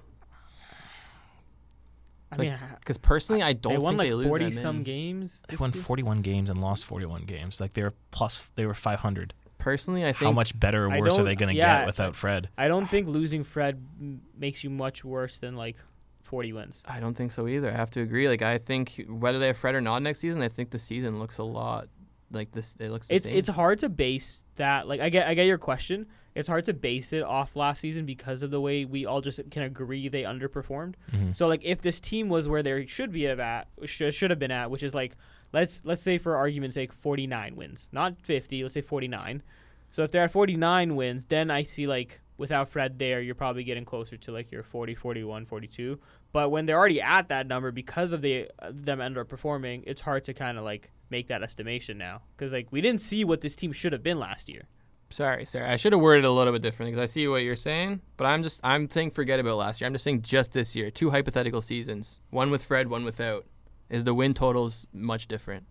I 2.32 2.36
like, 2.36 2.50
mean, 2.50 2.58
Because 2.80 2.98
personally, 2.98 3.42
I 3.42 3.54
don't 3.54 3.74
they 3.74 3.78
won 3.78 3.94
think 3.94 4.00
like 4.00 4.08
they 4.10 4.14
lose 4.14 4.28
forty 4.28 4.46
that 4.46 4.54
some 4.54 4.76
many. 4.78 4.84
games. 4.86 5.42
They 5.48 5.56
won 5.56 5.72
41 5.72 6.22
games 6.22 6.50
and 6.50 6.60
lost 6.60 6.86
41 6.86 7.24
games. 7.24 7.62
Like 7.62 7.74
they're 7.74 7.94
plus, 8.12 8.50
they 8.56 8.66
were 8.66 8.74
500. 8.74 9.34
Personally, 9.60 10.04
I 10.04 10.12
think 10.12 10.28
How 10.28 10.32
much 10.32 10.58
better 10.58 10.86
or 10.86 11.00
worse 11.00 11.18
are 11.18 11.24
they 11.24 11.36
going 11.36 11.50
to 11.50 11.56
yeah, 11.56 11.80
get 11.80 11.88
without 11.88 12.16
Fred? 12.16 12.50
I 12.58 12.68
don't 12.68 12.88
think 12.88 13.08
losing 13.08 13.44
Fred 13.44 13.82
m- 14.00 14.22
makes 14.38 14.64
you 14.64 14.70
much 14.70 15.04
worse 15.04 15.40
than 15.40 15.56
like 15.56 15.78
forty 16.24 16.54
wins. 16.54 16.82
I 16.86 17.00
don't 17.00 17.16
think 17.16 17.32
so 17.32 17.48
either. 17.48 17.70
I 17.70 17.76
have 17.76 17.90
to 17.92 18.02
agree. 18.02 18.30
Like 18.30 18.42
I 18.42 18.60
think 18.60 19.04
whether 19.10 19.40
they 19.40 19.48
have 19.48 19.58
Fred 19.58 19.76
or 19.76 19.82
not 19.82 20.02
next 20.04 20.20
season, 20.20 20.42
I 20.42 20.48
think 20.50 20.70
the 20.70 20.80
season 20.80 21.20
looks 21.20 21.38
a 21.40 21.44
lot 21.44 21.88
like 22.32 22.52
this. 22.52 22.76
It 22.80 22.90
looks 22.92 23.08
the 23.08 23.16
It's 23.16 23.26
same. 23.26 23.36
it's 23.36 23.50
hard 23.50 23.80
to 23.80 23.90
base 23.90 24.44
that. 24.56 24.88
Like 24.88 25.00
I 25.02 25.10
get 25.10 25.28
I 25.28 25.34
get 25.34 25.46
your 25.46 25.58
question. 25.58 26.08
It's 26.36 26.48
hard 26.48 26.66
to 26.66 26.74
base 26.74 27.14
it 27.14 27.24
off 27.24 27.56
last 27.56 27.80
season 27.82 28.06
because 28.06 28.44
of 28.44 28.52
the 28.52 28.62
way 28.62 28.86
we 28.86 29.06
all 29.08 29.22
just 29.22 29.40
can 29.50 29.64
agree 29.64 30.08
they 30.08 30.22
underperformed. 30.24 30.94
Mhm. 31.12 31.36
So 31.36 31.48
like 31.48 31.62
if 31.64 31.82
this 31.82 32.00
team 32.00 32.30
was 32.30 32.48
where 32.48 32.62
they 32.62 32.86
should 32.86 33.12
be 33.12 33.28
at, 33.28 33.68
should 33.86 34.14
should 34.14 34.30
have 34.30 34.40
been 34.40 34.52
at, 34.52 34.70
which 34.70 34.84
is 34.84 34.94
like 34.94 35.16
let's 35.54 35.82
let's 35.84 36.02
say 36.04 36.18
for 36.18 36.36
argument's 36.36 36.76
sake 36.76 36.94
49 36.94 37.56
wins, 37.56 37.90
not 37.92 38.22
50. 38.24 38.62
Let's 38.64 38.74
say 38.76 38.82
49. 38.82 39.42
So 39.90 40.04
if 40.04 40.12
they're 40.12 40.24
at 40.24 40.32
49 40.32 40.96
wins, 40.96 41.26
then 41.26 41.50
I 41.50 41.64
see 41.64 41.88
like 41.88 42.20
without 42.38 42.70
Fred 42.70 43.00
there, 43.00 43.20
you're 43.20 43.34
probably 43.34 43.64
getting 43.64 43.84
closer 43.86 44.16
to 44.18 44.32
like 44.32 44.52
your 44.52 44.62
40, 44.62 44.94
41, 44.94 45.46
42. 45.48 45.98
But 46.32 46.52
when 46.52 46.66
they're 46.66 46.78
already 46.78 47.02
at 47.02 47.30
that 47.30 47.48
number 47.48 47.72
because 47.72 48.12
of 48.12 48.22
the 48.22 48.50
them 48.70 49.00
underperforming, 49.00 49.84
it's 49.88 50.02
hard 50.02 50.24
to 50.26 50.34
kind 50.34 50.58
of 50.58 50.64
like 50.64 50.92
make 51.10 51.28
that 51.28 51.42
estimation 51.42 51.98
now 51.98 52.22
because 52.36 52.52
like 52.52 52.68
we 52.72 52.82
didn't 52.82 53.02
see 53.02 53.24
what 53.24 53.42
this 53.42 53.56
team 53.56 53.72
should 53.72 53.94
have 53.94 54.04
been 54.04 54.20
last 54.20 54.50
year. 54.50 54.68
Sorry, 55.10 55.46
sorry. 55.46 55.68
I 55.68 55.78
should 55.78 55.94
have 55.94 56.02
worded 56.02 56.26
it 56.26 56.28
a 56.28 56.32
little 56.32 56.52
bit 56.52 56.62
differently 56.62 56.92
because 56.92 57.10
I 57.10 57.12
see 57.12 57.28
what 57.28 57.38
you're 57.38 57.56
saying, 57.56 58.02
but 58.18 58.26
I'm 58.26 58.44
just 58.44 58.60
I'm 58.64 58.90
saying 58.90 59.12
forget 59.12 59.40
about 59.40 59.58
last 59.58 59.80
year. 59.80 59.88
I'm 59.88 59.94
just 59.94 60.04
saying 60.04 60.22
just 60.22 60.54
this 60.54 60.76
year, 60.76 60.92
two 60.92 61.12
hypothetical 61.12 61.62
seasons, 61.62 62.20
one 62.30 62.52
with 62.52 62.64
Fred, 62.64 62.90
one 62.90 63.06
without. 63.06 63.46
Is 63.90 64.04
the 64.04 64.14
win 64.14 64.34
totals 64.34 64.86
much 64.92 65.30
different? 65.30 65.66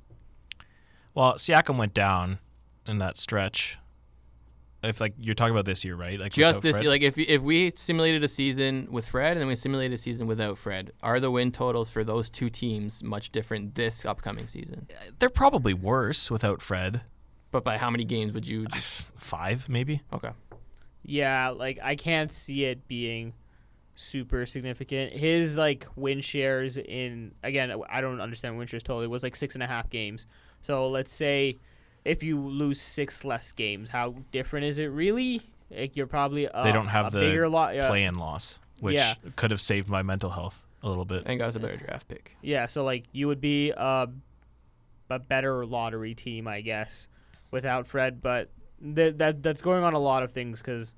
Well, 1.14 1.34
Siakam 1.34 1.76
went 1.76 1.92
down 1.92 2.38
in 2.86 2.96
that 2.98 3.18
stretch. 3.18 3.78
If 4.88 5.00
like 5.00 5.14
you're 5.18 5.34
talking 5.34 5.52
about 5.52 5.64
this 5.64 5.84
year, 5.84 5.96
right? 5.96 6.20
Like 6.20 6.32
Just 6.32 6.62
this 6.62 6.72
Fred? 6.72 6.82
year, 6.82 6.90
like 6.90 7.02
if 7.02 7.18
if 7.18 7.42
we 7.42 7.72
simulated 7.74 8.24
a 8.24 8.28
season 8.28 8.88
with 8.90 9.06
Fred 9.06 9.32
and 9.32 9.40
then 9.40 9.48
we 9.48 9.56
simulated 9.56 9.94
a 9.94 9.98
season 9.98 10.26
without 10.26 10.58
Fred, 10.58 10.92
are 11.02 11.20
the 11.20 11.30
win 11.30 11.52
totals 11.52 11.90
for 11.90 12.04
those 12.04 12.30
two 12.30 12.50
teams 12.50 13.02
much 13.02 13.30
different 13.30 13.74
this 13.74 14.04
upcoming 14.04 14.48
season? 14.48 14.86
they're 15.18 15.30
probably 15.30 15.74
worse 15.74 16.30
without 16.30 16.62
Fred. 16.62 17.02
But 17.50 17.64
by 17.64 17.78
how 17.78 17.90
many 17.90 18.04
games 18.04 18.32
would 18.32 18.46
you 18.46 18.66
just 18.66 19.02
Five, 19.16 19.68
maybe. 19.68 20.02
okay? 20.12 20.30
Yeah, 21.02 21.50
like 21.50 21.78
I 21.82 21.96
can't 21.96 22.32
see 22.32 22.64
it 22.64 22.86
being 22.88 23.34
super 23.94 24.46
significant. 24.46 25.12
His 25.12 25.56
like 25.56 25.86
win 25.96 26.20
shares 26.20 26.76
in 26.76 27.32
again, 27.42 27.72
I 27.88 28.00
don't 28.00 28.20
understand 28.20 28.58
win 28.58 28.66
shares 28.66 28.82
totally. 28.82 29.06
Was 29.06 29.22
like 29.22 29.36
six 29.36 29.54
and 29.54 29.62
a 29.62 29.66
half 29.66 29.88
games. 29.90 30.26
So 30.62 30.88
let's 30.88 31.12
say 31.12 31.58
if 32.06 32.22
you 32.22 32.40
lose 32.40 32.80
six 32.80 33.24
less 33.24 33.52
games, 33.52 33.90
how 33.90 34.14
different 34.32 34.66
is 34.66 34.78
it 34.78 34.86
really? 34.86 35.42
Like 35.70 35.96
you're 35.96 36.06
probably 36.06 36.44
a, 36.46 36.62
They 36.62 36.72
don't 36.72 36.86
have 36.88 37.08
a 37.08 37.10
the 37.10 37.20
bigger 37.20 37.48
lot. 37.48 37.74
Yeah, 37.74 37.88
Play-in 37.88 38.14
loss, 38.14 38.58
which 38.80 38.96
Yeah. 38.96 39.14
could 39.36 39.50
have 39.50 39.60
saved 39.60 39.88
my 39.88 40.02
mental 40.02 40.30
health 40.30 40.66
a 40.82 40.88
little 40.88 41.04
bit. 41.04 41.24
And 41.26 41.38
got 41.38 41.48
us 41.48 41.56
a 41.56 41.60
better 41.60 41.76
draft 41.76 42.06
pick. 42.08 42.36
yeah. 42.42 42.66
So 42.66 42.84
like 42.84 43.04
you 43.12 43.26
would 43.28 43.40
be 43.40 43.70
a 43.70 44.08
a 45.10 45.18
better 45.18 45.64
lottery 45.66 46.14
team, 46.14 46.46
I 46.48 46.60
guess, 46.60 47.08
without 47.50 47.86
Fred. 47.86 48.20
But 48.22 48.50
th- 48.94 49.16
that 49.18 49.42
that's 49.42 49.60
going 49.60 49.82
on 49.84 49.94
a 49.94 49.98
lot 49.98 50.22
of 50.22 50.32
things 50.32 50.60
because 50.62 50.94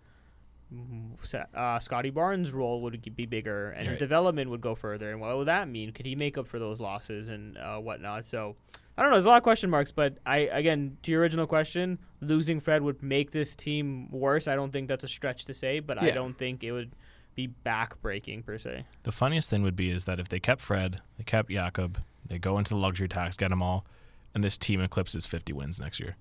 uh, 1.55 1.79
Scotty 1.79 2.11
Barnes' 2.11 2.53
role 2.53 2.83
would 2.83 3.15
be 3.17 3.27
bigger 3.27 3.71
and 3.71 3.89
his 3.89 3.97
development 3.99 4.51
would 4.51 4.61
go 4.61 4.75
further. 4.75 5.11
And 5.11 5.21
what 5.21 5.37
would 5.37 5.47
that 5.49 5.69
mean? 5.69 5.93
Could 5.93 6.07
he 6.07 6.15
make 6.15 6.37
up 6.37 6.47
for 6.47 6.59
those 6.59 6.79
losses 6.81 7.29
and 7.29 7.57
uh, 7.57 7.79
whatnot? 7.79 8.27
So 8.27 8.57
I 8.99 9.03
don't 9.03 9.11
know. 9.11 9.15
There's 9.17 9.27
a 9.27 9.29
lot 9.29 9.37
of 9.37 9.43
question 9.45 9.71
marks. 9.71 9.93
But 9.93 10.19
I 10.27 10.39
again 10.39 10.99
to 11.05 11.11
your 11.13 11.21
original 11.23 11.47
question, 11.47 11.99
losing 12.21 12.59
Fred 12.59 12.83
would 12.83 13.01
make 13.03 13.31
this 13.31 13.55
team 13.55 14.11
worse. 14.11 14.49
I 14.49 14.57
don't 14.57 14.73
think 14.73 14.89
that's 14.89 15.05
a 15.05 15.09
stretch 15.09 15.45
to 15.47 15.55
say, 15.55 15.79
but 15.79 16.03
I 16.03 16.11
don't 16.11 16.37
think 16.37 16.65
it 16.65 16.73
would 16.73 16.91
be 17.37 17.47
back-breaking 17.47 18.43
per 18.43 18.59
se. 18.59 18.85
The 19.05 19.13
funniest 19.13 19.49
thing 19.49 19.63
would 19.63 19.77
be 19.77 19.91
is 19.93 20.07
that 20.07 20.19
if 20.19 20.29
they 20.29 20.41
kept 20.41 20.61
Fred, 20.61 21.01
they 21.17 21.23
kept 21.23 21.49
Jakob, 21.51 22.03
they 22.27 22.37
go 22.37 22.59
into 22.59 22.71
the 22.71 22.77
luxury 22.77 23.07
tax, 23.07 23.37
get 23.37 23.51
them 23.51 23.63
all, 23.63 23.87
and 24.35 24.43
this 24.43 24.59
team 24.59 24.81
eclipses 24.81 25.25
50 25.25 25.53
wins 25.53 25.79
next 25.79 26.01
year. 26.01 26.17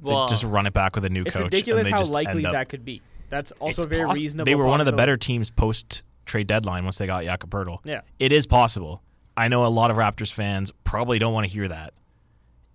Well, 0.00 0.26
they 0.28 0.30
just 0.32 0.44
run 0.44 0.66
it 0.66 0.72
back 0.72 0.94
with 0.94 1.04
a 1.04 1.08
new 1.10 1.22
It's 1.22 1.32
coach. 1.34 1.42
ridiculous 1.42 1.80
and 1.80 1.86
they 1.86 1.90
how 1.90 1.98
just 1.98 2.12
likely 2.12 2.46
up, 2.46 2.52
that 2.52 2.68
could 2.68 2.84
be. 2.84 3.02
That's 3.30 3.50
also 3.52 3.84
very 3.88 4.04
poss- 4.06 4.18
reasonable. 4.18 4.44
They 4.44 4.54
were 4.54 4.66
one 4.66 4.78
of 4.78 4.86
the 4.86 4.92
better 4.92 5.16
teams 5.16 5.50
post 5.50 6.04
trade 6.24 6.46
deadline 6.46 6.84
once 6.84 6.98
they 6.98 7.08
got 7.08 7.24
Jakob 7.24 7.50
Poeltl. 7.50 7.78
Yeah. 7.82 8.02
It 8.20 8.30
is 8.30 8.46
possible. 8.46 9.02
I 9.38 9.46
know 9.46 9.64
a 9.64 9.68
lot 9.68 9.92
of 9.92 9.96
Raptors 9.96 10.32
fans 10.32 10.72
probably 10.82 11.20
don't 11.20 11.32
want 11.32 11.46
to 11.46 11.52
hear 11.52 11.68
that. 11.68 11.94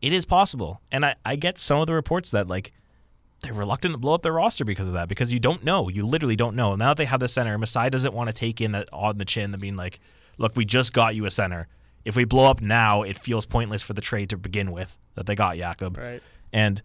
It 0.01 0.13
is 0.13 0.25
possible. 0.25 0.81
And 0.93 1.05
I, 1.05 1.15
I 1.25 1.35
get 1.35 1.57
some 1.57 1.81
of 1.81 1.87
the 1.87 1.93
reports 1.93 2.31
that 2.31 2.47
like 2.47 2.71
they're 3.41 3.53
reluctant 3.53 3.93
to 3.93 3.97
blow 3.97 4.13
up 4.13 4.21
their 4.21 4.31
roster 4.31 4.63
because 4.63 4.87
of 4.87 4.93
that, 4.93 5.09
because 5.09 5.33
you 5.33 5.39
don't 5.39 5.65
know. 5.65 5.89
You 5.89 6.05
literally 6.05 6.37
don't 6.37 6.55
know. 6.55 6.75
Now 6.75 6.91
that 6.91 6.97
they 6.97 7.05
have 7.05 7.19
the 7.19 7.27
center, 7.27 7.57
Masai 7.57 7.89
doesn't 7.89 8.13
want 8.13 8.29
to 8.29 8.33
take 8.33 8.61
in 8.61 8.71
that 8.71 8.87
on 8.93 9.17
the 9.17 9.25
chin, 9.25 9.51
the 9.51 9.57
being 9.57 9.75
like, 9.75 9.99
look, 10.37 10.55
we 10.55 10.63
just 10.63 10.93
got 10.93 11.15
you 11.15 11.25
a 11.25 11.29
center. 11.29 11.67
If 12.05 12.15
we 12.15 12.23
blow 12.23 12.49
up 12.49 12.61
now, 12.61 13.03
it 13.03 13.17
feels 13.17 13.45
pointless 13.45 13.83
for 13.83 13.91
the 13.91 14.01
trade 14.01 14.29
to 14.29 14.37
begin 14.37 14.71
with 14.71 14.97
that 15.15 15.25
they 15.25 15.35
got 15.35 15.57
Jakob. 15.57 15.97
Right. 15.97 16.23
And 16.53 16.81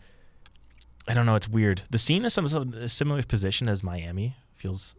I 1.07 1.15
don't 1.15 1.25
know, 1.25 1.37
it's 1.37 1.49
weird. 1.49 1.83
The 1.91 1.99
scene 1.99 2.25
is 2.25 2.35
some, 2.35 2.49
some 2.49 2.75
a 2.75 2.89
similar 2.89 3.23
position 3.23 3.69
as 3.69 3.85
Miami 3.85 4.35
feels 4.53 4.97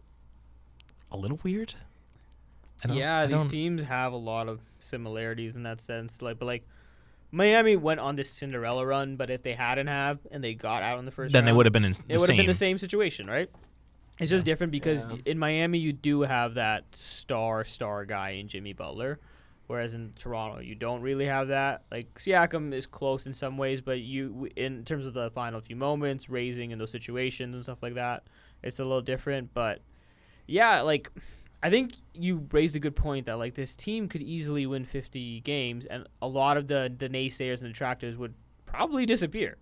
a 1.10 1.18
little 1.18 1.38
weird. 1.42 1.74
I 2.84 2.88
don't- 2.88 2.96
Yeah, 2.96 3.18
I 3.20 3.26
these 3.26 3.36
don't- 3.36 3.48
teams 3.48 3.82
have 3.84 4.12
a 4.12 4.16
lot 4.16 4.48
of 4.48 4.60
similarities 4.78 5.56
in 5.56 5.62
that 5.64 5.80
sense. 5.80 6.22
Like, 6.22 6.38
but 6.38 6.46
like 6.46 6.66
Miami 7.32 7.76
went 7.76 8.00
on 8.00 8.16
this 8.16 8.30
Cinderella 8.30 8.84
run, 8.84 9.16
but 9.16 9.30
if 9.30 9.42
they 9.42 9.52
hadn't 9.54 9.86
have 9.86 10.18
and 10.30 10.42
they 10.42 10.54
got 10.54 10.82
out 10.82 10.98
in 10.98 11.04
the 11.04 11.12
first, 11.12 11.32
then 11.32 11.44
they 11.44 11.52
would 11.52 11.66
have 11.66 11.72
been 11.72 11.84
in 11.84 11.92
It 11.92 11.96
the 12.08 12.14
would 12.14 12.20
have 12.20 12.26
same. 12.26 12.36
been 12.38 12.46
the 12.46 12.54
same 12.54 12.78
situation, 12.78 13.26
right? 13.26 13.48
It's 14.18 14.30
just 14.30 14.44
different 14.44 14.70
because 14.72 15.04
Yeah. 15.04 15.16
in 15.26 15.38
Miami 15.38 15.78
you 15.78 15.92
do 15.92 16.22
have 16.22 16.54
that 16.54 16.84
star 16.94 17.64
star 17.64 18.04
guy 18.04 18.30
in 18.30 18.48
Jimmy 18.48 18.72
Butler, 18.72 19.18
whereas 19.66 19.94
in 19.94 20.12
Toronto 20.18 20.60
you 20.60 20.74
don't 20.74 21.00
really 21.02 21.26
have 21.26 21.48
that. 21.48 21.84
Like 21.90 22.12
Siakam 22.18 22.74
is 22.74 22.84
close 22.86 23.26
in 23.26 23.32
some 23.32 23.56
ways, 23.56 23.80
but 23.80 24.00
you 24.00 24.48
in 24.56 24.84
terms 24.84 25.06
of 25.06 25.14
the 25.14 25.30
final 25.30 25.60
few 25.60 25.76
moments, 25.76 26.28
raising 26.28 26.70
in 26.70 26.78
those 26.78 26.90
situations 26.90 27.54
and 27.54 27.62
stuff 27.64 27.82
like 27.82 27.94
that, 27.94 28.24
it's 28.62 28.78
a 28.80 28.84
little 28.84 29.00
different. 29.00 29.54
But 29.54 29.80
yeah, 30.46 30.80
like 30.82 31.10
I 31.62 31.68
think 31.70 31.92
you 32.14 32.48
raised 32.52 32.74
a 32.76 32.78
good 32.80 32.96
point 32.96 33.26
that 33.26 33.34
like 33.38 33.54
this 33.54 33.76
team 33.76 34.08
could 34.08 34.22
easily 34.22 34.66
win 34.66 34.84
50 34.84 35.40
games, 35.40 35.84
and 35.86 36.06
a 36.22 36.26
lot 36.28 36.56
of 36.56 36.68
the 36.68 36.92
the 36.96 37.08
naysayers 37.08 37.60
and 37.60 37.68
detractors 37.72 38.16
would 38.16 38.34
probably 38.66 39.04
disappear. 39.06 39.56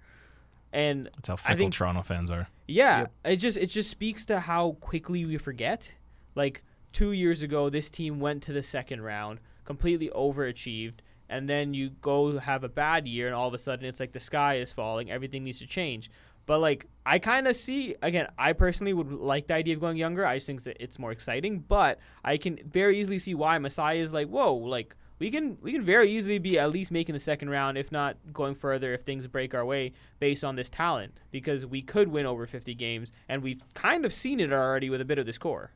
And 0.72 1.05
That's 1.07 1.28
how 1.28 1.34
I 1.34 1.36
fickle 1.36 1.57
think- 1.57 1.74
Toronto 1.74 2.03
fans 2.03 2.30
are. 2.30 2.49
yeah, 2.66 3.01
Yep. 3.01 3.12
it 3.24 3.36
just 3.36 3.59
it 3.59 3.66
just 3.66 3.90
speaks 3.90 4.24
to 4.26 4.40
how 4.40 4.72
quickly 4.80 5.24
we 5.24 5.38
forget. 5.38 5.92
Like 6.34 6.62
two 6.92 7.12
years 7.12 7.42
ago, 7.42 7.68
this 7.70 7.90
team 7.90 8.20
went 8.20 8.42
to 8.44 8.53
the 8.53 8.62
second 8.62 9.01
round, 9.03 9.40
completely 9.64 10.09
overachieved, 10.11 11.01
and 11.28 11.49
then 11.49 11.74
you 11.74 11.90
go 12.01 12.38
have 12.38 12.64
a 12.64 12.68
bad 12.68 13.09
year, 13.09 13.26
and 13.26 13.34
all 13.34 13.49
of 13.49 13.55
a 13.55 13.59
sudden 13.59 13.86
it's 13.86 13.99
like 13.99 14.12
the 14.12 14.20
sky 14.20 14.57
is 14.59 14.70
falling, 14.72 15.11
everything 15.11 15.42
needs 15.44 15.59
to 15.59 15.66
change. 15.66 16.11
But 16.49 16.61
like 16.61 16.86
I 17.05 17.18
kind 17.18 17.46
of 17.46 17.55
see 17.55 17.94
again, 18.01 18.26
I 18.38 18.55
personally 18.55 18.94
would 18.94 19.12
like 19.12 19.49
the 19.49 19.55
idea 19.55 19.74
of 19.74 19.80
going 19.80 19.99
younger. 19.99 20.24
I 20.24 20.36
just 20.36 20.46
think 20.46 20.62
that 20.62 20.78
it's 20.82 20.99
more 20.99 21.12
exciting, 21.12 21.59
but 21.59 21.99
I 22.24 22.38
can 22.38 22.59
very 22.64 22.99
easily 22.99 23.18
see 23.18 23.34
why 23.34 23.59
Masai 23.59 23.99
is 23.99 24.14
like, 24.14 24.28
whoa, 24.28 24.55
like 24.55 24.96
we 25.18 25.30
can 25.30 25.59
we 25.61 25.72
can 25.72 25.82
very 25.82 26.11
easily 26.11 26.38
be 26.38 26.59
at 26.59 26.70
least 26.70 26.90
making 26.90 27.12
the 27.12 27.20
second 27.20 27.51
round, 27.51 27.76
if 27.76 27.92
not 27.92 28.16
going 28.32 28.55
further, 28.55 28.94
if 28.94 29.03
things 29.03 29.26
break 29.26 29.55
our 29.55 29.66
way 29.66 29.92
based 30.20 30.42
on 30.42 30.57
this 30.57 30.70
talent, 30.70 31.20
because 31.30 31.66
we 31.66 31.82
could 31.82 32.09
win 32.09 32.24
over 32.24 32.46
50 32.46 32.74
games, 32.74 33.12
and 33.28 33.42
we've 33.42 33.61
kind 33.74 34.07
of 34.07 34.12
seen 34.14 34.40
it 34.40 34.51
already 34.51 34.88
with 34.88 35.03
a 35.03 35.05
bit 35.05 35.18
of 35.18 35.26
this 35.26 35.36
core. 35.36 35.72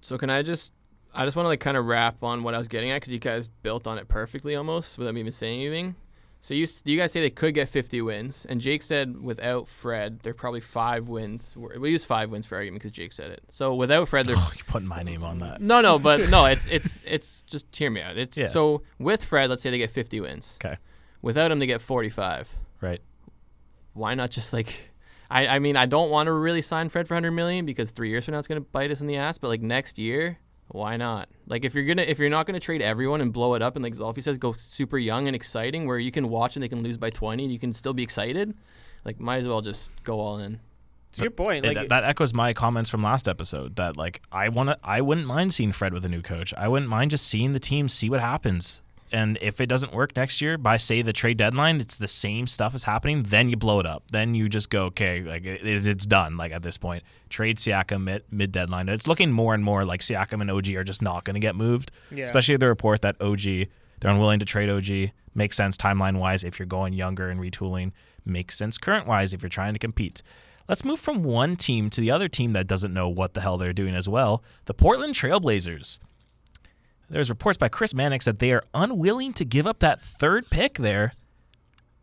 So 0.00 0.18
can 0.18 0.30
I 0.30 0.42
just? 0.42 0.72
I 1.14 1.24
just 1.24 1.36
want 1.36 1.44
to 1.44 1.48
like 1.48 1.60
kind 1.60 1.76
of 1.76 1.86
wrap 1.86 2.24
on 2.24 2.42
what 2.42 2.56
I 2.56 2.58
was 2.58 2.66
getting 2.66 2.90
at 2.90 2.96
because 2.96 3.12
you 3.12 3.20
guys 3.20 3.46
built 3.62 3.86
on 3.86 3.98
it 3.98 4.08
perfectly 4.08 4.56
almost 4.56 4.98
without 4.98 5.14
me 5.14 5.20
even 5.20 5.32
saying 5.32 5.60
anything. 5.60 5.94
So 6.46 6.54
you 6.54 6.68
you 6.84 6.96
guys 6.96 7.10
say 7.10 7.20
they 7.20 7.30
could 7.30 7.54
get 7.54 7.68
50 7.68 8.02
wins, 8.02 8.46
and 8.48 8.60
Jake 8.60 8.84
said 8.84 9.20
without 9.20 9.66
Fred, 9.66 10.20
they're 10.20 10.32
probably 10.32 10.60
five 10.60 11.08
wins. 11.08 11.52
We're- 11.56 11.90
use 11.90 12.04
five 12.04 12.30
wins 12.30 12.46
for 12.46 12.54
argument 12.54 12.82
because 12.84 12.92
Jake 12.94 13.12
said 13.12 13.32
it. 13.32 13.42
So 13.48 13.74
without 13.74 14.06
Fred, 14.06 14.26
they're 14.28 14.36
You're 14.54 14.64
putting 14.68 14.86
my 14.86 15.02
name 15.02 15.24
on 15.24 15.40
that. 15.40 15.60
no, 15.60 15.80
no, 15.80 15.98
but 15.98 16.30
no, 16.30 16.44
it's 16.44 16.70
it's 16.70 17.00
it's 17.04 17.42
just 17.42 17.74
hear 17.74 17.90
me 17.90 18.00
out. 18.00 18.16
It's 18.16 18.38
Yeah. 18.38 18.46
so 18.46 18.82
with 19.00 19.24
Fred, 19.24 19.50
let's 19.50 19.60
say 19.60 19.70
they 19.70 19.78
get 19.78 19.90
50 19.90 20.20
wins. 20.20 20.56
Okay. 20.64 20.76
Without 21.20 21.50
him, 21.50 21.58
they 21.58 21.66
get 21.66 21.80
45. 21.80 22.56
Right. 22.80 23.00
Why 23.94 24.14
not 24.14 24.30
just 24.30 24.52
like? 24.52 24.92
I, 25.28 25.48
I 25.48 25.58
mean 25.58 25.76
I 25.76 25.86
don't 25.86 26.10
want 26.10 26.28
to 26.28 26.32
really 26.32 26.62
sign 26.62 26.90
Fred 26.90 27.08
for 27.08 27.14
100 27.14 27.32
million 27.32 27.66
because 27.66 27.90
three 27.90 28.10
years 28.10 28.24
from 28.24 28.34
now 28.34 28.38
it's 28.38 28.46
gonna 28.46 28.60
bite 28.60 28.92
us 28.92 29.00
in 29.00 29.08
the 29.08 29.16
ass. 29.16 29.36
But 29.38 29.48
like 29.48 29.62
next 29.62 29.98
year, 29.98 30.38
why 30.68 30.96
not? 30.96 31.28
Like 31.46 31.64
if 31.64 31.74
you're 31.74 31.84
gonna 31.84 32.02
if 32.02 32.18
you're 32.18 32.28
not 32.30 32.46
gonna 32.46 32.60
trade 32.60 32.82
everyone 32.82 33.20
and 33.20 33.32
blow 33.32 33.54
it 33.54 33.62
up 33.62 33.76
and 33.76 33.82
like 33.82 33.94
Zolfi 33.94 34.22
says, 34.22 34.38
go 34.38 34.52
super 34.58 34.98
young 34.98 35.26
and 35.26 35.36
exciting 35.36 35.86
where 35.86 35.98
you 35.98 36.10
can 36.10 36.28
watch 36.28 36.56
and 36.56 36.62
they 36.62 36.68
can 36.68 36.82
lose 36.82 36.96
by 36.96 37.10
20 37.10 37.44
and 37.44 37.52
you 37.52 37.58
can 37.58 37.72
still 37.72 37.94
be 37.94 38.02
excited. 38.02 38.54
Like 39.04 39.20
might 39.20 39.38
as 39.38 39.48
well 39.48 39.62
just 39.62 39.90
go 40.04 40.18
all 40.20 40.38
in. 40.38 40.58
It's 41.10 41.20
your 41.20 41.30
point. 41.30 41.64
It- 41.64 41.76
Like, 41.76 41.88
that 41.88 42.04
echoes 42.04 42.34
my 42.34 42.52
comments 42.52 42.90
from 42.90 43.02
last 43.02 43.28
episode 43.28 43.76
that 43.76 43.96
like 43.96 44.20
I 44.32 44.48
want 44.48 44.70
to 44.70 44.78
I 44.82 45.00
wouldn't 45.00 45.26
mind 45.26 45.54
seeing 45.54 45.72
Fred 45.72 45.92
with 45.92 46.04
a 46.04 46.08
new 46.08 46.20
coach. 46.22 46.52
I 46.56 46.68
wouldn't 46.68 46.90
mind 46.90 47.12
just 47.12 47.26
seeing 47.26 47.52
the 47.52 47.60
team 47.60 47.88
see 47.88 48.10
what 48.10 48.20
happens. 48.20 48.82
And 49.12 49.38
if 49.40 49.60
it 49.60 49.66
doesn't 49.66 49.92
work 49.92 50.16
next 50.16 50.40
year 50.40 50.58
by 50.58 50.76
say 50.76 51.00
the 51.02 51.12
trade 51.12 51.36
deadline, 51.36 51.80
it's 51.80 51.96
the 51.96 52.08
same 52.08 52.46
stuff 52.46 52.74
is 52.74 52.84
happening, 52.84 53.22
then 53.24 53.48
you 53.48 53.56
blow 53.56 53.78
it 53.80 53.86
up. 53.86 54.04
Then 54.10 54.34
you 54.34 54.48
just 54.48 54.68
go, 54.68 54.86
okay, 54.86 55.22
like 55.22 55.44
it, 55.44 55.86
it's 55.86 56.06
done 56.06 56.36
like 56.36 56.52
at 56.52 56.62
this 56.62 56.76
point. 56.76 57.04
Trade 57.28 57.58
Siakam 57.58 58.02
mid, 58.02 58.24
mid 58.30 58.52
deadline. 58.52 58.88
It's 58.88 59.06
looking 59.06 59.30
more 59.30 59.54
and 59.54 59.62
more 59.62 59.84
like 59.84 60.00
Siakam 60.00 60.40
and 60.40 60.50
OG 60.50 60.68
are 60.70 60.84
just 60.84 61.02
not 61.02 61.24
going 61.24 61.34
to 61.34 61.40
get 61.40 61.54
moved. 61.54 61.92
Yeah. 62.10 62.24
Especially 62.24 62.56
the 62.56 62.68
report 62.68 63.02
that 63.02 63.20
OG 63.20 63.68
they're 64.00 64.10
unwilling 64.10 64.40
to 64.40 64.46
trade 64.46 64.68
OG. 64.68 65.12
Makes 65.34 65.56
sense 65.56 65.76
timeline 65.76 66.18
wise 66.18 66.44
if 66.44 66.58
you're 66.58 66.66
going 66.66 66.92
younger 66.92 67.28
and 67.28 67.40
retooling. 67.40 67.92
Makes 68.24 68.56
sense 68.56 68.78
current 68.78 69.06
wise 69.06 69.32
if 69.32 69.42
you're 69.42 69.48
trying 69.48 69.74
to 69.74 69.78
compete. 69.78 70.22
Let's 70.68 70.84
move 70.84 70.98
from 70.98 71.22
one 71.22 71.54
team 71.56 71.90
to 71.90 72.00
the 72.00 72.10
other 72.10 72.28
team 72.28 72.52
that 72.54 72.66
doesn't 72.66 72.92
know 72.92 73.08
what 73.08 73.34
the 73.34 73.40
hell 73.40 73.56
they're 73.56 73.72
doing 73.72 73.94
as 73.94 74.08
well. 74.08 74.42
The 74.64 74.74
Portland 74.74 75.14
Trailblazers. 75.14 76.00
There's 77.08 77.30
reports 77.30 77.56
by 77.56 77.68
Chris 77.68 77.94
Mannix 77.94 78.24
that 78.24 78.40
they 78.40 78.52
are 78.52 78.64
unwilling 78.74 79.32
to 79.34 79.44
give 79.44 79.66
up 79.66 79.78
that 79.78 80.00
third 80.00 80.50
pick 80.50 80.74
there. 80.74 81.12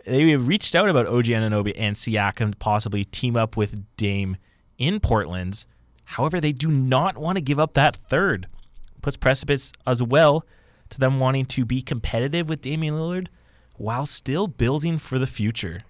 They 0.06 0.30
have 0.30 0.48
reached 0.48 0.76
out 0.76 0.90
about 0.90 1.08
OG 1.08 1.26
Anunoby 1.26 1.74
and 1.78 1.96
Siakam 1.96 2.52
to 2.52 2.58
possibly 2.58 3.04
team 3.04 3.36
up 3.36 3.58
with 3.58 3.86
Dame 3.98 4.38
in 4.78 5.00
Portland. 5.00 5.66
However, 6.06 6.40
they 6.40 6.52
do 6.52 6.70
not 6.70 7.18
want 7.18 7.38
to 7.38 7.42
give 7.42 7.60
up 7.60 7.74
that 7.74 7.96
third. 7.96 8.48
Puts 9.02 9.18
precipice 9.18 9.72
as 9.86 10.02
well 10.02 10.46
to 10.90 11.00
them 11.00 11.20
wanting 11.20 11.46
to 11.46 11.66
be 11.66 11.82
competitive 11.82 12.48
with 12.48 12.62
Damian 12.62 12.96
Lillard 12.96 13.28
while 13.78 14.06
still 14.06 14.48
building 14.48 14.98
for 14.98 15.20
the 15.20 15.28
future. 15.28 15.82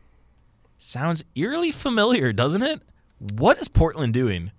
Sounds 0.78 1.24
eerily 1.36 1.72
familiar, 1.72 2.34
doesn't 2.34 2.64
it? 2.64 2.82
What 3.20 3.60
is 3.60 3.68
Portland 3.68 4.14
doing? 4.14 4.52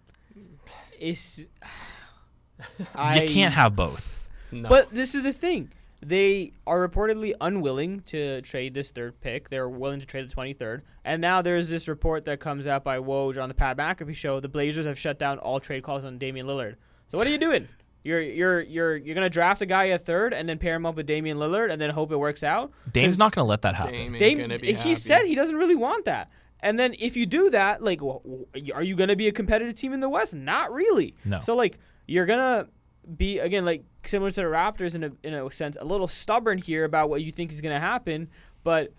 it's, 0.99 1.39
you 2.79 3.29
can't 3.29 3.55
have 3.55 3.77
both. 3.77 4.24
No. 4.63 4.69
But 4.69 4.91
this 4.91 5.15
is 5.15 5.23
the 5.23 5.33
thing. 5.33 5.73
They 6.01 6.53
are 6.67 6.87
reportedly 6.87 7.33
unwilling 7.41 8.01
to 8.07 8.43
trade 8.43 8.75
this 8.75 8.91
third 8.91 9.19
pick. 9.23 9.49
They're 9.49 9.69
willing 9.69 10.01
to 10.01 10.07
trade 10.07 10.29
the 10.31 10.35
23rd. 10.35 10.83
And 11.05 11.23
now 11.23 11.41
there's 11.41 11.69
this 11.71 11.89
report 11.89 12.27
that 12.27 12.41
comes 12.41 12.67
out 12.67 12.85
by 12.85 12.99
Woj 12.99 13.43
on 13.43 13.49
the 13.49 13.55
Pat 13.55 13.77
McAfee 13.79 14.15
show. 14.15 14.39
The 14.39 14.49
Blazers 14.49 14.85
have 14.85 14.99
shut 14.99 15.19
down 15.19 15.39
all 15.39 15.61
trade 15.61 15.83
calls 15.83 16.05
on 16.05 16.19
Damian 16.19 16.47
Lillard. 16.47 16.75
So 17.09 17.17
what 17.19 17.27
are 17.27 17.31
you 17.31 17.39
doing? 17.39 17.69
You're 18.07 18.21
you're 18.21 18.61
you're 18.61 18.97
you're 18.99 19.15
gonna 19.15 19.31
draft 19.31 19.63
a 19.63 19.67
guy 19.67 19.89
at 19.89 20.05
third 20.05 20.35
and 20.35 20.47
then 20.47 20.59
pair 20.59 20.75
him 20.75 20.85
up 20.85 20.95
with 20.95 21.07
Damian 21.07 21.39
Lillard 21.39 21.73
and 21.73 21.81
then 21.81 21.89
hope 21.89 22.13
it 22.13 22.19
works 22.19 22.43
out. 22.43 22.71
Dame's 22.93 23.17
not 23.17 23.35
going 23.35 23.47
to 23.47 23.49
let 23.49 23.63
that 23.63 23.75
happen. 23.77 23.95
Dame 23.95 24.13
Dame, 24.47 24.61
he 24.61 24.73
happy. 24.75 24.95
said 24.95 25.25
he 25.25 25.35
doesn't 25.35 25.57
really 25.57 25.75
want 25.75 26.05
that. 26.05 26.29
And 26.61 26.79
then 26.79 26.95
if 26.99 27.17
you 27.17 27.25
do 27.25 27.49
that, 27.49 27.83
like, 27.83 28.01
wh- 28.03 28.21
wh- 28.29 28.75
are 28.75 28.83
you 28.83 28.95
gonna 28.95 29.17
be 29.17 29.27
a 29.29 29.33
competitive 29.33 29.75
team 29.75 29.95
in 29.95 30.01
the 30.01 30.11
West? 30.11 30.35
Not 30.35 30.71
really. 30.71 31.15
No. 31.25 31.41
So 31.41 31.57
like, 31.57 31.79
you're 32.07 32.27
gonna 32.27 32.69
be 33.17 33.39
again 33.39 33.65
like 33.65 33.85
similar 34.05 34.31
to 34.31 34.41
the 34.41 34.47
Raptors 34.47 34.95
in 34.95 35.05
a 35.05 35.11
in 35.23 35.35
a 35.35 35.51
sense, 35.51 35.77
a 35.81 35.85
little 35.85 36.09
stubborn 36.09 36.59
here 36.59 36.85
about 36.85 37.11
what 37.11 37.23
you 37.23 37.33
think 37.33 37.53
is 37.53 37.61
gonna 37.61 37.81
happen. 37.81 38.29
But 38.63 38.93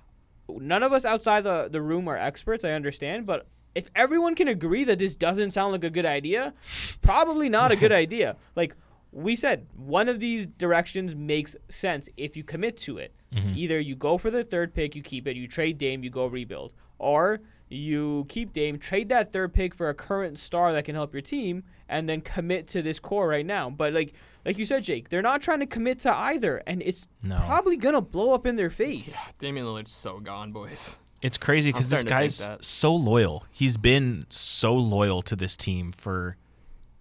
none 0.50 0.84
of 0.84 0.94
us 0.94 1.06
outside 1.06 1.44
the 1.44 1.68
the 1.70 1.82
room 1.82 2.08
are 2.08 2.18
experts. 2.18 2.64
I 2.64 2.72
understand, 2.72 3.26
but 3.26 3.48
if 3.74 3.90
everyone 3.96 4.36
can 4.36 4.48
agree 4.48 4.86
that 4.86 5.00
this 5.00 5.16
doesn't 5.16 5.52
sound 5.52 5.74
like 5.74 5.84
a 5.84 5.90
good 5.90 6.06
idea, 6.06 6.54
probably 7.02 7.50
not 7.50 7.72
a 7.72 7.76
good 7.76 7.92
idea. 8.04 8.38
Like 8.56 8.76
we 9.12 9.36
said, 9.36 9.68
one 9.76 10.10
of 10.10 10.20
these 10.20 10.46
directions 10.46 11.16
makes 11.16 11.56
sense 11.70 12.10
if 12.18 12.36
you 12.36 12.44
commit 12.44 12.78
to 12.78 12.98
it. 12.98 13.14
Mm-hmm. 13.34 13.54
Either 13.56 13.80
you 13.80 13.96
go 13.96 14.18
for 14.18 14.32
the 14.32 14.44
third 14.44 14.74
pick, 14.74 14.96
you 14.96 15.02
keep 15.02 15.28
it, 15.28 15.36
you 15.36 15.48
trade 15.48 15.78
Dame, 15.78 16.04
you 16.04 16.10
go 16.10 16.26
rebuild, 16.26 16.74
or 17.00 17.42
you 17.70 18.26
keep 18.30 18.54
Dame, 18.54 18.78
trade 18.78 19.10
that 19.10 19.32
third 19.34 19.54
pick 19.54 19.74
for 19.74 19.90
a 19.90 19.94
current 19.94 20.38
star 20.40 20.72
that 20.74 20.86
can 20.86 20.96
help 20.96 21.14
your 21.14 21.22
team, 21.22 21.64
and 21.90 22.08
then 22.08 22.22
commit 22.22 22.68
to 22.70 22.82
this 22.82 23.00
core 23.00 23.28
right 23.28 23.46
now. 23.46 23.70
But 23.70 23.94
like 23.94 24.14
like 24.46 24.58
you 24.58 24.66
said, 24.66 24.84
Jake, 24.84 25.10
they're 25.10 25.22
not 25.24 25.42
trying 25.42 25.60
to 25.62 25.66
commit 25.66 26.00
to 26.00 26.16
either, 26.16 26.62
and 26.68 26.82
it's 26.84 27.08
No. 27.24 27.38
probably 27.38 27.76
gonna 27.78 28.02
blow 28.02 28.34
up 28.34 28.46
in 28.46 28.56
their 28.56 28.70
face. 28.70 29.16
Damian 29.40 29.66
Lillard's 29.66 29.92
so 29.92 30.20
gone, 30.20 30.52
boys. 30.52 31.00
It's 31.22 31.38
crazy 31.40 31.72
because 31.72 31.90
this 31.90 32.02
starting 32.02 32.30
to 32.30 32.34
think 32.36 32.50
guy's 32.60 32.68
so 32.68 32.94
loyal. 32.96 33.46
He's 33.52 33.78
been 33.78 34.26
so 34.30 34.76
loyal 34.76 35.24
to 35.24 35.36
this 35.36 35.58
team 35.58 35.92
for 35.92 36.38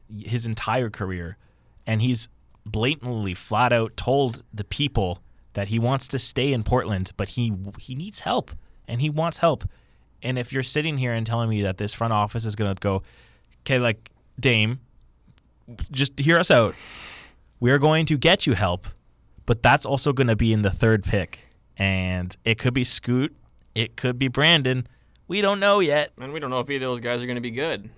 his 0.08 0.46
entire 0.46 0.88
career. 0.88 1.36
And 1.86 2.00
he's 2.00 2.28
blatantly, 2.64 3.34
flat 3.34 3.72
out 3.72 3.96
told 3.96 4.42
the 4.54 4.64
people 4.64 5.18
that 5.52 5.68
he 5.68 5.78
wants 5.78 6.08
to 6.08 6.18
stay 6.18 6.52
in 6.54 6.62
Portland, 6.62 7.12
but 7.18 7.30
he 7.30 7.52
he 7.78 7.94
needs 7.94 8.20
help 8.20 8.52
and 8.88 9.02
he 9.02 9.10
wants 9.10 9.38
help. 9.38 9.64
And 10.24 10.38
if 10.38 10.52
you're 10.52 10.62
sitting 10.62 10.98
here 10.98 11.12
and 11.12 11.26
telling 11.26 11.48
me 11.50 11.62
that 11.62 11.76
this 11.76 11.94
front 11.94 12.12
office 12.12 12.44
is 12.46 12.56
going 12.56 12.74
to 12.74 12.80
go, 12.80 13.02
okay, 13.62 13.78
like 13.78 14.10
Dame, 14.40 14.80
just 15.90 16.18
hear 16.18 16.38
us 16.38 16.50
out. 16.50 16.74
We're 17.60 17.78
going 17.78 18.06
to 18.06 18.18
get 18.18 18.46
you 18.46 18.54
help, 18.54 18.86
but 19.46 19.62
that's 19.62 19.86
also 19.86 20.12
going 20.12 20.26
to 20.28 20.36
be 20.36 20.52
in 20.52 20.62
the 20.62 20.70
third 20.70 21.04
pick. 21.04 21.48
And 21.76 22.36
it 22.44 22.58
could 22.58 22.74
be 22.74 22.84
Scoot, 22.84 23.34
it 23.74 23.96
could 23.96 24.18
be 24.18 24.28
Brandon. 24.28 24.86
We 25.28 25.40
don't 25.40 25.60
know 25.60 25.80
yet. 25.80 26.10
And 26.20 26.32
we 26.32 26.40
don't 26.40 26.50
know 26.50 26.60
if 26.60 26.68
either 26.70 26.84
of 26.86 26.92
those 26.92 27.00
guys 27.00 27.22
are 27.22 27.26
going 27.26 27.36
to 27.36 27.40
be 27.40 27.50
good. 27.50 27.88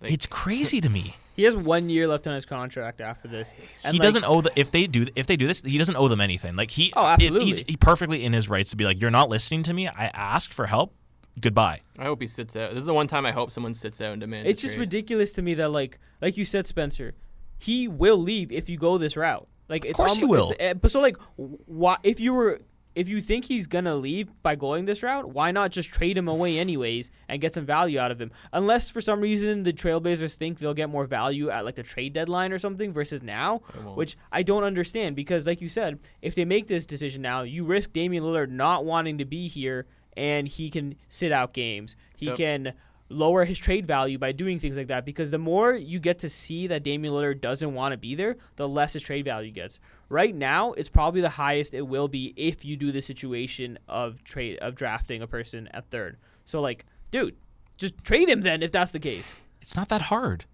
Like- 0.00 0.12
It's 0.12 0.26
crazy 0.26 0.80
to 0.80 0.88
me. 0.88 1.14
He 1.38 1.44
has 1.44 1.56
one 1.56 1.88
year 1.88 2.08
left 2.08 2.26
on 2.26 2.34
his 2.34 2.44
contract 2.44 3.00
after 3.00 3.28
this. 3.28 3.54
And 3.84 3.94
he 3.94 4.00
like, 4.00 4.06
doesn't 4.08 4.24
owe 4.24 4.40
the 4.40 4.50
if 4.56 4.72
they 4.72 4.88
do 4.88 5.06
if 5.14 5.28
they 5.28 5.36
do 5.36 5.46
this 5.46 5.62
he 5.62 5.78
doesn't 5.78 5.94
owe 5.94 6.08
them 6.08 6.20
anything. 6.20 6.56
Like 6.56 6.72
he 6.72 6.92
Oh, 6.96 7.02
it's- 7.02 7.28
absolutely. 7.28 7.44
he's 7.44 7.58
he 7.58 7.76
perfectly 7.76 8.24
in 8.24 8.32
his 8.32 8.48
rights 8.48 8.72
to 8.72 8.76
be 8.76 8.84
like 8.84 9.00
you're 9.00 9.12
not 9.12 9.28
listening 9.28 9.62
to 9.62 9.72
me. 9.72 9.86
I 9.86 10.06
asked 10.14 10.52
for 10.52 10.66
help. 10.66 10.96
Goodbye. 11.40 11.80
I 11.98 12.04
hope 12.04 12.20
he 12.20 12.26
sits 12.26 12.56
out. 12.56 12.70
This 12.70 12.80
is 12.80 12.86
the 12.86 12.94
one 12.94 13.06
time 13.06 13.26
I 13.26 13.32
hope 13.32 13.50
someone 13.50 13.74
sits 13.74 14.00
out 14.00 14.12
and 14.12 14.20
demands. 14.20 14.48
It's 14.50 14.62
a 14.62 14.62
just 14.62 14.74
trade. 14.74 14.80
ridiculous 14.80 15.32
to 15.34 15.42
me 15.42 15.54
that 15.54 15.70
like 15.70 15.98
like 16.20 16.36
you 16.36 16.44
said, 16.44 16.66
Spencer, 16.66 17.14
he 17.58 17.88
will 17.88 18.18
leave 18.18 18.52
if 18.52 18.68
you 18.68 18.78
go 18.78 18.98
this 18.98 19.16
route. 19.16 19.48
Like 19.68 19.84
of 19.84 19.94
course 19.94 20.16
he 20.16 20.24
will. 20.24 20.52
Uh, 20.58 20.74
but 20.74 20.90
so 20.90 21.00
like, 21.00 21.16
why 21.36 21.98
if 22.02 22.20
you 22.20 22.32
were 22.32 22.60
if 22.94 23.08
you 23.08 23.20
think 23.20 23.44
he's 23.44 23.66
gonna 23.68 23.94
leave 23.94 24.28
by 24.42 24.56
going 24.56 24.84
this 24.84 25.02
route, 25.02 25.28
why 25.28 25.52
not 25.52 25.70
just 25.70 25.90
trade 25.90 26.16
him 26.16 26.26
away 26.26 26.58
anyways 26.58 27.10
and 27.28 27.40
get 27.40 27.54
some 27.54 27.64
value 27.64 27.98
out 27.98 28.10
of 28.10 28.20
him? 28.20 28.32
Unless 28.52 28.90
for 28.90 29.00
some 29.00 29.20
reason 29.20 29.62
the 29.62 29.72
Trailblazers 29.72 30.34
think 30.34 30.58
they'll 30.58 30.74
get 30.74 30.90
more 30.90 31.06
value 31.06 31.50
at 31.50 31.64
like 31.64 31.76
the 31.76 31.82
trade 31.82 32.12
deadline 32.12 32.52
or 32.52 32.58
something 32.58 32.92
versus 32.92 33.22
now, 33.22 33.58
which 33.94 34.16
I 34.32 34.42
don't 34.42 34.64
understand 34.64 35.14
because 35.14 35.46
like 35.46 35.60
you 35.60 35.68
said, 35.68 36.00
if 36.22 36.34
they 36.34 36.44
make 36.44 36.66
this 36.66 36.86
decision 36.86 37.22
now, 37.22 37.42
you 37.42 37.64
risk 37.64 37.92
Damian 37.92 38.24
Lillard 38.24 38.50
not 38.50 38.84
wanting 38.84 39.18
to 39.18 39.24
be 39.24 39.46
here 39.46 39.86
and 40.18 40.48
he 40.48 40.68
can 40.68 40.96
sit 41.08 41.32
out 41.32 41.52
games. 41.54 41.96
He 42.16 42.26
Yep. 42.26 42.36
can 42.36 42.72
lower 43.10 43.44
his 43.46 43.58
trade 43.58 43.86
value 43.86 44.18
by 44.18 44.32
doing 44.32 44.58
things 44.58 44.76
like 44.76 44.88
that 44.88 45.06
because 45.06 45.30
the 45.30 45.38
more 45.38 45.72
you 45.72 45.98
get 45.98 46.18
to 46.18 46.28
see 46.28 46.66
that 46.66 46.82
Damian 46.82 47.14
Lillard 47.14 47.40
doesn't 47.40 47.72
want 47.72 47.92
to 47.92 47.96
be 47.96 48.14
there, 48.14 48.36
the 48.56 48.68
less 48.68 48.92
his 48.92 49.02
trade 49.02 49.24
value 49.24 49.50
gets. 49.50 49.78
Right 50.10 50.34
now, 50.34 50.72
it's 50.72 50.90
probably 50.90 51.22
the 51.22 51.30
highest 51.30 51.72
it 51.72 51.82
will 51.86 52.08
be 52.08 52.34
if 52.36 52.64
you 52.66 52.76
do 52.76 52.92
the 52.92 53.00
situation 53.00 53.78
of 53.88 54.22
trade 54.24 54.58
of 54.58 54.74
drafting 54.74 55.22
a 55.22 55.26
person 55.26 55.68
at 55.72 55.88
third. 55.90 56.18
So 56.44 56.60
like, 56.60 56.84
dude, 57.10 57.36
just 57.78 58.02
trade 58.04 58.28
him 58.28 58.42
then 58.42 58.62
if 58.62 58.72
that's 58.72 58.92
the 58.92 59.00
case. 59.00 59.24
It's 59.62 59.76
not 59.76 59.88
that 59.88 60.02
hard. 60.02 60.44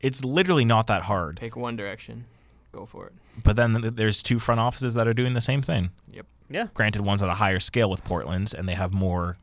It's 0.00 0.24
literally 0.24 0.64
not 0.64 0.86
that 0.86 1.02
hard. 1.02 1.38
Pick 1.40 1.56
one 1.56 1.76
direction. 1.76 2.24
Go 2.72 2.86
for 2.86 3.06
it. 3.08 3.12
But 3.44 3.56
then 3.56 3.82
th- 3.82 3.94
there's 3.94 4.22
two 4.22 4.38
front 4.38 4.60
offices 4.60 4.94
that 4.94 5.06
are 5.08 5.14
doing 5.14 5.34
the 5.34 5.40
same 5.40 5.60
thing. 5.62 5.90
Yep. 6.50 6.64
Yeah. 6.64 6.68
Granted, 6.74 7.02
one's 7.02 7.22
at 7.22 7.28
a 7.28 7.34
higher 7.34 7.60
scale 7.60 7.90
with 7.90 8.04
Portland, 8.04 8.54
and 8.56 8.68
they 8.68 8.74
have 8.74 8.92
more 8.92 9.36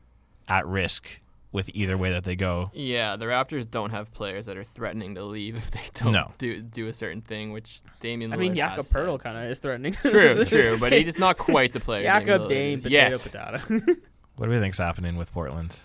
at 0.48 0.66
risk 0.68 1.20
with 1.52 1.70
either 1.74 1.98
way 1.98 2.12
that 2.12 2.26
they 2.26 2.36
go. 2.36 2.70
Yeah, 2.74 3.16
the 3.16 3.26
Raptors 3.28 3.70
don't 3.70 3.92
have 3.92 4.14
players 4.14 4.46
that 4.48 4.58
are 4.58 4.64
threatening 4.64 5.16
to 5.16 5.24
leave 5.24 5.56
if 5.58 5.72
they 5.72 5.80
don't 5.94 6.12
No. 6.12 6.32
do 6.38 6.62
do 6.62 6.88
a 6.88 6.94
certain 6.94 7.22
thing, 7.22 7.52
which 7.54 7.80
Damian 8.02 8.34
I 8.34 8.36
mean, 8.36 8.56
has 8.58 8.72
Jakob. 8.72 8.86
Poeltl 8.88 9.20
kind 9.22 9.38
of 9.38 9.44
is 9.46 9.60
threatening. 9.60 9.94
True, 9.94 10.44
true, 10.46 10.78
but 10.80 10.92
he's 10.92 11.18
not 11.18 11.38
quite 11.38 11.72
the 11.74 11.80
player. 11.80 12.04
Damian 12.04 12.26
Jakob 12.26 12.42
Lillard 12.42 12.50
Dame, 12.50 12.74
is 12.78 12.84
potato, 12.84 12.98
yet. 13.10 13.62
potato. 13.62 14.02
What 14.36 14.48
do 14.48 14.52
we 14.52 14.60
think's 14.60 14.78
happening 14.80 15.16
with 15.16 15.32
Portland? 15.32 15.80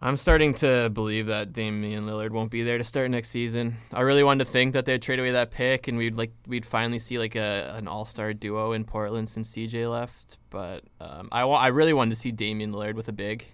I'm 0.00 0.16
starting 0.16 0.54
to 0.54 0.90
believe 0.90 1.26
that 1.26 1.52
Damian 1.52 2.06
Lillard 2.06 2.30
won't 2.30 2.52
be 2.52 2.62
there 2.62 2.78
to 2.78 2.84
start 2.84 3.10
next 3.10 3.30
season. 3.30 3.76
I 3.92 4.02
really 4.02 4.22
wanted 4.22 4.44
to 4.44 4.50
think 4.50 4.74
that 4.74 4.84
they'd 4.84 5.02
trade 5.02 5.18
away 5.18 5.32
that 5.32 5.50
pick 5.50 5.88
and 5.88 5.98
we'd 5.98 6.14
like 6.16 6.32
we'd 6.46 6.64
finally 6.64 7.00
see 7.00 7.18
like 7.18 7.34
a 7.34 7.74
an 7.76 7.88
all 7.88 8.04
star 8.04 8.32
duo 8.32 8.72
in 8.72 8.84
Portland 8.84 9.28
since 9.28 9.50
CJ 9.52 9.90
left. 9.90 10.38
But 10.50 10.84
um, 11.00 11.28
I 11.32 11.44
wa- 11.44 11.58
I 11.58 11.68
really 11.68 11.92
wanted 11.92 12.10
to 12.10 12.20
see 12.20 12.30
Damian 12.30 12.72
Lillard 12.72 12.94
with 12.94 13.08
a 13.08 13.12
big. 13.12 13.44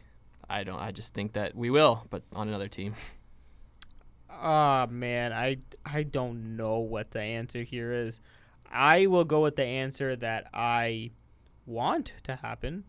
I 0.49 0.64
don't. 0.64 0.78
I 0.78 0.92
just 0.92 1.14
think 1.14 1.32
that 1.32 1.55
we 1.55 1.70
will, 1.70 2.07
but 2.11 2.22
on 2.34 2.49
another 2.49 2.68
team. 2.68 2.95
Ah 4.30 4.86
man, 4.90 5.32
I 5.32 5.59
I 5.86 6.03
don't 6.03 6.57
know 6.57 6.78
what 6.78 7.12
the 7.12 7.20
answer 7.20 7.62
here 7.62 7.92
is. 7.92 8.20
I 8.70 9.07
will 9.07 9.24
go 9.24 9.42
with 9.42 9.57
the 9.57 9.64
answer 9.64 10.16
that 10.16 10.49
I 10.53 11.12
want 11.66 12.12
to 12.24 12.36
happen. 12.36 12.84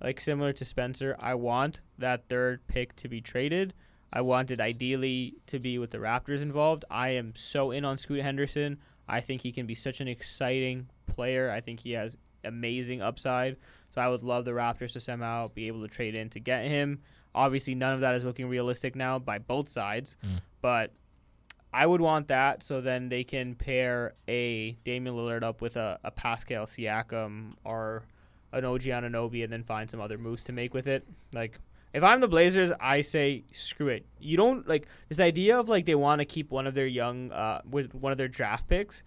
Like 0.00 0.20
similar 0.20 0.52
to 0.54 0.64
Spencer, 0.64 1.16
I 1.18 1.34
want 1.34 1.80
that 1.98 2.28
third 2.28 2.66
pick 2.68 2.94
to 2.96 3.08
be 3.08 3.20
traded. 3.20 3.72
I 4.12 4.20
want 4.20 4.50
it 4.50 4.60
ideally 4.60 5.34
to 5.46 5.58
be 5.58 5.78
with 5.78 5.90
the 5.90 5.98
Raptors 5.98 6.42
involved. 6.42 6.84
I 6.90 7.10
am 7.10 7.34
so 7.34 7.70
in 7.70 7.84
on 7.84 7.98
Scoot 7.98 8.20
Henderson. 8.22 8.78
I 9.08 9.20
think 9.20 9.42
he 9.42 9.52
can 9.52 9.66
be 9.66 9.74
such 9.74 10.00
an 10.00 10.08
exciting 10.08 10.88
player. 11.06 11.50
I 11.50 11.60
think 11.60 11.80
he 11.80 11.92
has 11.92 12.16
amazing 12.44 13.02
upside. 13.02 13.56
So 13.94 14.00
I 14.00 14.08
would 14.08 14.22
love 14.22 14.44
the 14.44 14.50
Raptors 14.52 14.92
to 14.92 15.00
somehow 15.00 15.48
be 15.48 15.66
able 15.68 15.82
to 15.82 15.88
trade 15.88 16.14
in 16.14 16.28
to 16.30 16.40
get 16.40 16.66
him. 16.66 17.00
Obviously, 17.34 17.74
none 17.74 17.94
of 17.94 18.00
that 18.00 18.14
is 18.14 18.24
looking 18.24 18.48
realistic 18.48 18.94
now 18.96 19.18
by 19.18 19.38
both 19.38 19.68
sides, 19.68 20.16
Mm. 20.24 20.40
but 20.62 20.92
I 21.72 21.84
would 21.86 22.00
want 22.00 22.28
that 22.28 22.62
so 22.62 22.80
then 22.80 23.08
they 23.10 23.24
can 23.24 23.54
pair 23.54 24.14
a 24.28 24.72
Damian 24.84 25.14
Lillard 25.16 25.42
up 25.42 25.60
with 25.60 25.76
a, 25.76 25.98
a 26.04 26.10
Pascal 26.10 26.64
Siakam 26.64 27.52
or 27.64 28.04
an 28.52 28.64
OG 28.64 28.82
Anunoby 28.82 29.44
and 29.44 29.52
then 29.52 29.62
find 29.64 29.90
some 29.90 30.00
other 30.00 30.18
moves 30.18 30.44
to 30.44 30.52
make 30.52 30.74
with 30.74 30.86
it. 30.86 31.06
Like, 31.34 31.58
if 31.92 32.02
I'm 32.02 32.20
the 32.20 32.28
Blazers, 32.28 32.70
I 32.80 33.00
say 33.00 33.44
screw 33.52 33.88
it. 33.88 34.06
You 34.18 34.36
don't 34.36 34.68
like 34.68 34.86
this 35.08 35.20
idea 35.20 35.58
of 35.58 35.68
like 35.68 35.86
they 35.86 35.94
want 35.94 36.20
to 36.20 36.24
keep 36.24 36.50
one 36.50 36.66
of 36.66 36.74
their 36.74 36.86
young, 36.86 37.32
uh, 37.32 37.62
with 37.68 37.94
one 37.94 38.12
of 38.12 38.18
their 38.18 38.28
draft 38.28 38.68
picks. 38.68 39.02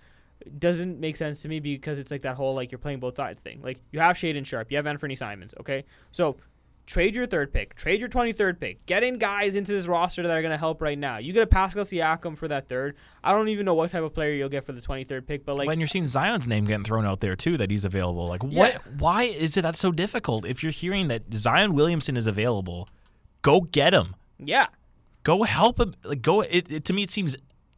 Doesn't 0.58 1.00
make 1.00 1.18
sense 1.18 1.42
to 1.42 1.50
me 1.50 1.60
because 1.60 2.00
it's 2.00 2.12
like 2.12 2.22
that 2.22 2.36
whole 2.36 2.56
like 2.56 2.72
you're 2.72 2.80
playing 2.80 3.00
both 3.00 3.18
sides 3.18 3.42
thing. 3.42 3.62
Like 3.62 3.80
you 3.92 4.00
have 4.00 4.16
Shaedon 4.16 4.46
Sharpe, 4.46 4.72
you 4.72 4.78
have 4.78 4.88
Anthony 4.88 5.16
Simons, 5.16 5.54
okay? 5.60 5.84
So 6.12 6.38
trade 6.90 7.14
your 7.14 7.28
third 7.28 7.54
pick, 7.54 7.76
trade 7.76 8.00
your 8.00 8.10
23rd 8.10 8.60
pick, 8.60 8.84
get 8.88 9.04
in 9.04 9.20
guys 9.20 9.54
into 9.54 9.72
this 9.72 9.86
roster 9.86 10.24
that 10.24 10.36
are 10.36 10.42
going 10.42 10.50
to 10.52 10.58
help 10.58 10.82
right 10.82 10.98
now. 10.98 11.20
You 11.20 11.34
get 11.34 11.44
a 11.44 11.48
Pascal 11.48 11.84
Siakam 11.84 12.36
for 12.36 12.48
that 12.48 12.68
third. 12.68 12.96
I 13.24 13.32
don't 13.32 13.48
even 13.50 13.64
know 13.64 13.76
what 13.76 13.92
type 13.92 14.02
of 14.02 14.12
player 14.16 14.34
you'll 14.34 14.50
get 14.50 14.66
for 14.66 14.72
the 14.74 14.82
23rd 14.82 15.28
pick, 15.28 15.46
but 15.46 15.56
like 15.56 15.68
when 15.68 15.80
you're 15.80 15.88
seeing 15.88 16.08
Zion's 16.08 16.48
name 16.48 16.66
getting 16.66 16.84
thrown 16.84 17.06
out 17.06 17.20
there 17.20 17.36
too, 17.36 17.58
that 17.58 17.70
he's 17.70 17.86
available. 17.86 18.26
Like, 18.28 18.42
Yeah. 18.44 18.60
what? 18.60 18.82
Why 18.98 19.24
is 19.26 19.56
it 19.56 19.62
that 19.62 19.76
so 19.78 19.92
difficult? 19.92 20.48
If 20.48 20.64
you're 20.64 20.72
hearing 20.72 21.10
that 21.10 21.32
Zion 21.32 21.74
Williamson 21.76 22.18
is 22.18 22.26
available, 22.26 22.90
go 23.44 23.62
get 23.62 23.94
him. 23.94 24.16
yeah, 24.40 24.66
Go 25.22 25.44
help 25.44 25.80
him. 25.80 25.94
Like, 26.04 26.24
go. 26.24 26.42
It, 26.42 26.72
it 26.72 26.86
to 26.86 26.94
me, 26.94 27.04
it 27.04 27.12
seems 27.12 27.36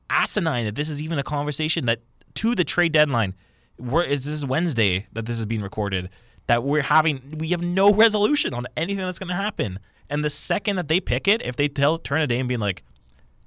asinine 0.09 0.65
that 0.65 0.75
this 0.75 0.89
is 0.89 1.01
even 1.01 1.17
a 1.19 1.23
conversation 1.23 1.85
that 1.85 1.99
to 2.35 2.55
the 2.55 2.63
trade 2.63 2.91
deadline. 2.93 3.33
We're, 3.79 4.07
this 4.07 4.45
Wednesday 4.45 5.07
that 5.11 5.25
this 5.25 5.39
is 5.39 5.45
being 5.47 5.61
recorded. 5.63 6.09
That 6.47 6.63
we're 6.63 6.81
having, 6.81 7.35
we 7.37 7.49
have 7.49 7.61
no 7.61 7.93
resolution 8.05 8.53
on 8.53 8.65
anything 8.75 9.05
that's 9.05 9.19
going 9.19 9.29
to 9.29 9.35
happen. 9.35 9.79
And 10.09 10.23
the 10.25 10.29
second 10.29 10.75
that 10.75 10.87
they 10.89 10.99
pick 10.99 11.27
it, 11.27 11.41
if 11.41 11.55
they 11.55 11.67
tell 11.67 11.97
turn 11.97 12.21
a 12.21 12.27
day 12.27 12.39
and 12.39 12.47
being 12.49 12.59
like, 12.59 12.83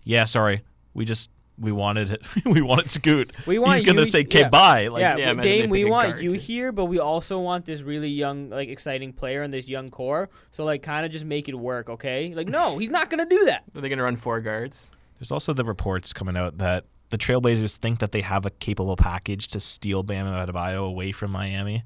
"Yeah, 0.04 0.24
sorry, 0.24 0.62
we 0.94 1.04
just 1.04 1.30
we 1.58 1.70
wanted 1.72 2.08
it, 2.10 2.26
we 2.46 2.62
wanted 2.62 2.88
Scoot," 2.90 3.32
We 3.46 3.58
want 3.58 3.72
he's 3.78 3.82
gonna 3.86 4.00
you- 4.00 4.04
say, 4.06 4.20
"Okay, 4.22 4.40
yeah. 4.40 4.48
bye." 4.48 4.86
Like, 4.88 5.02
yeah, 5.02 5.16
yeah, 5.18 5.26
but 5.26 5.32
imagine 5.32 5.42
they 5.42 5.60
Dame, 5.62 5.70
we 5.70 5.84
want 5.84 6.22
you 6.22 6.30
too. 6.30 6.36
here, 6.38 6.72
but 6.72 6.86
we 6.86 6.98
also 6.98 7.38
want 7.38 7.66
this 7.66 7.82
really 7.82 8.08
young, 8.08 8.48
like 8.48 8.70
exciting 8.70 9.12
player 9.12 9.42
and 9.42 9.52
this 9.52 9.68
young 9.68 9.90
core. 9.90 10.30
So 10.52 10.64
like, 10.64 10.82
kind 10.82 11.04
of 11.04 11.12
just 11.12 11.26
make 11.26 11.50
it 11.50 11.54
work, 11.54 11.90
okay? 11.90 12.32
Like, 12.34 12.48
no, 12.48 12.78
he's 12.78 12.90
not 12.90 13.10
gonna 13.10 13.26
do 13.26 13.44
that. 13.44 13.64
Are 13.74 13.82
they 13.82 13.88
going 13.90 13.98
to 13.98 14.04
run 14.04 14.16
four 14.16 14.40
guards? 14.40 14.90
There's 15.18 15.30
also 15.30 15.52
the 15.52 15.64
reports 15.64 16.14
coming 16.14 16.36
out 16.36 16.56
that 16.58 16.86
the 17.10 17.18
Trailblazers 17.18 17.76
think 17.76 17.98
that 17.98 18.12
they 18.12 18.22
have 18.22 18.46
a 18.46 18.50
capable 18.50 18.96
package 18.96 19.48
to 19.48 19.60
steal 19.60 20.02
Bam 20.02 20.26
Adebayo 20.26 20.86
away 20.86 21.12
from 21.12 21.30
Miami. 21.30 21.84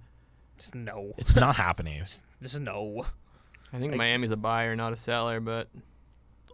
Just 0.58 0.74
no, 0.74 1.14
It's 1.18 1.36
not 1.36 1.56
happening. 1.56 2.00
just 2.42 2.60
no. 2.60 3.04
I 3.72 3.78
think 3.78 3.92
Like- 3.92 3.98
Miami's 3.98 4.30
a 4.30 4.36
buyer, 4.36 4.74
not 4.76 4.92
a 4.92 4.96
seller, 4.96 5.40
but 5.40 5.68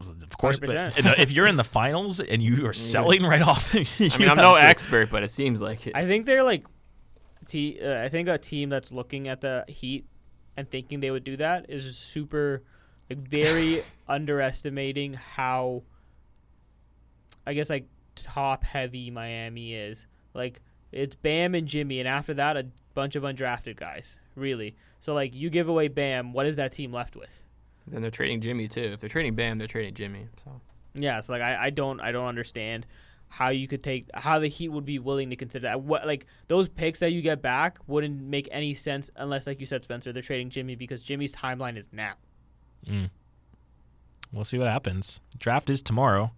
Of 0.01 0.37
course, 0.37 0.59
but 0.59 0.69
100%. 0.71 1.19
if 1.19 1.33
you're 1.33 1.47
in 1.47 1.57
the 1.57 1.65
finals 1.65 2.21
and 2.21 2.43
you 2.43 2.67
are 2.67 2.73
selling 2.93 3.23
right 3.23 3.43
off, 3.43 3.75
I 3.75 4.19
mean, 4.19 4.29
I'm 4.29 4.37
no 4.37 4.55
expert, 4.57 5.11
but 5.11 5.23
it 5.23 5.31
seems 5.31 5.61
like 5.61 5.87
it. 5.87 5.95
I 5.97 6.05
think 6.05 6.27
they're 6.27 6.43
like, 6.43 6.67
te- 7.47 7.81
uh, 7.81 8.03
I 8.03 8.09
think 8.09 8.29
a 8.29 8.37
team 8.39 8.69
that's 8.69 8.91
looking 8.93 9.29
at 9.29 9.41
the 9.41 9.65
Heat 9.69 10.05
and 10.57 10.69
thinking 10.71 11.01
they 11.01 11.11
would 11.11 11.25
do 11.25 11.37
that 11.39 11.67
is 11.71 11.97
super, 11.97 12.63
like, 13.09 13.19
very 13.29 13.83
underestimating 14.09 15.15
how, 15.15 15.83
I 17.47 17.55
guess, 17.55 17.71
like, 17.71 17.87
top 18.17 18.65
heavy 18.65 19.11
Miami 19.11 19.75
is. 19.75 20.07
Like, 20.35 20.61
it's 20.93 21.15
Bam 21.17 21.55
and 21.55 21.67
Jimmy, 21.67 22.01
and 22.01 22.09
after 22.09 22.35
that, 22.35 22.57
a 22.57 22.67
bunch 22.95 23.17
of 23.17 23.23
undrafted 23.23 23.77
guys, 23.77 24.17
really. 24.35 24.77
So, 25.01 25.15
like, 25.15 25.35
you 25.35 25.51
give 25.51 25.69
away 25.69 25.89
Bam, 25.89 26.33
what 26.33 26.47
is 26.47 26.57
that 26.57 26.73
team 26.73 26.93
left 26.93 27.17
with? 27.17 27.43
then 27.87 28.03
they're 28.03 28.11
trading 28.11 28.41
Jimmy 28.41 28.69
too. 28.69 28.81
If 28.81 29.01
they're 29.01 29.11
trading 29.11 29.35
Bam, 29.35 29.59
they're 29.59 29.67
trading 29.67 29.95
Jimmy. 29.95 30.27
So 30.45 30.61
Yeah, 30.95 31.21
so 31.21 31.33
like 31.33 31.43
I, 31.43 31.67
I 31.67 31.71
don't 31.71 32.01
I 32.01 32.13
don't 32.13 32.27
understand 32.27 32.87
how 33.29 33.49
you 33.49 33.67
could 33.67 33.83
take 33.83 34.07
how 34.15 34.39
the 34.39 34.49
Heat 34.49 34.69
would 34.69 34.85
be 34.85 34.99
willing 34.99 35.31
to 35.31 35.37
consider 35.37 35.69
that. 35.69 35.81
What 35.83 36.07
like 36.07 36.27
those 36.49 36.69
picks 36.69 37.01
that 37.01 37.11
you 37.13 37.21
get 37.21 37.43
back 37.43 37.79
wouldn't 37.87 38.23
make 38.23 38.49
any 38.51 38.75
sense 38.75 39.11
unless, 39.17 39.47
like 39.47 39.61
you 39.61 39.67
said, 39.67 39.83
Spencer, 39.85 40.13
they're 40.13 40.23
trading 40.23 40.51
Jimmy 40.51 40.77
because 40.77 41.03
Jimmy's 41.03 41.35
timeline 41.35 41.77
is 41.77 41.89
now. 41.93 42.15
Mm. 42.87 43.11
We'll 44.33 44.45
see 44.45 44.59
what 44.59 44.69
happens. 44.69 45.21
Draft 45.39 45.71
is 45.71 45.83
tomorrow. 45.83 46.33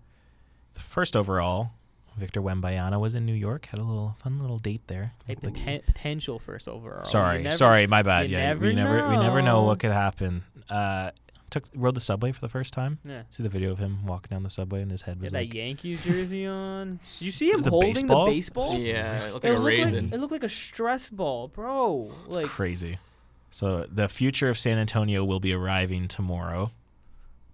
The 0.75 0.81
first 0.81 1.17
overall, 1.17 1.71
Victor 2.17 2.41
Wembanyama 2.41 2.99
was 3.01 3.15
in 3.15 3.27
New 3.27 3.35
York. 3.35 3.67
Had 3.67 3.79
a 3.81 3.85
little 3.85 4.17
fun 4.19 4.41
little 4.41 4.59
date 4.59 4.83
there. 4.87 5.13
A 5.29 5.33
like- 5.33 5.41
poten- 5.43 5.85
potential 5.87 6.39
first 6.39 6.67
overall. 6.69 7.05
Sorry, 7.05 7.43
never- 7.43 7.57
sorry, 7.57 7.87
my 7.87 8.03
bad. 8.03 8.31
you 8.31 8.37
yeah, 8.37 8.49
never 8.49 8.67
we 8.67 8.75
never 8.75 9.09
we 9.09 9.17
never 9.17 9.43
know 9.43 9.61
know. 9.61 9.63
what 9.65 9.79
could 9.81 9.93
happen. 9.93 10.43
Uh, 10.71 11.11
took 11.51 11.65
rode 11.75 11.95
the 11.95 12.01
subway 12.01 12.33
for 12.33 12.41
the 12.41 12.49
first 12.49 12.73
time. 12.73 12.99
Yeah. 13.05 13.23
See 13.31 13.43
the 13.43 13.49
video 13.49 13.71
of 13.71 13.79
him 13.79 14.05
walking 14.05 14.35
down 14.35 14.43
the 14.43 14.51
subway 14.51 14.83
and 14.83 14.91
his 14.91 15.03
head 15.03 15.17
Get 15.19 15.23
was 15.23 15.33
that 15.33 15.39
like 15.39 15.55
Yankees 15.55 16.03
jersey 16.05 16.45
on. 16.47 16.99
Did 17.19 17.25
you 17.27 17.31
see 17.31 17.51
him 17.51 17.63
The 17.63 17.71
holding 17.71 17.93
baseball? 17.95 18.27
the 18.27 18.33
baseball? 18.33 18.75
yeah, 18.79 19.27
it 19.27 19.33
looked 19.33 19.45
It 19.45 19.49
like 19.51 19.57
a 19.59 19.61
looked 19.61 19.67
raisin. 19.67 20.05
like, 20.07 20.15
it 20.15 20.19
looked 20.21 20.33
like 20.33 20.43
a 20.43 20.49
stress 20.49 21.09
ball, 21.11 21.49
bro. 21.49 22.11
It's 22.27 22.37
Like 22.37 22.47
crazy. 22.47 22.99
So 23.51 23.87
the 23.91 24.09
future 24.09 24.49
of 24.51 24.59
San 24.59 24.77
Antonio 24.79 25.25
will 25.25 25.41
be 25.41 25.53
arriving 25.53 26.09
tomorrow. 26.09 26.73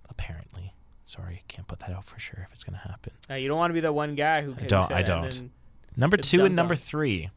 Apparently. 0.09 0.72
Sorry, 1.13 1.43
can't 1.47 1.67
put 1.69 1.81
that 1.81 1.91
out 1.91 2.05
for 2.07 2.19
sure 2.19 2.41
if 2.47 2.53
it's 2.53 2.65
going 2.65 2.79
to 2.81 2.89
happen. 2.89 3.13
uh, 3.29 3.35
you 3.35 3.47
don't 3.49 3.59
want 3.59 3.69
to 3.71 3.75
be 3.75 3.81
the 3.81 3.93
one 3.93 4.15
guy 4.15 4.41
who. 4.41 4.53
I 4.59 4.67
don't- 4.67 4.93
I 4.93 5.03
don't. 5.03 5.51
Number 5.95 6.17
two 6.17 6.47
and 6.47 6.57
number 6.57 6.73
on. 6.73 6.79
three. 6.79 7.29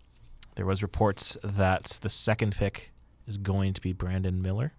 There 0.55 0.65
was 0.65 0.81
reports 0.81 1.37
that 1.43 1.83
the 2.01 2.07
second 2.07 2.55
pick 2.55 2.93
is 3.27 3.37
going 3.37 3.73
to 3.73 3.81
be 3.81 3.91
Brandon 3.91 4.41
Miller 4.41 4.71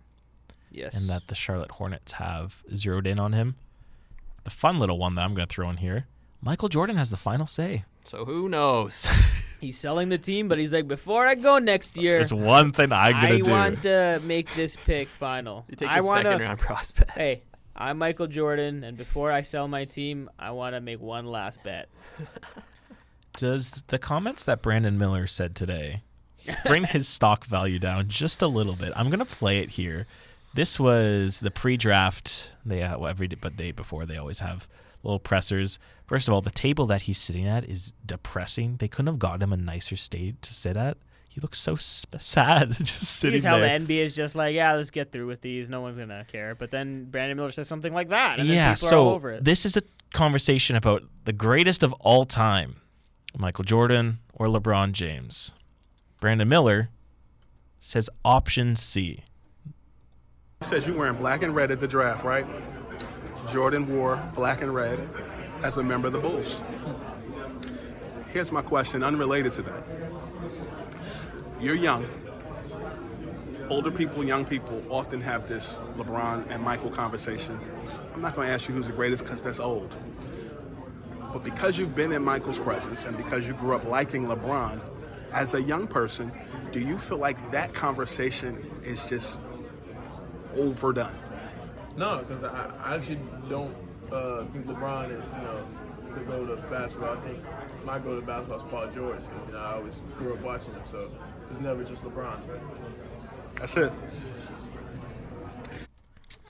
yes. 0.70 0.96
and 0.98 1.10
that 1.10 1.26
the 1.26 1.34
Charlotte 1.34 1.72
Hornets 1.72 2.12
have 2.12 2.62
zeroed 2.74 3.06
in 3.06 3.20
on 3.20 3.34
him. 3.34 3.56
The 4.44 4.50
fun 4.50 4.78
little 4.78 4.96
one 4.96 5.14
that 5.16 5.24
I'm 5.26 5.34
going 5.34 5.46
to 5.46 5.52
throw 5.54 5.68
in 5.68 5.76
here. 5.76 6.06
Michael 6.40 6.70
Jordan 6.70 6.96
has 6.96 7.10
the 7.10 7.18
final 7.18 7.46
say. 7.46 7.84
So 8.04 8.24
who 8.24 8.48
knows? 8.48 9.06
He's 9.60 9.76
selling 9.78 10.08
the 10.10 10.18
team, 10.18 10.48
but 10.48 10.58
he's 10.58 10.70
like, 10.72 10.86
before 10.86 11.26
I 11.26 11.34
go 11.34 11.58
next 11.58 11.96
year, 11.96 12.16
There's 12.18 12.32
one 12.32 12.72
thing 12.72 12.92
I'm 12.92 13.14
I 13.16 13.20
going 13.26 13.38
to 13.38 13.44
do. 13.44 13.50
want 13.50 13.82
to 13.82 14.20
make 14.24 14.54
this 14.54 14.76
pick 14.76 15.08
final. 15.08 15.64
He 15.70 15.76
takes 15.76 15.90
I 15.90 15.98
a 15.98 16.02
want 16.04 16.22
second 16.24 16.38
to. 16.40 16.44
round 16.44 16.58
prospect. 16.58 17.12
Hey, 17.12 17.42
I'm 17.78 17.98
Michael 17.98 18.26
Jordan, 18.26 18.84
and 18.84 18.96
before 18.96 19.30
I 19.30 19.42
sell 19.42 19.68
my 19.68 19.84
team, 19.84 20.30
I 20.38 20.52
want 20.52 20.74
to 20.74 20.80
make 20.80 21.00
one 21.00 21.26
last 21.26 21.62
bet. 21.62 21.90
Does 23.34 23.84
the 23.88 23.98
comments 23.98 24.44
that 24.44 24.62
Brandon 24.62 24.96
Miller 24.96 25.26
said 25.26 25.54
today 25.54 26.02
bring 26.64 26.84
his 26.88 27.06
stock 27.06 27.44
value 27.44 27.78
down 27.78 28.08
just 28.08 28.40
a 28.40 28.46
little 28.46 28.76
bit? 28.76 28.94
I'm 28.96 29.10
gonna 29.10 29.26
play 29.26 29.58
it 29.58 29.70
here. 29.70 30.06
This 30.54 30.80
was 30.80 31.40
the 31.40 31.50
pre-draft. 31.50 32.50
They 32.64 32.82
uh, 32.82 32.98
well, 32.98 33.10
every 33.10 33.28
day, 33.28 33.36
but 33.38 33.58
day 33.58 33.72
before 33.72 34.06
they 34.06 34.16
always 34.16 34.38
have 34.38 34.68
little 35.02 35.20
pressers. 35.20 35.78
First 36.06 36.28
of 36.28 36.34
all, 36.34 36.40
the 36.40 36.50
table 36.50 36.86
that 36.86 37.02
he's 37.02 37.18
sitting 37.18 37.46
at 37.46 37.64
is 37.64 37.92
depressing. 38.06 38.76
They 38.78 38.88
couldn't 38.88 39.08
have 39.08 39.18
gotten 39.18 39.42
him 39.42 39.52
a 39.52 39.58
nicer 39.58 39.96
state 39.96 40.40
to 40.40 40.54
sit 40.54 40.78
at. 40.78 40.96
He 41.36 41.40
looks 41.42 41.58
so 41.58 41.76
sp- 41.76 42.16
sad 42.18 42.72
just 42.78 43.20
sitting 43.20 43.42
there. 43.42 43.52
You 43.52 43.58
can 43.58 43.60
tell 43.60 43.60
there. 43.60 43.78
the 43.78 43.94
NBA 43.94 44.04
is 44.06 44.16
just 44.16 44.34
like, 44.34 44.54
yeah, 44.54 44.72
let's 44.72 44.88
get 44.88 45.12
through 45.12 45.26
with 45.26 45.42
these. 45.42 45.68
No 45.68 45.82
one's 45.82 45.98
gonna 45.98 46.24
care. 46.24 46.54
But 46.54 46.70
then 46.70 47.10
Brandon 47.10 47.36
Miller 47.36 47.50
says 47.50 47.68
something 47.68 47.92
like 47.92 48.08
that, 48.08 48.40
and 48.40 48.48
yeah, 48.48 48.68
then 48.68 48.76
people 48.76 48.88
are 48.88 48.98
all 48.98 49.10
so 49.10 49.14
over 49.14 49.30
it. 49.32 49.44
this 49.44 49.66
is 49.66 49.76
a 49.76 49.82
conversation 50.14 50.76
about 50.76 51.02
the 51.24 51.34
greatest 51.34 51.82
of 51.82 51.92
all 52.00 52.24
time, 52.24 52.76
Michael 53.36 53.64
Jordan 53.64 54.20
or 54.32 54.46
LeBron 54.46 54.92
James. 54.92 55.52
Brandon 56.20 56.48
Miller 56.48 56.88
says 57.78 58.08
option 58.24 58.74
C. 58.74 59.22
says 60.62 60.86
you're 60.86 60.96
wearing 60.96 61.16
black 61.16 61.42
and 61.42 61.54
red 61.54 61.70
at 61.70 61.80
the 61.80 61.86
draft, 61.86 62.24
right? 62.24 62.46
Jordan 63.52 63.94
wore 63.94 64.16
black 64.34 64.62
and 64.62 64.74
red 64.74 65.06
as 65.62 65.76
a 65.76 65.82
member 65.82 66.06
of 66.06 66.14
the 66.14 66.18
Bulls. 66.18 66.62
Here's 68.32 68.50
my 68.50 68.62
question, 68.62 69.02
unrelated 69.02 69.52
to 69.52 69.62
that. 69.62 69.82
You're 71.60 71.74
young. 71.74 72.06
Older 73.70 73.90
people, 73.90 74.22
young 74.24 74.44
people 74.44 74.82
often 74.90 75.20
have 75.22 75.48
this 75.48 75.80
LeBron 75.96 76.50
and 76.50 76.62
Michael 76.62 76.90
conversation. 76.90 77.58
I'm 78.14 78.20
not 78.20 78.36
going 78.36 78.48
to 78.48 78.54
ask 78.54 78.68
you 78.68 78.74
who's 78.74 78.86
the 78.86 78.92
greatest 78.92 79.24
because 79.24 79.42
that's 79.42 79.58
old. 79.58 79.96
But 81.32 81.42
because 81.42 81.78
you've 81.78 81.96
been 81.96 82.12
in 82.12 82.22
Michael's 82.22 82.58
presence 82.58 83.04
and 83.04 83.16
because 83.16 83.46
you 83.46 83.54
grew 83.54 83.74
up 83.74 83.84
liking 83.84 84.26
LeBron, 84.26 84.80
as 85.32 85.54
a 85.54 85.62
young 85.62 85.86
person, 85.86 86.30
do 86.72 86.80
you 86.80 86.98
feel 86.98 87.18
like 87.18 87.50
that 87.50 87.74
conversation 87.74 88.64
is 88.84 89.04
just 89.06 89.40
overdone? 90.56 91.12
No, 91.96 92.18
because 92.18 92.44
I, 92.44 92.70
I 92.84 92.96
actually 92.96 93.18
don't 93.48 93.74
uh, 94.12 94.44
think 94.46 94.66
LeBron 94.66 95.10
is, 95.10 95.32
you 95.32 95.38
know, 95.38 95.66
the 96.14 96.20
go 96.20 96.46
to 96.46 96.56
basketball. 96.68 97.16
I 97.16 97.20
think 97.20 97.38
my 97.84 97.98
go 97.98 98.18
to 98.18 98.26
basketball 98.26 98.58
is 98.58 98.70
Paul 98.70 98.86
George. 98.94 99.22
You 99.46 99.52
know, 99.52 99.58
I 99.58 99.74
always 99.74 99.94
grew 100.16 100.34
up 100.34 100.40
watching 100.40 100.74
him, 100.74 100.82
so 100.90 101.10
it's 101.50 101.60
never 101.60 101.84
just 101.84 102.02
LeBron. 102.04 102.40
That's 103.56 103.76
it. 103.76 103.92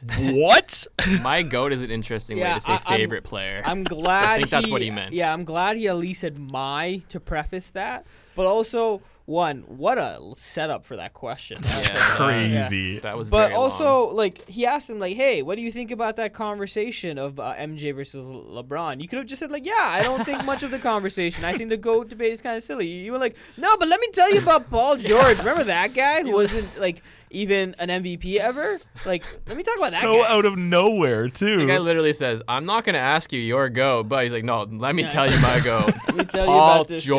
what? 0.18 0.86
My 1.22 1.42
goat 1.42 1.72
is 1.72 1.82
an 1.82 1.90
interesting 1.90 2.38
Yeah, 2.38 2.48
way 2.50 2.54
to 2.54 2.60
say 2.60 2.72
I- 2.72 2.76
I'm- 2.76 2.98
favorite 3.00 3.24
player. 3.24 3.62
I'm 3.64 3.82
glad. 3.84 4.24
I 4.28 4.36
think 4.36 4.50
that's 4.50 4.70
what 4.70 4.80
he 4.80 4.90
meant. 4.90 5.12
Yeah, 5.14 5.32
I'm 5.32 5.44
glad 5.44 5.76
he 5.76 5.88
at 5.88 5.96
least 5.96 6.20
said 6.20 6.52
my 6.52 7.02
to 7.10 7.18
preface 7.20 7.70
that. 7.72 8.06
But 8.34 8.46
also, 8.46 9.02
one, 9.26 9.64
what 9.66 9.98
a 9.98 10.20
setup 10.36 10.84
for 10.84 10.96
that 10.96 11.12
question. 11.12 11.58
That's 11.60 11.86
Yeah. 11.86 11.94
crazy. 11.96 13.00
that 13.00 13.16
was 13.18 13.28
But 13.28 13.48
very 13.48 13.54
also, 13.54 14.06
long. 14.06 14.16
like 14.16 14.48
he 14.48 14.64
asked 14.64 14.88
him, 14.88 14.98
like, 15.00 15.16
"Hey, 15.16 15.42
what 15.42 15.56
do 15.56 15.62
you 15.62 15.70
think 15.72 15.90
about 15.90 16.14
that 16.16 16.32
conversation 16.32 17.18
of 17.18 17.38
uh, 17.40 17.54
MJ 17.58 17.92
versus 17.94 18.24
LeBron?" 18.26 19.00
You 19.02 19.08
could 19.08 19.18
have 19.18 19.26
just 19.26 19.40
said, 19.40 19.50
like, 19.50 19.66
"Yeah, 19.66 19.74
I 19.78 20.02
don't 20.02 20.24
think 20.24 20.44
much 20.44 20.62
of 20.62 20.70
the 20.70 20.78
conversation. 20.78 21.44
I 21.44 21.56
think 21.56 21.70
the 21.70 21.76
goat 21.76 22.08
debate 22.08 22.32
is 22.32 22.40
kind 22.40 22.56
of 22.56 22.62
silly." 22.62 22.86
You 22.86 23.10
were 23.12 23.18
like, 23.18 23.36
"No, 23.56 23.76
but 23.78 23.88
let 23.88 24.00
me 24.00 24.06
tell 24.12 24.32
you 24.32 24.38
about 24.40 24.70
Paul 24.70 24.96
George. 24.96 25.38
Remember 25.38 25.64
that 25.64 25.92
guy 25.92 26.22
who 26.22 26.30
wasn't 26.42 26.78
like 26.78 27.02
even 27.30 27.74
an 27.80 27.88
MVP 27.88 28.38
ever? 28.38 28.78
Like, 29.04 29.24
let 29.48 29.56
me 29.56 29.64
talk 29.64 29.76
about 29.76 29.90
that 29.90 30.00
so 30.02 30.22
guy." 30.22 30.28
out 30.32 30.44
of 30.44 30.56
nowhere 30.56 31.28
too. 31.28 31.56
the 31.58 31.66
guy 31.66 31.78
literally 31.78 32.12
says, 32.12 32.42
"I'm 32.46 32.64
not 32.64 32.84
going 32.84 32.94
to 32.94 33.00
ask 33.00 33.32
you 33.32 33.40
your 33.40 33.68
goat," 33.70 34.04
but 34.08 34.22
he's 34.22 34.32
like, 34.32 34.44
"No, 34.44 34.62
let 34.70 34.94
me 34.94 35.02
Yeah. 35.02 35.08
tell 35.08 35.28
you 35.30 35.38
my 35.40 35.60
goat." 35.64 35.92
Let 36.06 36.16
me 36.16 36.24
tell 36.24 36.40
you 36.42 36.46
Paul 36.52 36.72
about 36.74 36.88
this 36.88 37.04
guy. 37.04 37.12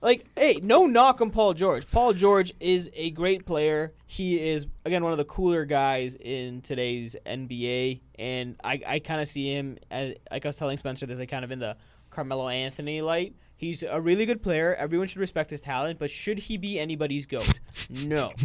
Like, 0.00 0.26
hey, 0.36 0.60
no 0.62 0.86
knock 0.86 1.20
on 1.20 1.30
Paul 1.30 1.54
George. 1.54 1.90
Paul 1.90 2.12
George 2.12 2.52
is 2.60 2.88
a 2.94 3.10
great 3.10 3.44
player. 3.46 3.94
He 4.06 4.40
is 4.40 4.66
again 4.84 5.02
one 5.02 5.12
of 5.12 5.18
the 5.18 5.24
cooler 5.24 5.64
guys 5.64 6.14
in 6.14 6.60
today's 6.60 7.16
NBA, 7.26 8.00
and 8.18 8.56
I, 8.62 8.80
I 8.86 8.98
kind 9.00 9.20
of 9.20 9.28
see 9.28 9.52
him 9.52 9.78
as 9.90 10.14
like 10.30 10.46
I 10.46 10.48
was 10.48 10.56
telling 10.56 10.78
Spencer, 10.78 11.06
there's 11.06 11.18
like 11.18 11.30
kind 11.30 11.44
of 11.44 11.50
in 11.50 11.58
the 11.58 11.76
Carmelo 12.10 12.48
Anthony 12.48 13.02
light. 13.02 13.34
He's 13.56 13.82
a 13.82 14.00
really 14.00 14.24
good 14.24 14.40
player. 14.40 14.74
Everyone 14.76 15.08
should 15.08 15.18
respect 15.18 15.50
his 15.50 15.60
talent, 15.60 15.98
but 15.98 16.10
should 16.10 16.38
he 16.38 16.56
be 16.56 16.78
anybody's 16.78 17.26
goat? 17.26 17.58
No. 18.04 18.32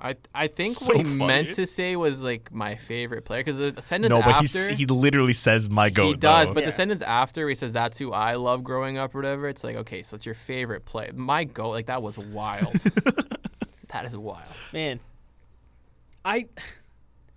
I 0.00 0.14
I 0.34 0.46
think 0.46 0.74
So 0.74 0.94
what 0.94 0.98
he 0.98 1.04
funny. 1.04 1.26
meant 1.26 1.54
to 1.56 1.66
say 1.66 1.96
was 1.96 2.22
like 2.22 2.52
my 2.52 2.76
favorite 2.76 3.24
player 3.24 3.40
because 3.42 3.58
the 3.58 3.82
sentence 3.82 4.10
no, 4.10 4.18
but 4.20 4.28
after 4.28 4.72
he 4.72 4.86
literally 4.86 5.32
says 5.32 5.68
my 5.68 5.90
goat. 5.90 6.06
he 6.08 6.14
does, 6.14 6.48
though. 6.48 6.54
but 6.54 6.60
Yeah. 6.62 6.66
the 6.66 6.72
sentence 6.72 7.02
after 7.02 7.40
where 7.42 7.48
he 7.48 7.54
says 7.56 7.72
that's 7.72 7.98
who 7.98 8.12
I 8.12 8.34
love 8.36 8.62
growing 8.62 8.96
up 8.96 9.14
or 9.14 9.18
whatever. 9.18 9.48
It's 9.48 9.64
like 9.64 9.76
okay, 9.76 10.02
so 10.02 10.14
it's 10.14 10.24
your 10.24 10.36
favorite 10.36 10.84
player. 10.84 11.10
My 11.14 11.42
goat, 11.44 11.70
like 11.70 11.86
that 11.86 12.00
was 12.02 12.16
wild. 12.16 12.72
that 13.88 14.04
is 14.04 14.16
wild. 14.16 14.48
Man, 14.72 15.00
I. 16.24 16.46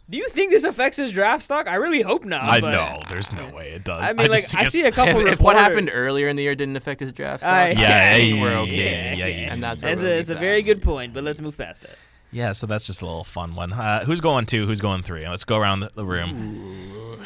Do 0.09 0.17
you 0.17 0.27
think 0.27 0.51
this 0.51 0.65
affects 0.65 0.97
his 0.97 1.13
draft 1.13 1.41
stock? 1.41 1.69
I 1.69 1.75
really 1.75 2.01
hope 2.01 2.25
not. 2.25 2.43
I 2.43 2.59
know 2.59 3.01
there's 3.07 3.31
no 3.31 3.47
way 3.49 3.69
it 3.69 3.85
does. 3.85 4.03
I 4.03 4.11
mean, 4.11 4.29
like 4.29 4.43
I 4.55 4.65
see 4.65 4.85
a 4.85 4.91
couple. 4.99 5.21
If, 5.25 5.33
if 5.33 5.39
what 5.41 5.55
happened 5.55 5.89
earlier 5.91 6.27
in 6.27 6.35
the 6.35 6.43
year 6.43 6.53
didn't 6.53 6.75
affect 6.75 6.99
his 6.99 7.13
draft, 7.13 7.41
stock, 7.43 7.51
I- 7.53 7.69
Yeah, 7.69 8.11
I 8.13 8.17
think 8.19 8.35
yeah, 8.35 8.41
we're 8.41 8.51
yeah, 8.51 8.59
okay. 8.59 9.15
yeah, 9.17 9.25
yeah. 9.27 9.53
And 9.53 9.63
that's 9.63 9.81
where 9.81 9.93
It's 9.93 10.01
a, 10.01 10.19
it's 10.19 10.29
a 10.29 10.35
very 10.35 10.63
good 10.63 10.81
point, 10.81 11.13
but 11.13 11.23
let's 11.23 11.39
move 11.39 11.57
past 11.57 11.85
it. 11.85 11.95
Yeah, 12.31 12.53
so 12.53 12.65
that's 12.65 12.87
just 12.87 13.01
a 13.01 13.05
little 13.05 13.23
fun 13.25 13.55
one. 13.55 13.73
Uh, 13.73 14.05
who's 14.05 14.21
going 14.21 14.45
two? 14.45 14.65
Who's 14.65 14.79
going 14.81 15.01
three? 15.03 15.27
Let's 15.27 15.43
go 15.43 15.57
around 15.57 15.81
the, 15.81 15.89
the 15.93 16.05
room. 16.05 17.19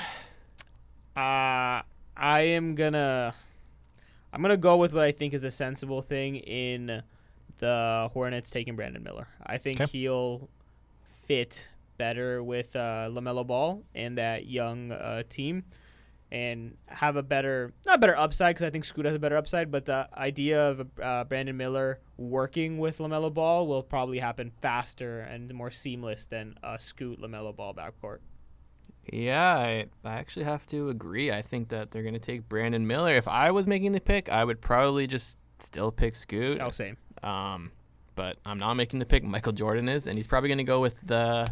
Uh, 1.15 1.81
I 2.17 2.39
am 2.41 2.75
gonna, 2.75 3.33
I'm 4.33 4.41
gonna 4.41 4.57
go 4.57 4.77
with 4.77 4.93
what 4.93 5.03
I 5.03 5.11
think 5.11 5.33
is 5.33 5.43
a 5.43 5.51
sensible 5.51 6.01
thing 6.01 6.37
in 6.37 7.03
the 7.59 8.09
Hornets 8.13 8.49
taking 8.49 8.75
Brandon 8.75 9.03
Miller. 9.03 9.27
I 9.45 9.57
think 9.57 9.77
'Kay. 9.77 9.85
he'll 9.91 10.49
fit 11.09 11.67
better 11.97 12.43
with 12.43 12.75
uh, 12.75 13.07
LaMelo 13.11 13.45
Ball 13.47 13.83
and 13.93 14.17
that 14.17 14.47
young 14.47 14.91
uh, 14.91 15.23
team, 15.29 15.63
and 16.35 16.75
have 16.87 17.15
a 17.15 17.23
better, 17.23 17.71
not 17.85 18.01
better 18.01 18.17
upside 18.17 18.55
because 18.55 18.67
I 18.67 18.69
think 18.69 18.83
Scoot 18.83 19.05
has 19.05 19.15
a 19.15 19.19
better 19.19 19.37
upside, 19.37 19.71
but 19.71 19.85
the 19.85 20.09
idea 20.17 20.69
of 20.69 20.85
uh, 21.01 21.23
Brandon 21.23 21.55
Miller 21.55 22.01
working 22.17 22.77
with 22.77 22.97
LaMelo 22.97 23.33
Ball 23.33 23.65
will 23.65 23.81
probably 23.81 24.19
happen 24.19 24.51
faster 24.61 25.21
and 25.21 25.53
more 25.53 25.71
seamless 25.71 26.25
than 26.25 26.59
a 26.61 26.77
Scoot 26.77 27.21
LaMelo 27.21 27.55
Ball 27.55 27.73
backcourt. 27.73 28.17
Yeah, 29.13 29.55
I, 29.55 29.85
I 30.03 30.15
actually 30.15 30.43
have 30.43 30.67
to 30.67 30.89
agree. 30.89 31.31
I 31.31 31.41
think 31.41 31.69
that 31.69 31.91
they're 31.91 32.01
going 32.01 32.15
to 32.15 32.19
take 32.19 32.49
Brandon 32.49 32.85
Miller. 32.85 33.15
If 33.15 33.29
I 33.29 33.51
was 33.51 33.65
making 33.65 33.93
the 33.93 34.01
pick, 34.01 34.27
I 34.27 34.43
would 34.43 34.59
probably 34.59 35.07
just 35.07 35.37
still 35.59 35.89
pick 35.89 36.17
Scoot. 36.17 36.59
Oh, 36.59 36.69
same. 36.69 36.97
Um, 37.23 37.71
but 38.15 38.39
I'm 38.45 38.59
not 38.59 38.73
making 38.73 38.99
the 38.99 39.05
pick. 39.05 39.23
Michael 39.23 39.53
Jordan 39.53 39.87
is, 39.87 40.05
and 40.05 40.17
he's 40.17 40.27
probably 40.27 40.49
going 40.49 40.57
to 40.57 40.65
go 40.65 40.81
with 40.81 40.99
the 40.99 41.49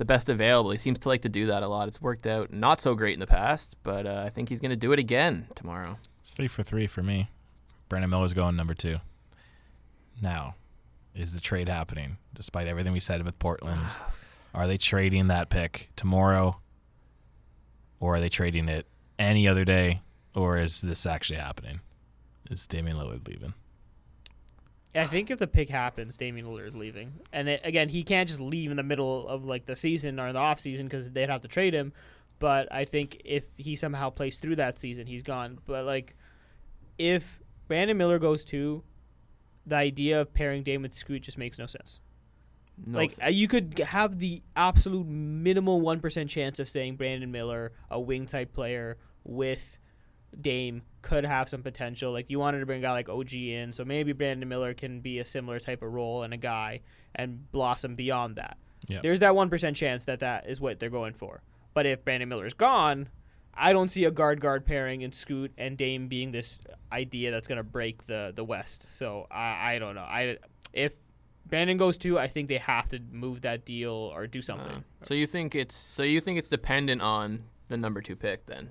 the 0.00 0.04
best 0.06 0.30
available. 0.30 0.70
He 0.70 0.78
seems 0.78 0.98
to 1.00 1.08
like 1.08 1.20
to 1.22 1.28
do 1.28 1.46
that 1.48 1.62
a 1.62 1.68
lot. 1.68 1.86
It's 1.86 2.00
worked 2.00 2.26
out 2.26 2.50
not 2.50 2.80
so 2.80 2.94
great 2.94 3.12
in 3.12 3.20
the 3.20 3.26
past, 3.26 3.76
but 3.82 4.06
uh, 4.06 4.22
I 4.24 4.30
think 4.30 4.48
he's 4.48 4.58
going 4.58 4.70
to 4.70 4.76
do 4.76 4.92
it 4.92 4.98
again 4.98 5.46
tomorrow. 5.54 5.98
It's 6.22 6.30
three 6.32 6.48
for 6.48 6.62
three 6.62 6.86
for 6.86 7.02
me. 7.02 7.28
Brandon 7.90 8.10
Miller's 8.10 8.32
going 8.32 8.56
number 8.56 8.72
two. 8.72 8.96
Now, 10.22 10.54
is 11.14 11.34
the 11.34 11.40
trade 11.40 11.68
happening? 11.68 12.16
Despite 12.32 12.66
everything 12.66 12.94
we 12.94 13.00
said 13.00 13.22
with 13.22 13.38
Portland, 13.38 13.94
are 14.54 14.66
they 14.66 14.78
trading 14.78 15.26
that 15.26 15.50
pick 15.50 15.90
tomorrow, 15.96 16.60
or 18.00 18.14
are 18.14 18.20
they 18.20 18.30
trading 18.30 18.70
it 18.70 18.86
any 19.18 19.46
other 19.46 19.66
day, 19.66 20.00
or 20.34 20.56
is 20.56 20.80
this 20.80 21.04
actually 21.04 21.40
happening? 21.40 21.80
Is 22.50 22.66
Damian 22.66 22.96
Lillard 22.96 23.28
leaving? 23.28 23.52
I 24.94 25.06
think 25.06 25.30
if 25.30 25.38
the 25.38 25.46
pick 25.46 25.68
happens, 25.68 26.16
Damian 26.16 26.46
Lillard 26.46 26.68
is 26.68 26.74
leaving, 26.74 27.12
and 27.32 27.48
it, 27.48 27.60
again, 27.62 27.88
he 27.88 28.02
can't 28.02 28.28
just 28.28 28.40
leave 28.40 28.70
in 28.70 28.76
the 28.76 28.82
middle 28.82 29.28
of 29.28 29.44
like 29.44 29.66
the 29.66 29.76
season 29.76 30.18
or 30.18 30.32
the 30.32 30.38
off 30.38 30.58
season 30.58 30.86
because 30.86 31.10
they'd 31.10 31.28
have 31.28 31.42
to 31.42 31.48
trade 31.48 31.74
him. 31.74 31.92
But 32.40 32.72
I 32.72 32.84
think 32.86 33.20
if 33.24 33.44
he 33.56 33.76
somehow 33.76 34.10
plays 34.10 34.38
through 34.38 34.56
that 34.56 34.78
season, 34.78 35.06
he's 35.06 35.22
gone. 35.22 35.58
But 35.66 35.84
like, 35.84 36.16
if 36.98 37.40
Brandon 37.68 37.96
Miller 37.96 38.18
goes 38.18 38.44
too, 38.44 38.82
the 39.66 39.76
idea 39.76 40.22
of 40.22 40.34
pairing 40.34 40.62
Dame 40.62 40.82
with 40.82 40.94
Scoot 40.94 41.22
just 41.22 41.38
makes 41.38 41.58
no 41.58 41.66
sense. 41.66 42.00
No, 42.86 42.98
like 42.98 43.12
uh, 43.22 43.28
you 43.28 43.46
could 43.46 43.78
have 43.78 44.18
the 44.18 44.42
absolute 44.56 45.06
minimal 45.06 45.80
one 45.80 46.00
percent 46.00 46.30
chance 46.30 46.58
of 46.58 46.68
saying 46.68 46.96
Brandon 46.96 47.30
Miller, 47.30 47.72
a 47.90 48.00
wing 48.00 48.26
type 48.26 48.54
player 48.54 48.96
with 49.22 49.78
Dame, 50.38 50.82
could 51.02 51.24
have 51.24 51.48
some 51.48 51.62
potential. 51.62 52.12
Like 52.12 52.30
you 52.30 52.38
wanted 52.38 52.60
to 52.60 52.66
bring 52.66 52.80
a 52.80 52.82
guy 52.82 52.92
like 52.92 53.08
OG 53.08 53.34
in, 53.34 53.72
so 53.72 53.84
maybe 53.84 54.12
Brandon 54.12 54.48
Miller 54.48 54.74
can 54.74 55.00
be 55.00 55.18
a 55.18 55.24
similar 55.24 55.58
type 55.58 55.82
of 55.82 55.92
role 55.92 56.22
and 56.22 56.34
a 56.34 56.36
guy 56.36 56.80
and 57.14 57.50
blossom 57.52 57.94
beyond 57.94 58.36
that. 58.36 58.56
Yeah. 58.88 59.00
There's 59.02 59.20
that 59.20 59.34
one 59.34 59.50
percent 59.50 59.76
chance 59.76 60.04
that 60.06 60.20
that 60.20 60.48
is 60.48 60.60
what 60.60 60.78
they're 60.80 60.90
going 60.90 61.14
for. 61.14 61.42
But 61.74 61.86
if 61.86 62.04
Brandon 62.04 62.28
Miller's 62.28 62.54
gone, 62.54 63.08
I 63.54 63.72
don't 63.72 63.90
see 63.90 64.04
a 64.04 64.10
guard 64.10 64.40
guard 64.40 64.64
pairing 64.64 65.02
in 65.02 65.12
Scoot 65.12 65.52
and 65.58 65.76
Dame 65.76 66.08
being 66.08 66.32
this 66.32 66.58
idea 66.92 67.30
that's 67.30 67.48
gonna 67.48 67.62
break 67.62 68.06
the 68.06 68.32
the 68.34 68.44
West. 68.44 68.88
So 68.96 69.26
I 69.30 69.74
I 69.74 69.78
don't 69.78 69.94
know. 69.94 70.02
I 70.02 70.38
if 70.72 70.92
Brandon 71.46 71.76
goes 71.76 71.96
too, 71.96 72.18
I 72.18 72.28
think 72.28 72.48
they 72.48 72.58
have 72.58 72.88
to 72.90 73.00
move 73.10 73.42
that 73.42 73.64
deal 73.64 73.92
or 73.92 74.26
do 74.26 74.40
something. 74.40 74.84
Uh, 75.02 75.04
so 75.04 75.14
you 75.14 75.26
think 75.26 75.54
it's 75.54 75.74
so 75.74 76.02
you 76.02 76.20
think 76.20 76.38
it's 76.38 76.48
dependent 76.48 77.02
on 77.02 77.44
the 77.68 77.76
number 77.76 78.00
two 78.00 78.16
pick 78.16 78.46
then? 78.46 78.70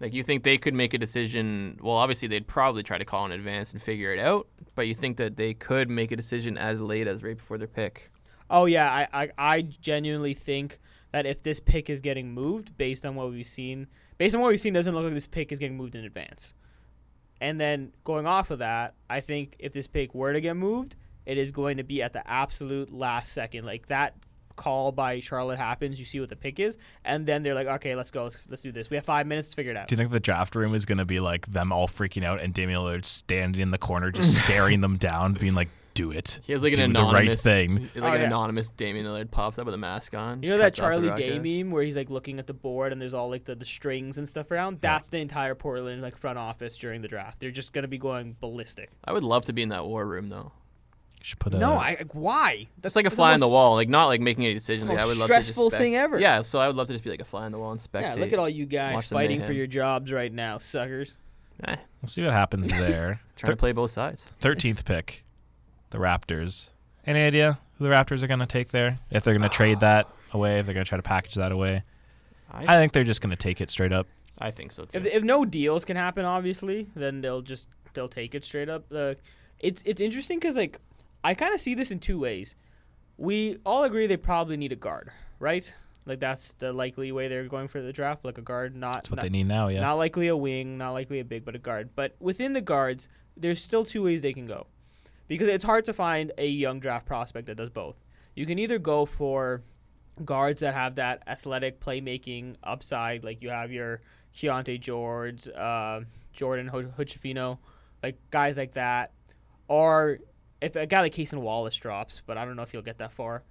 Like 0.00 0.12
you 0.12 0.22
think 0.22 0.42
they 0.42 0.58
could 0.58 0.74
make 0.74 0.92
a 0.92 0.98
decision? 0.98 1.78
Well, 1.82 1.94
obviously 1.94 2.28
they'd 2.28 2.46
probably 2.46 2.82
try 2.82 2.98
to 2.98 3.04
call 3.04 3.24
in 3.26 3.32
advance 3.32 3.72
and 3.72 3.80
figure 3.80 4.12
it 4.12 4.18
out. 4.18 4.48
But 4.74 4.88
you 4.88 4.94
think 4.94 5.16
that 5.18 5.36
they 5.36 5.54
could 5.54 5.88
make 5.88 6.10
a 6.12 6.16
decision 6.16 6.58
as 6.58 6.80
late 6.80 7.06
as 7.06 7.22
right 7.22 7.36
before 7.36 7.58
their 7.58 7.68
pick? 7.68 8.10
Oh 8.50 8.66
yeah, 8.66 8.90
I, 8.90 9.22
I 9.22 9.30
I 9.38 9.62
genuinely 9.62 10.34
think 10.34 10.78
that 11.12 11.26
if 11.26 11.42
this 11.42 11.60
pick 11.60 11.88
is 11.88 12.00
getting 12.00 12.32
moved 12.32 12.76
based 12.76 13.06
on 13.06 13.14
what 13.14 13.30
we've 13.30 13.46
seen, 13.46 13.86
based 14.18 14.34
on 14.34 14.42
what 14.42 14.48
we've 14.48 14.60
seen, 14.60 14.74
doesn't 14.74 14.94
look 14.94 15.04
like 15.04 15.14
this 15.14 15.26
pick 15.26 15.52
is 15.52 15.58
getting 15.58 15.76
moved 15.76 15.94
in 15.94 16.04
advance. 16.04 16.54
And 17.40 17.60
then 17.60 17.92
going 18.04 18.26
off 18.26 18.50
of 18.50 18.58
that, 18.58 18.94
I 19.08 19.20
think 19.20 19.56
if 19.58 19.72
this 19.72 19.86
pick 19.86 20.14
were 20.14 20.32
to 20.32 20.40
get 20.40 20.56
moved, 20.56 20.96
it 21.26 21.38
is 21.38 21.52
going 21.52 21.76
to 21.76 21.84
be 21.84 22.02
at 22.02 22.12
the 22.12 22.28
absolute 22.28 22.92
last 22.92 23.32
second. 23.32 23.64
Like 23.64 23.86
that 23.86 24.14
call 24.56 24.92
by 24.92 25.20
Charlotte 25.20 25.58
happens, 25.58 25.98
you 25.98 26.04
see 26.04 26.20
what 26.20 26.28
the 26.28 26.36
pick 26.36 26.60
is, 26.60 26.78
and 27.04 27.26
then 27.26 27.42
they're 27.42 27.54
like, 27.54 27.66
okay, 27.66 27.94
let's 27.94 28.10
go, 28.10 28.24
let's, 28.24 28.38
let's 28.48 28.62
do 28.62 28.72
this. 28.72 28.90
We 28.90 28.96
have 28.96 29.04
five 29.04 29.26
minutes 29.26 29.48
to 29.50 29.56
figure 29.56 29.72
it 29.72 29.76
out. 29.76 29.88
Do 29.88 29.94
you 29.94 29.98
think 29.98 30.10
the 30.10 30.20
draft 30.20 30.54
room 30.54 30.74
is 30.74 30.84
going 30.86 30.98
to 30.98 31.04
be 31.04 31.20
like 31.20 31.46
them 31.46 31.72
all 31.72 31.88
freaking 31.88 32.24
out 32.24 32.40
and 32.40 32.52
Damian 32.54 32.78
Lillard 32.80 33.04
standing 33.04 33.60
in 33.60 33.70
the 33.70 33.78
corner, 33.78 34.10
just 34.10 34.38
staring 34.44 34.80
them 34.80 34.96
down, 34.96 35.34
being 35.34 35.54
like, 35.54 35.68
"Do 35.94 36.10
it." 36.10 36.40
He 36.44 36.52
has 36.52 36.62
like 36.62 36.72
an 36.78 36.92
Do 36.92 36.98
anonymous 37.00 37.42
the 37.42 37.50
right 37.50 37.56
thing. 37.56 37.74
Like 37.94 38.04
Oh, 38.04 38.14
an 38.14 38.20
yeah. 38.20 38.26
anonymous 38.26 38.68
Damian 38.70 39.06
Lillard 39.06 39.30
pops 39.30 39.58
up 39.58 39.66
with 39.66 39.74
a 39.74 39.78
mask 39.78 40.14
on. 40.14 40.42
You 40.42 40.50
know 40.50 40.58
that 40.58 40.74
cuts 40.76 40.80
off 40.80 40.82
the 40.82 40.94
Charlie 40.94 41.08
rocket. 41.08 41.42
Day 41.42 41.62
meme 41.62 41.70
where 41.70 41.82
he's 41.84 41.96
like 41.96 42.10
looking 42.10 42.38
at 42.38 42.46
the 42.46 42.54
board 42.54 42.92
and 42.92 43.00
there's 43.00 43.14
all 43.14 43.28
like 43.30 43.44
the, 43.44 43.54
the 43.54 43.64
strings 43.64 44.18
and 44.18 44.28
stuff 44.28 44.50
around? 44.50 44.80
That's 44.80 45.08
the 45.08 45.18
entire 45.18 45.54
Portland 45.54 46.02
like 46.02 46.16
front 46.16 46.38
office 46.38 46.76
during 46.76 47.02
the 47.02 47.08
draft. 47.08 47.40
They're 47.40 47.50
just 47.52 47.72
gonna 47.72 47.88
be 47.88 47.98
going 47.98 48.36
ballistic. 48.40 48.90
I 49.04 49.12
would 49.12 49.22
love 49.24 49.44
to 49.46 49.52
be 49.52 49.62
in 49.62 49.68
that 49.70 49.86
war 49.86 50.04
room 50.06 50.28
though. 50.28 50.52
You 51.24 51.28
should 51.28 51.38
put 51.38 51.54
a, 51.54 51.58
no, 51.58 51.72
I 51.72 52.04
why? 52.12 52.66
That's 52.82 52.94
like 52.94 53.06
a 53.06 53.08
that's 53.08 53.16
fly 53.16 53.32
on 53.32 53.40
the 53.40 53.46
most- 53.46 53.52
wall, 53.52 53.74
like 53.76 53.88
not 53.88 54.08
like 54.08 54.20
making 54.20 54.44
any 54.44 54.52
decisions. 54.52 54.86
most 54.86 54.96
Like, 54.96 55.04
I 55.04 55.08
would 55.08 55.16
love 55.16 55.26
stressful 55.28 55.70
to 55.70 55.70
just 55.70 55.76
spec- 55.76 55.80
thing 55.82 55.96
ever. 55.96 56.20
Yeah, 56.20 56.42
so 56.42 56.58
I 56.58 56.66
would 56.66 56.76
love 56.76 56.86
to 56.88 56.92
just 56.92 57.02
be 57.02 57.08
like 57.08 57.22
a 57.22 57.24
fly 57.24 57.44
on 57.46 57.52
the 57.52 57.58
wall 57.58 57.70
and 57.72 57.80
spectate. 57.80 58.02
Yeah, 58.02 58.14
look 58.16 58.34
at 58.34 58.38
all 58.38 58.46
you 58.46 58.66
guys 58.66 58.92
Watch 58.92 59.08
the 59.08 59.14
fighting 59.14 59.38
for 59.38 59.44
mayhem. 59.44 59.56
your 59.56 59.66
jobs 59.66 60.12
right 60.12 60.30
now, 60.30 60.58
suckers. 60.58 61.16
Eh, 61.66 61.76
We'll 62.02 62.08
see 62.10 62.22
what 62.22 62.34
happens 62.34 62.68
there. 62.78 63.22
trying 63.36 63.52
to 63.52 63.56
play 63.56 63.72
both 63.72 63.90
sides. 63.90 64.26
Thirteenth 64.38 64.84
pick, 64.84 65.24
the 65.88 65.96
Raptors. 65.98 66.68
Any 67.06 67.22
idea 67.22 67.58
who 67.78 67.84
the 67.84 67.90
Raptors 67.90 68.22
are 68.22 68.26
going 68.26 68.40
to 68.40 68.46
take 68.46 68.68
there? 68.68 68.98
If 69.10 69.22
they're 69.24 69.32
going 69.32 69.48
to 69.48 69.56
trade 69.56 69.80
that 69.80 70.06
away, 70.34 70.58
if 70.58 70.66
they're 70.66 70.74
going 70.74 70.84
to 70.84 70.88
try 70.90 70.98
to 70.98 71.02
package 71.02 71.36
that 71.36 71.52
away? 71.52 71.84
I, 72.52 72.76
I 72.76 72.78
think 72.78 72.92
they're 72.92 73.02
just 73.02 73.22
going 73.22 73.30
to 73.30 73.36
take 73.36 73.62
it 73.62 73.70
straight 73.70 73.92
up. 73.94 74.06
I 74.38 74.50
think 74.50 74.72
so 74.72 74.84
too. 74.84 74.98
If, 74.98 75.06
if 75.06 75.22
no 75.22 75.46
deals 75.46 75.86
can 75.86 75.96
happen, 75.96 76.26
obviously, 76.26 76.88
then 76.94 77.22
they'll 77.22 77.40
just 77.40 77.68
they'll 77.94 78.08
take 78.08 78.34
it 78.34 78.44
straight 78.44 78.68
up. 78.68 78.84
Uh, 78.94 79.14
it's 79.60 79.80
it's 79.86 80.02
interesting 80.02 80.38
because 80.38 80.56
like 80.56 80.78
I 81.24 81.34
kind 81.34 81.54
of 81.54 81.60
see 81.60 81.74
this 81.74 81.90
in 81.90 81.98
two 81.98 82.18
ways. 82.20 82.54
We 83.16 83.58
all 83.64 83.82
agree 83.82 84.06
they 84.06 84.16
probably 84.16 84.56
need 84.56 84.72
a 84.72 84.76
guard, 84.76 85.10
right? 85.38 85.72
Like 86.04 86.20
that's 86.20 86.52
the 86.54 86.72
likely 86.72 87.10
way 87.12 87.28
they're 87.28 87.48
going 87.48 87.68
for 87.68 87.80
the 87.80 87.92
draft, 87.92 88.24
like 88.24 88.36
a 88.36 88.42
guard, 88.42 88.76
not 88.76 88.94
That's 88.94 89.10
what 89.10 89.16
not, 89.16 89.22
they 89.22 89.30
need 89.30 89.48
now. 89.48 89.68
Yeah. 89.68 89.80
not 89.80 89.94
likely 89.94 90.28
a 90.28 90.36
wing, 90.36 90.76
not 90.76 90.92
likely 90.92 91.20
a 91.20 91.24
big, 91.24 91.44
but 91.44 91.56
a 91.56 91.58
guard. 91.58 91.90
But 91.96 92.14
within 92.20 92.52
the 92.52 92.60
guards, 92.60 93.08
there's 93.36 93.62
still 93.62 93.84
two 93.84 94.02
ways 94.02 94.20
they 94.20 94.34
can 94.34 94.46
go, 94.46 94.66
because 95.26 95.48
it's 95.48 95.64
hard 95.64 95.86
to 95.86 95.94
find 95.94 96.30
a 96.36 96.46
young 96.46 96.78
draft 96.78 97.06
prospect 97.06 97.46
that 97.46 97.56
does 97.56 97.70
both. 97.70 97.96
You 98.34 98.44
can 98.44 98.58
either 98.58 98.78
go 98.78 99.06
for 99.06 99.62
guards 100.24 100.60
that 100.60 100.74
have 100.74 100.96
that 100.96 101.22
athletic 101.26 101.80
playmaking 101.80 102.56
upside, 102.62 103.24
like 103.24 103.42
you 103.42 103.48
have 103.48 103.72
your 103.72 104.02
Keyonte 104.34 104.78
George, 104.80 105.48
uh, 105.48 106.00
Jordan 106.32 106.68
Hood-Schifino, 106.68 107.58
like 108.02 108.18
guys 108.30 108.56
like 108.58 108.72
that, 108.72 109.12
or 109.68 110.18
if 110.64 110.76
a 110.76 110.86
guy 110.86 111.02
like 111.02 111.14
Cason 111.14 111.40
Wallace 111.40 111.76
drops, 111.76 112.22
but 112.24 112.38
I 112.38 112.44
don't 112.44 112.56
know 112.56 112.62
if 112.62 112.70
he'll 112.70 112.82
get 112.82 112.98
that 112.98 113.12
far. 113.12 113.42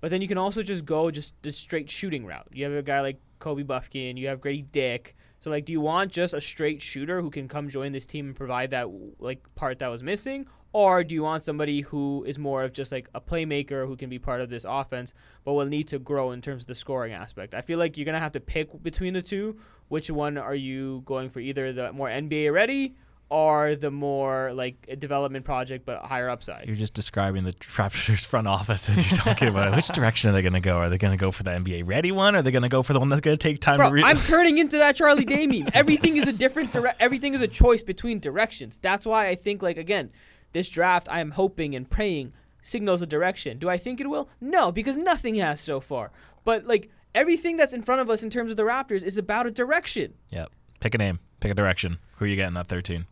But 0.00 0.10
then 0.10 0.20
you 0.20 0.28
can 0.28 0.38
also 0.38 0.62
just 0.62 0.84
go 0.84 1.10
just 1.10 1.34
the 1.42 1.52
straight 1.52 1.88
shooting 1.88 2.26
route. 2.26 2.48
You 2.52 2.64
have 2.64 2.72
a 2.72 2.82
guy 2.82 3.00
like 3.00 3.20
Kobe 3.38 3.62
Bufkin, 3.62 4.16
you 4.16 4.26
have 4.28 4.40
Grady 4.40 4.62
Dick. 4.62 5.14
So 5.38 5.50
like, 5.50 5.64
do 5.64 5.72
you 5.72 5.80
want 5.80 6.10
just 6.10 6.34
a 6.34 6.40
straight 6.40 6.80
shooter 6.80 7.20
who 7.20 7.30
can 7.30 7.46
come 7.46 7.68
join 7.68 7.92
this 7.92 8.06
team 8.06 8.26
and 8.26 8.36
provide 8.36 8.70
that 8.70 8.88
like 9.18 9.42
part 9.54 9.78
that 9.80 9.88
was 9.88 10.02
missing, 10.02 10.46
or 10.72 11.04
do 11.04 11.14
you 11.14 11.22
want 11.22 11.44
somebody 11.44 11.82
who 11.82 12.24
is 12.26 12.38
more 12.38 12.62
of 12.64 12.72
just 12.72 12.90
like 12.90 13.08
a 13.14 13.20
playmaker 13.20 13.86
who 13.86 13.96
can 13.96 14.08
be 14.08 14.18
part 14.18 14.40
of 14.40 14.48
this 14.48 14.64
offense, 14.66 15.12
but 15.44 15.52
will 15.52 15.66
need 15.66 15.88
to 15.88 15.98
grow 15.98 16.32
in 16.32 16.40
terms 16.40 16.62
of 16.62 16.68
the 16.68 16.74
scoring 16.74 17.12
aspect? 17.12 17.54
I 17.54 17.60
feel 17.60 17.78
like 17.78 17.96
you're 17.96 18.06
gonna 18.06 18.18
have 18.18 18.32
to 18.32 18.40
pick 18.40 18.82
between 18.82 19.12
the 19.14 19.22
two. 19.22 19.58
Which 19.88 20.10
one 20.10 20.38
are 20.38 20.54
you 20.54 21.02
going 21.04 21.28
for? 21.28 21.40
Either 21.40 21.72
the 21.72 21.92
more 21.92 22.08
NBA 22.08 22.52
ready 22.52 22.94
or 23.32 23.76
the 23.76 23.90
more 23.90 24.52
like 24.52 24.84
a 24.88 24.94
development 24.94 25.46
project 25.46 25.86
but 25.86 26.04
higher 26.04 26.28
upside. 26.28 26.66
You're 26.66 26.76
just 26.76 26.92
describing 26.92 27.44
the 27.44 27.54
Raptors 27.54 28.26
front 28.26 28.46
office 28.46 28.90
as 28.90 28.98
you're 28.98 29.18
talking 29.18 29.48
about 29.48 29.72
it. 29.72 29.76
Which 29.76 29.88
direction 29.94 30.28
are 30.28 30.34
they 30.34 30.42
going 30.42 30.52
to 30.52 30.60
go? 30.60 30.76
Are 30.76 30.90
they 30.90 30.98
going 30.98 31.16
to 31.16 31.20
go 31.20 31.30
for 31.30 31.42
the 31.42 31.50
NBA 31.50 31.84
ready 31.86 32.12
one? 32.12 32.34
Or 32.34 32.40
are 32.40 32.42
they 32.42 32.50
going 32.50 32.62
to 32.62 32.68
go 32.68 32.82
for 32.82 32.92
the 32.92 32.98
one 32.98 33.08
that's 33.08 33.22
going 33.22 33.34
to 33.34 33.42
take 33.42 33.58
time 33.58 33.78
Bro, 33.78 33.88
to 33.88 33.94
read? 33.94 34.04
I'm 34.04 34.18
turning 34.18 34.58
into 34.58 34.76
that 34.76 34.96
Charlie 34.96 35.24
Day 35.24 35.46
meme. 35.46 35.70
Everything 35.74 36.18
is 36.18 36.28
a 36.28 36.32
different 36.34 36.72
dire- 36.74 36.94
everything 37.00 37.32
is 37.32 37.40
a 37.40 37.48
choice 37.48 37.82
between 37.82 38.20
directions. 38.20 38.78
That's 38.82 39.06
why 39.06 39.28
I 39.28 39.34
think 39.34 39.62
like 39.62 39.78
again, 39.78 40.10
this 40.52 40.68
draft 40.68 41.08
I 41.10 41.20
am 41.20 41.30
hoping 41.30 41.74
and 41.74 41.88
praying 41.88 42.34
signals 42.60 43.00
a 43.00 43.06
direction. 43.06 43.58
Do 43.58 43.70
I 43.70 43.78
think 43.78 43.98
it 43.98 44.10
will? 44.10 44.28
No, 44.42 44.70
because 44.70 44.96
nothing 44.96 45.36
has 45.36 45.58
so 45.58 45.80
far. 45.80 46.12
But 46.44 46.66
like 46.66 46.90
everything 47.14 47.56
that's 47.56 47.72
in 47.72 47.80
front 47.80 48.02
of 48.02 48.10
us 48.10 48.22
in 48.22 48.28
terms 48.28 48.50
of 48.50 48.58
the 48.58 48.64
Raptors 48.64 49.02
is 49.02 49.16
about 49.16 49.46
a 49.46 49.50
direction. 49.50 50.12
Yep. 50.28 50.50
Pick 50.80 50.94
a 50.94 50.98
name. 50.98 51.18
Pick 51.40 51.50
a 51.50 51.54
direction. 51.54 51.98
Who 52.16 52.26
are 52.26 52.28
you 52.28 52.36
getting 52.36 52.58
at 52.58 52.68
13? 52.68 53.06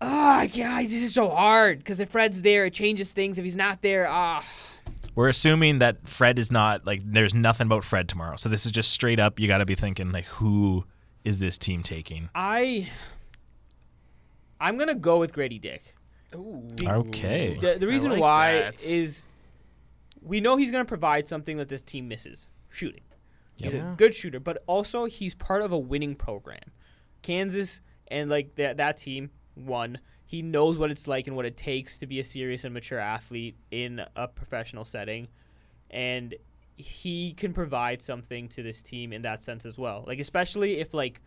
Ah, 0.00 0.42
yeah, 0.42 0.80
this 0.82 1.02
is 1.02 1.14
so 1.14 1.28
hard 1.28 1.78
because 1.78 1.98
if 2.00 2.10
Fred's 2.10 2.42
there, 2.42 2.66
it 2.66 2.72
changes 2.74 3.12
things. 3.12 3.38
If 3.38 3.44
he's 3.44 3.56
not 3.56 3.82
there, 3.82 4.08
ah. 4.08 4.44
We're 5.14 5.28
assuming 5.28 5.80
that 5.80 6.06
Fred 6.06 6.38
is 6.38 6.52
not 6.52 6.86
like 6.86 7.00
there's 7.04 7.34
nothing 7.34 7.66
about 7.66 7.82
Fred 7.84 8.08
tomorrow. 8.08 8.36
So 8.36 8.48
this 8.48 8.64
is 8.64 8.72
just 8.72 8.92
straight 8.92 9.18
up. 9.18 9.40
You 9.40 9.48
got 9.48 9.58
to 9.58 9.66
be 9.66 9.74
thinking 9.74 10.12
like, 10.12 10.26
who 10.26 10.84
is 11.24 11.40
this 11.40 11.58
team 11.58 11.82
taking? 11.82 12.28
I 12.34 12.88
I'm 14.60 14.78
gonna 14.78 14.94
go 14.94 15.18
with 15.18 15.32
Grady 15.32 15.58
Dick. 15.58 15.94
Okay. 16.34 17.56
The, 17.60 17.76
the 17.78 17.86
reason 17.86 18.10
like 18.12 18.20
why 18.20 18.52
that. 18.60 18.82
is 18.84 19.26
we 20.22 20.40
know 20.40 20.56
he's 20.56 20.70
going 20.70 20.84
to 20.84 20.88
provide 20.88 21.28
something 21.28 21.56
that 21.56 21.68
this 21.68 21.80
team 21.82 22.08
misses 22.08 22.50
shooting. 22.68 23.02
He's 23.62 23.72
Yep. 23.72 23.86
a 23.86 23.88
good 23.96 24.14
shooter, 24.14 24.38
but 24.38 24.62
also 24.66 25.06
he's 25.06 25.34
part 25.34 25.62
of 25.62 25.72
a 25.72 25.78
winning 25.78 26.14
program. 26.14 26.60
Kansas 27.22 27.80
and 28.08 28.30
like 28.30 28.54
that 28.56 28.76
that 28.76 28.96
team 28.98 29.30
won. 29.58 29.98
He 30.26 30.42
knows 30.42 30.78
what 30.78 30.90
it's 30.90 31.08
like 31.08 31.26
and 31.26 31.36
what 31.36 31.46
it 31.46 31.56
takes 31.56 31.96
to 31.98 32.06
be 32.06 32.20
a 32.20 32.24
serious 32.24 32.64
and 32.64 32.74
mature 32.74 32.98
athlete 32.98 33.56
in 33.70 34.02
a 34.14 34.28
professional 34.28 34.84
setting, 34.84 35.28
and 35.90 36.34
he 36.76 37.32
can 37.32 37.52
provide 37.52 38.00
something 38.02 38.48
to 38.48 38.62
this 38.62 38.82
team 38.82 39.12
in 39.12 39.22
that 39.22 39.42
sense 39.42 39.66
as 39.66 39.78
well. 39.78 40.04
Like 40.06 40.20
especially 40.20 40.78
if 40.78 40.94
like 40.94 41.20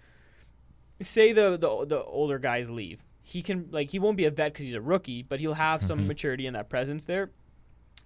say 1.01 1.33
the 1.33 1.51
the, 1.51 1.85
the 1.85 2.03
older 2.03 2.39
guys 2.39 2.69
leave, 2.69 3.03
he 3.23 3.41
can 3.41 3.67
like 3.71 3.89
he 3.89 3.99
won't 3.99 4.17
be 4.17 4.25
a 4.25 4.31
vet 4.31 4.53
because 4.53 4.65
he's 4.65 4.75
a 4.75 4.81
rookie, 4.81 5.23
but 5.23 5.39
he'll 5.39 5.53
have 5.53 5.83
some 5.83 5.99
mm-hmm. 5.99 6.09
maturity 6.09 6.47
and 6.47 6.55
that 6.55 6.69
presence 6.69 7.05
there. 7.05 7.31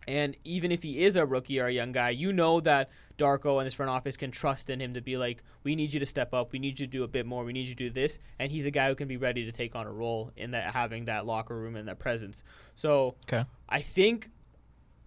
And 0.08 0.38
even 0.44 0.72
if 0.72 0.84
he 0.84 1.04
is 1.04 1.16
a 1.16 1.26
rookie 1.26 1.60
or 1.60 1.68
a 1.68 1.72
young 1.72 1.92
guy, 1.92 2.12
you 2.12 2.32
know 2.32 2.60
that 2.62 2.90
Darko 3.18 3.58
and 3.58 3.66
his 3.66 3.74
front 3.74 3.90
office 3.90 4.18
can 4.18 4.32
trust 4.32 4.70
in 4.70 4.80
him 4.80 4.94
to 4.94 5.02
be 5.02 5.18
like, 5.18 5.44
we 5.64 5.76
need 5.76 5.94
you 5.94 6.00
to 6.00 6.06
step 6.06 6.34
up, 6.34 6.52
we 6.52 6.60
need 6.60 6.80
you 6.80 6.86
to 6.86 6.92
do 6.92 7.04
a 7.04 7.08
bit 7.08 7.26
more, 7.26 7.44
we 7.44 7.54
need 7.54 7.68
you 7.68 7.76
to 7.76 7.84
do 7.86 7.90
this, 7.90 8.20
and 8.38 8.52
he's 8.52 8.66
a 8.66 8.72
guy 8.72 8.88
who 8.90 8.96
can 8.96 9.08
be 9.08 9.18
ready 9.18 9.46
to 9.46 9.52
take 9.52 9.76
on 9.76 9.88
a 9.88 9.92
role 9.92 10.32
in 10.36 10.52
that 10.52 10.74
having 10.74 11.06
that 11.06 11.26
locker 11.26 11.56
room 11.58 11.76
and 11.76 11.88
that 11.88 12.00
presence. 12.00 12.44
So 12.76 13.16
Okay. 13.26 13.46
I 13.68 13.82
think 13.82 14.30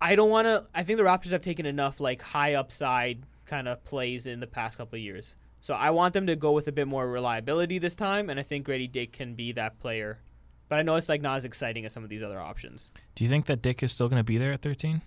I 0.01 0.15
don't 0.15 0.31
want 0.31 0.47
to. 0.47 0.67
I 0.75 0.83
think 0.85 0.99
the 0.99 1.05
Raptors 1.05 1.31
have 1.31 1.43
taken 1.43 1.67
enough 1.67 2.01
like 2.01 2.23
high 2.23 2.55
upside 2.55 3.25
kind 3.47 3.67
of 3.67 3.83
plays 3.85 4.27
in 4.27 4.41
the 4.41 4.47
past 4.47 4.79
couple 4.79 4.97
of 4.97 5.03
years. 5.03 5.35
So 5.61 5.75
I 5.75 5.91
want 5.91 6.15
them 6.15 6.27
to 6.29 6.37
go 6.37 6.53
with 6.53 6.69
a 6.69 6.73
bit 6.73 6.87
more 6.87 7.09
reliability 7.11 7.79
this 7.79 7.97
time, 7.97 8.31
and 8.31 8.39
I 8.39 8.43
think 8.45 8.65
Grady 8.65 8.87
Dick 8.87 9.13
can 9.13 9.35
be 9.35 9.53
that 9.53 9.81
player. 9.81 10.21
But 10.69 10.79
I 10.79 10.83
know 10.83 10.97
it's 10.97 11.09
like 11.09 11.23
not 11.23 11.37
as 11.37 11.45
exciting 11.45 11.85
as 11.87 11.93
some 11.93 12.05
of 12.05 12.11
these 12.11 12.23
other 12.23 12.39
options. 12.41 12.91
Do 13.15 13.25
you 13.25 13.31
think 13.31 13.47
that 13.47 13.63
Dick 13.63 13.83
is 13.83 13.91
still 13.93 14.09
going 14.09 14.21
to 14.21 14.25
be 14.25 14.37
there 14.39 14.53
at 14.53 14.61
13? 14.63 15.01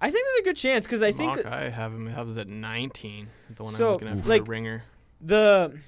I 0.00 0.10
think 0.10 0.26
there's 0.26 0.40
a 0.40 0.44
good 0.44 0.56
chance 0.56 0.86
because 0.86 1.02
I 1.02 1.12
think 1.12 1.44
I 1.46 1.68
have 1.68 1.92
him. 1.92 2.08
I 2.08 2.10
have 2.10 2.28
him 2.28 2.38
at 2.38 2.48
19. 2.48 3.28
The 3.54 3.62
one 3.62 3.74
So, 3.74 3.86
I'm 3.86 3.92
looking 3.92 4.08
at 4.08 4.22
for 4.22 4.28
like- 4.28 4.44
the 4.44 4.50
ringer. 4.50 4.84
the 5.20 5.78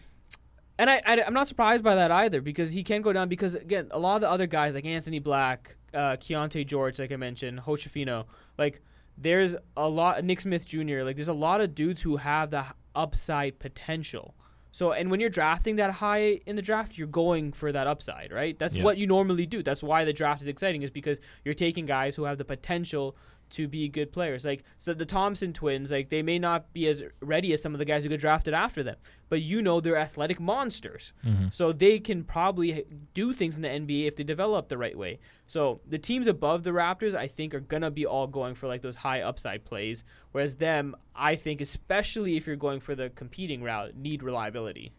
and 0.78 0.90
I, 0.90 1.00
I 1.06 1.22
I'm 1.22 1.34
not 1.34 1.48
surprised 1.48 1.82
by 1.84 1.94
that 1.96 2.10
either 2.10 2.40
because 2.40 2.70
he 2.70 2.82
can 2.84 3.00
go 3.02 3.12
down 3.12 3.28
because 3.28 3.54
again 3.54 3.88
a 3.90 3.98
lot 3.98 4.16
of 4.16 4.20
the 4.22 4.30
other 4.30 4.46
guys 4.46 4.74
like 4.74 4.84
Anthony 4.84 5.18
Black, 5.20 5.76
uh, 5.92 6.16
Keyonte 6.16 6.66
George, 6.66 6.98
like 6.98 7.12
I 7.12 7.16
mentioned, 7.16 7.60
Hood-Schifino, 7.60 8.26
like 8.58 8.82
there's 9.16 9.54
a 9.76 9.88
lot 9.88 10.22
Nick 10.24 10.40
Smith 10.40 10.66
Jr. 10.66 11.02
Like 11.02 11.16
there's 11.16 11.28
a 11.28 11.32
lot 11.32 11.60
of 11.60 11.74
dudes 11.74 12.02
who 12.02 12.16
have 12.16 12.50
the 12.50 12.64
upside 12.94 13.58
potential. 13.58 14.34
So 14.74 14.90
and 14.90 15.08
when 15.08 15.20
you're 15.20 15.30
drafting 15.30 15.76
that 15.76 15.92
high 15.92 16.40
in 16.46 16.56
the 16.56 16.62
draft, 16.62 16.98
you're 16.98 17.06
going 17.06 17.52
for 17.52 17.70
that 17.70 17.86
upside, 17.86 18.32
right? 18.32 18.58
That's 18.58 18.74
Yeah. 18.74 18.82
what 18.82 18.98
you 18.98 19.06
normally 19.06 19.46
do. 19.46 19.62
That's 19.62 19.84
why 19.84 20.04
the 20.04 20.12
draft 20.12 20.42
is 20.42 20.48
exciting 20.48 20.82
is 20.82 20.90
because 20.90 21.20
you're 21.44 21.54
taking 21.54 21.86
guys 21.86 22.16
who 22.16 22.24
have 22.24 22.38
the 22.38 22.44
potential 22.44 23.16
to 23.54 23.66
be 23.66 23.88
good 23.88 24.12
players. 24.12 24.44
Like 24.44 24.62
so 24.78 24.94
the 24.94 25.04
Thompson 25.06 25.52
twins, 25.52 25.90
like 25.90 26.08
they 26.10 26.22
may 26.22 26.38
not 26.38 26.72
be 26.72 26.86
as 26.86 27.02
ready 27.20 27.52
as 27.52 27.60
some 27.62 27.74
of 27.74 27.78
the 27.78 27.84
guys 27.84 28.02
who 28.02 28.08
get 28.08 28.20
drafted 28.20 28.54
after 28.54 28.82
them, 28.82 28.96
but 29.28 29.42
you 29.42 29.62
know 29.62 29.80
they're 29.80 29.96
athletic 29.96 30.38
monsters. 30.38 31.12
So 31.50 31.72
they 31.72 31.98
can 31.98 32.24
probably 32.24 32.84
do 33.14 33.32
things 33.32 33.56
in 33.56 33.62
the 33.62 33.68
NBA 33.68 34.06
if 34.06 34.16
they 34.16 34.24
develop 34.24 34.68
the 34.68 34.78
right 34.78 34.96
way. 34.96 35.18
So 35.46 35.80
the 35.88 35.98
teams 35.98 36.26
above 36.26 36.62
the 36.62 36.70
Raptors, 36.70 37.14
I 37.14 37.26
think, 37.26 37.54
are 37.54 37.60
gonna 37.60 37.90
be 37.90 38.06
all 38.06 38.26
going 38.26 38.54
for 38.54 38.66
like 38.68 38.82
those 38.82 38.96
high 38.96 39.20
upside 39.22 39.64
plays, 39.64 40.04
whereas 40.32 40.56
them, 40.56 40.94
I 41.14 41.36
think, 41.36 41.60
especially 41.60 42.36
if 42.36 42.46
you're 42.46 42.56
going 42.56 42.80
for 42.80 42.94
the 42.94 43.10
competing 43.10 43.62
route, 43.62 43.96
need 43.96 44.22
reliability. 44.22 44.92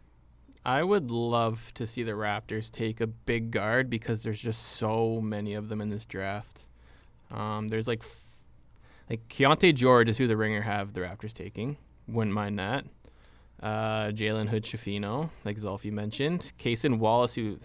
I 0.67 0.81
would 0.81 1.11
love 1.11 1.71
to 1.75 1.85
see 1.85 2.01
the 2.01 2.13
Raptors 2.13 2.71
take 2.71 2.99
a 2.99 3.05
big 3.05 3.51
guard 3.51 3.87
because 3.87 4.23
there's 4.23 4.39
just 4.39 4.63
so 4.63 5.21
many 5.21 5.53
of 5.53 5.69
them 5.69 5.79
in 5.79 5.91
this 5.91 6.05
draft. 6.05 6.65
Um, 7.29 7.67
there's 7.67 7.87
like, 7.87 8.01
f- 8.01 8.24
like 9.09 9.27
Keyonte 9.27 9.73
George 9.75 10.09
is 10.09 10.17
who 10.17 10.27
the 10.27 10.37
ringer 10.37 10.61
have 10.61 10.93
the 10.93 11.01
Raptors 11.01 11.33
taking. 11.33 11.77
Wouldn't 12.07 12.33
mind 12.33 12.59
that. 12.59 12.85
Uh, 13.61 14.11
Jalen 14.11 14.47
Hood-Schifino, 14.49 15.29
like 15.43 15.57
Zolfi 15.57 15.91
mentioned. 15.91 16.51
Cason 16.59 16.99
Wallace, 16.99 17.33
who 17.35 17.57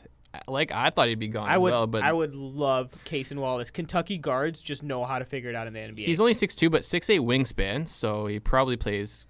like 0.46 0.70
I 0.70 0.90
thought 0.90 1.08
he'd 1.08 1.18
be 1.18 1.28
gone 1.28 1.48
I 1.48 1.54
as 1.54 1.60
would 1.60 1.70
well, 1.72 1.86
but 1.86 2.02
I 2.04 2.12
would 2.12 2.34
love 2.34 2.92
and 3.12 3.40
Wallace. 3.40 3.70
Kentucky 3.70 4.16
guards 4.16 4.62
just 4.62 4.82
know 4.82 5.04
how 5.04 5.18
to 5.18 5.24
figure 5.24 5.50
it 5.50 5.56
out 5.56 5.66
in 5.66 5.72
the 5.72 5.80
NBA. 5.80 6.04
he's 6.06 6.20
only 6.20 6.34
6'2", 6.34 6.70
but 6.70 6.82
6'8 6.82 7.20
wingspan, 7.20 7.88
so 7.88 8.26
he 8.26 8.38
probably 8.38 8.76
plays 8.76 9.26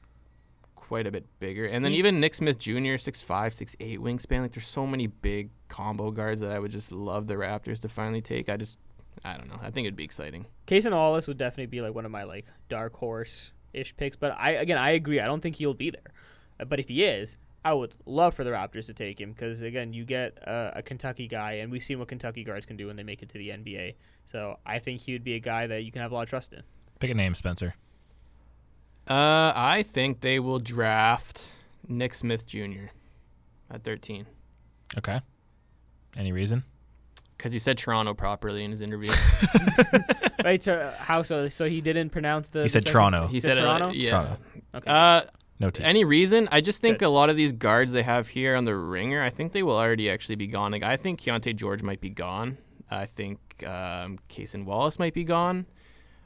quite 0.77 1.07
a 1.07 1.11
bit 1.11 1.25
bigger. 1.39 1.65
And 1.65 1.85
then 1.85 1.93
He- 1.93 1.99
even 1.99 2.21
Nick 2.21 2.35
Smith 2.35 2.59
Jr., 2.59 2.99
6'5", 2.99 3.55
6'8 3.55 3.99
wingspan. 3.99 4.43
Like 4.43 4.53
there's 4.53 4.67
so 4.67 4.87
many 4.87 5.07
big 5.07 5.51
combo 5.69 6.11
guards 6.11 6.41
that 6.43 6.51
I 6.51 6.59
would 6.59 6.71
just 6.71 6.93
love 6.93 7.27
the 7.29 7.35
Raptors 7.35 7.81
to 7.81 7.89
finally 7.89 8.21
take. 8.21 8.49
I 8.49 8.57
just, 8.57 8.77
I 9.25 9.37
don't 9.37 9.49
know. 9.49 9.59
I 9.63 9.71
think 9.71 9.87
it'd 9.87 9.97
be 9.97 10.05
exciting. 10.05 10.47
Cason 10.67 10.93
Wallace 10.93 11.27
would 11.27 11.37
definitely 11.37 11.67
be 11.67 11.81
like 11.81 11.95
one 11.95 12.05
of 12.07 12.11
my 12.11 12.23
like 12.25 12.47
dark 12.69 12.95
horse 12.97 13.53
ish 13.73 13.95
picks. 13.97 14.17
But 14.17 14.35
I 14.39 14.53
again 14.53 14.79
I 14.79 14.91
agree. 14.91 15.21
I 15.21 15.27
don't 15.27 15.41
think 15.41 15.57
he'll 15.57 15.75
be 15.75 15.91
there. 15.91 16.13
Uh, 16.59 16.65
But 16.65 16.81
if 16.81 16.89
he 16.89 17.05
is, 17.05 17.37
I 17.65 17.75
would 17.75 17.93
love 18.07 18.35
for 18.35 18.45
the 18.45 18.51
Raptors 18.51 18.87
to 18.87 18.95
take 18.95 19.21
him 19.21 19.33
because 19.33 19.61
again 19.61 19.93
you 19.93 20.05
get 20.05 20.39
a, 20.39 20.73
a 20.77 20.83
Kentucky 20.83 21.29
guy, 21.29 21.53
and 21.55 21.71
we've 21.71 21.83
seen 21.85 21.99
what 21.99 22.09
Kentucky 22.09 22.45
guards 22.45 22.65
can 22.67 22.77
do 22.77 22.87
when 22.87 22.97
they 22.97 23.03
make 23.03 23.23
it 23.23 23.29
to 23.31 23.39
the 23.39 23.51
NBA. 23.51 23.95
So 24.27 24.59
I 24.65 24.79
think 24.79 25.03
he 25.03 25.13
would 25.13 25.25
be 25.25 25.35
a 25.35 25.41
guy 25.41 25.67
that 25.67 25.83
you 25.85 25.93
can 25.93 26.01
have 26.03 26.13
a 26.13 26.15
lot 26.15 26.23
of 26.23 26.31
trust 26.31 26.53
in. 26.53 26.63
Pick 26.99 27.11
a 27.11 27.15
name, 27.15 27.35
Spencer. 27.35 27.75
Uh, 29.09 29.53
I 29.57 29.83
think 29.87 30.21
they 30.21 30.39
will 30.39 30.61
draft 30.61 31.53
Nick 31.89 32.15
Smith 32.15 32.47
Jr. 32.47 32.91
at 33.71 33.83
13 33.83 34.27
Okay. 34.99 35.21
Any 36.17 36.33
reason? 36.33 36.65
Because 37.41 37.55
he 37.55 37.59
said 37.59 37.79
Toronto 37.79 38.13
properly 38.13 38.65
in 38.65 38.71
his 38.71 38.83
interview. 38.83 39.11
right? 40.45 40.63
So 40.63 40.75
uh, 40.75 40.93
how 40.99 41.23
so? 41.23 41.49
So 41.49 41.67
he 41.67 41.81
didn't 41.81 42.11
pronounce 42.11 42.51
the. 42.51 42.59
He 42.61 42.63
the 42.65 42.69
said 42.69 42.83
second- 42.83 42.93
Toronto. 42.93 43.27
he 43.29 43.41
said 43.41 43.57
said 43.57 43.65
uh, 43.65 43.79
Toronto? 43.79 43.95
yeah. 43.97 44.11
Toronto. 44.11 44.37
Okay. 44.75 44.91
Uh, 44.91 45.23
No 45.59 45.71
T. 45.71 45.83
Any 45.83 46.05
reason? 46.05 46.49
I 46.53 46.61
just 46.61 46.83
think 46.83 46.99
Good. 46.99 47.07
a 47.07 47.09
lot 47.09 47.31
of 47.31 47.37
these 47.37 47.53
guards 47.53 47.93
they 47.93 48.03
have 48.03 48.29
here 48.29 48.57
on 48.57 48.65
the 48.65 48.77
ringer, 48.77 49.23
I 49.23 49.31
think 49.31 49.53
they 49.53 49.63
will 49.63 49.77
already 49.79 50.11
actually 50.11 50.37
be 50.37 50.49
gone. 50.49 50.71
Like 50.73 50.83
I 50.83 50.97
think 50.99 51.21
Keyonte 51.23 51.57
George 51.57 51.83
might 51.83 52.01
be 52.03 52.11
gone. 52.11 52.59
I 52.91 53.07
think 53.07 53.39
um, 53.67 54.19
Cason 54.29 54.65
Wallace 54.67 54.99
might 54.99 55.15
be 55.15 55.25
gone. 55.25 55.65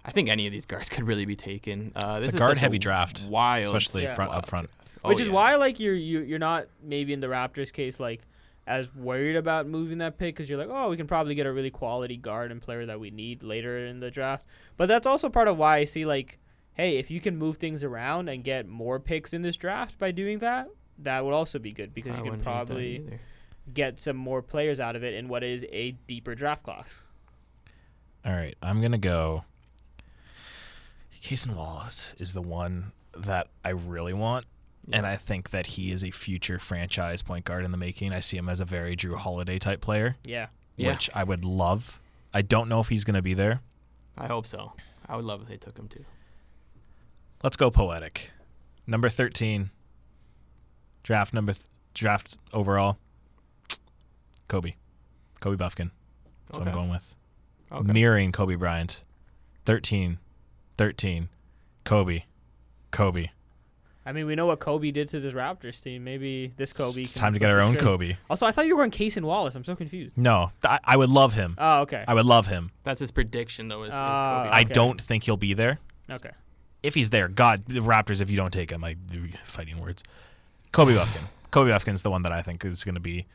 I 0.05 0.11
think 0.11 0.29
any 0.29 0.47
of 0.47 0.53
these 0.53 0.67
guards 0.67 0.89
could 0.95 1.05
really 1.05 1.27
be 1.27 1.37
taken. 1.37 1.93
Uh, 1.95 2.17
this 2.19 2.27
It's 2.27 2.35
a 2.35 2.37
is 2.37 2.41
guard-heavy 2.41 2.79
draft, 2.79 3.23
wild, 3.29 3.67
especially 3.67 4.03
Yeah. 4.03 4.15
front 4.15 4.31
wild 4.31 4.45
up 4.45 4.49
front. 4.51 4.67
draft. 4.69 4.89
Oh, 5.05 5.09
Which 5.11 5.21
is 5.21 5.29
yeah. 5.29 5.35
why 5.35 5.55
like 5.57 5.79
you're 5.79 5.95
you, 5.95 6.21
you're 6.23 6.39
not 6.39 6.67
maybe 6.83 7.13
in 7.13 7.21
the 7.21 7.27
Raptors 7.29 7.73
case 7.73 8.01
like 8.01 8.23
as 8.67 8.95
worried 8.95 9.37
about 9.37 9.67
moving 9.67 9.99
that 9.99 10.19
pick 10.19 10.35
because 10.35 10.49
you're 10.49 10.59
like 10.59 10.71
oh 10.71 10.89
we 10.89 10.97
can 10.97 11.07
probably 11.07 11.35
get 11.35 11.47
a 11.47 11.53
really 11.53 11.71
quality 11.71 12.17
guard 12.17 12.51
and 12.51 12.63
player 12.63 12.87
that 12.87 12.99
we 12.99 13.11
need 13.11 13.43
later 13.43 13.87
in 13.87 14.01
the 14.01 14.11
draft. 14.11 14.47
But 14.77 14.87
that's 14.87 15.07
also 15.07 15.29
part 15.29 15.49
of 15.49 15.59
why 15.59 15.77
I 15.77 15.85
see 15.85 16.07
like 16.07 16.39
hey 16.75 16.97
if 16.97 17.11
you 17.11 17.21
can 17.21 17.37
move 17.37 17.59
things 17.59 17.85
around 17.85 18.29
and 18.29 18.43
get 18.43 18.67
more 18.67 18.99
picks 18.99 19.33
in 19.33 19.43
this 19.43 19.57
draft 19.57 19.99
by 19.99 20.11
doing 20.11 20.39
that 20.39 20.69
that 20.99 21.25
would 21.25 21.35
also 21.35 21.59
be 21.59 21.73
good 21.73 21.95
because 21.95 22.13
I 22.13 22.19
you 22.19 22.23
can 22.23 22.31
wouldn't 22.31 22.47
hate 22.47 22.51
that 22.51 22.67
probably 22.67 23.19
get 23.73 23.99
some 23.99 24.17
more 24.17 24.43
players 24.43 24.81
out 24.81 24.97
of 24.97 25.03
it 25.03 25.15
in 25.15 25.29
what 25.29 25.43
is 25.43 25.65
a 25.73 25.93
deeper 26.07 26.35
draft 26.35 26.63
class. 26.63 27.01
All 28.25 28.33
right, 28.33 28.57
I'm 28.63 28.81
gonna 28.81 28.99
go. 28.99 29.45
Cason 31.23 31.55
Wallace 31.55 32.15
is 32.19 32.35
the 32.35 32.43
one 32.43 32.93
that 33.17 33.49
I 33.65 33.71
really 33.71 34.13
want, 34.13 34.45
and 34.93 35.07
I 35.07 35.17
think 35.17 35.51
that 35.51 35.67
he 35.69 35.91
is 35.93 36.05
a 36.05 36.11
future 36.11 36.59
franchise 36.59 37.23
point 37.23 37.45
guard 37.45 37.65
in 37.65 37.71
the 37.71 37.77
making. 37.77 38.13
I 38.13 38.21
see 38.21 38.37
him 38.37 38.49
as 38.49 38.61
a 38.61 38.65
very 38.65 38.97
Jrue 38.97 39.17
Holiday 39.17 39.59
type 39.59 39.81
player, 39.81 40.17
Yeah. 40.25 40.49
Yeah. 40.77 40.93
which 40.93 41.09
I 41.15 41.25
would 41.25 41.45
love. 41.45 42.01
I 42.33 42.43
don't 42.43 42.69
know 42.69 42.81
if 42.81 42.89
he's 42.89 43.05
gonna 43.05 43.23
be 43.23 43.35
there. 43.35 43.61
I 44.19 44.27
hope 44.27 44.47
so. 44.47 44.73
I 45.09 45.17
would 45.17 45.25
love 45.25 45.43
if 45.43 45.49
they 45.49 45.57
took 45.57 45.77
him 45.79 45.89
too. 45.89 46.05
Let's 47.43 47.57
go 47.57 47.71
poetic. 47.71 48.31
Number 48.87 49.09
thirteen. 49.09 49.71
Draft 51.03 51.35
number 51.35 51.53
th- 51.53 51.65
draft 51.93 52.39
overall. 52.53 52.99
Kobe, 54.49 54.75
Kobe 55.41 55.57
Bufkin. 55.57 55.91
That's 56.47 56.59
what 56.59 56.69
I'm 56.69 56.75
going 56.75 56.91
with. 56.91 57.15
Okay. 57.73 57.93
mirroring 57.93 58.33
Kobe 58.33 58.55
Bryant. 58.57 59.03
13, 59.65 60.19
13, 60.77 61.29
Kobe, 61.85 62.25
Kobe. 62.91 63.29
I 64.07 64.13
mean, 64.13 64.27
we 64.27 64.35
know 64.35 64.47
what 64.47 64.61
Kobe 64.61 64.91
did 64.91 65.09
to 65.11 65.21
this 65.21 65.33
Raptors 65.33 65.83
team. 65.83 66.05
Maybe 66.05 66.53
this 66.57 66.73
Kobe. 66.73 67.01
It's 67.03 67.15
time 67.15 67.33
to 67.33 67.39
get 67.39 67.51
our 67.51 67.61
own 67.61 67.73
script. 67.73 67.85
Kobe. 67.85 68.17
Also, 68.29 68.47
I 68.47 68.53
thought 68.53 68.67
you 68.67 68.77
were 68.77 68.83
on 68.83 68.91
Cason 68.91 69.23
Wallace. 69.23 69.55
I'm 69.55 69.65
so 69.65 69.75
confused. 69.75 70.19
No, 70.19 70.51
I, 70.63 70.79
I 70.85 70.97
would 70.97 71.09
love 71.09 71.33
him. 71.35 71.55
Oh, 71.59 71.81
okay. 71.81 72.05
I 72.07 72.13
would 72.15 72.27
love 72.27 72.47
him. 72.47 72.71
That's 72.83 73.01
his 73.01 73.11
prediction 73.11 73.69
though. 73.69 73.85
Is, 73.85 73.91
is 73.91 73.95
Ah. 73.97 74.45
Kobe. 74.45 74.55
I 74.57 74.65
don't 74.65 75.01
think 75.01 75.25
he'll 75.25 75.37
be 75.39 75.55
there. 75.55 75.79
Okay. 76.11 76.31
If 76.83 76.95
he's 76.95 77.09
there, 77.09 77.29
God, 77.29 77.65
the 77.67 77.81
Raptors, 77.81 78.21
if 78.21 78.31
you 78.31 78.37
don't 78.37 78.53
take 78.53 78.71
him, 78.71 78.85
I 78.85 78.97
fighting 79.43 79.81
words. 79.81 80.03
Kobe 80.73 80.95
Bufkin. 80.95 81.23
Kobe 81.51 81.71
Bufkin's 81.71 82.03
the 82.03 82.11
one 82.11 82.23
that 82.25 82.33
I 82.33 82.43
think 82.43 82.63
is 82.65 82.85
going 82.85 82.97
to 82.97 83.01
be 83.01 83.27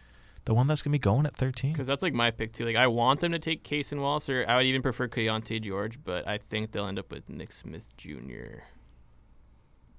the 0.45 0.53
one 0.53 0.67
that's 0.67 0.81
going 0.83 0.91
to 0.91 0.95
be 0.95 0.99
going 0.99 1.25
at 1.25 1.33
13. 1.33 1.71
Because 1.73 1.87
that's 1.87 2.03
like 2.03 2.13
my 2.13 2.29
pick 2.31 2.53
too. 2.53 2.65
Like 2.65 2.75
I 2.75 2.85
want 2.87 3.21
them 3.21 3.31
to 3.31 3.39
take 3.39 3.63
Cason 3.63 4.01
Wallace, 4.01 4.29
or 4.29 4.45
I 4.47 4.57
would 4.57 4.65
even 4.67 4.81
prefer 4.83 5.07
Keyonte 5.07 5.61
George, 5.63 5.97
but 6.03 6.27
I 6.27 6.37
think 6.37 6.71
they'll 6.71 6.85
end 6.85 6.99
up 6.99 7.11
with 7.11 7.27
Nick 7.27 7.51
Smith 7.53 7.87
Jr. 7.97 8.61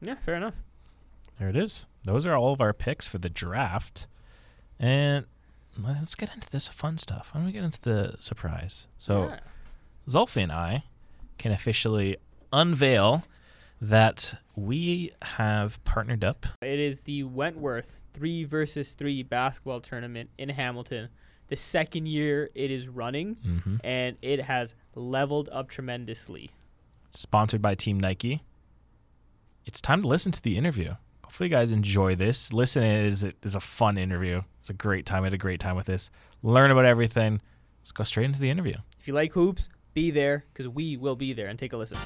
Yeah, 0.00 0.14
fair 0.16 0.34
enough. 0.36 0.54
There 1.38 1.48
it 1.48 1.56
is. 1.56 1.86
Those 2.04 2.26
are 2.26 2.36
all 2.36 2.52
of 2.52 2.60
our 2.60 2.72
picks 2.72 3.06
for 3.08 3.18
the 3.18 3.28
draft. 3.30 4.06
And 4.78 5.26
let's 5.78 6.14
get 6.14 6.34
into 6.34 6.48
this 6.50 6.68
fun 6.68 6.98
stuff. 6.98 7.30
Why 7.32 7.40
don't 7.40 7.46
we 7.46 7.52
get 7.52 7.64
into 7.64 7.80
the 7.80 8.16
surprise? 8.18 8.88
So, 8.98 9.28
Yeah. 9.28 9.40
Zolfi 10.08 10.42
and 10.42 10.52
I 10.52 10.84
can 11.38 11.52
officially 11.52 12.16
unveil 12.52 13.24
that 13.80 14.34
we 14.56 15.12
have 15.22 15.82
partnered 15.84 16.24
up. 16.24 16.46
It 16.62 16.78
is 16.78 17.02
the 17.02 17.22
Wentworth 17.24 18.00
three 18.12 18.44
versus 18.44 18.90
three 18.90 19.22
basketball 19.22 19.80
tournament 19.80 20.30
in 20.36 20.48
Hamilton. 20.50 21.08
The 21.48 21.56
second 21.56 22.06
year 22.06 22.50
it 22.54 22.70
is 22.70 22.88
running, 22.88 23.34
hmm 23.36 23.76
and 23.82 24.16
it 24.22 24.40
has 24.42 24.74
leveled 24.94 25.48
up 25.52 25.68
tremendously. 25.68 26.50
Sponsored 27.10 27.62
by 27.62 27.74
Team 27.74 27.98
Nike. 27.98 28.42
It's 29.66 29.80
time 29.80 30.02
to 30.02 30.08
listen 30.08 30.32
to 30.32 30.42
the 30.42 30.56
interview. 30.56 30.88
Hopefully, 31.22 31.48
you 31.48 31.54
guys 31.54 31.70
enjoy 31.70 32.14
this. 32.14 32.52
Listen, 32.52 32.82
it 32.82 33.06
is 33.06 33.24
a, 33.24 33.32
is 33.42 33.54
a 33.54 33.60
fun 33.60 33.98
interview. 33.98 34.42
It's 34.60 34.70
a 34.70 34.74
great 34.74 35.06
time. 35.06 35.22
I 35.22 35.26
had 35.26 35.34
a 35.34 35.38
great 35.38 35.60
time 35.60 35.76
with 35.76 35.86
this. 35.86 36.10
Learn 36.42 36.70
about 36.70 36.86
everything. 36.86 37.40
Let's 37.80 37.92
go 37.92 38.04
straight 38.04 38.24
into 38.24 38.40
the 38.40 38.50
interview. 38.50 38.76
If 38.98 39.06
you 39.06 39.14
like 39.14 39.32
hoops, 39.32 39.68
be 39.94 40.10
there 40.10 40.44
because 40.52 40.68
we 40.68 40.96
will 40.96 41.16
be 41.16 41.32
there 41.32 41.46
and 41.46 41.58
take 41.58 41.72
a 41.72 41.76
listen. 41.76 41.98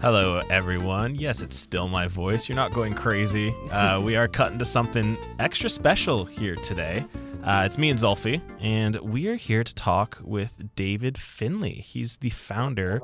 Hello, 0.00 0.42
everyone. 0.50 1.14
Yes, 1.14 1.40
it's 1.40 1.56
still 1.56 1.88
my 1.88 2.06
voice. 2.06 2.48
You're 2.48 2.56
not 2.56 2.72
going 2.72 2.94
crazy. 2.94 3.54
Uh, 3.70 4.00
we 4.00 4.16
are 4.16 4.28
cutting 4.28 4.58
to 4.58 4.64
something 4.64 5.16
extra 5.38 5.70
special 5.70 6.24
here 6.24 6.56
today. 6.56 7.04
Uh, 7.46 7.62
it's 7.64 7.78
me 7.78 7.90
and 7.90 7.98
Zolfi, 8.00 8.40
and 8.60 8.96
we 8.96 9.28
are 9.28 9.36
here 9.36 9.62
to 9.62 9.72
talk 9.72 10.18
with 10.24 10.74
David 10.74 11.16
Finley. 11.16 11.74
He's 11.74 12.16
the 12.16 12.30
founder 12.30 13.00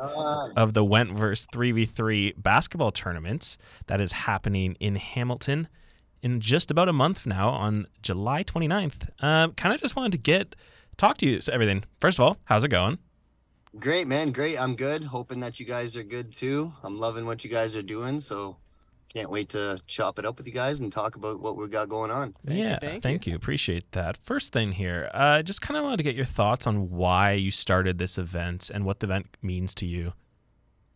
of 0.56 0.74
the 0.74 0.82
Wentworth 0.84 1.46
3v3 1.52 2.32
basketball 2.36 2.90
tournament 2.90 3.56
that 3.86 4.00
is 4.00 4.10
happening 4.10 4.76
in 4.80 4.96
Hamilton 4.96 5.68
in 6.22 6.40
just 6.40 6.72
about 6.72 6.88
a 6.88 6.92
month 6.92 7.24
now 7.24 7.50
on 7.50 7.86
July 8.02 8.42
29th. 8.42 9.10
Um, 9.22 9.52
kind 9.52 9.76
of 9.76 9.80
just 9.80 9.94
wanted 9.94 10.10
to 10.10 10.18
get 10.18 10.56
talk 10.96 11.18
to 11.18 11.26
you. 11.26 11.40
So 11.40 11.52
everything. 11.52 11.84
First 12.00 12.18
of 12.18 12.24
all, 12.24 12.36
how's 12.46 12.64
it 12.64 12.68
going? 12.68 12.98
Great, 13.78 14.08
man. 14.08 14.32
Great. 14.32 14.60
I'm 14.60 14.74
good. 14.74 15.04
Hoping 15.04 15.38
that 15.38 15.60
you 15.60 15.66
guys 15.66 15.96
are 15.96 16.02
good 16.02 16.34
too. 16.34 16.72
I'm 16.82 16.98
loving 16.98 17.26
what 17.26 17.44
you 17.44 17.50
guys 17.50 17.76
are 17.76 17.82
doing. 17.82 18.18
So 18.18 18.56
can't 19.12 19.30
wait 19.30 19.50
to 19.50 19.78
chop 19.86 20.18
it 20.18 20.24
up 20.24 20.38
with 20.38 20.46
you 20.46 20.52
guys 20.52 20.80
and 20.80 20.92
talk 20.92 21.16
about 21.16 21.40
what 21.40 21.56
we 21.56 21.68
got 21.68 21.88
going 21.88 22.10
on. 22.10 22.34
Thank 22.46 22.58
you, 22.58 22.64
yeah, 22.64 22.78
thank 23.00 23.26
you. 23.26 23.32
you. 23.32 23.36
Appreciate 23.36 23.92
that. 23.92 24.16
First 24.16 24.52
thing 24.52 24.72
here, 24.72 25.10
uh, 25.12 25.42
just 25.42 25.60
kind 25.60 25.76
of 25.76 25.84
wanted 25.84 25.98
to 25.98 26.02
get 26.02 26.14
your 26.14 26.24
thoughts 26.24 26.66
on 26.66 26.90
why 26.90 27.32
you 27.32 27.50
started 27.50 27.98
this 27.98 28.18
event 28.18 28.70
and 28.72 28.84
what 28.84 29.00
the 29.00 29.06
event 29.06 29.26
means 29.42 29.74
to 29.76 29.86
you. 29.86 30.12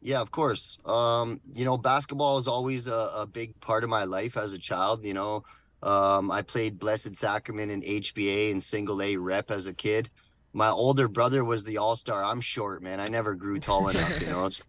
Yeah, 0.00 0.20
of 0.20 0.30
course. 0.30 0.78
Um, 0.84 1.40
you 1.52 1.64
know, 1.64 1.76
basketball 1.76 2.38
is 2.38 2.46
always 2.46 2.86
a, 2.86 3.10
a 3.16 3.26
big 3.26 3.58
part 3.60 3.84
of 3.84 3.90
my 3.90 4.04
life 4.04 4.36
as 4.36 4.54
a 4.54 4.58
child. 4.58 5.04
You 5.04 5.14
know, 5.14 5.44
um, 5.82 6.30
I 6.30 6.42
played 6.42 6.78
Blessed 6.78 7.16
Sacrament 7.16 7.70
in 7.72 7.82
HBA 7.82 8.52
and 8.52 8.62
single 8.62 9.02
A 9.02 9.16
rep 9.16 9.50
as 9.50 9.66
a 9.66 9.74
kid. 9.74 10.08
My 10.52 10.70
older 10.70 11.08
brother 11.08 11.44
was 11.44 11.64
the 11.64 11.78
all 11.78 11.96
star. 11.96 12.22
I'm 12.22 12.40
short, 12.40 12.82
man. 12.82 13.00
I 13.00 13.08
never 13.08 13.34
grew 13.34 13.58
tall 13.58 13.88
enough, 13.88 14.20
you 14.20 14.28
know. 14.28 14.48
So 14.56 14.64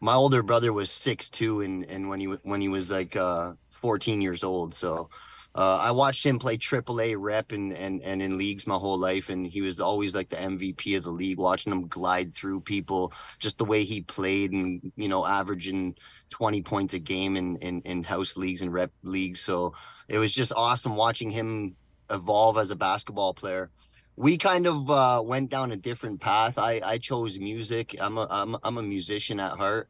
my 0.00 0.14
older 0.14 0.42
brother 0.42 0.72
was 0.72 0.90
six 0.90 1.30
two, 1.30 1.60
and 1.62 1.84
and 1.86 2.08
when 2.08 2.20
he 2.20 2.26
when 2.26 2.60
he 2.60 2.68
was 2.68 2.90
like 2.90 3.16
uh, 3.16 3.52
14 3.70 4.20
years 4.20 4.44
old. 4.44 4.74
So 4.74 5.10
uh, 5.54 5.78
I 5.80 5.92
watched 5.92 6.26
him 6.26 6.38
play 6.38 6.56
AAA 6.56 7.16
rep 7.18 7.52
and 7.52 7.72
and 7.72 8.02
and 8.02 8.20
in 8.20 8.36
leagues 8.36 8.66
my 8.66 8.74
whole 8.74 8.98
life, 8.98 9.28
and 9.28 9.46
he 9.46 9.60
was 9.60 9.78
always 9.78 10.14
like 10.14 10.28
the 10.28 10.36
MVP 10.36 10.96
of 10.96 11.04
the 11.04 11.10
league. 11.10 11.38
Watching 11.38 11.72
him 11.72 11.86
glide 11.86 12.34
through 12.34 12.60
people, 12.60 13.12
just 13.38 13.58
the 13.58 13.64
way 13.64 13.84
he 13.84 14.00
played, 14.00 14.52
and 14.52 14.92
you 14.96 15.08
know, 15.08 15.24
averaging 15.24 15.94
20 16.30 16.62
points 16.62 16.94
a 16.94 16.98
game 16.98 17.36
in 17.36 17.56
in, 17.56 17.80
in 17.82 18.02
house 18.02 18.36
leagues 18.36 18.62
and 18.62 18.72
rep 18.72 18.90
leagues. 19.02 19.40
So 19.40 19.74
it 20.08 20.18
was 20.18 20.34
just 20.34 20.52
awesome 20.56 20.96
watching 20.96 21.30
him 21.30 21.76
evolve 22.10 22.58
as 22.58 22.72
a 22.72 22.76
basketball 22.76 23.32
player. 23.32 23.70
We 24.16 24.38
kind 24.38 24.66
of 24.66 24.90
uh, 24.90 25.22
went 25.24 25.50
down 25.50 25.72
a 25.72 25.76
different 25.76 26.20
path. 26.20 26.58
I 26.58 26.80
I 26.84 26.98
chose 26.98 27.38
music. 27.38 27.96
I'm 28.00 28.16
a 28.18 28.26
I'm 28.30 28.56
I'm 28.62 28.78
a 28.78 28.82
musician 28.82 29.40
at 29.40 29.52
heart, 29.52 29.88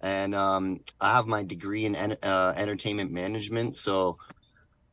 and 0.00 0.34
um, 0.34 0.80
I 1.00 1.14
have 1.14 1.26
my 1.26 1.42
degree 1.42 1.84
in 1.84 1.94
en- 1.94 2.16
uh, 2.22 2.54
entertainment 2.56 3.10
management. 3.12 3.76
So 3.76 4.16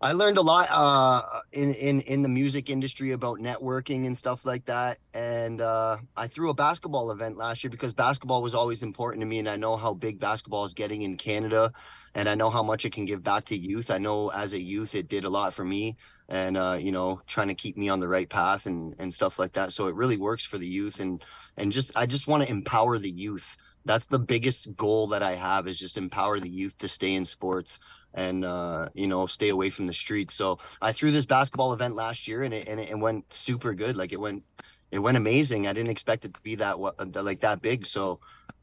I 0.04 0.12
learned 0.12 0.38
a 0.38 0.42
lot 0.42 0.68
uh, 0.70 1.22
in, 1.54 1.74
in 1.76 2.02
in 2.02 2.24
the 2.24 2.28
music 2.28 2.70
industry 2.70 3.12
about 3.12 3.40
networking 3.40 4.06
and 4.06 4.18
stuff 4.18 4.46
like 4.46 4.66
that. 4.66 4.98
And 5.14 5.62
uh, 5.62 5.96
I 6.18 6.28
threw 6.28 6.50
a 6.50 6.54
basketball 6.54 7.12
event 7.12 7.38
last 7.38 7.64
year 7.64 7.72
because 7.72 7.94
basketball 7.94 8.42
was 8.42 8.54
always 8.54 8.84
important 8.84 9.22
to 9.22 9.26
me, 9.26 9.40
and 9.40 9.48
I 9.48 9.56
know 9.56 9.78
how 9.78 9.94
big 9.94 10.20
basketball 10.20 10.66
is 10.66 10.74
getting 10.74 11.04
in 11.04 11.16
Canada, 11.16 11.72
and 12.16 12.28
I 12.28 12.36
know 12.36 12.50
how 12.50 12.62
much 12.62 12.84
it 12.84 12.92
can 12.92 13.06
give 13.06 13.24
back 13.24 13.46
to 13.46 13.58
youth. 13.58 13.90
I 13.90 13.98
know 13.98 14.30
as 14.32 14.52
a 14.52 14.62
youth, 14.62 14.94
it 14.94 15.08
did 15.08 15.24
a 15.24 15.30
lot 15.30 15.54
for 15.54 15.64
me, 15.64 15.96
and 16.28 16.58
uh, 16.58 16.76
you 16.78 16.92
know, 16.92 17.22
trying 17.26 17.48
to 17.48 17.56
keep 17.56 17.78
me 17.78 17.88
on 17.88 18.02
the 18.02 18.10
right 18.10 18.28
path 18.28 18.66
and 18.66 18.94
and 19.00 19.14
stuff 19.14 19.40
like 19.40 19.54
that. 19.54 19.72
So 19.72 19.88
it 19.88 19.96
really 19.96 20.18
works 20.18 20.46
for 20.46 20.58
the 20.58 20.68
youth, 20.68 21.00
and 21.00 21.24
and 21.56 21.72
just 21.72 21.98
I 21.98 22.08
just 22.08 22.28
want 22.28 22.44
to 22.44 22.50
empower 22.50 22.98
the 22.98 23.10
youth 23.10 23.56
that's 23.86 24.06
the 24.06 24.20
biggest 24.20 24.76
goal 24.76 25.08
that 25.08 25.22
I 25.22 25.36
have 25.36 25.68
is 25.68 25.78
just 25.78 25.98
empower 25.98 26.40
the 26.40 26.50
youth 26.50 26.80
to 26.80 26.88
stay 26.88 27.16
in 27.16 27.26
sports 27.26 27.80
and 28.14 28.46
uh, 28.46 28.90
you 28.94 29.08
know 29.08 29.26
stay 29.28 29.50
away 29.50 29.70
from 29.70 29.88
the 29.88 29.94
streets. 29.94 30.34
So 30.34 30.60
I 30.82 30.92
threw 30.92 31.12
this 31.12 31.26
basketball 31.26 31.74
event 31.74 31.96
last 31.96 32.28
year 32.28 32.44
and 32.44 32.54
it 32.54 32.68
and 32.68 32.80
it 32.80 32.98
went 32.98 33.32
super 33.32 33.74
good. 33.74 33.98
Like 33.98 34.14
it 34.14 34.20
went 34.20 34.44
it 34.92 35.00
went 35.00 35.18
amazing. 35.18 35.68
I 35.68 35.74
didn't 35.74 35.92
expect 35.92 36.26
it 36.26 36.34
to 36.34 36.42
be 36.42 36.56
that 36.56 36.80
like 36.80 37.42
that 37.42 37.62
big. 37.62 37.86
So 37.86 38.20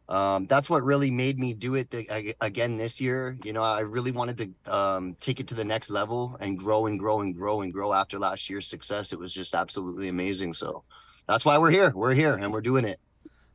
um, 0.09 0.47
that's 0.47 0.69
what 0.69 0.83
really 0.83 1.11
made 1.11 1.39
me 1.39 1.55
do 1.55 1.77
it 1.77 1.95
again 2.41 2.77
this 2.77 3.01
year. 3.01 3.39
You 3.45 3.53
know, 3.53 3.63
I 3.63 3.81
really 3.81 4.11
wanted 4.11 4.39
to 4.39 4.73
um, 4.73 5.17
take 5.21 5.39
it 5.39 5.47
to 5.49 5.55
the 5.55 5.65
next 5.65 5.89
level 5.89 6.37
and 6.41 6.59
grow 6.59 6.87
and 6.87 6.99
grow 6.99 7.21
and 7.21 7.35
grow 7.35 7.61
and 7.61 7.73
grow 7.73 7.93
after 7.93 8.19
last 8.19 8.51
year's 8.51 8.67
success. 8.67 9.13
It 9.13 9.21
was 9.21 9.33
just 9.33 9.55
absolutely 9.55 10.09
amazing. 10.09 10.55
So 10.55 10.83
that's 11.29 11.45
why 11.45 11.59
we're 11.59 11.71
here. 11.71 11.93
We're 11.95 12.15
here 12.15 12.35
and 12.35 12.53
we're 12.53 12.61
doing 12.61 12.85
it. 12.85 12.99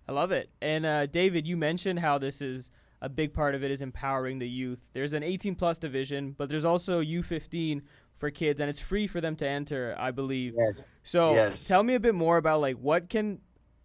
I 0.08 0.14
love 0.14 0.32
it. 0.32 0.50
And 0.62 0.86
uh, 0.86 1.08
David, 1.08 1.46
you 1.46 1.58
mentioned 1.58 2.00
how 2.00 2.18
this 2.18 2.42
is 2.42 2.72
a 3.02 3.10
big 3.10 3.34
part 3.34 3.56
of 3.56 3.64
it 3.64 3.72
is 3.72 3.82
empowering 3.82 4.40
the 4.40 4.50
youth. 4.50 4.80
There's 4.94 5.14
an 5.14 5.24
18 5.24 5.56
plus 5.56 5.80
division, 5.80 6.36
but 6.38 6.50
there's 6.50 6.66
also 6.66 7.02
U15 7.02 7.82
for 8.18 8.32
kids, 8.32 8.62
and 8.62 8.70
it's 8.70 8.80
free 8.80 9.08
for 9.08 9.22
them 9.22 9.36
to 9.38 9.48
enter, 9.48 9.96
I 9.98 10.12
believe. 10.12 10.54
Yes. 10.58 11.00
So 11.04 11.34
yes. 11.34 11.68
tell 11.68 11.84
me 11.84 11.96
a 11.96 12.00
bit 12.00 12.16
more 12.16 12.38
about 12.38 12.62
like 12.62 12.78
what 12.78 13.10
can 13.10 13.40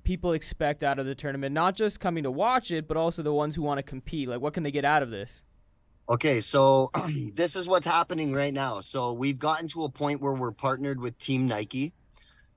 people 0.04 0.32
expect 0.32 0.82
out 0.82 0.98
of 0.98 1.06
the 1.06 1.14
tournament? 1.14 1.52
Not 1.52 1.74
just 1.74 2.00
coming 2.00 2.24
to 2.24 2.30
watch 2.30 2.70
it, 2.70 2.86
but 2.86 2.96
also 2.96 3.22
the 3.22 3.32
ones 3.32 3.56
who 3.56 3.62
want 3.62 3.78
to 3.78 3.82
compete. 3.82 4.28
Like, 4.28 4.40
what 4.40 4.54
can 4.54 4.62
they 4.62 4.70
get 4.70 4.84
out 4.84 5.02
of 5.02 5.10
this? 5.10 5.42
Okay, 6.08 6.40
so 6.40 6.90
this 7.34 7.56
is 7.56 7.68
what's 7.68 7.86
happening 7.86 8.32
right 8.32 8.54
now. 8.54 8.80
So 8.80 9.12
we've 9.12 9.38
gotten 9.38 9.68
to 9.68 9.84
a 9.84 9.88
point 9.88 10.20
where 10.20 10.32
we're 10.32 10.52
partnered 10.52 11.00
with 11.00 11.18
Team 11.18 11.46
Nike 11.46 11.92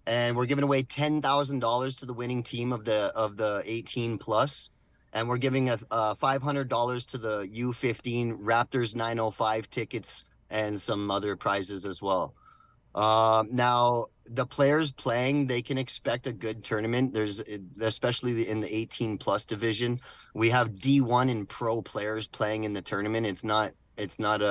and 0.05 0.35
we're 0.35 0.45
giving 0.45 0.63
away 0.63 0.83
ten 0.83 1.21
thousand 1.21 1.59
dollars 1.59 1.95
to 1.97 2.05
the 2.05 2.13
winning 2.13 2.43
team 2.43 2.73
of 2.73 2.85
the 2.85 3.11
of 3.15 3.37
the 3.37 3.61
eighteen 3.65 4.17
plus, 4.17 4.71
and 5.13 5.29
we're 5.29 5.37
giving 5.37 5.69
a, 5.69 5.77
a 5.91 6.15
five 6.15 6.43
hundred 6.43 6.67
dollars 6.67 7.05
to 7.07 7.17
the 7.17 7.47
U 7.49 7.71
fifteen 7.73 8.37
Raptors 8.37 8.95
905 8.95 9.69
tickets 9.69 10.25
and 10.49 10.79
some 10.79 11.09
other 11.09 11.35
prizes 11.35 11.85
as 11.85 12.01
well. 12.01 12.35
Um, 12.95 13.49
now 13.51 14.07
the 14.25 14.45
players 14.45 14.91
playing, 14.91 15.47
they 15.47 15.61
can 15.61 15.77
expect 15.77 16.27
a 16.27 16.33
good 16.33 16.63
tournament. 16.63 17.13
There's 17.13 17.43
especially 17.81 18.47
in 18.47 18.59
the 18.59 18.73
18 18.73 19.17
plus 19.17 19.45
division, 19.45 19.99
we 20.33 20.49
have 20.49 20.71
D1 20.71 21.29
and 21.29 21.49
pro 21.49 21.81
players 21.81 22.27
playing 22.27 22.63
in 22.63 22.73
the 22.73 22.81
tournament. 22.81 23.25
It's 23.25 23.43
not 23.43 23.71
it's 23.95 24.19
not 24.19 24.41
a, 24.41 24.47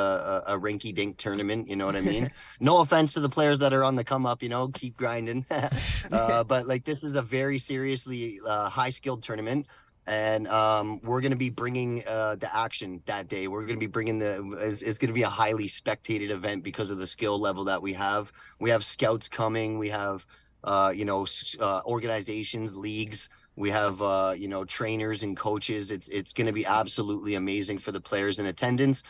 a, 0.49 0.57
a 0.57 0.61
rinky 0.61 0.95
dink 0.95 1.17
tournament. 1.17 1.69
You 1.69 1.77
know 1.77 1.87
what 1.87 1.97
I 1.97 2.01
mean? 2.01 2.31
no 2.61 2.79
offense 2.79 3.15
to 3.15 3.21
the 3.21 3.29
players 3.29 3.59
that 3.61 3.73
are 3.73 3.83
on 3.83 3.97
the 3.97 4.05
come 4.05 4.25
up, 4.27 4.43
you 4.43 4.49
know, 4.49 4.69
keep 4.69 4.97
grinding. 4.97 5.45
uh, 6.13 6.45
but 6.49 6.67
like 6.67 6.85
this 6.85 7.03
is 7.03 7.17
a 7.17 7.23
very 7.23 7.59
seriously 7.59 8.39
uh, 8.47 8.69
high 8.69 8.91
skilled 8.91 9.23
tournament. 9.23 9.67
And 10.07 10.49
um, 10.49 11.01
we're 11.05 11.21
going 11.21 11.33
to 11.33 11.39
be 11.39 11.51
bringing 11.51 12.03
uh, 12.09 12.37
the 12.37 12.55
action 12.55 13.01
that 13.07 13.29
day. 13.29 13.47
We're 13.47 13.61
going 13.61 13.79
to 13.79 13.81
be 13.81 13.87
bringing 13.87 14.19
the. 14.19 14.59
It's, 14.61 14.83
it's 14.83 14.99
going 14.99 15.09
to 15.09 15.15
be 15.15 15.23
a 15.23 15.29
highly 15.29 15.69
spectated 15.69 16.31
event 16.31 16.65
because 16.65 16.91
of 16.91 16.99
the 16.99 17.07
skill 17.07 17.41
level 17.41 17.65
that 17.65 17.81
we 17.81 17.93
have. 17.93 18.33
We 18.59 18.71
have 18.71 18.85
scouts 18.85 19.29
coming. 19.29 19.79
We 19.79 19.91
have, 19.91 20.27
uh, 20.65 20.93
you 20.95 21.05
know, 21.05 21.27
uh, 21.61 21.83
organizations, 21.87 22.77
leagues 22.77 23.29
we 23.57 23.71
have 23.71 24.01
uh, 24.01 24.35
you 24.37 24.49
know 24.49 24.65
trainers 24.65 25.23
and 25.23 25.37
coaches 25.37 25.91
it's 25.91 26.09
it's 26.09 26.33
going 26.33 26.47
to 26.47 26.53
be 26.53 26.65
absolutely 26.67 27.35
amazing 27.35 27.79
for 27.79 27.93
the 27.93 28.01
players 28.01 28.39
in 28.39 28.47
attendance 28.47 29.03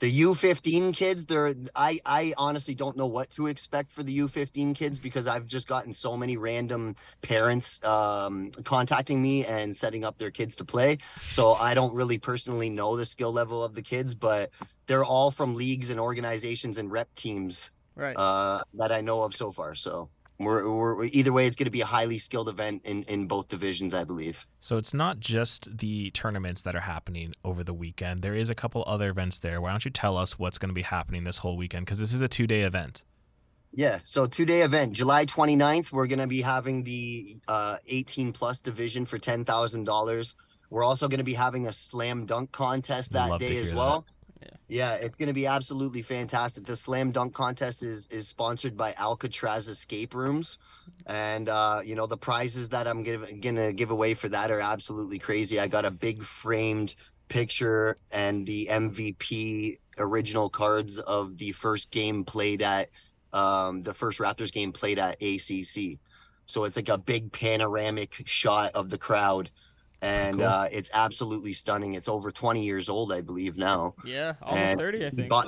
the 0.00 0.20
U15 0.22 0.94
kids, 0.94 1.26
they're 1.26 1.54
I 1.74 1.98
I 2.04 2.34
honestly 2.36 2.74
don't 2.74 2.96
know 2.96 3.06
what 3.06 3.30
to 3.30 3.46
expect 3.46 3.90
for 3.90 4.02
the 4.02 4.18
U15 4.18 4.74
kids 4.74 4.98
because 4.98 5.26
I've 5.26 5.46
just 5.46 5.68
gotten 5.68 5.92
so 5.92 6.16
many 6.16 6.36
random 6.36 6.96
parents 7.22 7.84
um, 7.84 8.50
contacting 8.64 9.22
me 9.22 9.44
and 9.46 9.74
setting 9.74 10.04
up 10.04 10.18
their 10.18 10.30
kids 10.30 10.56
to 10.56 10.64
play. 10.64 10.98
So 11.30 11.52
I 11.52 11.74
don't 11.74 11.94
really 11.94 12.18
personally 12.18 12.70
know 12.70 12.96
the 12.96 13.04
skill 13.04 13.32
level 13.32 13.64
of 13.64 13.74
the 13.74 13.82
kids, 13.82 14.14
but 14.14 14.50
they're 14.86 15.04
all 15.04 15.30
from 15.30 15.54
leagues 15.54 15.90
and 15.90 16.00
organizations 16.00 16.78
and 16.78 16.90
rep 16.90 17.14
teams 17.14 17.70
right. 17.96 18.16
uh, 18.16 18.58
that 18.74 18.92
I 18.92 19.00
know 19.00 19.22
of 19.22 19.34
so 19.34 19.52
far. 19.52 19.74
So 19.74 20.08
we're, 20.38 20.68
we're, 20.68 21.04
either 21.04 21.32
way, 21.32 21.46
it's 21.46 21.56
going 21.56 21.66
to 21.66 21.70
be 21.70 21.80
a 21.80 21.86
highly 21.86 22.18
skilled 22.18 22.48
event 22.48 22.82
in, 22.84 23.04
in 23.04 23.26
both 23.26 23.48
divisions, 23.48 23.94
I 23.94 24.04
believe. 24.04 24.46
So 24.60 24.76
it's 24.76 24.92
not 24.92 25.20
just 25.20 25.78
the 25.78 26.10
tournaments 26.10 26.62
that 26.62 26.74
are 26.74 26.80
happening 26.80 27.34
over 27.44 27.62
the 27.62 27.74
weekend. 27.74 28.22
There 28.22 28.34
is 28.34 28.50
a 28.50 28.54
couple 28.54 28.82
other 28.86 29.10
events 29.10 29.38
there. 29.38 29.60
Why 29.60 29.70
don't 29.70 29.84
you 29.84 29.90
tell 29.90 30.16
us 30.16 30.38
what's 30.38 30.58
going 30.58 30.70
to 30.70 30.74
be 30.74 30.82
happening 30.82 31.24
this 31.24 31.38
whole 31.38 31.56
weekend? 31.56 31.86
Because 31.86 31.98
this 31.98 32.12
is 32.12 32.20
a 32.20 32.28
two 32.28 32.46
day 32.46 32.62
event. 32.62 33.04
Yeah, 33.76 33.98
so 34.04 34.26
two 34.26 34.46
day 34.46 34.62
event, 34.62 34.92
July 34.92 35.24
29th, 35.24 35.90
we're 35.90 36.06
going 36.06 36.20
to 36.20 36.28
be 36.28 36.42
having 36.42 36.84
the 36.84 37.36
uh, 37.48 37.76
18 37.86 38.32
plus 38.32 38.60
division 38.60 39.04
for 39.04 39.18
$10,000. 39.18 40.34
We're 40.70 40.84
also 40.84 41.08
going 41.08 41.18
to 41.18 41.24
be 41.24 41.34
having 41.34 41.66
a 41.66 41.72
slam 41.72 42.26
dunk 42.26 42.52
contest 42.52 43.12
that 43.12 43.38
day 43.40 43.58
as 43.58 43.74
well. 43.74 44.00
That. 44.00 44.13
Yeah, 44.68 44.94
it's 44.94 45.16
going 45.16 45.28
to 45.28 45.34
be 45.34 45.46
absolutely 45.46 46.02
fantastic. 46.02 46.64
The 46.64 46.76
slam 46.76 47.10
dunk 47.10 47.34
contest 47.34 47.82
is 47.82 48.08
is 48.08 48.28
sponsored 48.28 48.76
by 48.76 48.94
Alcatraz 48.98 49.68
Escape 49.68 50.14
Rooms, 50.14 50.58
and 51.06 51.48
uh, 51.48 51.80
you 51.84 51.94
know 51.94 52.06
the 52.06 52.16
prizes 52.16 52.70
that 52.70 52.86
I'm 52.86 53.02
gonna 53.02 53.72
give 53.72 53.90
away 53.90 54.14
for 54.14 54.28
that 54.28 54.50
are 54.50 54.60
absolutely 54.60 55.18
crazy. 55.18 55.60
I 55.60 55.66
got 55.66 55.84
a 55.84 55.90
big 55.90 56.22
framed 56.22 56.94
picture 57.28 57.98
and 58.12 58.46
the 58.46 58.68
MVP 58.70 59.78
original 59.98 60.48
cards 60.48 60.98
of 60.98 61.38
the 61.38 61.52
first 61.52 61.90
game 61.90 62.24
played 62.24 62.62
at 62.62 62.90
um, 63.32 63.82
the 63.82 63.94
first 63.94 64.20
Raptors 64.20 64.52
game 64.52 64.72
played 64.72 64.98
at 64.98 65.16
ACC. 65.20 65.98
So 66.46 66.64
it's 66.64 66.76
like 66.76 66.88
a 66.88 66.98
big 66.98 67.32
panoramic 67.32 68.22
shot 68.24 68.72
of 68.74 68.90
the 68.90 68.98
crowd 68.98 69.50
and 70.04 70.38
cool. 70.38 70.46
uh, 70.46 70.68
it's 70.70 70.90
absolutely 70.94 71.52
stunning. 71.52 71.94
It's 71.94 72.08
over 72.08 72.30
20 72.30 72.62
years 72.64 72.88
old, 72.88 73.12
I 73.12 73.20
believe 73.20 73.56
now. 73.58 73.94
Yeah, 74.04 74.34
almost 74.42 74.62
and 74.62 74.80
30, 74.80 75.06
I 75.06 75.10
think. 75.10 75.28
Bought, 75.28 75.46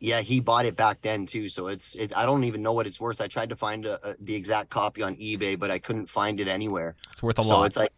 yeah, 0.00 0.20
he 0.20 0.40
bought 0.40 0.66
it 0.66 0.76
back 0.76 1.02
then 1.02 1.26
too. 1.26 1.48
So 1.48 1.68
it's 1.68 1.94
it, 1.94 2.16
I 2.16 2.24
don't 2.24 2.44
even 2.44 2.62
know 2.62 2.72
what 2.72 2.86
it's 2.86 3.00
worth. 3.00 3.20
I 3.20 3.26
tried 3.26 3.50
to 3.50 3.56
find 3.56 3.86
a, 3.86 3.94
a, 4.06 4.14
the 4.20 4.34
exact 4.34 4.70
copy 4.70 5.02
on 5.02 5.16
eBay, 5.16 5.58
but 5.58 5.70
I 5.70 5.78
couldn't 5.78 6.08
find 6.08 6.40
it 6.40 6.48
anywhere. 6.48 6.96
It's 7.12 7.22
worth 7.22 7.38
a 7.38 7.44
so 7.44 7.58
lot. 7.58 7.66
it's 7.66 7.76
like 7.76 7.92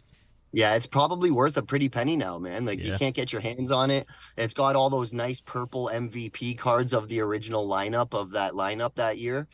yeah, 0.54 0.74
it's 0.74 0.86
probably 0.86 1.30
worth 1.30 1.56
a 1.56 1.62
pretty 1.62 1.88
penny 1.88 2.14
now, 2.14 2.38
man. 2.38 2.66
Like 2.66 2.78
yeah. 2.78 2.92
you 2.92 2.98
can't 2.98 3.14
get 3.14 3.32
your 3.32 3.40
hands 3.40 3.70
on 3.70 3.90
it. 3.90 4.06
It's 4.36 4.52
got 4.52 4.76
all 4.76 4.90
those 4.90 5.14
nice 5.14 5.40
purple 5.40 5.90
MVP 5.92 6.58
cards 6.58 6.92
of 6.92 7.08
the 7.08 7.20
original 7.20 7.66
lineup 7.66 8.12
of 8.18 8.32
that 8.32 8.52
lineup 8.52 8.94
that 8.96 9.16
year 9.16 9.48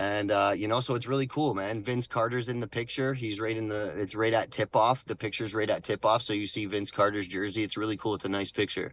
and 0.00 0.30
uh, 0.30 0.52
you 0.56 0.66
know, 0.66 0.80
so 0.80 0.94
it's 0.94 1.06
really 1.06 1.26
cool, 1.26 1.52
man. 1.54 1.82
Vince 1.82 2.06
Carter's 2.06 2.48
in 2.48 2.58
the 2.58 2.66
picture. 2.66 3.12
He's 3.12 3.38
right 3.38 3.54
in 3.54 3.68
the. 3.68 3.92
It's 4.00 4.14
right 4.14 4.32
at 4.32 4.50
tip 4.50 4.74
off. 4.74 5.04
The 5.04 5.14
picture's 5.14 5.54
right 5.54 5.68
at 5.68 5.84
tip 5.84 6.06
off, 6.06 6.22
so 6.22 6.32
you 6.32 6.46
see 6.46 6.64
Vince 6.64 6.90
Carter's 6.90 7.28
jersey. 7.28 7.62
It's 7.62 7.76
really 7.76 7.98
cool. 7.98 8.14
It's 8.14 8.24
a 8.24 8.30
nice 8.30 8.50
picture. 8.50 8.92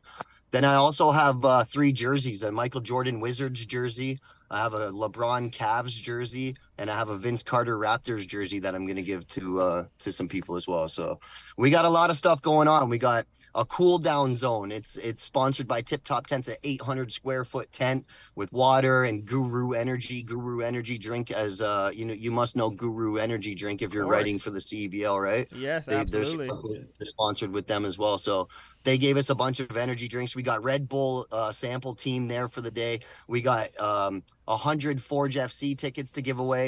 Then 0.51 0.65
I 0.65 0.73
also 0.73 1.11
have 1.11 1.45
uh, 1.45 1.63
three 1.63 1.93
jerseys: 1.93 2.43
a 2.43 2.51
Michael 2.51 2.81
Jordan 2.81 3.21
Wizards 3.21 3.65
jersey, 3.65 4.19
I 4.51 4.59
have 4.59 4.73
a 4.73 4.91
LeBron 4.91 5.51
Cavs 5.51 6.01
jersey, 6.01 6.57
and 6.77 6.89
I 6.89 6.95
have 6.95 7.09
a 7.09 7.17
Vince 7.17 7.43
Carter 7.43 7.77
Raptors 7.77 8.27
jersey 8.27 8.59
that 8.59 8.75
I'm 8.75 8.85
going 8.85 8.97
to 8.97 9.01
give 9.01 9.27
to 9.29 9.61
uh, 9.61 9.85
to 9.99 10.11
some 10.11 10.27
people 10.27 10.55
as 10.55 10.67
well. 10.67 10.87
So 10.87 11.19
we 11.57 11.69
got 11.69 11.85
a 11.85 11.89
lot 11.89 12.09
of 12.09 12.15
stuff 12.15 12.41
going 12.41 12.67
on. 12.67 12.89
We 12.89 12.97
got 12.97 13.25
a 13.55 13.65
cool 13.65 13.97
down 13.97 14.35
zone. 14.35 14.71
It's 14.71 14.95
it's 14.97 15.23
sponsored 15.23 15.67
by 15.67 15.81
Tip 15.81 16.03
Top 16.03 16.27
Tents, 16.27 16.47
an 16.47 16.55
800 16.63 17.11
square 17.11 17.43
foot 17.43 17.71
tent 17.71 18.05
with 18.35 18.51
water 18.51 19.05
and 19.05 19.25
Guru 19.25 19.73
Energy. 19.73 20.23
Guru 20.23 20.61
Energy 20.61 20.97
drink, 20.97 21.31
as 21.31 21.61
uh, 21.61 21.91
you 21.93 22.05
know, 22.05 22.13
you 22.13 22.31
must 22.31 22.55
know 22.55 22.69
Guru 22.69 23.17
Energy 23.17 23.55
drink 23.55 23.81
if 23.81 23.93
you're 23.93 24.07
writing 24.07 24.39
for 24.39 24.51
the 24.51 24.59
CBL, 24.59 25.19
right? 25.21 25.47
Yes, 25.51 25.85
they, 25.85 25.95
absolutely. 25.95 26.47
They're, 26.47 26.85
they're 26.99 27.05
sponsored 27.07 27.51
with 27.51 27.67
them 27.67 27.85
as 27.85 27.97
well. 27.97 28.17
So 28.17 28.47
they 28.83 28.97
gave 28.97 29.17
us 29.17 29.29
a 29.29 29.35
bunch 29.35 29.59
of 29.59 29.75
energy 29.75 30.07
drinks. 30.07 30.35
We 30.35 30.43
got 30.43 30.63
Red 30.63 30.87
Bull 30.87 31.27
uh, 31.31 31.51
sample 31.51 31.93
team 31.93 32.27
there 32.27 32.47
for 32.47 32.61
the 32.61 32.71
day. 32.71 33.01
We 33.27 33.41
got 33.41 33.77
um, 33.79 34.23
100 34.45 35.01
Forge 35.01 35.35
FC 35.35 35.77
tickets 35.77 36.11
to 36.13 36.21
give 36.21 36.39
away. 36.39 36.66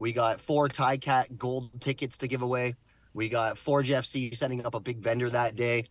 We 0.00 0.12
got 0.12 0.40
four 0.40 0.68
Ticat 0.68 1.36
gold 1.38 1.70
tickets 1.80 2.18
to 2.18 2.28
give 2.28 2.42
away. 2.42 2.74
We 3.14 3.28
got 3.28 3.58
Forge 3.58 3.90
FC 3.90 4.34
setting 4.34 4.64
up 4.64 4.74
a 4.74 4.80
big 4.80 4.98
vendor 4.98 5.30
that 5.30 5.56
day. 5.56 5.84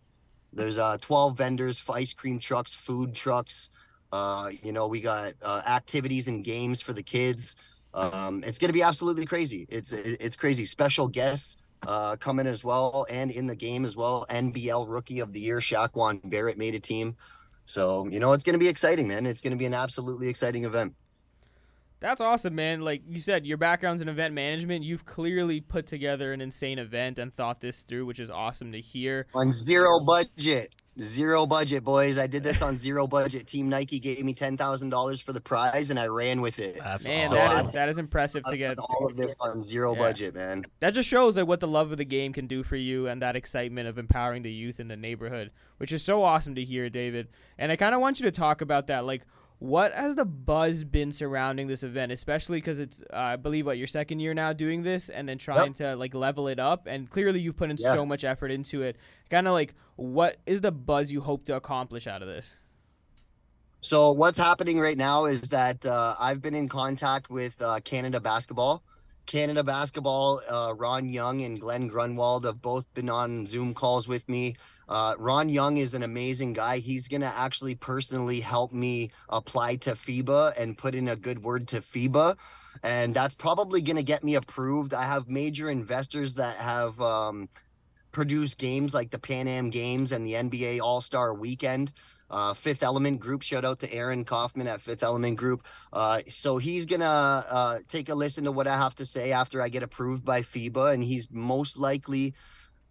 There's 0.52 0.78
uh 0.78 0.98
12 1.00 1.36
vendors, 1.36 1.82
ice 1.92 2.14
cream 2.14 2.38
trucks, 2.38 2.74
food 2.74 3.14
trucks. 3.14 3.70
Uh, 4.10 4.50
you 4.62 4.72
know, 4.72 4.88
we 4.88 5.00
got 5.00 5.34
uh, 5.44 5.60
activities 5.68 6.28
and 6.28 6.42
games 6.42 6.80
for 6.80 6.94
the 6.94 7.02
kids. 7.02 7.56
Um, 7.92 8.42
it's 8.46 8.58
gonna 8.58 8.72
be 8.72 8.82
absolutely 8.82 9.26
crazy. 9.26 9.66
It's 9.68 9.92
it's 9.92 10.36
crazy. 10.36 10.64
Special 10.64 11.08
guests 11.08 11.58
uh, 11.86 12.16
coming 12.16 12.46
as 12.46 12.64
well 12.64 13.06
and 13.10 13.30
in 13.30 13.46
the 13.46 13.56
game 13.56 13.84
as 13.84 13.96
well. 13.96 14.26
NBL 14.30 14.88
Rookie 14.88 15.20
of 15.20 15.32
the 15.32 15.40
Year, 15.40 15.58
Shaquan 15.58 16.20
Barrett 16.28 16.58
made 16.58 16.74
a 16.74 16.80
team. 16.80 17.14
So, 17.64 18.08
you 18.10 18.18
know, 18.18 18.32
it's 18.32 18.44
going 18.44 18.54
to 18.54 18.58
be 18.58 18.68
exciting, 18.68 19.06
man. 19.08 19.26
It's 19.26 19.42
going 19.42 19.50
to 19.50 19.56
be 19.56 19.66
an 19.66 19.74
absolutely 19.74 20.28
exciting 20.28 20.64
event. 20.64 20.94
That's 22.00 22.20
awesome, 22.20 22.54
man. 22.54 22.82
Like 22.82 23.02
you 23.08 23.20
said, 23.20 23.44
your 23.46 23.56
background's 23.56 24.00
in 24.02 24.08
event 24.08 24.32
management. 24.34 24.84
You've 24.84 25.04
clearly 25.04 25.60
put 25.60 25.86
together 25.86 26.32
an 26.32 26.40
insane 26.40 26.78
event 26.78 27.18
and 27.18 27.34
thought 27.34 27.60
this 27.60 27.82
through, 27.82 28.06
which 28.06 28.20
is 28.20 28.30
awesome 28.30 28.70
to 28.72 28.80
hear. 28.80 29.26
On 29.34 29.56
zero 29.56 29.98
budget. 30.04 30.74
Zero 31.00 31.46
budget, 31.46 31.84
boys. 31.84 32.18
I 32.18 32.26
did 32.26 32.42
this 32.42 32.60
on 32.60 32.76
zero 32.76 33.06
budget. 33.06 33.46
Team 33.46 33.68
Nike 33.68 34.00
gave 34.00 34.24
me 34.24 34.34
ten 34.34 34.56
thousand 34.56 34.90
dollars 34.90 35.20
for 35.20 35.32
the 35.32 35.40
prize, 35.40 35.90
and 35.90 35.98
I 35.98 36.06
ran 36.08 36.40
with 36.40 36.58
it. 36.58 36.76
That's 36.76 37.06
Man, 37.06 37.22
awesome. 37.22 37.36
that 37.36 37.64
is 37.64 37.70
that 37.70 37.88
is 37.88 37.98
impressive 37.98 38.42
to 38.42 38.50
I've 38.50 38.58
get. 38.58 38.78
all 38.80 39.06
of 39.08 39.16
this 39.16 39.36
on 39.40 39.62
zero 39.62 39.92
Yeah. 39.94 39.98
budget, 40.00 40.34
man. 40.34 40.64
That 40.80 40.94
just 40.94 41.08
shows 41.08 41.36
like 41.36 41.46
what 41.46 41.60
the 41.60 41.68
love 41.68 41.92
of 41.92 41.98
the 41.98 42.04
game 42.04 42.32
can 42.32 42.48
do 42.48 42.64
for 42.64 42.74
you 42.74 43.06
and 43.06 43.22
that 43.22 43.36
excitement 43.36 43.86
of 43.86 43.96
empowering 43.96 44.42
the 44.42 44.50
youth 44.50 44.80
in 44.80 44.88
the 44.88 44.96
neighborhood, 44.96 45.52
which 45.76 45.92
is 45.92 46.02
so 46.02 46.24
awesome 46.24 46.56
to 46.56 46.64
hear, 46.64 46.90
David. 46.90 47.28
And 47.58 47.70
I 47.70 47.76
kind 47.76 47.94
of 47.94 48.00
want 48.00 48.18
you 48.18 48.24
to 48.24 48.32
talk 48.32 48.60
about 48.60 48.88
that. 48.88 49.04
Like, 49.04 49.22
what 49.58 49.92
has 49.92 50.14
the 50.14 50.24
buzz 50.24 50.84
been 50.84 51.10
surrounding 51.12 51.66
this 51.66 51.82
event, 51.82 52.12
especially 52.12 52.58
because 52.58 52.78
it's, 52.78 53.02
uh, 53.12 53.16
I 53.16 53.36
believe, 53.36 53.66
what 53.66 53.76
your 53.78 53.86
second 53.88 54.20
year 54.20 54.32
now 54.34 54.52
doing 54.52 54.82
this, 54.82 55.08
and 55.08 55.28
then 55.28 55.38
trying 55.38 55.74
to 55.74 55.96
like 55.96 56.14
level 56.14 56.46
it 56.48 56.58
up. 56.58 56.86
And 56.86 57.10
clearly, 57.10 57.40
you've 57.40 57.56
put 57.56 57.70
in 57.70 57.76
Yeah. 57.78 57.92
so 57.94 58.06
much 58.06 58.22
effort 58.24 58.50
into 58.50 58.82
it. 58.82 58.96
Kind 59.30 59.46
of 59.48 59.54
like, 59.54 59.74
what 59.96 60.36
is 60.46 60.60
the 60.60 60.70
buzz 60.70 61.10
you 61.10 61.20
hope 61.20 61.44
to 61.46 61.56
accomplish 61.56 62.06
out 62.06 62.22
of 62.22 62.28
this? 62.28 62.54
So 63.80 64.10
what's 64.12 64.38
happening 64.38 64.80
right 64.80 64.96
now 64.96 65.26
is 65.26 65.42
that 65.50 65.84
uh, 65.86 66.14
I've 66.18 66.42
been 66.42 66.54
in 66.54 66.68
contact 66.68 67.30
with 67.30 67.60
uh, 67.62 67.80
Canada 67.84 68.20
Basketball. 68.20 68.82
Canada 69.28 69.62
Basketball, 69.62 70.40
uh, 70.48 70.72
Ron 70.74 71.10
Young 71.10 71.42
and 71.42 71.60
Glenn 71.60 71.86
Grunwald 71.86 72.46
have 72.46 72.62
both 72.62 72.92
been 72.94 73.10
on 73.10 73.44
Zoom 73.44 73.74
calls 73.74 74.08
with 74.08 74.26
me. 74.26 74.56
Uh, 74.88 75.14
Ron 75.18 75.50
Young 75.50 75.76
is 75.76 75.92
an 75.92 76.02
amazing 76.02 76.54
guy. 76.54 76.78
He's 76.78 77.08
going 77.08 77.20
to 77.20 77.32
actually 77.36 77.74
personally 77.74 78.40
help 78.40 78.72
me 78.72 79.10
apply 79.28 79.76
to 79.76 79.90
FIBA 79.90 80.56
and 80.58 80.78
put 80.78 80.94
in 80.94 81.08
a 81.08 81.16
good 81.16 81.42
word 81.42 81.68
to 81.68 81.82
FIBA. 81.82 82.36
And 82.82 83.12
that's 83.12 83.34
probably 83.34 83.82
going 83.82 83.98
to 83.98 84.02
get 84.02 84.24
me 84.24 84.36
approved. 84.36 84.94
I 84.94 85.04
have 85.04 85.28
major 85.28 85.68
investors 85.68 86.32
that 86.34 86.56
have 86.56 86.98
um, 87.02 87.50
produced 88.12 88.56
games 88.56 88.94
like 88.94 89.10
the 89.10 89.18
Pan 89.18 89.46
Am 89.46 89.68
Games 89.68 90.12
and 90.12 90.26
the 90.26 90.32
NBA 90.32 90.80
All 90.80 91.02
Star 91.02 91.34
Weekend 91.34 91.92
uh, 92.30 92.54
Fifth 92.54 92.82
Element 92.82 93.20
Group. 93.20 93.42
Shout 93.42 93.64
out 93.64 93.80
to 93.80 93.92
Aaron 93.92 94.24
Kaufman 94.24 94.66
at 94.66 94.80
Fifth 94.80 95.02
Element 95.02 95.36
Group. 95.36 95.64
Uh, 95.92 96.20
so 96.28 96.58
he's 96.58 96.86
gonna 96.86 97.04
uh, 97.04 97.78
take 97.88 98.08
a 98.08 98.14
listen 98.14 98.44
to 98.44 98.52
what 98.52 98.66
I 98.66 98.76
have 98.76 98.94
to 98.96 99.06
say 99.06 99.32
after 99.32 99.62
I 99.62 99.68
get 99.68 99.82
approved 99.82 100.24
by 100.24 100.42
FIBA, 100.42 100.94
and 100.94 101.02
he's 101.02 101.28
most 101.30 101.78
likely, 101.78 102.34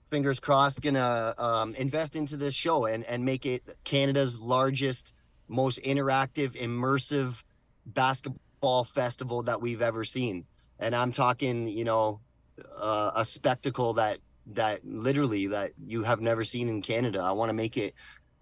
fingers 0.07 0.39
crossed, 0.39 0.81
gonna 0.81 1.33
um, 1.37 1.75
invest 1.75 2.15
into 2.15 2.37
this 2.37 2.55
show 2.55 2.85
and 2.85 3.03
and 3.05 3.23
make 3.23 3.45
it 3.45 3.63
Canada's 3.83 4.41
largest, 4.41 5.13
most 5.47 5.81
interactive, 5.83 6.51
immersive 6.53 7.43
basketball 7.85 8.83
festival 8.83 9.43
that 9.43 9.61
we've 9.61 9.81
ever 9.81 10.03
seen. 10.03 10.45
And 10.79 10.95
I'm 10.95 11.11
talking, 11.11 11.67
you 11.67 11.85
know, 11.85 12.21
uh, 12.79 13.11
a 13.15 13.25
spectacle 13.25 13.93
that 13.93 14.17
that 14.53 14.79
literally 14.85 15.47
that 15.47 15.71
you 15.77 16.03
have 16.03 16.21
never 16.21 16.43
seen 16.43 16.69
in 16.69 16.81
Canada. 16.81 17.21
I 17.21 17.31
want 17.31 17.49
to 17.49 17.53
make 17.53 17.77
it 17.77 17.93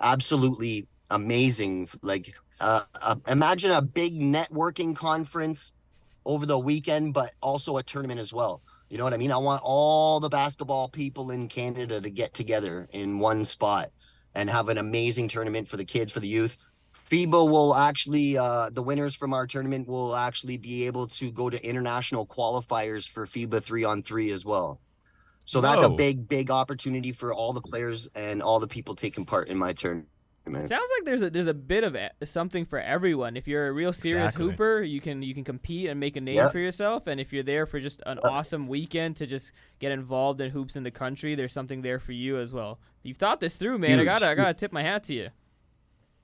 absolutely 0.01 0.87
amazing. 1.09 1.87
Like, 2.01 2.35
uh, 2.59 2.81
uh, 3.01 3.15
imagine 3.27 3.71
a 3.71 3.81
big 3.81 4.19
networking 4.19 4.95
conference 4.95 5.73
over 6.25 6.45
the 6.45 6.57
weekend, 6.57 7.13
but 7.13 7.33
also 7.41 7.77
a 7.77 7.83
tournament 7.83 8.19
as 8.19 8.33
well. 8.33 8.61
You 8.89 8.97
know 8.97 9.03
what 9.03 9.13
I 9.13 9.17
mean? 9.17 9.31
I 9.31 9.37
want 9.37 9.61
all 9.63 10.19
the 10.19 10.29
basketball 10.29 10.89
people 10.89 11.31
in 11.31 11.47
Canada 11.47 11.99
to 12.01 12.09
get 12.09 12.33
together 12.33 12.87
in 12.91 13.19
one 13.19 13.45
spot 13.45 13.89
and 14.35 14.49
have 14.49 14.69
an 14.69 14.77
amazing 14.77 15.27
tournament 15.27 15.67
for 15.67 15.77
the 15.77 15.85
kids, 15.85 16.11
for 16.11 16.19
the 16.19 16.27
youth. 16.27 16.57
FIBA 17.09 17.31
will 17.51 17.75
actually, 17.75 18.37
uh, 18.37 18.69
the 18.71 18.81
winners 18.81 19.15
from 19.15 19.33
our 19.33 19.45
tournament 19.45 19.87
will 19.87 20.15
actually 20.15 20.57
be 20.57 20.87
able 20.87 21.05
to 21.07 21.31
go 21.31 21.49
to 21.49 21.63
international 21.63 22.25
qualifiers 22.25 23.07
for 23.07 23.25
FIBA 23.25 23.61
three 23.61 23.83
on 23.83 24.01
three 24.01 24.31
as 24.31 24.43
well. 24.43 24.79
So 25.45 25.61
that's 25.61 25.83
a 25.83 25.89
big, 25.89 26.27
big 26.27 26.51
opportunity 26.51 27.11
for 27.11 27.33
all 27.33 27.53
the 27.53 27.61
players 27.61 28.07
and 28.15 28.41
all 28.41 28.59
the 28.59 28.67
people 28.67 28.95
taking 28.95 29.25
part 29.25 29.47
in 29.47 29.57
my 29.57 29.73
turn. 29.73 30.07
Sounds 30.47 30.69
like 30.69 31.05
there's 31.05 31.23
a 31.23 31.29
there's 31.31 31.47
a 31.47 31.55
bit 31.55 31.83
of 31.83 31.97
something 32.23 32.65
for 32.67 32.79
everyone. 32.79 33.35
If 33.35 33.47
you're 33.47 33.67
a 33.67 33.71
real 33.71 33.91
serious 33.91 34.33
Exactly. 34.33 34.45
hooper, 34.51 34.83
you 34.83 35.01
can 35.01 35.23
you 35.23 35.33
can 35.33 35.43
compete 35.43 35.89
and 35.89 35.99
make 35.99 36.15
a 36.17 36.21
name 36.21 36.35
Yeah. 36.35 36.49
for 36.49 36.59
yourself. 36.59 37.07
And 37.07 37.19
if 37.19 37.33
you're 37.33 37.41
there 37.41 37.65
for 37.65 37.79
just 37.79 38.03
an 38.05 38.19
awesome 38.19 38.67
weekend 38.67 39.15
to 39.17 39.25
just 39.25 39.51
get 39.79 39.91
involved 39.91 40.39
in 40.41 40.51
hoops 40.51 40.75
in 40.75 40.83
the 40.83 40.91
country, 40.91 41.33
there's 41.33 41.51
something 41.51 41.81
there 41.81 41.97
for 41.99 42.11
you 42.11 42.37
as 42.37 42.53
well. 42.53 42.79
You've 43.01 43.17
thought 43.17 43.39
this 43.39 43.57
through, 43.57 43.79
man. 43.79 43.99
I 43.99 44.03
gotta 44.03 44.27
I 44.29 44.35
gotta 44.35 44.53
tip 44.53 44.71
my 44.71 44.83
hat 44.83 45.03
to 45.05 45.13
you. 45.15 45.29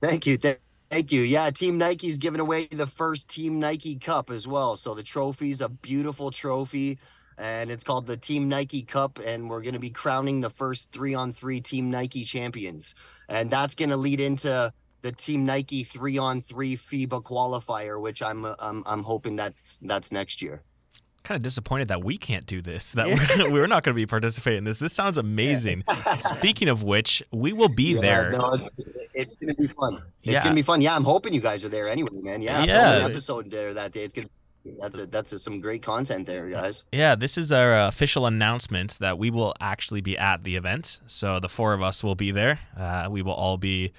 Thank 0.00 0.26
you. 0.26 0.36
Th- 0.36 0.58
Thank 0.90 1.10
you. 1.10 1.22
Yeah, 1.22 1.48
Team 1.50 1.78
Nike's 1.78 2.18
giving 2.18 2.40
away 2.40 2.66
the 2.66 2.86
first 2.86 3.28
Team 3.30 3.58
Nike 3.58 3.96
Cup 3.96 4.28
as 4.30 4.46
well. 4.46 4.76
So 4.76 4.94
the 4.94 5.02
trophy's 5.02 5.62
a 5.62 5.68
beautiful 5.70 6.30
trophy, 6.30 6.98
and 7.42 7.70
it's 7.70 7.84
called 7.84 8.06
the 8.06 8.16
Team 8.16 8.48
Nike 8.48 8.82
Cup. 8.82 9.18
And 9.26 9.50
we're 9.50 9.60
going 9.62 9.74
to 9.74 9.80
be 9.80 9.90
crowning 9.90 10.40
the 10.40 10.50
first 10.50 10.92
three 10.92 11.14
on 11.14 11.32
three 11.32 11.60
Team 11.60 11.90
Nike 11.90 12.24
champions. 12.24 12.94
And 13.28 13.50
that's 13.50 13.74
going 13.74 13.90
to 13.90 13.96
lead 13.96 14.20
into 14.20 14.72
the 15.02 15.12
Team 15.12 15.44
Nike 15.44 15.82
three 15.82 16.16
on 16.18 16.40
three 16.40 16.76
FIBA 16.76 17.22
qualifier, 17.24 18.00
which 18.00 18.22
I'm 18.22 18.44
I'm 18.60 18.82
I'm 18.86 19.02
hoping 19.02 19.34
that's 19.36 19.78
that's 19.82 20.12
next 20.12 20.40
year. 20.40 20.62
kind 21.24 21.36
of 21.36 21.42
disappointed 21.42 21.88
that 21.88 22.02
we 22.04 22.16
can't 22.18 22.46
do 22.46 22.62
this. 22.62 22.92
That 22.92 23.08
Yeah. 23.08 23.18
we're, 23.44 23.50
we're 23.52 23.66
not 23.66 23.82
going 23.84 23.94
to 23.94 24.00
be 24.00 24.06
participating 24.06 24.58
in 24.58 24.64
this. 24.64 24.78
This 24.78 24.92
sounds 24.92 25.18
amazing. 25.18 25.82
Speaking 26.16 26.68
of 26.68 26.82
which, 26.84 27.22
we 27.32 27.52
will 27.52 27.68
be 27.68 27.94
Yeah, 27.94 28.00
there. 28.00 28.32
no, 28.32 28.50
it's, 28.52 28.78
it's 29.14 29.32
gonna 29.34 29.54
be 29.54 29.66
fun. 29.68 30.02
It's 30.22 30.32
Yeah. 30.34 30.42
gonna 30.44 30.54
be 30.54 30.62
fun. 30.62 30.80
Yeah, 30.80 30.94
I'm 30.96 31.04
hoping 31.04 31.32
you 31.34 31.40
guys 31.40 31.64
are 31.64 31.68
there 31.68 31.88
anyway, 31.88 32.10
man. 32.22 32.40
Yeah, 32.42 32.62
Yeah. 32.64 32.96
an 33.04 33.10
episode 33.10 33.50
there 33.50 33.74
that 33.74 33.90
day. 33.92 34.04
It's 34.04 34.14
gonna. 34.14 34.28
That's 34.80 35.00
a, 35.00 35.06
that's 35.06 35.32
a, 35.32 35.38
some 35.38 35.60
great 35.60 35.82
content 35.82 36.26
there, 36.26 36.48
guys. 36.48 36.84
Yeah, 36.92 37.14
this 37.16 37.36
is 37.36 37.50
our 37.50 37.74
uh, 37.74 37.88
official 37.88 38.26
announcement 38.26 38.98
that 39.00 39.18
we 39.18 39.30
will 39.30 39.54
actually 39.60 40.00
be 40.00 40.16
at 40.16 40.44
the 40.44 40.56
event. 40.56 41.00
So 41.06 41.40
the 41.40 41.48
four 41.48 41.74
of 41.74 41.82
us 41.82 42.04
will 42.04 42.14
be 42.14 42.30
there. 42.30 42.60
Uh, 42.76 43.08
we 43.10 43.22
will 43.22 43.32
all 43.32 43.56
be 43.56 43.92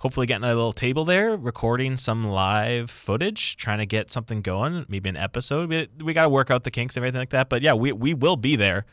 hopefully 0.00 0.26
getting 0.26 0.44
a 0.44 0.48
little 0.48 0.72
table 0.72 1.04
there, 1.04 1.36
recording 1.36 1.96
some 1.96 2.26
live 2.26 2.90
footage, 2.90 3.56
trying 3.56 3.78
to 3.78 3.86
get 3.86 4.10
something 4.10 4.42
going, 4.42 4.84
maybe 4.88 5.08
an 5.08 5.16
episode. 5.16 5.68
We, 5.68 5.88
we 6.02 6.12
got 6.12 6.24
to 6.24 6.28
work 6.28 6.50
out 6.50 6.64
the 6.64 6.70
kinks 6.70 6.96
and 6.96 7.02
everything 7.02 7.20
like 7.20 7.30
that. 7.30 7.48
But 7.48 7.62
yeah, 7.62 7.74
we, 7.74 7.92
we 7.92 8.12
will 8.12 8.36
be 8.36 8.56
there. 8.56 8.84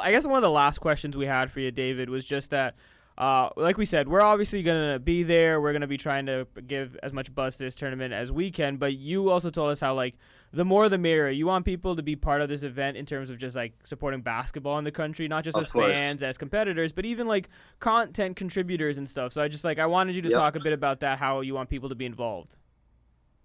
I 0.00 0.12
guess 0.12 0.24
one 0.26 0.36
of 0.36 0.42
the 0.42 0.50
last 0.50 0.78
questions 0.78 1.16
we 1.16 1.26
had 1.26 1.50
for 1.50 1.60
you, 1.60 1.70
David, 1.70 2.08
was 2.08 2.24
just 2.24 2.50
that, 2.50 2.74
uh, 3.16 3.48
like 3.56 3.78
we 3.78 3.84
said, 3.84 4.08
we're 4.08 4.20
obviously 4.20 4.62
going 4.62 4.92
to 4.92 4.98
be 4.98 5.22
there. 5.22 5.60
We're 5.60 5.72
going 5.72 5.82
to 5.82 5.86
be 5.86 5.96
trying 5.96 6.26
to 6.26 6.46
give 6.66 6.96
as 7.02 7.12
much 7.12 7.32
buzz 7.34 7.56
to 7.56 7.64
this 7.64 7.74
tournament 7.74 8.12
as 8.12 8.32
we 8.32 8.50
can. 8.50 8.76
But 8.76 8.94
you 8.94 9.30
also 9.30 9.50
told 9.50 9.70
us 9.70 9.80
how, 9.80 9.94
like, 9.94 10.16
the 10.52 10.64
more 10.64 10.88
the 10.88 10.98
merrier. 10.98 11.30
You 11.30 11.46
want 11.46 11.64
people 11.64 11.94
to 11.96 12.02
be 12.02 12.16
part 12.16 12.40
of 12.40 12.48
this 12.48 12.62
event 12.64 12.96
in 12.96 13.06
terms 13.06 13.30
of 13.30 13.38
just, 13.38 13.54
like, 13.54 13.72
supporting 13.84 14.20
basketball 14.22 14.78
in 14.78 14.84
the 14.84 14.92
country, 14.92 15.28
not 15.28 15.44
just 15.44 15.56
Of 15.56 15.64
as 15.64 15.70
course. 15.70 15.92
fans, 15.92 16.22
as 16.22 16.38
competitors, 16.38 16.92
but 16.92 17.04
even, 17.04 17.26
like, 17.28 17.48
content 17.80 18.36
contributors 18.36 18.98
and 18.98 19.08
stuff. 19.08 19.32
So 19.32 19.42
I 19.42 19.48
just, 19.48 19.64
like, 19.64 19.78
I 19.78 19.86
wanted 19.86 20.16
you 20.16 20.22
to 20.22 20.28
Yep. 20.30 20.38
talk 20.38 20.56
a 20.56 20.60
bit 20.60 20.72
about 20.72 21.00
that, 21.00 21.18
how 21.18 21.40
you 21.40 21.54
want 21.54 21.70
people 21.70 21.88
to 21.88 21.94
be 21.94 22.06
involved. 22.06 22.56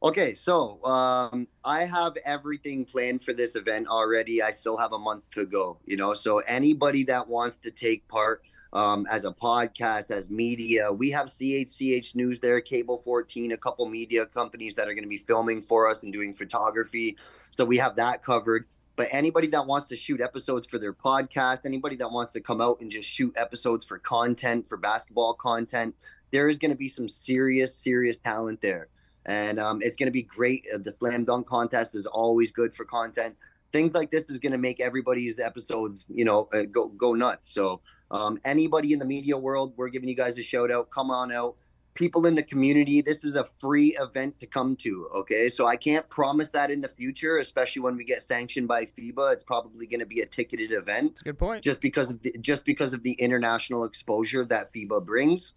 Okay, 0.01 0.33
so 0.33 0.81
um, 0.85 1.45
I 1.65 1.83
have 1.83 2.13
everything 2.25 2.85
planned 2.85 3.21
for 3.21 3.33
this 3.33 3.57
event 3.57 3.89
already. 3.89 4.41
I 4.41 4.51
still 4.51 4.77
have 4.77 4.93
a 4.93 4.97
month 4.97 5.29
to 5.31 5.45
go, 5.45 5.77
you 5.85 5.97
know. 5.97 6.13
So 6.13 6.37
anybody 6.39 7.03
that 7.03 7.27
wants 7.27 7.57
to 7.59 7.71
take 7.71 8.07
part 8.07 8.43
um, 8.71 9.05
as 9.11 9.25
a 9.25 9.33
podcast, 9.33 10.09
as 10.09 10.29
media, 10.29 10.89
we 10.89 11.11
have 11.11 11.25
CHCH 11.25 12.15
News 12.15 12.39
there, 12.39 12.61
Cable 12.61 12.99
14, 12.99 13.51
a 13.51 13.57
couple 13.57 13.89
media 13.89 14.25
companies 14.25 14.73
that 14.75 14.87
are 14.87 14.93
going 14.93 15.03
to 15.03 15.09
be 15.09 15.17
filming 15.17 15.61
for 15.61 15.85
us 15.85 16.03
and 16.03 16.13
doing 16.13 16.33
photography. 16.33 17.17
So 17.19 17.65
we 17.65 17.75
have 17.75 17.97
that 17.97 18.23
covered. 18.23 18.67
But 18.95 19.09
anybody 19.11 19.47
that 19.49 19.67
wants 19.67 19.89
to 19.89 19.97
shoot 19.97 20.21
episodes 20.21 20.65
for 20.65 20.79
their 20.79 20.93
podcast, 20.93 21.65
anybody 21.65 21.97
that 21.97 22.09
wants 22.09 22.31
to 22.33 22.39
come 22.39 22.61
out 22.61 22.79
and 22.79 22.89
just 22.89 23.09
shoot 23.09 23.33
episodes 23.35 23.83
for 23.83 23.99
content, 23.99 24.65
for 24.65 24.77
basketball 24.77 25.33
content, 25.33 25.93
there 26.31 26.47
is 26.47 26.57
going 26.57 26.71
to 26.71 26.77
be 26.77 26.87
some 26.87 27.09
serious, 27.09 27.75
serious 27.75 28.17
talent 28.17 28.61
there 28.61 28.87
and 29.29 29.59
um, 29.59 29.79
it's 29.81 29.95
going 29.95 30.07
to 30.07 30.11
be 30.11 30.23
great. 30.23 30.65
Uh, 30.73 30.79
The 30.79 30.93
slam 30.95 31.23
dunk 31.23 31.47
contest 31.47 31.95
is 31.95 32.05
always 32.07 32.51
good 32.51 32.75
for 32.75 32.83
content. 32.83 33.35
Things 33.71 33.93
like 33.93 34.09
this 34.09 34.31
is 34.31 34.39
going 34.39 34.51
to 34.51 34.57
make 34.57 34.81
everybody's 34.81 35.39
episodes, 35.39 36.07
you 36.09 36.25
know, 36.25 36.49
uh, 36.51 36.63
go 36.63 36.87
go 37.05 37.13
nuts. 37.13 37.45
So 37.47 37.81
um, 38.09 38.39
anybody 38.43 38.91
in 38.93 38.99
the 38.99 39.05
media 39.05 39.37
world, 39.37 39.73
we're 39.77 39.89
giving 39.89 40.09
you 40.09 40.15
guys 40.15 40.39
a 40.39 40.43
shout 40.43 40.71
out. 40.71 40.89
Come 40.89 41.11
on 41.11 41.31
out. 41.31 41.55
People 41.93 42.25
in 42.25 42.33
the 42.33 42.43
community, 42.43 43.01
this 43.01 43.23
is 43.23 43.35
a 43.35 43.45
free 43.59 43.95
event 43.99 44.39
to 44.39 44.47
come 44.47 44.75
to. 44.77 45.09
Okay, 45.19 45.47
so 45.49 45.67
I 45.67 45.75
can't 45.75 46.07
promise 46.09 46.49
that 46.51 46.71
in 46.71 46.81
the 46.81 46.87
future, 46.87 47.37
especially 47.37 47.81
when 47.83 47.95
we 47.97 48.03
get 48.05 48.21
sanctioned 48.23 48.67
by 48.67 48.85
FIBA. 48.85 49.33
It's 49.33 49.43
probably 49.43 49.85
going 49.85 49.99
to 49.99 50.05
be 50.05 50.21
a 50.21 50.25
ticketed 50.25 50.71
event 50.71 51.09
That's 51.11 51.21
a 51.21 51.25
good 51.25 51.37
point. 51.37 51.63
just 51.63 51.81
because 51.81 52.09
of 52.09 52.21
the, 52.23 52.31
just 52.39 52.63
because 52.65 52.93
of 52.93 53.03
the 53.03 53.11
international 53.13 53.83
exposure 53.85 54.45
that 54.45 54.73
FIBA 54.73 55.05
brings. 55.05 55.53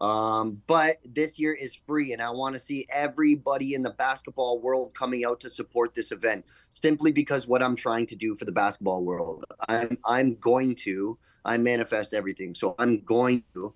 Um, 0.00 0.60
but 0.66 0.96
this 1.04 1.38
year 1.38 1.54
is 1.54 1.74
free, 1.74 2.12
and 2.12 2.20
I 2.20 2.30
want 2.30 2.54
to 2.54 2.58
see 2.58 2.86
everybody 2.90 3.74
in 3.74 3.82
the 3.82 3.90
basketball 3.90 4.60
world 4.60 4.92
coming 4.98 5.24
out 5.24 5.40
to 5.40 5.50
support 5.50 5.94
this 5.94 6.12
event. 6.12 6.44
Simply 6.48 7.12
because 7.12 7.46
what 7.46 7.62
I'm 7.62 7.76
trying 7.76 8.06
to 8.06 8.16
do 8.16 8.34
for 8.36 8.44
the 8.44 8.52
basketball 8.52 9.04
world, 9.04 9.44
I'm 9.68 9.96
I'm 10.04 10.34
going 10.36 10.74
to 10.76 11.16
I 11.44 11.58
manifest 11.58 12.14
everything. 12.14 12.54
So 12.54 12.74
I'm 12.78 13.00
going 13.00 13.44
to 13.54 13.74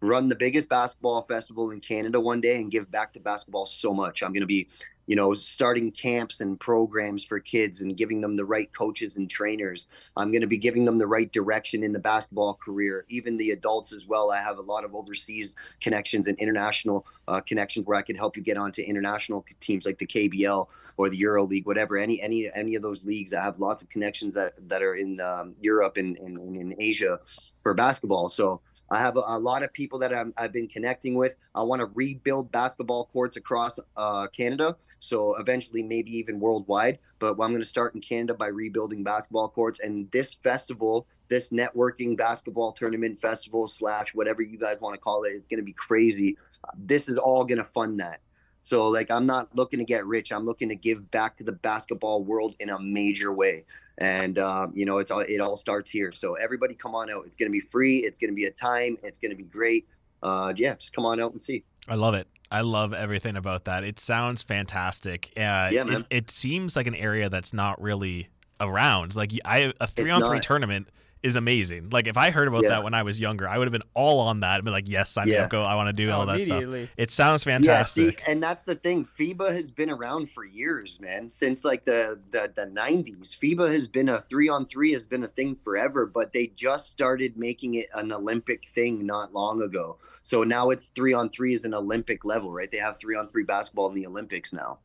run 0.00 0.28
the 0.28 0.36
biggest 0.36 0.68
basketball 0.68 1.22
festival 1.22 1.70
in 1.70 1.80
Canada 1.80 2.20
one 2.20 2.40
day 2.40 2.56
and 2.56 2.70
give 2.70 2.90
back 2.90 3.12
to 3.12 3.20
basketball 3.20 3.66
so 3.66 3.92
much. 3.92 4.22
I'm 4.22 4.32
going 4.32 4.42
to 4.42 4.46
be, 4.46 4.68
you 5.08 5.16
know, 5.16 5.32
starting 5.32 5.90
camps 5.90 6.40
and 6.40 6.60
programs 6.60 7.24
for 7.24 7.40
kids 7.40 7.80
and 7.80 7.96
giving 7.96 8.20
them 8.20 8.36
the 8.36 8.44
right 8.44 8.70
coaches 8.74 9.16
and 9.16 9.28
trainers. 9.28 10.12
I'm 10.18 10.30
going 10.30 10.42
to 10.42 10.46
be 10.46 10.58
giving 10.58 10.84
them 10.84 10.98
the 10.98 11.06
right 11.06 11.32
direction 11.32 11.82
in 11.82 11.94
the 11.94 11.98
basketball 11.98 12.54
career, 12.62 13.06
even 13.08 13.38
the 13.38 13.52
adults 13.52 13.94
as 13.94 14.06
well. 14.06 14.30
I 14.30 14.42
have 14.42 14.58
a 14.58 14.62
lot 14.62 14.84
of 14.84 14.94
overseas 14.94 15.56
connections 15.80 16.26
and 16.26 16.38
international 16.38 17.06
uh, 17.26 17.40
connections 17.40 17.86
where 17.86 17.96
I 17.96 18.02
can 18.02 18.16
help 18.16 18.36
you 18.36 18.42
get 18.42 18.58
onto 18.58 18.82
international 18.82 19.46
teams 19.60 19.86
like 19.86 19.98
the 19.98 20.06
KBL 20.06 20.68
or 20.98 21.08
the 21.08 21.16
Euro 21.16 21.42
League, 21.42 21.66
whatever. 21.66 21.96
Any 21.96 22.20
any 22.20 22.50
any 22.54 22.74
of 22.74 22.82
those 22.82 23.06
leagues, 23.06 23.32
I 23.32 23.42
have 23.42 23.58
lots 23.58 23.82
of 23.82 23.88
connections 23.88 24.34
that 24.34 24.54
that 24.68 24.82
are 24.82 24.94
in 24.94 25.22
um, 25.22 25.54
Europe 25.58 25.96
and, 25.96 26.18
and, 26.18 26.38
and 26.38 26.54
in 26.54 26.74
Asia 26.78 27.18
for 27.62 27.72
basketball. 27.72 28.28
So 28.28 28.60
I 28.90 29.00
have 29.00 29.16
a, 29.16 29.22
a 29.26 29.38
lot 29.38 29.62
of 29.62 29.72
people 29.72 29.98
that 30.00 30.12
i 30.12 30.24
have 30.38 30.52
been 30.52 30.68
connecting 30.68 31.14
with. 31.14 31.36
I 31.54 31.62
want 31.62 31.80
to 31.80 31.86
rebuild 31.94 32.50
basketball 32.52 33.06
courts 33.12 33.36
across 33.36 33.78
uh, 33.96 34.26
Canada, 34.36 34.76
so 35.00 35.34
eventually 35.36 35.82
maybe 35.82 36.16
even 36.16 36.40
worldwide. 36.40 36.98
But 37.18 37.32
I'm 37.32 37.50
going 37.50 37.60
to 37.60 37.64
start 37.64 37.94
in 37.94 38.00
Canada 38.00 38.34
by 38.34 38.48
rebuilding 38.48 39.04
basketball 39.04 39.48
courts. 39.48 39.80
And 39.80 40.10
this 40.10 40.34
festival, 40.34 41.06
this 41.28 41.50
networking 41.50 42.16
basketball 42.16 42.72
tournament 42.72 43.18
festival 43.18 43.66
slash 43.66 44.14
whatever 44.14 44.42
you 44.42 44.58
guys 44.58 44.80
want 44.80 44.94
to 44.94 45.00
call 45.00 45.24
it, 45.24 45.32
it's 45.34 45.46
going 45.46 45.60
to 45.60 45.64
be 45.64 45.74
crazy. 45.74 46.36
This 46.76 47.08
is 47.08 47.18
all 47.18 47.44
going 47.44 47.58
to 47.58 47.64
fund 47.64 48.00
that. 48.00 48.20
So 48.62 48.86
like 48.88 49.10
I'm 49.10 49.26
not 49.26 49.54
looking 49.54 49.78
to 49.78 49.84
get 49.84 50.06
rich. 50.06 50.32
I'm 50.32 50.44
looking 50.44 50.68
to 50.68 50.74
give 50.74 51.10
back 51.10 51.36
to 51.38 51.44
the 51.44 51.52
basketball 51.52 52.22
world 52.22 52.54
in 52.60 52.70
a 52.70 52.78
major 52.78 53.32
way. 53.32 53.64
And 53.98 54.38
um, 54.38 54.72
you 54.74 54.84
know, 54.84 54.98
it's 54.98 55.10
all 55.10 55.20
it 55.20 55.40
all 55.40 55.56
starts 55.56 55.90
here. 55.90 56.12
So 56.12 56.34
everybody 56.34 56.74
come 56.74 56.94
on 56.94 57.10
out. 57.10 57.24
It's 57.26 57.36
gonna 57.36 57.50
be 57.50 57.60
free. 57.60 57.98
It's 57.98 58.18
gonna 58.18 58.32
be 58.32 58.44
a 58.44 58.50
time. 58.50 58.96
It's 59.02 59.18
gonna 59.18 59.36
be 59.36 59.44
great. 59.44 59.86
Uh, 60.22 60.52
yeah, 60.56 60.74
just 60.74 60.92
come 60.92 61.06
on 61.06 61.20
out 61.20 61.32
and 61.32 61.42
see. 61.42 61.64
I 61.88 61.94
love 61.94 62.14
it. 62.14 62.26
I 62.50 62.62
love 62.62 62.94
everything 62.94 63.36
about 63.36 63.66
that. 63.66 63.84
It 63.84 63.98
sounds 63.98 64.42
fantastic. 64.42 65.32
Uh, 65.36 65.68
yeah, 65.70 65.84
man. 65.84 66.00
It, 66.00 66.06
it 66.10 66.30
seems 66.30 66.76
like 66.76 66.86
an 66.86 66.94
area 66.94 67.28
that's 67.28 67.52
not 67.52 67.80
really 67.80 68.28
around. 68.60 69.16
Like 69.16 69.32
I 69.44 69.72
a 69.80 69.86
three 69.86 70.10
on 70.10 70.22
three 70.22 70.40
tournament 70.40 70.88
is 71.22 71.36
amazing. 71.36 71.90
Like 71.90 72.06
if 72.06 72.16
I 72.16 72.30
heard 72.30 72.48
about 72.48 72.62
yeah. 72.62 72.70
that 72.70 72.84
when 72.84 72.94
I 72.94 73.02
was 73.02 73.20
younger, 73.20 73.48
I 73.48 73.58
would 73.58 73.66
have 73.66 73.72
been 73.72 73.88
all 73.94 74.20
on 74.20 74.40
that 74.40 74.56
and 74.56 74.64
been 74.64 74.72
like, 74.72 74.88
yes, 74.88 75.16
I'm 75.16 75.28
yeah. 75.28 75.48
go. 75.48 75.62
I 75.62 75.74
want 75.74 75.88
to 75.88 75.92
do 75.92 76.10
oh, 76.10 76.18
all 76.18 76.26
that 76.26 76.42
stuff. 76.42 76.64
It 76.96 77.10
sounds 77.10 77.44
fantastic. 77.44 78.20
Yeah, 78.20 78.26
see, 78.26 78.32
and 78.32 78.42
that's 78.42 78.62
the 78.62 78.74
thing. 78.74 79.04
FIBA 79.04 79.52
has 79.52 79.70
been 79.70 79.90
around 79.90 80.30
for 80.30 80.44
years, 80.44 81.00
man. 81.00 81.28
Since 81.28 81.64
like 81.64 81.84
the 81.84 82.18
the, 82.30 82.52
the 82.54 82.66
90s. 82.66 83.36
FIBA 83.36 83.70
has 83.70 83.88
been 83.88 84.08
a 84.08 84.20
three 84.20 84.48
on 84.48 84.64
three 84.64 84.92
has 84.92 85.06
been 85.06 85.24
a 85.24 85.28
thing 85.28 85.56
forever, 85.56 86.06
but 86.06 86.32
they 86.32 86.48
just 86.48 86.90
started 86.90 87.36
making 87.36 87.74
it 87.74 87.88
an 87.94 88.12
Olympic 88.12 88.64
thing 88.66 89.04
not 89.04 89.32
long 89.32 89.62
ago. 89.62 89.98
So 90.22 90.44
now 90.44 90.70
it's 90.70 90.88
three 90.88 91.12
on 91.12 91.28
three 91.30 91.52
is 91.52 91.64
an 91.64 91.74
Olympic 91.74 92.24
level, 92.24 92.52
right? 92.52 92.70
They 92.70 92.78
have 92.78 92.98
three 92.98 93.16
on 93.16 93.26
three 93.26 93.44
basketball 93.44 93.88
in 93.88 93.94
the 93.94 94.06
Olympics 94.06 94.52
now. 94.52 94.78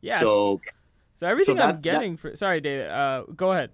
Yeah. 0.00 0.20
So 0.20 0.60
so 1.16 1.26
everything 1.26 1.58
so 1.58 1.64
I'm 1.64 1.80
getting 1.80 2.12
that, 2.12 2.20
for 2.20 2.36
sorry, 2.36 2.60
David. 2.60 2.90
Uh, 2.90 3.24
go 3.34 3.52
ahead. 3.52 3.70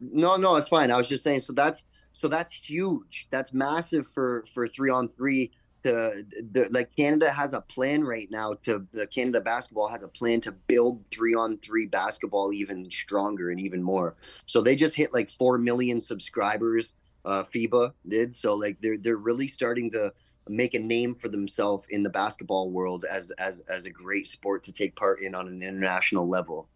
No, 0.00 0.36
no, 0.36 0.56
it's 0.56 0.68
fine. 0.68 0.90
I 0.90 0.96
was 0.96 1.08
just 1.08 1.24
saying. 1.24 1.40
So 1.40 1.52
that's 1.52 1.84
so 2.12 2.28
that's 2.28 2.52
huge. 2.52 3.28
That's 3.30 3.52
massive 3.52 4.08
for 4.08 4.44
for 4.52 4.66
three 4.66 4.90
on 4.90 5.08
three. 5.08 5.52
To 5.84 6.24
the, 6.50 6.66
like 6.72 6.94
Canada 6.96 7.30
has 7.30 7.54
a 7.54 7.60
plan 7.60 8.02
right 8.02 8.28
now 8.32 8.54
to 8.64 8.84
the 8.92 9.06
Canada 9.06 9.40
basketball 9.40 9.86
has 9.86 10.02
a 10.02 10.08
plan 10.08 10.40
to 10.40 10.52
build 10.52 11.06
three 11.06 11.34
on 11.34 11.56
three 11.58 11.86
basketball 11.86 12.52
even 12.52 12.90
stronger 12.90 13.50
and 13.50 13.60
even 13.60 13.80
more. 13.82 14.16
So 14.46 14.60
they 14.60 14.74
just 14.74 14.96
hit 14.96 15.14
like 15.14 15.30
four 15.30 15.56
million 15.56 16.00
subscribers. 16.00 16.94
Uh, 17.24 17.44
FIBA 17.44 17.92
did 18.08 18.34
so 18.34 18.54
like 18.54 18.78
they're 18.80 18.98
they're 18.98 19.16
really 19.16 19.46
starting 19.46 19.90
to 19.92 20.12
make 20.48 20.74
a 20.74 20.78
name 20.78 21.14
for 21.14 21.28
themselves 21.28 21.86
in 21.90 22.02
the 22.02 22.10
basketball 22.10 22.70
world 22.70 23.04
as 23.08 23.30
as 23.32 23.60
as 23.68 23.84
a 23.84 23.90
great 23.90 24.26
sport 24.26 24.62
to 24.64 24.72
take 24.72 24.96
part 24.96 25.22
in 25.22 25.34
on 25.34 25.46
an 25.46 25.62
international 25.62 26.28
level. 26.28 26.68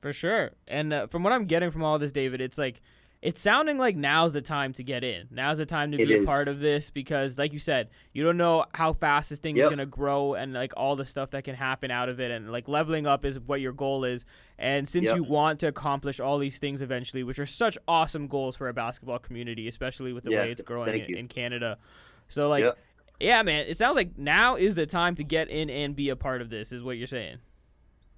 For 0.00 0.12
sure. 0.12 0.52
And 0.66 0.92
uh, 0.92 1.06
from 1.08 1.22
what 1.22 1.32
I'm 1.32 1.44
getting 1.44 1.70
from 1.70 1.84
all 1.84 1.98
this, 1.98 2.10
David, 2.10 2.40
it's 2.40 2.56
like 2.56 2.80
it's 3.22 3.38
sounding 3.38 3.76
like 3.76 3.96
now's 3.96 4.32
the 4.32 4.40
time 4.40 4.72
to 4.74 4.82
get 4.82 5.04
in. 5.04 5.28
Now's 5.30 5.58
the 5.58 5.66
time 5.66 5.92
to 5.92 5.98
be 5.98 6.16
a 6.16 6.24
part 6.24 6.48
of 6.48 6.58
this 6.58 6.88
because, 6.88 7.36
like 7.36 7.52
you 7.52 7.58
said, 7.58 7.90
you 8.14 8.24
don't 8.24 8.38
know 8.38 8.64
how 8.72 8.94
fast 8.94 9.28
this 9.28 9.38
thing 9.38 9.56
yep. 9.56 9.64
is 9.64 9.70
gonna 9.70 9.84
grow 9.84 10.32
and 10.34 10.54
like 10.54 10.72
all 10.74 10.96
the 10.96 11.04
stuff 11.04 11.32
that 11.32 11.44
can 11.44 11.54
happen 11.54 11.90
out 11.90 12.08
of 12.08 12.18
it. 12.18 12.30
And 12.30 12.50
like 12.50 12.66
leveling 12.66 13.06
up 13.06 13.26
is 13.26 13.38
what 13.38 13.60
your 13.60 13.72
goal 13.72 14.04
is. 14.04 14.24
And 14.58 14.88
since 14.88 15.04
yep. 15.04 15.16
you 15.16 15.22
want 15.22 15.60
to 15.60 15.66
accomplish 15.66 16.18
all 16.18 16.38
these 16.38 16.58
things 16.58 16.80
eventually, 16.80 17.22
which 17.22 17.38
are 17.38 17.46
such 17.46 17.76
awesome 17.86 18.26
goals 18.26 18.56
for 18.56 18.68
a 18.68 18.74
basketball 18.74 19.18
community, 19.18 19.68
especially 19.68 20.14
with 20.14 20.24
the 20.24 20.30
yeah, 20.30 20.40
way 20.40 20.52
it's 20.52 20.62
growing 20.62 20.98
in, 21.00 21.16
in, 21.16 21.28
Canada, 21.28 21.76
so 22.28 22.48
like. 22.48 22.64
Yep. 22.64 22.78
Yeah, 23.22 23.42
man. 23.42 23.66
It 23.68 23.76
sounds 23.76 23.96
like 23.96 24.16
now 24.16 24.54
is 24.54 24.76
the 24.76 24.86
time 24.86 25.14
to 25.16 25.24
get 25.24 25.50
in 25.50 25.68
and 25.68 25.94
be 25.94 26.08
a 26.08 26.16
part 26.16 26.40
of 26.40 26.48
this, 26.48 26.72
is 26.72 26.82
what 26.82 26.96
you're 26.96 27.06
saying. 27.06 27.36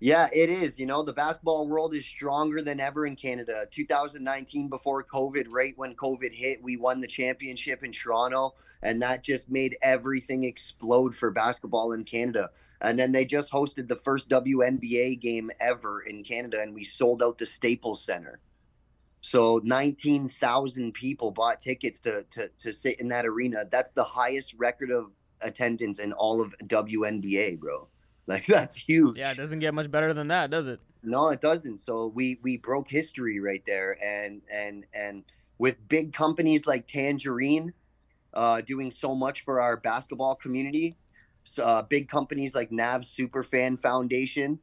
Yeah, 0.04 0.26
it 0.32 0.50
is. 0.50 0.80
You 0.80 0.86
know, 0.86 1.04
the 1.04 1.12
basketball 1.12 1.68
world 1.68 1.94
is 1.94 2.04
stronger 2.04 2.60
than 2.60 2.80
ever 2.80 3.06
in 3.06 3.14
Canada. 3.14 3.68
2019, 3.70 4.68
before 4.68 5.04
COVID, 5.04 5.46
right 5.48 5.74
when 5.76 5.94
COVID 5.94 6.32
hit, 6.32 6.60
we 6.60 6.76
won 6.76 7.00
the 7.00 7.06
championship 7.06 7.84
in 7.84 7.92
Toronto, 7.92 8.56
and 8.82 9.00
that 9.00 9.22
just 9.22 9.48
made 9.48 9.76
everything 9.80 10.42
explode 10.42 11.16
for 11.16 11.30
basketball 11.30 11.92
in 11.92 12.02
Canada. 12.02 12.50
And 12.80 12.98
then 12.98 13.12
they 13.12 13.24
just 13.24 13.52
hosted 13.52 13.86
the 13.86 13.94
first 13.94 14.28
WNBA 14.28 15.20
game 15.20 15.52
ever 15.60 16.00
in 16.00 16.24
Canada, 16.24 16.60
and 16.60 16.74
we 16.74 16.82
sold 16.82 17.22
out 17.22 17.38
the 17.38 17.46
Staples 17.46 18.04
Center. 18.04 18.40
So 19.20 19.60
19,000 19.62 20.94
people 20.94 21.30
bought 21.30 21.60
tickets 21.60 22.00
to, 22.00 22.24
to, 22.30 22.48
to 22.58 22.72
sit 22.72 22.98
in 22.98 23.06
that 23.10 23.24
arena. 23.24 23.66
That's 23.70 23.92
the 23.92 24.02
highest 24.02 24.54
record 24.54 24.90
of 24.90 25.16
attendance 25.42 26.00
in 26.00 26.12
all 26.12 26.40
of 26.40 26.58
WNBA, 26.66 27.60
bro. 27.60 27.86
Like 28.28 28.46
that's 28.46 28.76
huge. 28.76 29.18
Yeah, 29.18 29.32
it 29.32 29.36
doesn't 29.36 29.58
get 29.58 29.74
much 29.74 29.90
better 29.90 30.14
than 30.14 30.28
that, 30.28 30.48
does 30.48 30.68
it? 30.68 30.78
No, 31.02 31.30
it 31.30 31.40
doesn't. 31.40 31.78
So 31.78 32.06
we 32.14 32.38
we 32.42 32.56
broke 32.56 32.88
history 32.88 33.40
right 33.40 33.62
there, 33.66 33.98
and 34.00 34.40
and 34.48 34.86
and 34.94 35.24
with 35.58 35.76
big 35.88 36.12
companies 36.12 36.64
like 36.64 36.86
Tangerine, 36.86 37.72
uh, 38.32 38.60
doing 38.60 38.92
so 38.92 39.16
much 39.16 39.44
for 39.44 39.60
our 39.60 39.76
basketball 39.76 40.36
community. 40.36 40.96
Uh, 41.60 41.82
big 41.82 42.08
companies 42.08 42.54
like 42.54 42.70
Nav 42.70 43.00
Superfan 43.00 43.76
Foundation, 43.80 44.60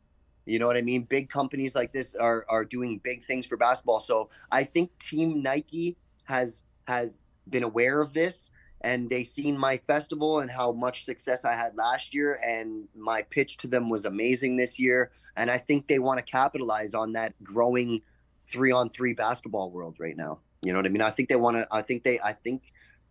you 0.50 0.58
know 0.58 0.66
what 0.66 0.78
I 0.78 0.82
mean? 0.82 1.04
Big 1.04 1.30
companies 1.30 1.76
like 1.76 1.94
this 1.94 2.16
are 2.16 2.46
are 2.50 2.66
doing 2.66 3.00
big 3.04 3.24
things 3.24 3.46
for 3.46 3.58
basketball. 3.58 4.00
So 4.00 4.30
I 4.52 4.64
think 4.64 4.98
Team 5.00 5.42
Nike 5.44 5.98
has 6.24 6.64
has 6.88 7.24
been 7.50 7.64
aware 7.64 8.02
of 8.02 8.14
this 8.14 8.52
and 8.82 9.10
they 9.10 9.24
seen 9.24 9.58
my 9.58 9.78
festival 9.78 10.40
and 10.40 10.50
how 10.50 10.72
much 10.72 11.06
success 11.06 11.46
I 11.46 11.54
had 11.54 11.76
last 11.78 12.14
year 12.14 12.40
and 12.46 12.88
my 12.96 13.22
pitch 13.24 13.58
to 13.58 13.68
them 13.68 13.90
was 13.90 14.06
amazing 14.06 14.56
this 14.56 14.80
year 14.80 15.12
and 15.36 15.52
I 15.52 15.58
think 15.58 15.88
they 15.88 16.00
want 16.00 16.18
to 16.20 16.24
capitalize 16.24 16.94
on 16.94 17.14
that 17.14 17.34
growing 17.44 18.02
3 18.48 18.72
on 18.72 18.90
3 18.90 19.14
basketball 19.14 19.72
world 19.72 19.96
right 20.00 20.16
now. 20.18 20.40
You 20.62 20.74
know 20.74 20.80
what 20.80 20.86
I 20.86 20.90
mean? 20.90 21.02
I 21.02 21.10
think 21.10 21.30
they 21.30 21.36
want 21.36 21.58
to 21.58 21.68
I 21.72 21.82
think 21.82 22.04
they 22.04 22.20
I 22.24 22.34
think 22.34 22.64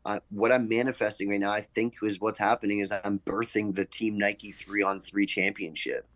uh, 0.05 0.20
what 0.31 0.53
I'm 0.53 0.69
manifesting 0.69 1.28
right 1.28 1.40
now 1.40 1.53
I 1.53 1.61
think 1.61 1.97
is 2.03 2.20
what's 2.20 2.39
happening 2.39 2.81
is 2.81 2.93
I'm 2.93 3.19
birthing 3.20 3.74
the 3.74 3.85
team 3.85 4.16
Nike 4.16 4.53
3 4.53 4.82
on 4.82 5.01
3 5.01 5.27
championship. 5.27 6.07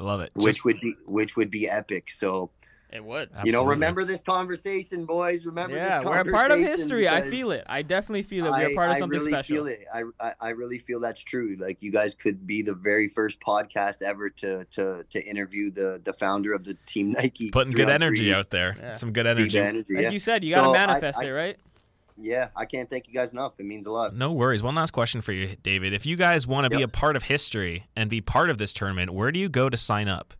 I 0.00 0.04
love 0.04 0.20
it. 0.20 0.30
Which 0.34 0.56
Just... 0.56 0.64
would 0.64 0.80
be 0.80 0.94
which 1.06 1.36
would 1.36 1.50
be 1.50 1.68
epic. 1.68 2.10
So 2.10 2.50
it 2.92 3.04
would. 3.04 3.30
Absolutely. 3.30 3.50
You 3.50 3.56
know, 3.56 3.64
remember 3.64 4.04
this 4.04 4.22
conversation, 4.22 5.06
boys. 5.06 5.44
Remember 5.46 5.74
this 5.74 5.88
conversation. 5.88 6.14
yeah, 6.14 6.22
we're 6.22 6.30
a 6.30 6.32
part 6.32 6.50
of 6.50 6.58
history. 6.58 7.08
I 7.08 7.22
feel 7.22 7.50
it. 7.50 7.64
I 7.66 7.82
definitely 7.82 8.22
feel 8.22 8.46
it. 8.46 8.50
We're 8.50 8.74
part 8.74 8.90
of 8.90 8.98
something 8.98 9.18
I 9.18 9.20
really 9.20 9.32
special. 9.32 9.56
Feel 9.56 9.66
it. 9.66 9.84
I, 9.92 10.02
I, 10.20 10.32
I 10.40 10.48
really 10.50 10.78
feel 10.78 11.00
that's 11.00 11.22
true. 11.22 11.56
Like 11.58 11.78
you 11.80 11.90
guys 11.90 12.14
could 12.14 12.46
be 12.46 12.62
the 12.62 12.74
very 12.74 13.08
first 13.08 13.40
podcast 13.40 14.02
ever 14.02 14.28
to 14.30 14.64
to 14.66 15.04
to 15.08 15.24
interview 15.24 15.70
the 15.70 16.00
the 16.04 16.12
founder 16.12 16.52
of 16.52 16.64
the 16.64 16.76
team 16.86 17.12
Nike. 17.12 17.50
Putting 17.50 17.72
good 17.72 17.88
energy 17.88 18.32
out 18.32 18.50
there. 18.50 18.76
Yeah. 18.78 18.92
Some 18.94 19.12
good 19.12 19.26
energy. 19.26 19.58
energy 19.58 19.94
like 19.94 20.04
yeah. 20.04 20.10
you 20.10 20.18
said, 20.18 20.44
you 20.44 20.50
got 20.50 20.62
to 20.62 20.68
so 20.68 20.72
manifest 20.72 21.20
I, 21.20 21.24
it, 21.24 21.30
right? 21.30 21.56
Yeah, 22.18 22.48
I 22.54 22.66
can't 22.66 22.90
thank 22.90 23.08
you 23.08 23.14
guys 23.14 23.32
enough. 23.32 23.54
It 23.58 23.64
means 23.64 23.86
a 23.86 23.90
lot. 23.90 24.14
No 24.14 24.32
worries. 24.32 24.62
One 24.62 24.74
last 24.74 24.90
question 24.90 25.22
for 25.22 25.32
you, 25.32 25.56
David. 25.62 25.94
If 25.94 26.04
you 26.04 26.16
guys 26.16 26.46
want 26.46 26.70
to 26.70 26.74
yep. 26.74 26.78
be 26.78 26.82
a 26.84 26.88
part 26.88 27.16
of 27.16 27.24
history 27.24 27.86
and 27.96 28.10
be 28.10 28.20
part 28.20 28.50
of 28.50 28.58
this 28.58 28.72
tournament, 28.72 29.12
where 29.12 29.32
do 29.32 29.38
you 29.38 29.48
go 29.48 29.70
to 29.70 29.76
sign 29.76 30.08
up? 30.08 30.34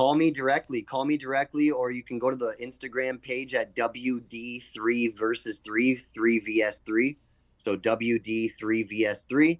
Call 0.00 0.14
me 0.14 0.30
directly. 0.30 0.80
Call 0.80 1.04
me 1.04 1.18
directly, 1.18 1.70
or 1.70 1.90
you 1.90 2.02
can 2.02 2.18
go 2.18 2.30
to 2.30 2.36
the 2.36 2.56
Instagram 2.58 3.20
page 3.20 3.54
at 3.54 3.76
WD3 3.76 5.14
versus 5.14 5.58
3, 5.58 5.94
3VS3. 5.94 7.16
So 7.58 7.76
WD3VS3. 7.76 9.58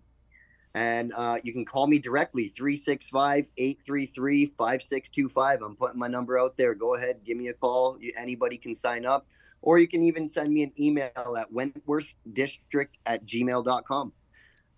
And 0.73 1.12
uh, 1.15 1.37
you 1.43 1.53
can 1.53 1.67
call 1.67 1.87
me 1.87 1.99
directly, 1.99 2.55
365 2.57 3.51
833 3.55 4.47
5625. 4.47 5.61
I'm 5.61 5.77
putting 5.77 5.99
my 5.99 6.09
number 6.09 6.39
out 6.39 6.57
there. 6.57 6.75
Go 6.75 6.95
ahead, 6.95 7.21
give 7.23 7.37
me 7.37 7.49
a 7.49 7.53
call. 7.53 7.99
Anybody 8.17 8.57
can 8.57 8.75
sign 8.75 9.05
up. 9.05 9.27
Or 9.61 9.79
you 9.79 9.89
can 9.89 10.03
even 10.03 10.27
send 10.27 10.55
me 10.55 10.62
an 10.62 10.73
email 10.81 11.37
at 11.39 11.53
wentworthdistrict 11.53 12.97
at 13.05 13.27
gmail.com. 13.27 14.12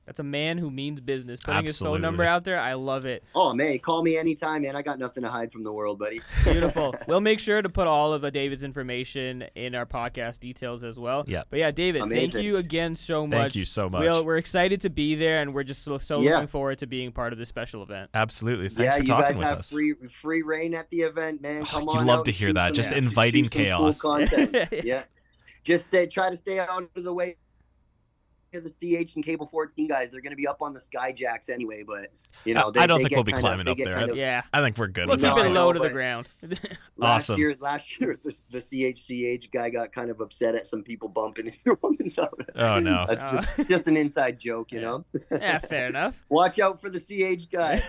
That's 0.06 0.18
a 0.18 0.24
man 0.24 0.58
who 0.58 0.70
means 0.70 1.00
business. 1.00 1.40
Putting 1.40 1.64
his 1.64 1.78
phone 1.78 2.00
number 2.00 2.24
out 2.24 2.42
there, 2.44 2.58
I 2.58 2.74
love 2.74 3.04
it. 3.06 3.22
Oh 3.34 3.54
man, 3.54 3.78
call 3.78 4.02
me 4.02 4.16
anytime, 4.16 4.62
man. 4.62 4.74
I 4.74 4.82
got 4.82 4.98
nothing 4.98 5.22
to 5.22 5.28
hide 5.28 5.52
from 5.52 5.62
the 5.62 5.72
world, 5.72 5.98
buddy. 5.98 6.20
Beautiful. 6.44 6.94
we'll 7.06 7.20
make 7.20 7.38
sure 7.38 7.62
to 7.62 7.68
put 7.68 7.86
all 7.86 8.12
of 8.12 8.24
uh, 8.24 8.30
David's 8.30 8.64
information 8.64 9.44
in 9.54 9.74
our 9.74 9.86
podcast 9.86 10.40
details 10.40 10.82
as 10.82 10.98
well. 10.98 11.24
Yeah. 11.26 11.42
But 11.50 11.60
yeah, 11.60 11.70
David, 11.70 12.08
thank 12.08 12.34
you 12.34 12.56
again 12.56 12.96
so 12.96 13.26
much. 13.26 13.38
Thank 13.38 13.54
you 13.54 13.64
so 13.64 13.88
much. 13.88 14.00
We'll, 14.00 14.24
we're 14.24 14.38
excited 14.38 14.80
to 14.82 14.90
be 14.90 15.14
there, 15.14 15.40
and 15.40 15.54
we're 15.54 15.62
just 15.62 15.84
so, 15.84 15.98
so 15.98 16.20
Yeah. 16.20 16.32
looking 16.34 16.48
forward 16.48 16.78
to 16.78 16.86
being 16.86 17.12
part 17.12 17.32
of 17.32 17.38
this 17.38 17.48
special 17.48 17.82
event. 17.82 18.10
Absolutely. 18.12 18.68
Thanks 18.68 18.96
yeah, 18.96 19.00
for 19.16 19.20
you 19.20 19.22
guys 19.22 19.36
have 19.36 19.58
us. 19.60 19.70
free 19.70 19.94
free 20.10 20.42
reign 20.42 20.74
at 20.74 20.90
the 20.90 21.02
event, 21.02 21.40
man. 21.42 21.62
Oh, 21.62 21.66
Come 21.66 21.82
you 21.84 21.88
on, 21.90 22.06
love 22.06 22.18
out 22.20 22.24
to 22.24 22.32
hear 22.32 22.52
that, 22.52 22.68
some- 22.68 22.74
just 22.74 22.88
shoot 22.90 22.98
inviting 22.98 23.44
some 23.44 23.52
cool 23.52 23.62
chaos. 23.64 24.00
content. 24.00 24.56
yeah, 24.84 25.04
just 25.62 25.84
stay, 25.86 26.06
try 26.06 26.28
to 26.30 26.36
stay 26.36 26.58
out 26.58 26.82
of 26.96 27.04
the 27.04 27.14
way 27.14 27.36
of 28.54 28.64
the 28.64 28.70
CH 28.70 29.16
and 29.16 29.24
Cable 29.24 29.46
14 29.46 29.88
guys. 29.88 30.10
They're 30.10 30.20
going 30.20 30.30
to 30.32 30.36
be 30.36 30.46
up 30.46 30.62
on 30.62 30.74
the 30.74 30.80
Skyjacks 30.80 31.48
anyway, 31.50 31.82
but 31.86 32.08
you 32.44 32.54
know, 32.54 32.68
I- 32.68 32.70
they, 32.70 32.80
I 32.80 32.86
don't 32.86 32.98
they 32.98 33.04
think 33.04 33.10
get 33.10 33.16
we'll 33.16 33.24
be 33.24 33.32
kinda- 33.32 33.40
climbing 33.48 33.68
up 33.68 33.76
there. 33.78 34.10
of- 34.10 34.16
yeah. 34.16 34.42
I 34.52 34.60
think 34.60 34.78
we're 34.78 34.86
good 34.88 35.06
We'll 35.08 35.16
with 35.16 35.24
keep 35.24 35.44
it 35.44 35.50
low 35.50 35.72
to 35.72 35.78
the 35.78 35.90
ground. 35.90 36.26
Last 36.96 37.30
Awesome. 37.30 37.38
year, 37.40 37.56
last 37.60 38.00
year, 38.00 38.18
the, 38.22 38.34
the 38.50 38.58
CHCH 38.58 39.50
guy 39.50 39.70
got 39.70 39.92
kind 39.92 40.10
of 40.10 40.20
upset 40.20 40.54
at 40.54 40.66
some 40.66 40.82
people 40.82 41.08
bumping 41.08 41.46
into 41.66 41.70
him 41.70 41.96
and 41.98 42.10
stuff. 42.10 42.30
Oh, 42.56 42.78
no. 42.78 43.06
That's 43.08 43.22
Oh. 43.24 43.36
just, 43.56 43.68
just 43.70 43.86
an 43.86 43.96
inside 43.96 44.38
joke, 44.38 44.72
you 44.72 44.80
Yeah. 44.80 44.86
know. 44.86 45.04
yeah, 45.30 45.58
fair 45.58 45.86
enough. 45.86 46.14
Watch 46.28 46.58
out 46.58 46.80
for 46.80 46.90
the 46.90 47.00
CH 47.00 47.50
guy. 47.50 47.82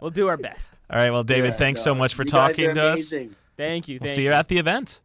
we'll 0.00 0.10
do 0.10 0.28
our 0.28 0.36
best. 0.36 0.78
All 0.90 0.96
right. 0.98 1.10
Well, 1.10 1.24
David, 1.24 1.50
Yeah, 1.52 1.56
thanks 1.56 1.80
no, 1.80 1.92
so 1.92 1.94
much 1.94 2.14
for 2.14 2.24
talking 2.24 2.70
are 2.70 2.74
to 2.74 2.82
us. 2.92 3.14
Thank 3.56 3.86
you. 3.88 3.98
We'll 4.00 4.06
thank 4.06 4.16
see 4.16 4.24
you 4.24 4.32
at 4.32 4.48
the 4.48 4.58
event. 4.58 5.00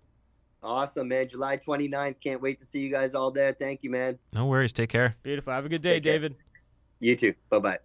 Awesome, 0.68 1.07
man. 1.07 1.30
July 1.30 1.56
29th. 1.57 2.19
Can't 2.22 2.41
wait 2.41 2.60
to 2.60 2.68
see 2.68 2.81
you 2.81 2.91
guys 2.91 3.15
all 3.15 3.31
there. 3.31 3.52
Thank 3.53 3.84
you, 3.84 3.89
man. 3.89 4.19
No 4.34 4.45
worries. 4.48 4.73
Take 4.73 4.89
care. 4.89 5.15
Beautiful. 5.23 5.53
Have 5.53 5.65
a 5.65 5.69
good 5.69 5.81
day, 5.81 5.91
Take 5.91 6.03
care. 6.03 6.14
David. 6.14 6.35
You 6.99 7.15
too. 7.15 7.34
Bye 7.49 7.60
bye. 7.60 7.77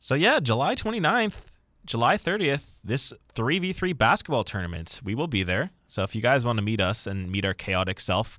So 0.00 0.14
yeah, 0.14 0.40
July 0.40 0.74
29th, 0.74 1.44
July 1.84 2.16
30th, 2.16 2.80
this 2.82 3.12
3v3 3.34 3.96
basketball 3.96 4.44
tournament. 4.44 5.00
We 5.04 5.14
will 5.14 5.26
be 5.28 5.42
there. 5.42 5.70
So 5.86 6.02
if 6.02 6.14
you 6.14 6.22
guys 6.22 6.44
want 6.44 6.56
to 6.56 6.62
meet 6.62 6.80
us 6.80 7.06
and 7.06 7.30
meet 7.30 7.44
our 7.44 7.54
chaotic 7.54 8.00
self, 8.00 8.38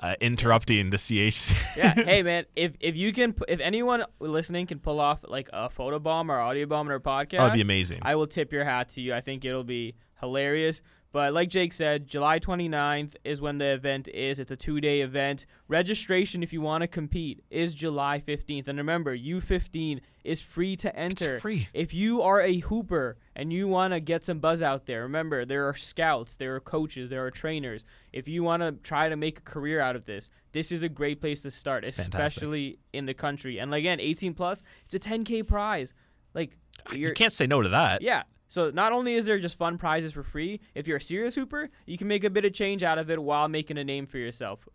uh, 0.00 0.16
interrupting 0.20 0.90
the 0.90 0.98
CH. 0.98 1.54
Yeah. 1.76 1.94
hey, 1.94 2.22
man. 2.30 2.46
If 2.56 2.76
if 2.80 2.96
you 2.96 3.12
can, 3.12 3.34
if 3.46 3.60
anyone 3.60 4.04
listening 4.18 4.66
can 4.66 4.78
pull 4.80 4.98
off 5.00 5.24
like 5.28 5.48
a 5.52 5.70
photo 5.70 5.98
bomb 5.98 6.30
or 6.30 6.40
audio 6.40 6.66
bomb 6.66 6.86
in 6.86 6.92
our 6.92 6.98
podcast, 7.00 7.36
That 7.38 7.44
would 7.44 7.52
be 7.52 7.60
amazing. 7.60 8.00
I 8.02 8.16
will 8.16 8.26
tip 8.26 8.52
your 8.52 8.64
hat 8.64 8.88
to 8.90 9.00
you. 9.00 9.14
I 9.14 9.20
think 9.20 9.44
it'll 9.44 9.64
be 9.64 9.94
hilarious. 10.20 10.80
But 11.12 11.34
like 11.34 11.50
Jake 11.50 11.74
said, 11.74 12.06
July 12.08 12.38
29th 12.38 13.16
is 13.22 13.40
when 13.42 13.58
the 13.58 13.66
event 13.66 14.08
is. 14.08 14.38
It's 14.38 14.50
a 14.50 14.56
two 14.56 14.80
day 14.80 15.02
event. 15.02 15.44
Registration, 15.68 16.42
if 16.42 16.52
you 16.54 16.62
want 16.62 16.80
to 16.82 16.88
compete, 16.88 17.44
is 17.50 17.74
July 17.74 18.18
15th. 18.26 18.66
And 18.66 18.78
remember, 18.78 19.14
U15 19.16 20.00
is 20.24 20.40
free 20.40 20.74
to 20.76 20.94
enter. 20.96 21.34
It's 21.34 21.42
free. 21.42 21.68
If 21.74 21.92
you 21.92 22.22
are 22.22 22.40
a 22.40 22.58
hooper 22.60 23.18
and 23.36 23.52
you 23.52 23.68
want 23.68 23.92
to 23.92 24.00
get 24.00 24.24
some 24.24 24.38
buzz 24.38 24.62
out 24.62 24.86
there, 24.86 25.02
remember, 25.02 25.44
there 25.44 25.68
are 25.68 25.74
scouts, 25.74 26.36
there 26.36 26.54
are 26.54 26.60
coaches, 26.60 27.10
there 27.10 27.24
are 27.26 27.30
trainers. 27.30 27.84
If 28.12 28.26
you 28.26 28.42
want 28.42 28.62
to 28.62 28.72
try 28.72 29.08
to 29.10 29.16
make 29.16 29.38
a 29.38 29.42
career 29.42 29.80
out 29.80 29.96
of 29.96 30.06
this, 30.06 30.30
this 30.52 30.72
is 30.72 30.82
a 30.82 30.88
great 30.88 31.20
place 31.20 31.42
to 31.42 31.50
start, 31.50 31.84
It's 31.86 31.96
fantastic. 31.98 32.20
especially 32.42 32.78
in 32.92 33.04
the 33.06 33.14
country. 33.14 33.58
And 33.58 33.74
again, 33.74 34.00
18 34.00 34.32
plus, 34.34 34.62
it's 34.86 34.94
a 34.94 34.98
10K 34.98 35.46
prize. 35.46 35.92
Like, 36.34 36.56
you 36.94 37.12
can't 37.12 37.32
say 37.32 37.46
no 37.46 37.60
to 37.60 37.68
that. 37.68 38.00
yeah. 38.00 38.22
So 38.52 38.68
not 38.68 38.92
only 38.92 39.14
is 39.14 39.24
there 39.24 39.38
just 39.38 39.56
fun 39.56 39.78
prizes 39.78 40.12
for 40.12 40.22
free, 40.22 40.60
if 40.74 40.86
you're 40.86 40.98
a 40.98 41.00
serious 41.00 41.34
hooper, 41.34 41.70
you 41.86 41.96
can 41.96 42.06
make 42.06 42.22
a 42.22 42.28
bit 42.28 42.44
of 42.44 42.52
change 42.52 42.82
out 42.82 42.98
of 42.98 43.10
it 43.10 43.22
while 43.22 43.48
making 43.48 43.78
a 43.78 43.84
name 43.84 44.04
for 44.04 44.18
yourself. 44.18 44.68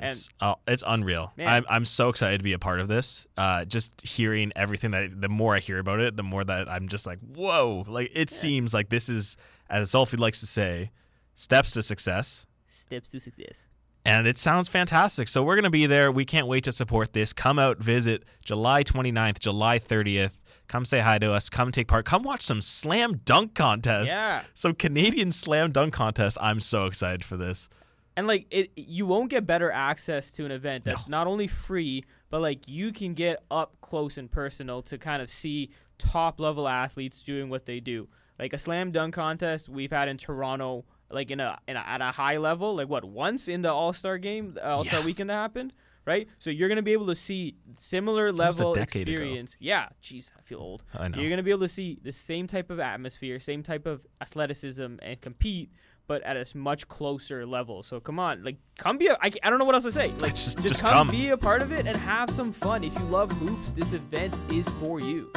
And 0.00 0.08
It's, 0.08 0.28
oh, 0.40 0.56
it's 0.66 0.82
unreal. 0.84 1.32
Man. 1.36 1.46
I'm, 1.46 1.64
I'm 1.70 1.84
so 1.84 2.08
excited 2.08 2.38
to 2.38 2.42
be 2.42 2.52
a 2.52 2.58
part 2.58 2.80
of 2.80 2.88
this. 2.88 3.28
Uh, 3.36 3.64
just 3.64 4.04
hearing 4.04 4.50
everything 4.56 4.90
that 4.90 5.20
the 5.20 5.28
more 5.28 5.54
I 5.54 5.60
hear 5.60 5.78
about 5.78 6.00
it, 6.00 6.16
the 6.16 6.24
more 6.24 6.42
that 6.42 6.68
I'm 6.68 6.88
just 6.88 7.06
like, 7.06 7.20
whoa! 7.20 7.84
Like 7.86 8.10
it 8.12 8.28
seems 8.28 8.74
like 8.74 8.88
this 8.88 9.08
is, 9.08 9.36
as 9.70 9.92
Zulfi 9.92 10.18
likes 10.18 10.40
to 10.40 10.46
say, 10.48 10.90
steps 11.36 11.70
to 11.72 11.82
success. 11.84 12.48
steps 12.66 13.10
to 13.10 13.20
success. 13.20 13.68
And 14.04 14.26
it 14.26 14.36
sounds 14.36 14.68
fantastic. 14.68 15.28
So 15.28 15.44
we're 15.44 15.54
going 15.54 15.62
to 15.62 15.70
be 15.70 15.86
there. 15.86 16.10
We 16.10 16.24
can't 16.24 16.48
wait 16.48 16.64
to 16.64 16.72
support 16.72 17.12
this. 17.12 17.32
Come 17.32 17.60
out, 17.60 17.78
visit 17.78 18.24
July 18.44 18.82
29th, 18.82 19.38
July 19.38 19.78
30th. 19.78 20.38
Come 20.68 20.84
say 20.84 21.00
hi 21.00 21.18
to 21.18 21.32
us. 21.32 21.50
Come 21.50 21.70
take 21.70 21.88
part. 21.88 22.04
Come 22.06 22.22
watch 22.22 22.40
some 22.42 22.60
slam 22.62 23.20
dunk 23.24 23.54
contests. 23.54 24.14
Yeah. 24.28 24.42
Some 24.54 24.74
Canadian 24.74 25.30
slam 25.30 25.70
dunk 25.70 25.92
contests. 25.92 26.38
I'm 26.40 26.60
so 26.60 26.86
excited 26.86 27.24
for 27.24 27.36
this. 27.36 27.68
And 28.16 28.26
like 28.26 28.46
it, 28.50 28.70
you 28.76 29.06
won't 29.06 29.30
get 29.30 29.46
better 29.46 29.70
access 29.70 30.30
to 30.32 30.44
an 30.44 30.50
event 30.50 30.84
that's 30.84 31.08
not 31.08 31.26
only 31.26 31.46
free, 31.46 32.04
but 32.30 32.40
like 32.42 32.68
you 32.68 32.92
can 32.92 33.14
get 33.14 33.42
up 33.50 33.74
close 33.80 34.18
and 34.18 34.30
personal 34.30 34.82
to 34.82 34.98
kind 34.98 35.22
of 35.22 35.30
see 35.30 35.70
top 35.98 36.40
level 36.40 36.68
athletes 36.68 37.22
doing 37.22 37.48
what 37.48 37.64
they 37.66 37.80
do. 37.80 38.08
Like 38.38 38.52
a 38.52 38.58
slam 38.58 38.92
dunk 38.92 39.14
contest 39.14 39.68
we've 39.68 39.90
had 39.92 40.08
in 40.08 40.18
Toronto, 40.18 40.84
like 41.10 41.30
in 41.30 41.40
a, 41.40 41.58
in 41.68 41.76
a 41.76 41.80
at 41.80 42.00
a 42.02 42.10
high 42.12 42.36
level, 42.38 42.76
like 42.76 42.88
what 42.88 43.04
once 43.04 43.48
in 43.48 43.62
the 43.62 43.72
All 43.72 43.92
Star 43.92 44.18
game, 44.18 44.56
All 44.62 44.84
Star 44.84 45.00
Yeah. 45.00 45.06
weekend 45.06 45.30
that 45.30 45.34
happened, 45.34 45.72
right? 46.04 46.28
So 46.38 46.50
you're 46.50 46.68
gonna 46.68 46.82
be 46.82 46.92
able 46.92 47.06
to 47.06 47.16
see 47.16 47.56
similar 47.78 48.32
level 48.32 48.74
decade 48.74 49.08
ago. 49.08 49.12
experience. 49.12 49.56
Yeah, 49.58 49.88
jeez, 50.02 50.30
I 50.38 50.42
feel 50.42 50.58
old. 50.58 50.82
I 50.94 51.08
know. 51.08 51.18
You're 51.18 51.30
gonna 51.30 51.42
be 51.42 51.50
able 51.50 51.60
to 51.60 51.68
see 51.68 51.98
the 52.02 52.12
same 52.12 52.46
type 52.46 52.70
of 52.70 52.80
atmosphere, 52.80 53.40
same 53.40 53.62
type 53.62 53.86
of 53.86 54.06
athleticism, 54.20 54.96
and 55.00 55.20
compete, 55.20 55.70
but 56.06 56.22
at 56.22 56.36
a 56.36 56.56
much 56.58 56.88
closer 56.88 57.46
level. 57.46 57.82
So 57.82 58.00
come 58.00 58.18
on, 58.18 58.42
like 58.44 58.56
come 58.78 58.98
be. 58.98 59.06
A, 59.06 59.14
I, 59.22 59.30
I 59.42 59.50
don't 59.50 59.58
know 59.58 59.64
what 59.64 59.74
else 59.74 59.84
to 59.84 59.92
say. 59.92 60.08
Like 60.18 60.30
Just- 60.32 60.58
just, 60.58 60.68
just 60.68 60.82
come, 60.82 60.92
come. 61.06 61.10
be 61.10 61.28
a 61.30 61.36
part 61.36 61.62
of 61.62 61.72
it 61.72 61.86
and 61.86 61.96
have 61.96 62.30
some 62.30 62.52
fun. 62.52 62.82
If 62.84 62.94
you 62.98 63.04
love 63.06 63.30
hoops, 63.32 63.72
this 63.72 63.92
event 63.92 64.36
is 64.50 64.68
for 64.80 65.00
you. 65.00 65.30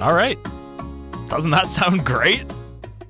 All 0.00 0.12
right. 0.14 0.38
Doesn't 1.28 1.52
that 1.52 1.68
sound 1.68 2.04
great? 2.04 2.44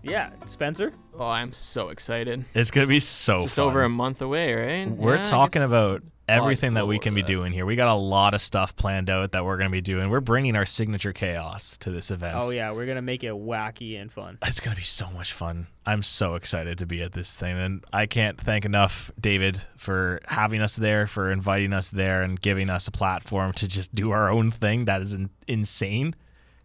Yeah, 0.05 0.31
Spencer. 0.47 0.93
Oh, 1.19 1.27
I'm 1.27 1.53
so 1.53 1.89
excited. 1.89 2.45
It's 2.55 2.71
going 2.71 2.87
to 2.87 2.89
be 2.89 3.01
so 3.01 3.43
Just 3.43 3.57
fun. 3.57 3.67
over 3.67 3.83
a 3.83 3.89
month 3.89 4.21
away, 4.23 4.53
right? 4.55 4.89
We're 4.91 5.17
Yeah, 5.17 5.23
talking 5.23 5.63
about 5.63 6.03
everything 6.29 6.75
that 6.75 6.87
we 6.87 6.99
can 6.99 7.15
be 7.15 7.21
that. 7.23 7.27
doing 7.27 7.53
here. 7.53 7.65
We 7.67 7.77
got 7.77 7.89
a 7.91 7.95
lot 7.95 8.35
of 8.35 8.41
stuff 8.41 8.75
planned 8.77 9.11
out 9.11 9.33
that 9.33 9.45
we're 9.45 9.57
going 9.57 9.71
to 9.71 9.73
be 9.73 9.81
doing. 9.81 10.11
We're 10.11 10.21
bringing 10.21 10.57
our 10.57 10.67
signature 10.67 11.13
chaos 11.13 11.79
to 11.79 11.91
this 11.91 12.11
event. 12.11 12.39
Oh 12.43 12.51
yeah, 12.51 12.73
we're 12.73 12.87
gonna 12.87 13.03
make 13.03 13.25
it 13.25 13.33
wacky 13.33 14.01
and 14.01 14.11
fun. 14.11 14.39
It's 14.45 14.61
going 14.61 14.75
to 14.75 14.81
be 14.81 14.85
so 14.87 15.11
much 15.11 15.33
fun. 15.33 15.67
I'm 15.87 16.03
so 16.03 16.35
excited 16.35 16.79
to 16.79 16.87
be 16.87 17.03
at 17.03 17.13
this 17.13 17.37
thing. 17.37 17.59
And 17.59 17.85
I 17.93 18.07
can't 18.07 18.41
thank 18.41 18.65
enough 18.65 19.11
David 19.21 19.61
for 19.77 20.21
having 20.27 20.61
us 20.63 20.77
there, 20.77 21.07
for 21.07 21.31
inviting 21.31 21.73
us 21.73 21.91
there, 21.91 22.23
and 22.23 22.41
giving 22.41 22.71
us 22.71 22.89
a 22.89 22.91
platform 22.91 23.53
to 23.55 23.69
just 23.69 23.95
do 23.95 24.11
our 24.11 24.31
own 24.31 24.51
thing. 24.51 24.87
That 24.87 25.03
is 25.03 25.17
insane. 25.47 26.15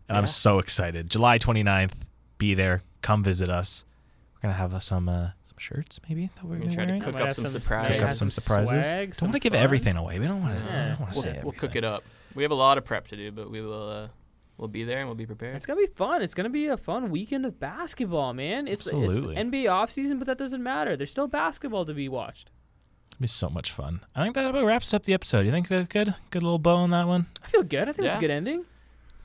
And 0.08 0.18
I'm 0.18 0.26
so 0.28 0.60
excited. 0.60 1.10
July 1.10 1.38
29th, 1.38 1.94
be 2.38 2.54
there. 2.56 2.82
Come 3.02 3.24
visit 3.24 3.50
us. 3.50 3.86
We're 4.36 4.48
going 4.48 4.54
to 4.56 4.60
have 4.60 4.74
uh, 4.74 4.80
some, 4.80 5.10
uh, 5.10 5.30
some 5.46 5.58
shirts, 5.58 6.00
maybe, 6.08 6.30
that 6.36 6.44
we're 6.44 6.52
We're 6.52 6.58
going 6.60 6.70
to 6.70 6.76
gonna 6.76 6.76
try 6.76 6.86
to 6.86 6.92
wear. 7.00 7.02
cook 7.06 7.14
Might 7.14 7.22
up 7.22 7.28
have 7.28 7.36
some 7.36 7.46
some- 7.46 7.54
surprises. 7.54 7.94
Cook 7.94 8.02
up 8.04 8.14
some 8.14 8.32
some 8.32 8.44
surprises. 8.44 8.88
swag, 8.88 9.08
Don't 9.10 9.16
some 9.16 9.28
want 9.30 9.34
to 9.34 9.40
give 9.40 9.54
fun. 9.54 9.62
everything 9.62 9.96
away. 9.98 10.20
We 10.20 10.28
don't 10.28 10.42
want 10.42 10.58
to. 10.58 10.64
Yeah. 10.66 10.88
want 10.88 10.98
to 10.98 11.04
We'll, 11.18 11.24
say 11.36 11.40
we'll 11.44 11.52
cook 11.54 11.76
it 11.76 11.84
up. 11.84 12.04
We 12.36 12.44
have 12.44 12.52
a 12.52 12.56
lot 12.56 12.78
of 12.78 12.86
prep 12.86 13.08
to 13.08 13.16
do, 13.18 13.32
but 13.32 13.50
we 13.52 13.62
will. 13.62 13.90
Uh, 13.90 14.08
we'll 14.58 14.68
be 14.68 14.84
there 14.84 15.00
and 15.00 15.08
we'll 15.08 15.16
be 15.16 15.26
prepared. 15.26 15.54
It's 15.56 15.66
gonna 15.66 15.80
be 15.80 15.88
fun. 15.88 16.22
It's 16.22 16.34
gonna 16.34 16.50
be 16.50 16.68
a 16.68 16.78
fun 16.78 17.10
weekend 17.10 17.46
of 17.46 17.60
basketball, 17.60 18.34
man. 18.34 18.68
It's, 18.68 18.88
Absolutely. 18.88 19.36
it's 19.36 19.50
NBA 19.50 19.64
offseason, 19.66 20.20
but 20.20 20.28
that 20.28 20.38
doesn't 20.38 20.62
matter. 20.62 20.96
There's 20.96 21.12
still 21.12 21.28
basketball 21.28 21.86
to 21.86 21.94
be 21.94 22.08
watched. 22.08 22.52
It'll 23.14 23.22
be 23.24 23.28
so 23.28 23.50
much 23.50 23.72
fun. 23.72 24.02
I 24.16 24.24
think 24.24 24.36
that 24.36 24.48
about 24.50 24.66
wraps 24.66 24.94
up 24.94 25.04
the 25.06 25.14
episode. 25.14 25.46
You 25.46 25.52
think 25.52 25.70
we 25.70 25.78
a 25.78 25.84
good, 25.86 26.14
good 26.30 26.44
little 26.44 26.60
bow 26.60 26.76
on 26.76 26.92
that 26.92 27.08
one? 27.08 27.26
I 27.44 27.48
feel 27.48 27.64
good. 27.64 27.90
I 27.90 27.94
think 27.94 28.08
it's 28.08 28.18
a 28.18 28.20
good 28.20 28.30
ending. 28.32 28.66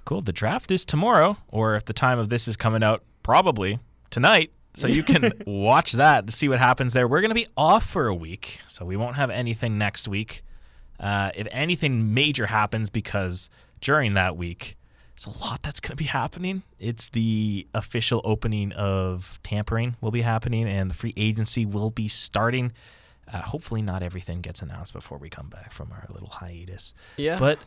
Cool. 0.05 0.21
The 0.23 0.33
draft 0.33 0.71
is 0.71 0.85
tomorrow, 0.87 1.37
or 1.49 1.77
if 1.77 1.85
the 1.85 1.93
time 1.93 2.19
of 2.19 2.29
this 2.31 2.49
is 2.49 2.57
coming 2.57 2.83
out, 2.83 3.03
probably 3.25 3.81
tonight. 4.11 4.53
So 4.75 4.87
you 4.87 5.03
can 5.03 5.33
watch 5.47 5.93
that 5.93 6.27
to 6.29 6.33
see 6.33 6.49
what 6.49 6.61
happens 6.61 6.93
there. 6.93 7.09
We're 7.09 7.21
going 7.21 7.31
to 7.31 7.35
be 7.35 7.49
off 7.57 7.85
for 7.85 8.07
a 8.07 8.15
week, 8.15 8.61
so 8.69 8.85
we 8.85 8.97
won't 8.97 9.17
have 9.17 9.31
anything 9.31 9.79
next 9.79 10.07
week. 10.07 10.43
Uh, 11.01 11.31
if 11.35 11.49
anything 11.51 12.15
major 12.15 12.47
happens, 12.47 12.91
because 12.91 13.51
during 13.81 14.15
that 14.15 14.37
week, 14.37 14.77
there's 15.15 15.27
a 15.27 15.39
lot 15.45 15.63
that's 15.63 15.81
going 15.81 15.91
to 15.91 15.97
be 15.97 16.05
happening. 16.09 16.63
It's 16.79 17.09
the 17.09 17.67
official 17.73 18.21
opening 18.25 18.73
of 18.73 19.39
tampering 19.43 19.97
will 20.01 20.11
be 20.11 20.23
happening, 20.23 20.69
and 20.69 20.91
the 20.91 20.95
free 20.95 21.15
agency 21.17 21.65
will 21.65 21.91
be 21.91 22.09
starting. 22.09 22.73
Uh, 23.33 23.39
hopefully, 23.43 23.81
not 23.81 24.03
everything 24.03 24.41
gets 24.41 24.61
announced 24.61 24.93
before 24.93 25.19
we 25.19 25.31
come 25.31 25.49
back 25.49 25.73
from 25.73 25.93
our 25.93 26.05
little 26.11 26.29
hiatus. 26.29 26.95
Yeah. 27.17 27.39
But 27.39 27.59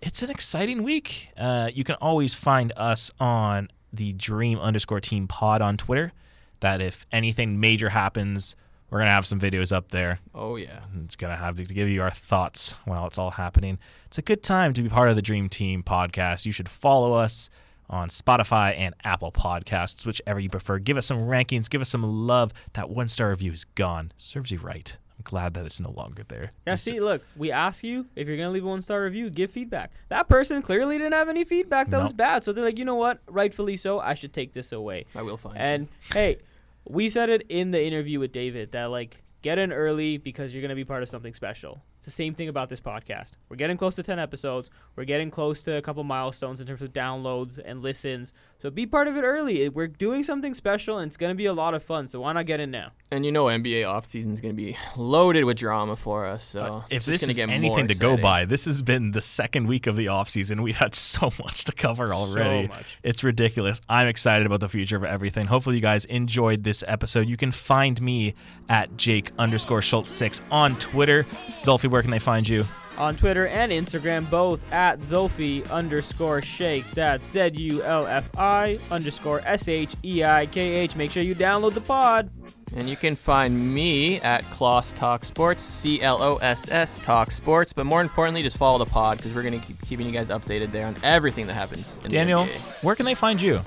it's 0.00 0.22
an 0.22 0.30
exciting 0.30 0.82
week. 0.82 1.30
Uh, 1.36 1.70
you 1.72 1.84
can 1.84 1.96
always 1.96 2.34
find 2.34 2.72
us 2.76 3.10
on 3.20 3.68
the 3.96 4.12
Dream 4.12 4.58
underscore 4.58 5.00
Team 5.00 5.26
Pod 5.28 5.62
on 5.62 5.76
Twitter. 5.76 6.12
That 6.60 6.80
if 6.80 7.06
anything 7.12 7.60
major 7.60 7.90
happens, 7.90 8.56
we're 8.90 8.98
gonna 9.00 9.10
have 9.10 9.26
some 9.26 9.40
videos 9.40 9.72
up 9.72 9.88
there. 9.88 10.20
oh 10.34 10.56
yeah. 10.56 10.80
It's 11.04 11.16
gonna 11.16 11.36
have 11.36 11.56
to 11.56 11.64
give 11.64 11.88
you 11.88 12.00
our 12.02 12.10
thoughts 12.10 12.72
while 12.84 13.06
it's 13.06 13.18
all 13.18 13.32
happening. 13.32 13.78
It's 14.06 14.18
a 14.18 14.22
good 14.22 14.42
time 14.42 14.72
to 14.74 14.82
be 14.82 14.88
part 14.88 15.08
of 15.08 15.16
the 15.16 15.22
Dream 15.22 15.48
Team 15.48 15.82
podcast. 15.82 16.46
You 16.46 16.52
should 16.52 16.68
follow 16.68 17.12
us. 17.12 17.50
on 17.90 18.08
Spotify 18.08 18.74
and 18.78 18.94
Apple 19.04 19.30
Podcasts, 19.30 20.06
whichever 20.06 20.40
you 20.40 20.48
prefer. 20.48 20.78
Give 20.78 20.96
us 20.96 21.04
some 21.04 21.20
rankings, 21.20 21.68
give 21.68 21.82
us 21.82 21.90
some 21.90 22.02
love. 22.02 22.50
That 22.72 22.88
one 22.88 23.08
star 23.08 23.28
review 23.28 23.52
is 23.52 23.66
gone. 23.66 24.10
Serves 24.16 24.50
you 24.50 24.58
right. 24.58 24.96
I'm 25.26 25.30
glad 25.30 25.54
that 25.54 25.64
it's 25.66 25.80
no 25.80 25.90
longer 25.90 26.22
there. 26.28 26.52
Yeah, 26.66 26.74
It's- 26.74 26.82
see, 26.82 27.00
look, 27.00 27.22
we 27.36 27.50
ask 27.50 27.82
you 27.82 28.06
if 28.16 28.28
you're 28.28 28.36
gonna 28.36 28.50
leave 28.50 28.64
a 28.64 28.68
one 28.68 28.82
star 28.82 29.02
review, 29.02 29.30
give 29.30 29.50
feedback. 29.50 29.90
That 30.08 30.28
person 30.28 30.60
clearly 30.62 30.98
didn't 30.98 31.12
have 31.14 31.28
any 31.28 31.44
feedback 31.44 31.90
that 31.90 32.02
was 32.02 32.12
bad, 32.12 32.44
so 32.44 32.52
they're 32.52 32.64
like, 32.64 32.78
you 32.78 32.84
know 32.84 32.94
what, 32.96 33.20
rightfully 33.26 33.76
so, 33.76 34.00
I 34.00 34.14
should 34.14 34.32
take 34.32 34.52
this 34.52 34.72
away. 34.72 35.06
I 35.14 35.22
will 35.22 35.36
find 35.36 35.56
And 35.58 35.88
hey, 36.12 36.38
we 36.86 37.08
said 37.08 37.30
it 37.30 37.46
in 37.48 37.70
the 37.70 37.82
interview 37.82 38.20
with 38.20 38.32
David 38.32 38.72
that 38.72 38.86
like 38.90 39.22
get 39.42 39.58
in 39.58 39.72
early 39.72 40.16
because 40.18 40.52
you're 40.54 40.62
gonna 40.62 40.74
be 40.74 40.84
part 40.84 41.02
of 41.02 41.08
something 41.08 41.34
special. 41.34 41.82
It's 41.96 42.04
the 42.06 42.10
same 42.10 42.34
thing 42.34 42.48
about 42.50 42.68
this 42.68 42.80
podcast. 42.80 43.30
We're 43.48 43.56
getting 43.56 43.78
close 43.78 43.94
to 43.94 44.02
10 44.02 44.18
episodes. 44.18 44.68
We're 44.94 45.04
getting 45.06 45.30
close 45.30 45.62
to 45.62 45.76
a 45.78 45.80
couple 45.82 46.04
milestones 46.04 46.60
in 46.60 46.66
terms 46.66 46.82
of 46.82 46.92
downloads 46.92 47.58
and 47.64 47.80
listens. 47.82 48.34
So 48.64 48.70
be 48.70 48.86
part 48.86 49.08
of 49.08 49.16
it 49.18 49.24
early. 49.24 49.68
We're 49.68 49.88
doing 49.88 50.24
something 50.24 50.54
special 50.54 50.96
and 50.96 51.08
it's 51.08 51.18
gonna 51.18 51.34
be 51.34 51.44
a 51.44 51.52
lot 51.52 51.74
of 51.74 51.82
fun. 51.82 52.08
So 52.08 52.22
why 52.22 52.32
not 52.32 52.46
get 52.46 52.60
in 52.60 52.70
now? 52.70 52.92
And 53.10 53.22
you 53.26 53.30
know 53.30 53.44
NBA 53.44 53.82
offseason 53.82 54.32
is 54.32 54.40
going 54.40 54.56
to 54.56 54.56
be 54.56 54.76
loaded 54.96 55.44
with 55.44 55.58
drama 55.58 55.94
for 55.96 56.24
us. 56.24 56.42
So 56.42 56.58
Uh, 56.58 56.82
if 56.90 57.04
this 57.04 57.22
is 57.22 57.36
get 57.36 57.50
anything 57.50 57.86
to 57.88 57.94
go 57.94 58.16
by, 58.16 58.44
this 58.46 58.64
has 58.64 58.80
been 58.82 59.10
the 59.10 59.20
second 59.20 59.68
week 59.68 59.86
of 59.86 59.96
the 59.96 60.06
offseason. 60.06 60.62
We've 60.62 60.76
had 60.78 60.94
so 61.12 61.30
much 61.44 61.64
to 61.64 61.72
cover 61.72 62.12
already. 62.12 62.68
much. 62.68 62.98
It's 63.02 63.22
ridiculous. 63.22 63.82
I'm 63.88 64.08
excited 64.08 64.46
about 64.46 64.60
the 64.60 64.68
future 64.68 64.96
of 64.96 65.04
everything. 65.04 65.46
Hopefully, 65.46 65.76
you 65.76 65.82
guys 65.82 66.06
enjoyed 66.06 66.64
this 66.64 66.82
episode. 66.88 67.28
You 67.28 67.36
can 67.36 67.52
find 67.52 68.00
me 68.00 68.34
at 68.68 68.96
Jake 68.96 69.30
underscore 69.38 69.82
Schultz 69.82 70.10
six 70.10 70.40
on 70.50 70.74
Twitter. 70.78 71.24
Zulfi, 71.58 71.88
where 71.88 72.02
can 72.02 72.10
they 72.10 72.18
find 72.18 72.48
you? 72.48 72.64
On 72.96 73.16
Twitter 73.16 73.48
and 73.48 73.72
Instagram, 73.72 74.28
both 74.30 74.60
at 74.72 75.00
Zulfi 75.00 75.68
underscore 75.70 76.40
Sheikh. 76.42 76.88
That's 76.92 77.26
Z 77.28 77.50
U 77.54 77.82
L 77.82 78.06
F 78.06 78.24
I 78.38 78.78
underscore 78.90 79.40
S 79.44 79.66
H 79.66 79.94
E 80.04 80.22
I 80.22 80.46
K 80.46 80.60
H. 80.60 80.94
Make 80.94 81.10
sure 81.10 81.22
you 81.22 81.34
download 81.34 81.74
the 81.74 81.80
pod. 81.80 82.30
And 82.76 82.88
you 82.88 82.96
can 82.96 83.14
find 83.14 83.74
me 83.74 84.20
at 84.20 84.42
Closs 84.50 84.92
Talk 84.92 85.24
Sports, 85.24 85.62
C 85.62 86.00
L 86.02 86.22
O 86.22 86.36
S 86.36 86.70
S 86.70 86.98
Talk 86.98 87.30
Sports. 87.30 87.72
But 87.72 87.86
more 87.86 88.00
importantly, 88.00 88.42
just 88.42 88.56
follow 88.56 88.78
the 88.78 88.86
pod 88.90 89.16
because 89.18 89.34
we're 89.34 89.42
going 89.42 89.60
to 89.60 89.66
keep 89.66 89.80
keeping 89.82 90.06
you 90.06 90.12
guys 90.12 90.28
updated 90.28 90.70
there 90.70 90.86
on 90.86 90.96
everything 91.02 91.46
that 91.48 91.54
happens 91.54 91.98
in 92.04 92.10
Daniel, 92.10 92.44
the 92.44 92.50
NBA. 92.50 92.60
where 92.82 92.94
can 92.94 93.06
they 93.06 93.14
find 93.14 93.40
you? 93.42 93.60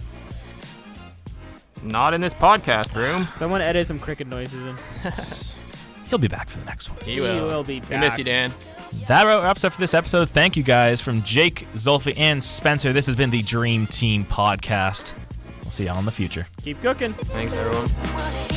Not 1.84 2.14
in 2.14 2.22
this 2.22 2.34
podcast 2.34 2.96
room. 2.96 3.28
Someone 3.36 3.62
edit 3.62 3.88
some 3.88 4.00
cricket 4.00 4.28
noises 4.28 4.66
in. 4.66 5.58
He'll 6.10 6.20
be 6.20 6.28
back 6.28 6.50
for 6.50 6.60
the 6.60 6.66
next 6.66 6.90
one. 6.90 7.00
He 7.04 7.14
He 7.14 7.20
will. 7.22 7.48
will 7.48 7.64
be 7.64 7.82
We 7.90 7.98
miss 7.98 8.18
you, 8.18 8.24
Dan. 8.24 8.54
That 9.08 9.24
wraps 9.26 9.64
up 9.64 9.74
for 9.74 9.82
this 9.82 9.94
episode. 9.94 10.30
Thank 10.30 10.56
you 10.56 10.64
guys 10.64 11.02
from 11.02 11.22
Jake, 11.24 11.68
Zulfi, 11.74 12.14
and 12.18 12.42
Spencer. 12.44 12.94
This 12.94 13.06
has 13.06 13.16
been 13.16 13.30
the 13.30 13.42
Dream 13.44 13.86
Team 13.88 14.24
podcast. 14.26 15.14
We'll 15.64 15.72
see 15.72 15.86
y'all 15.86 16.00
in 16.00 16.06
the 16.06 16.12
future. 16.12 16.48
Keep 16.64 16.82
cooking. 16.82 17.12
Thanks, 17.12 17.54
everyone. 17.56 18.57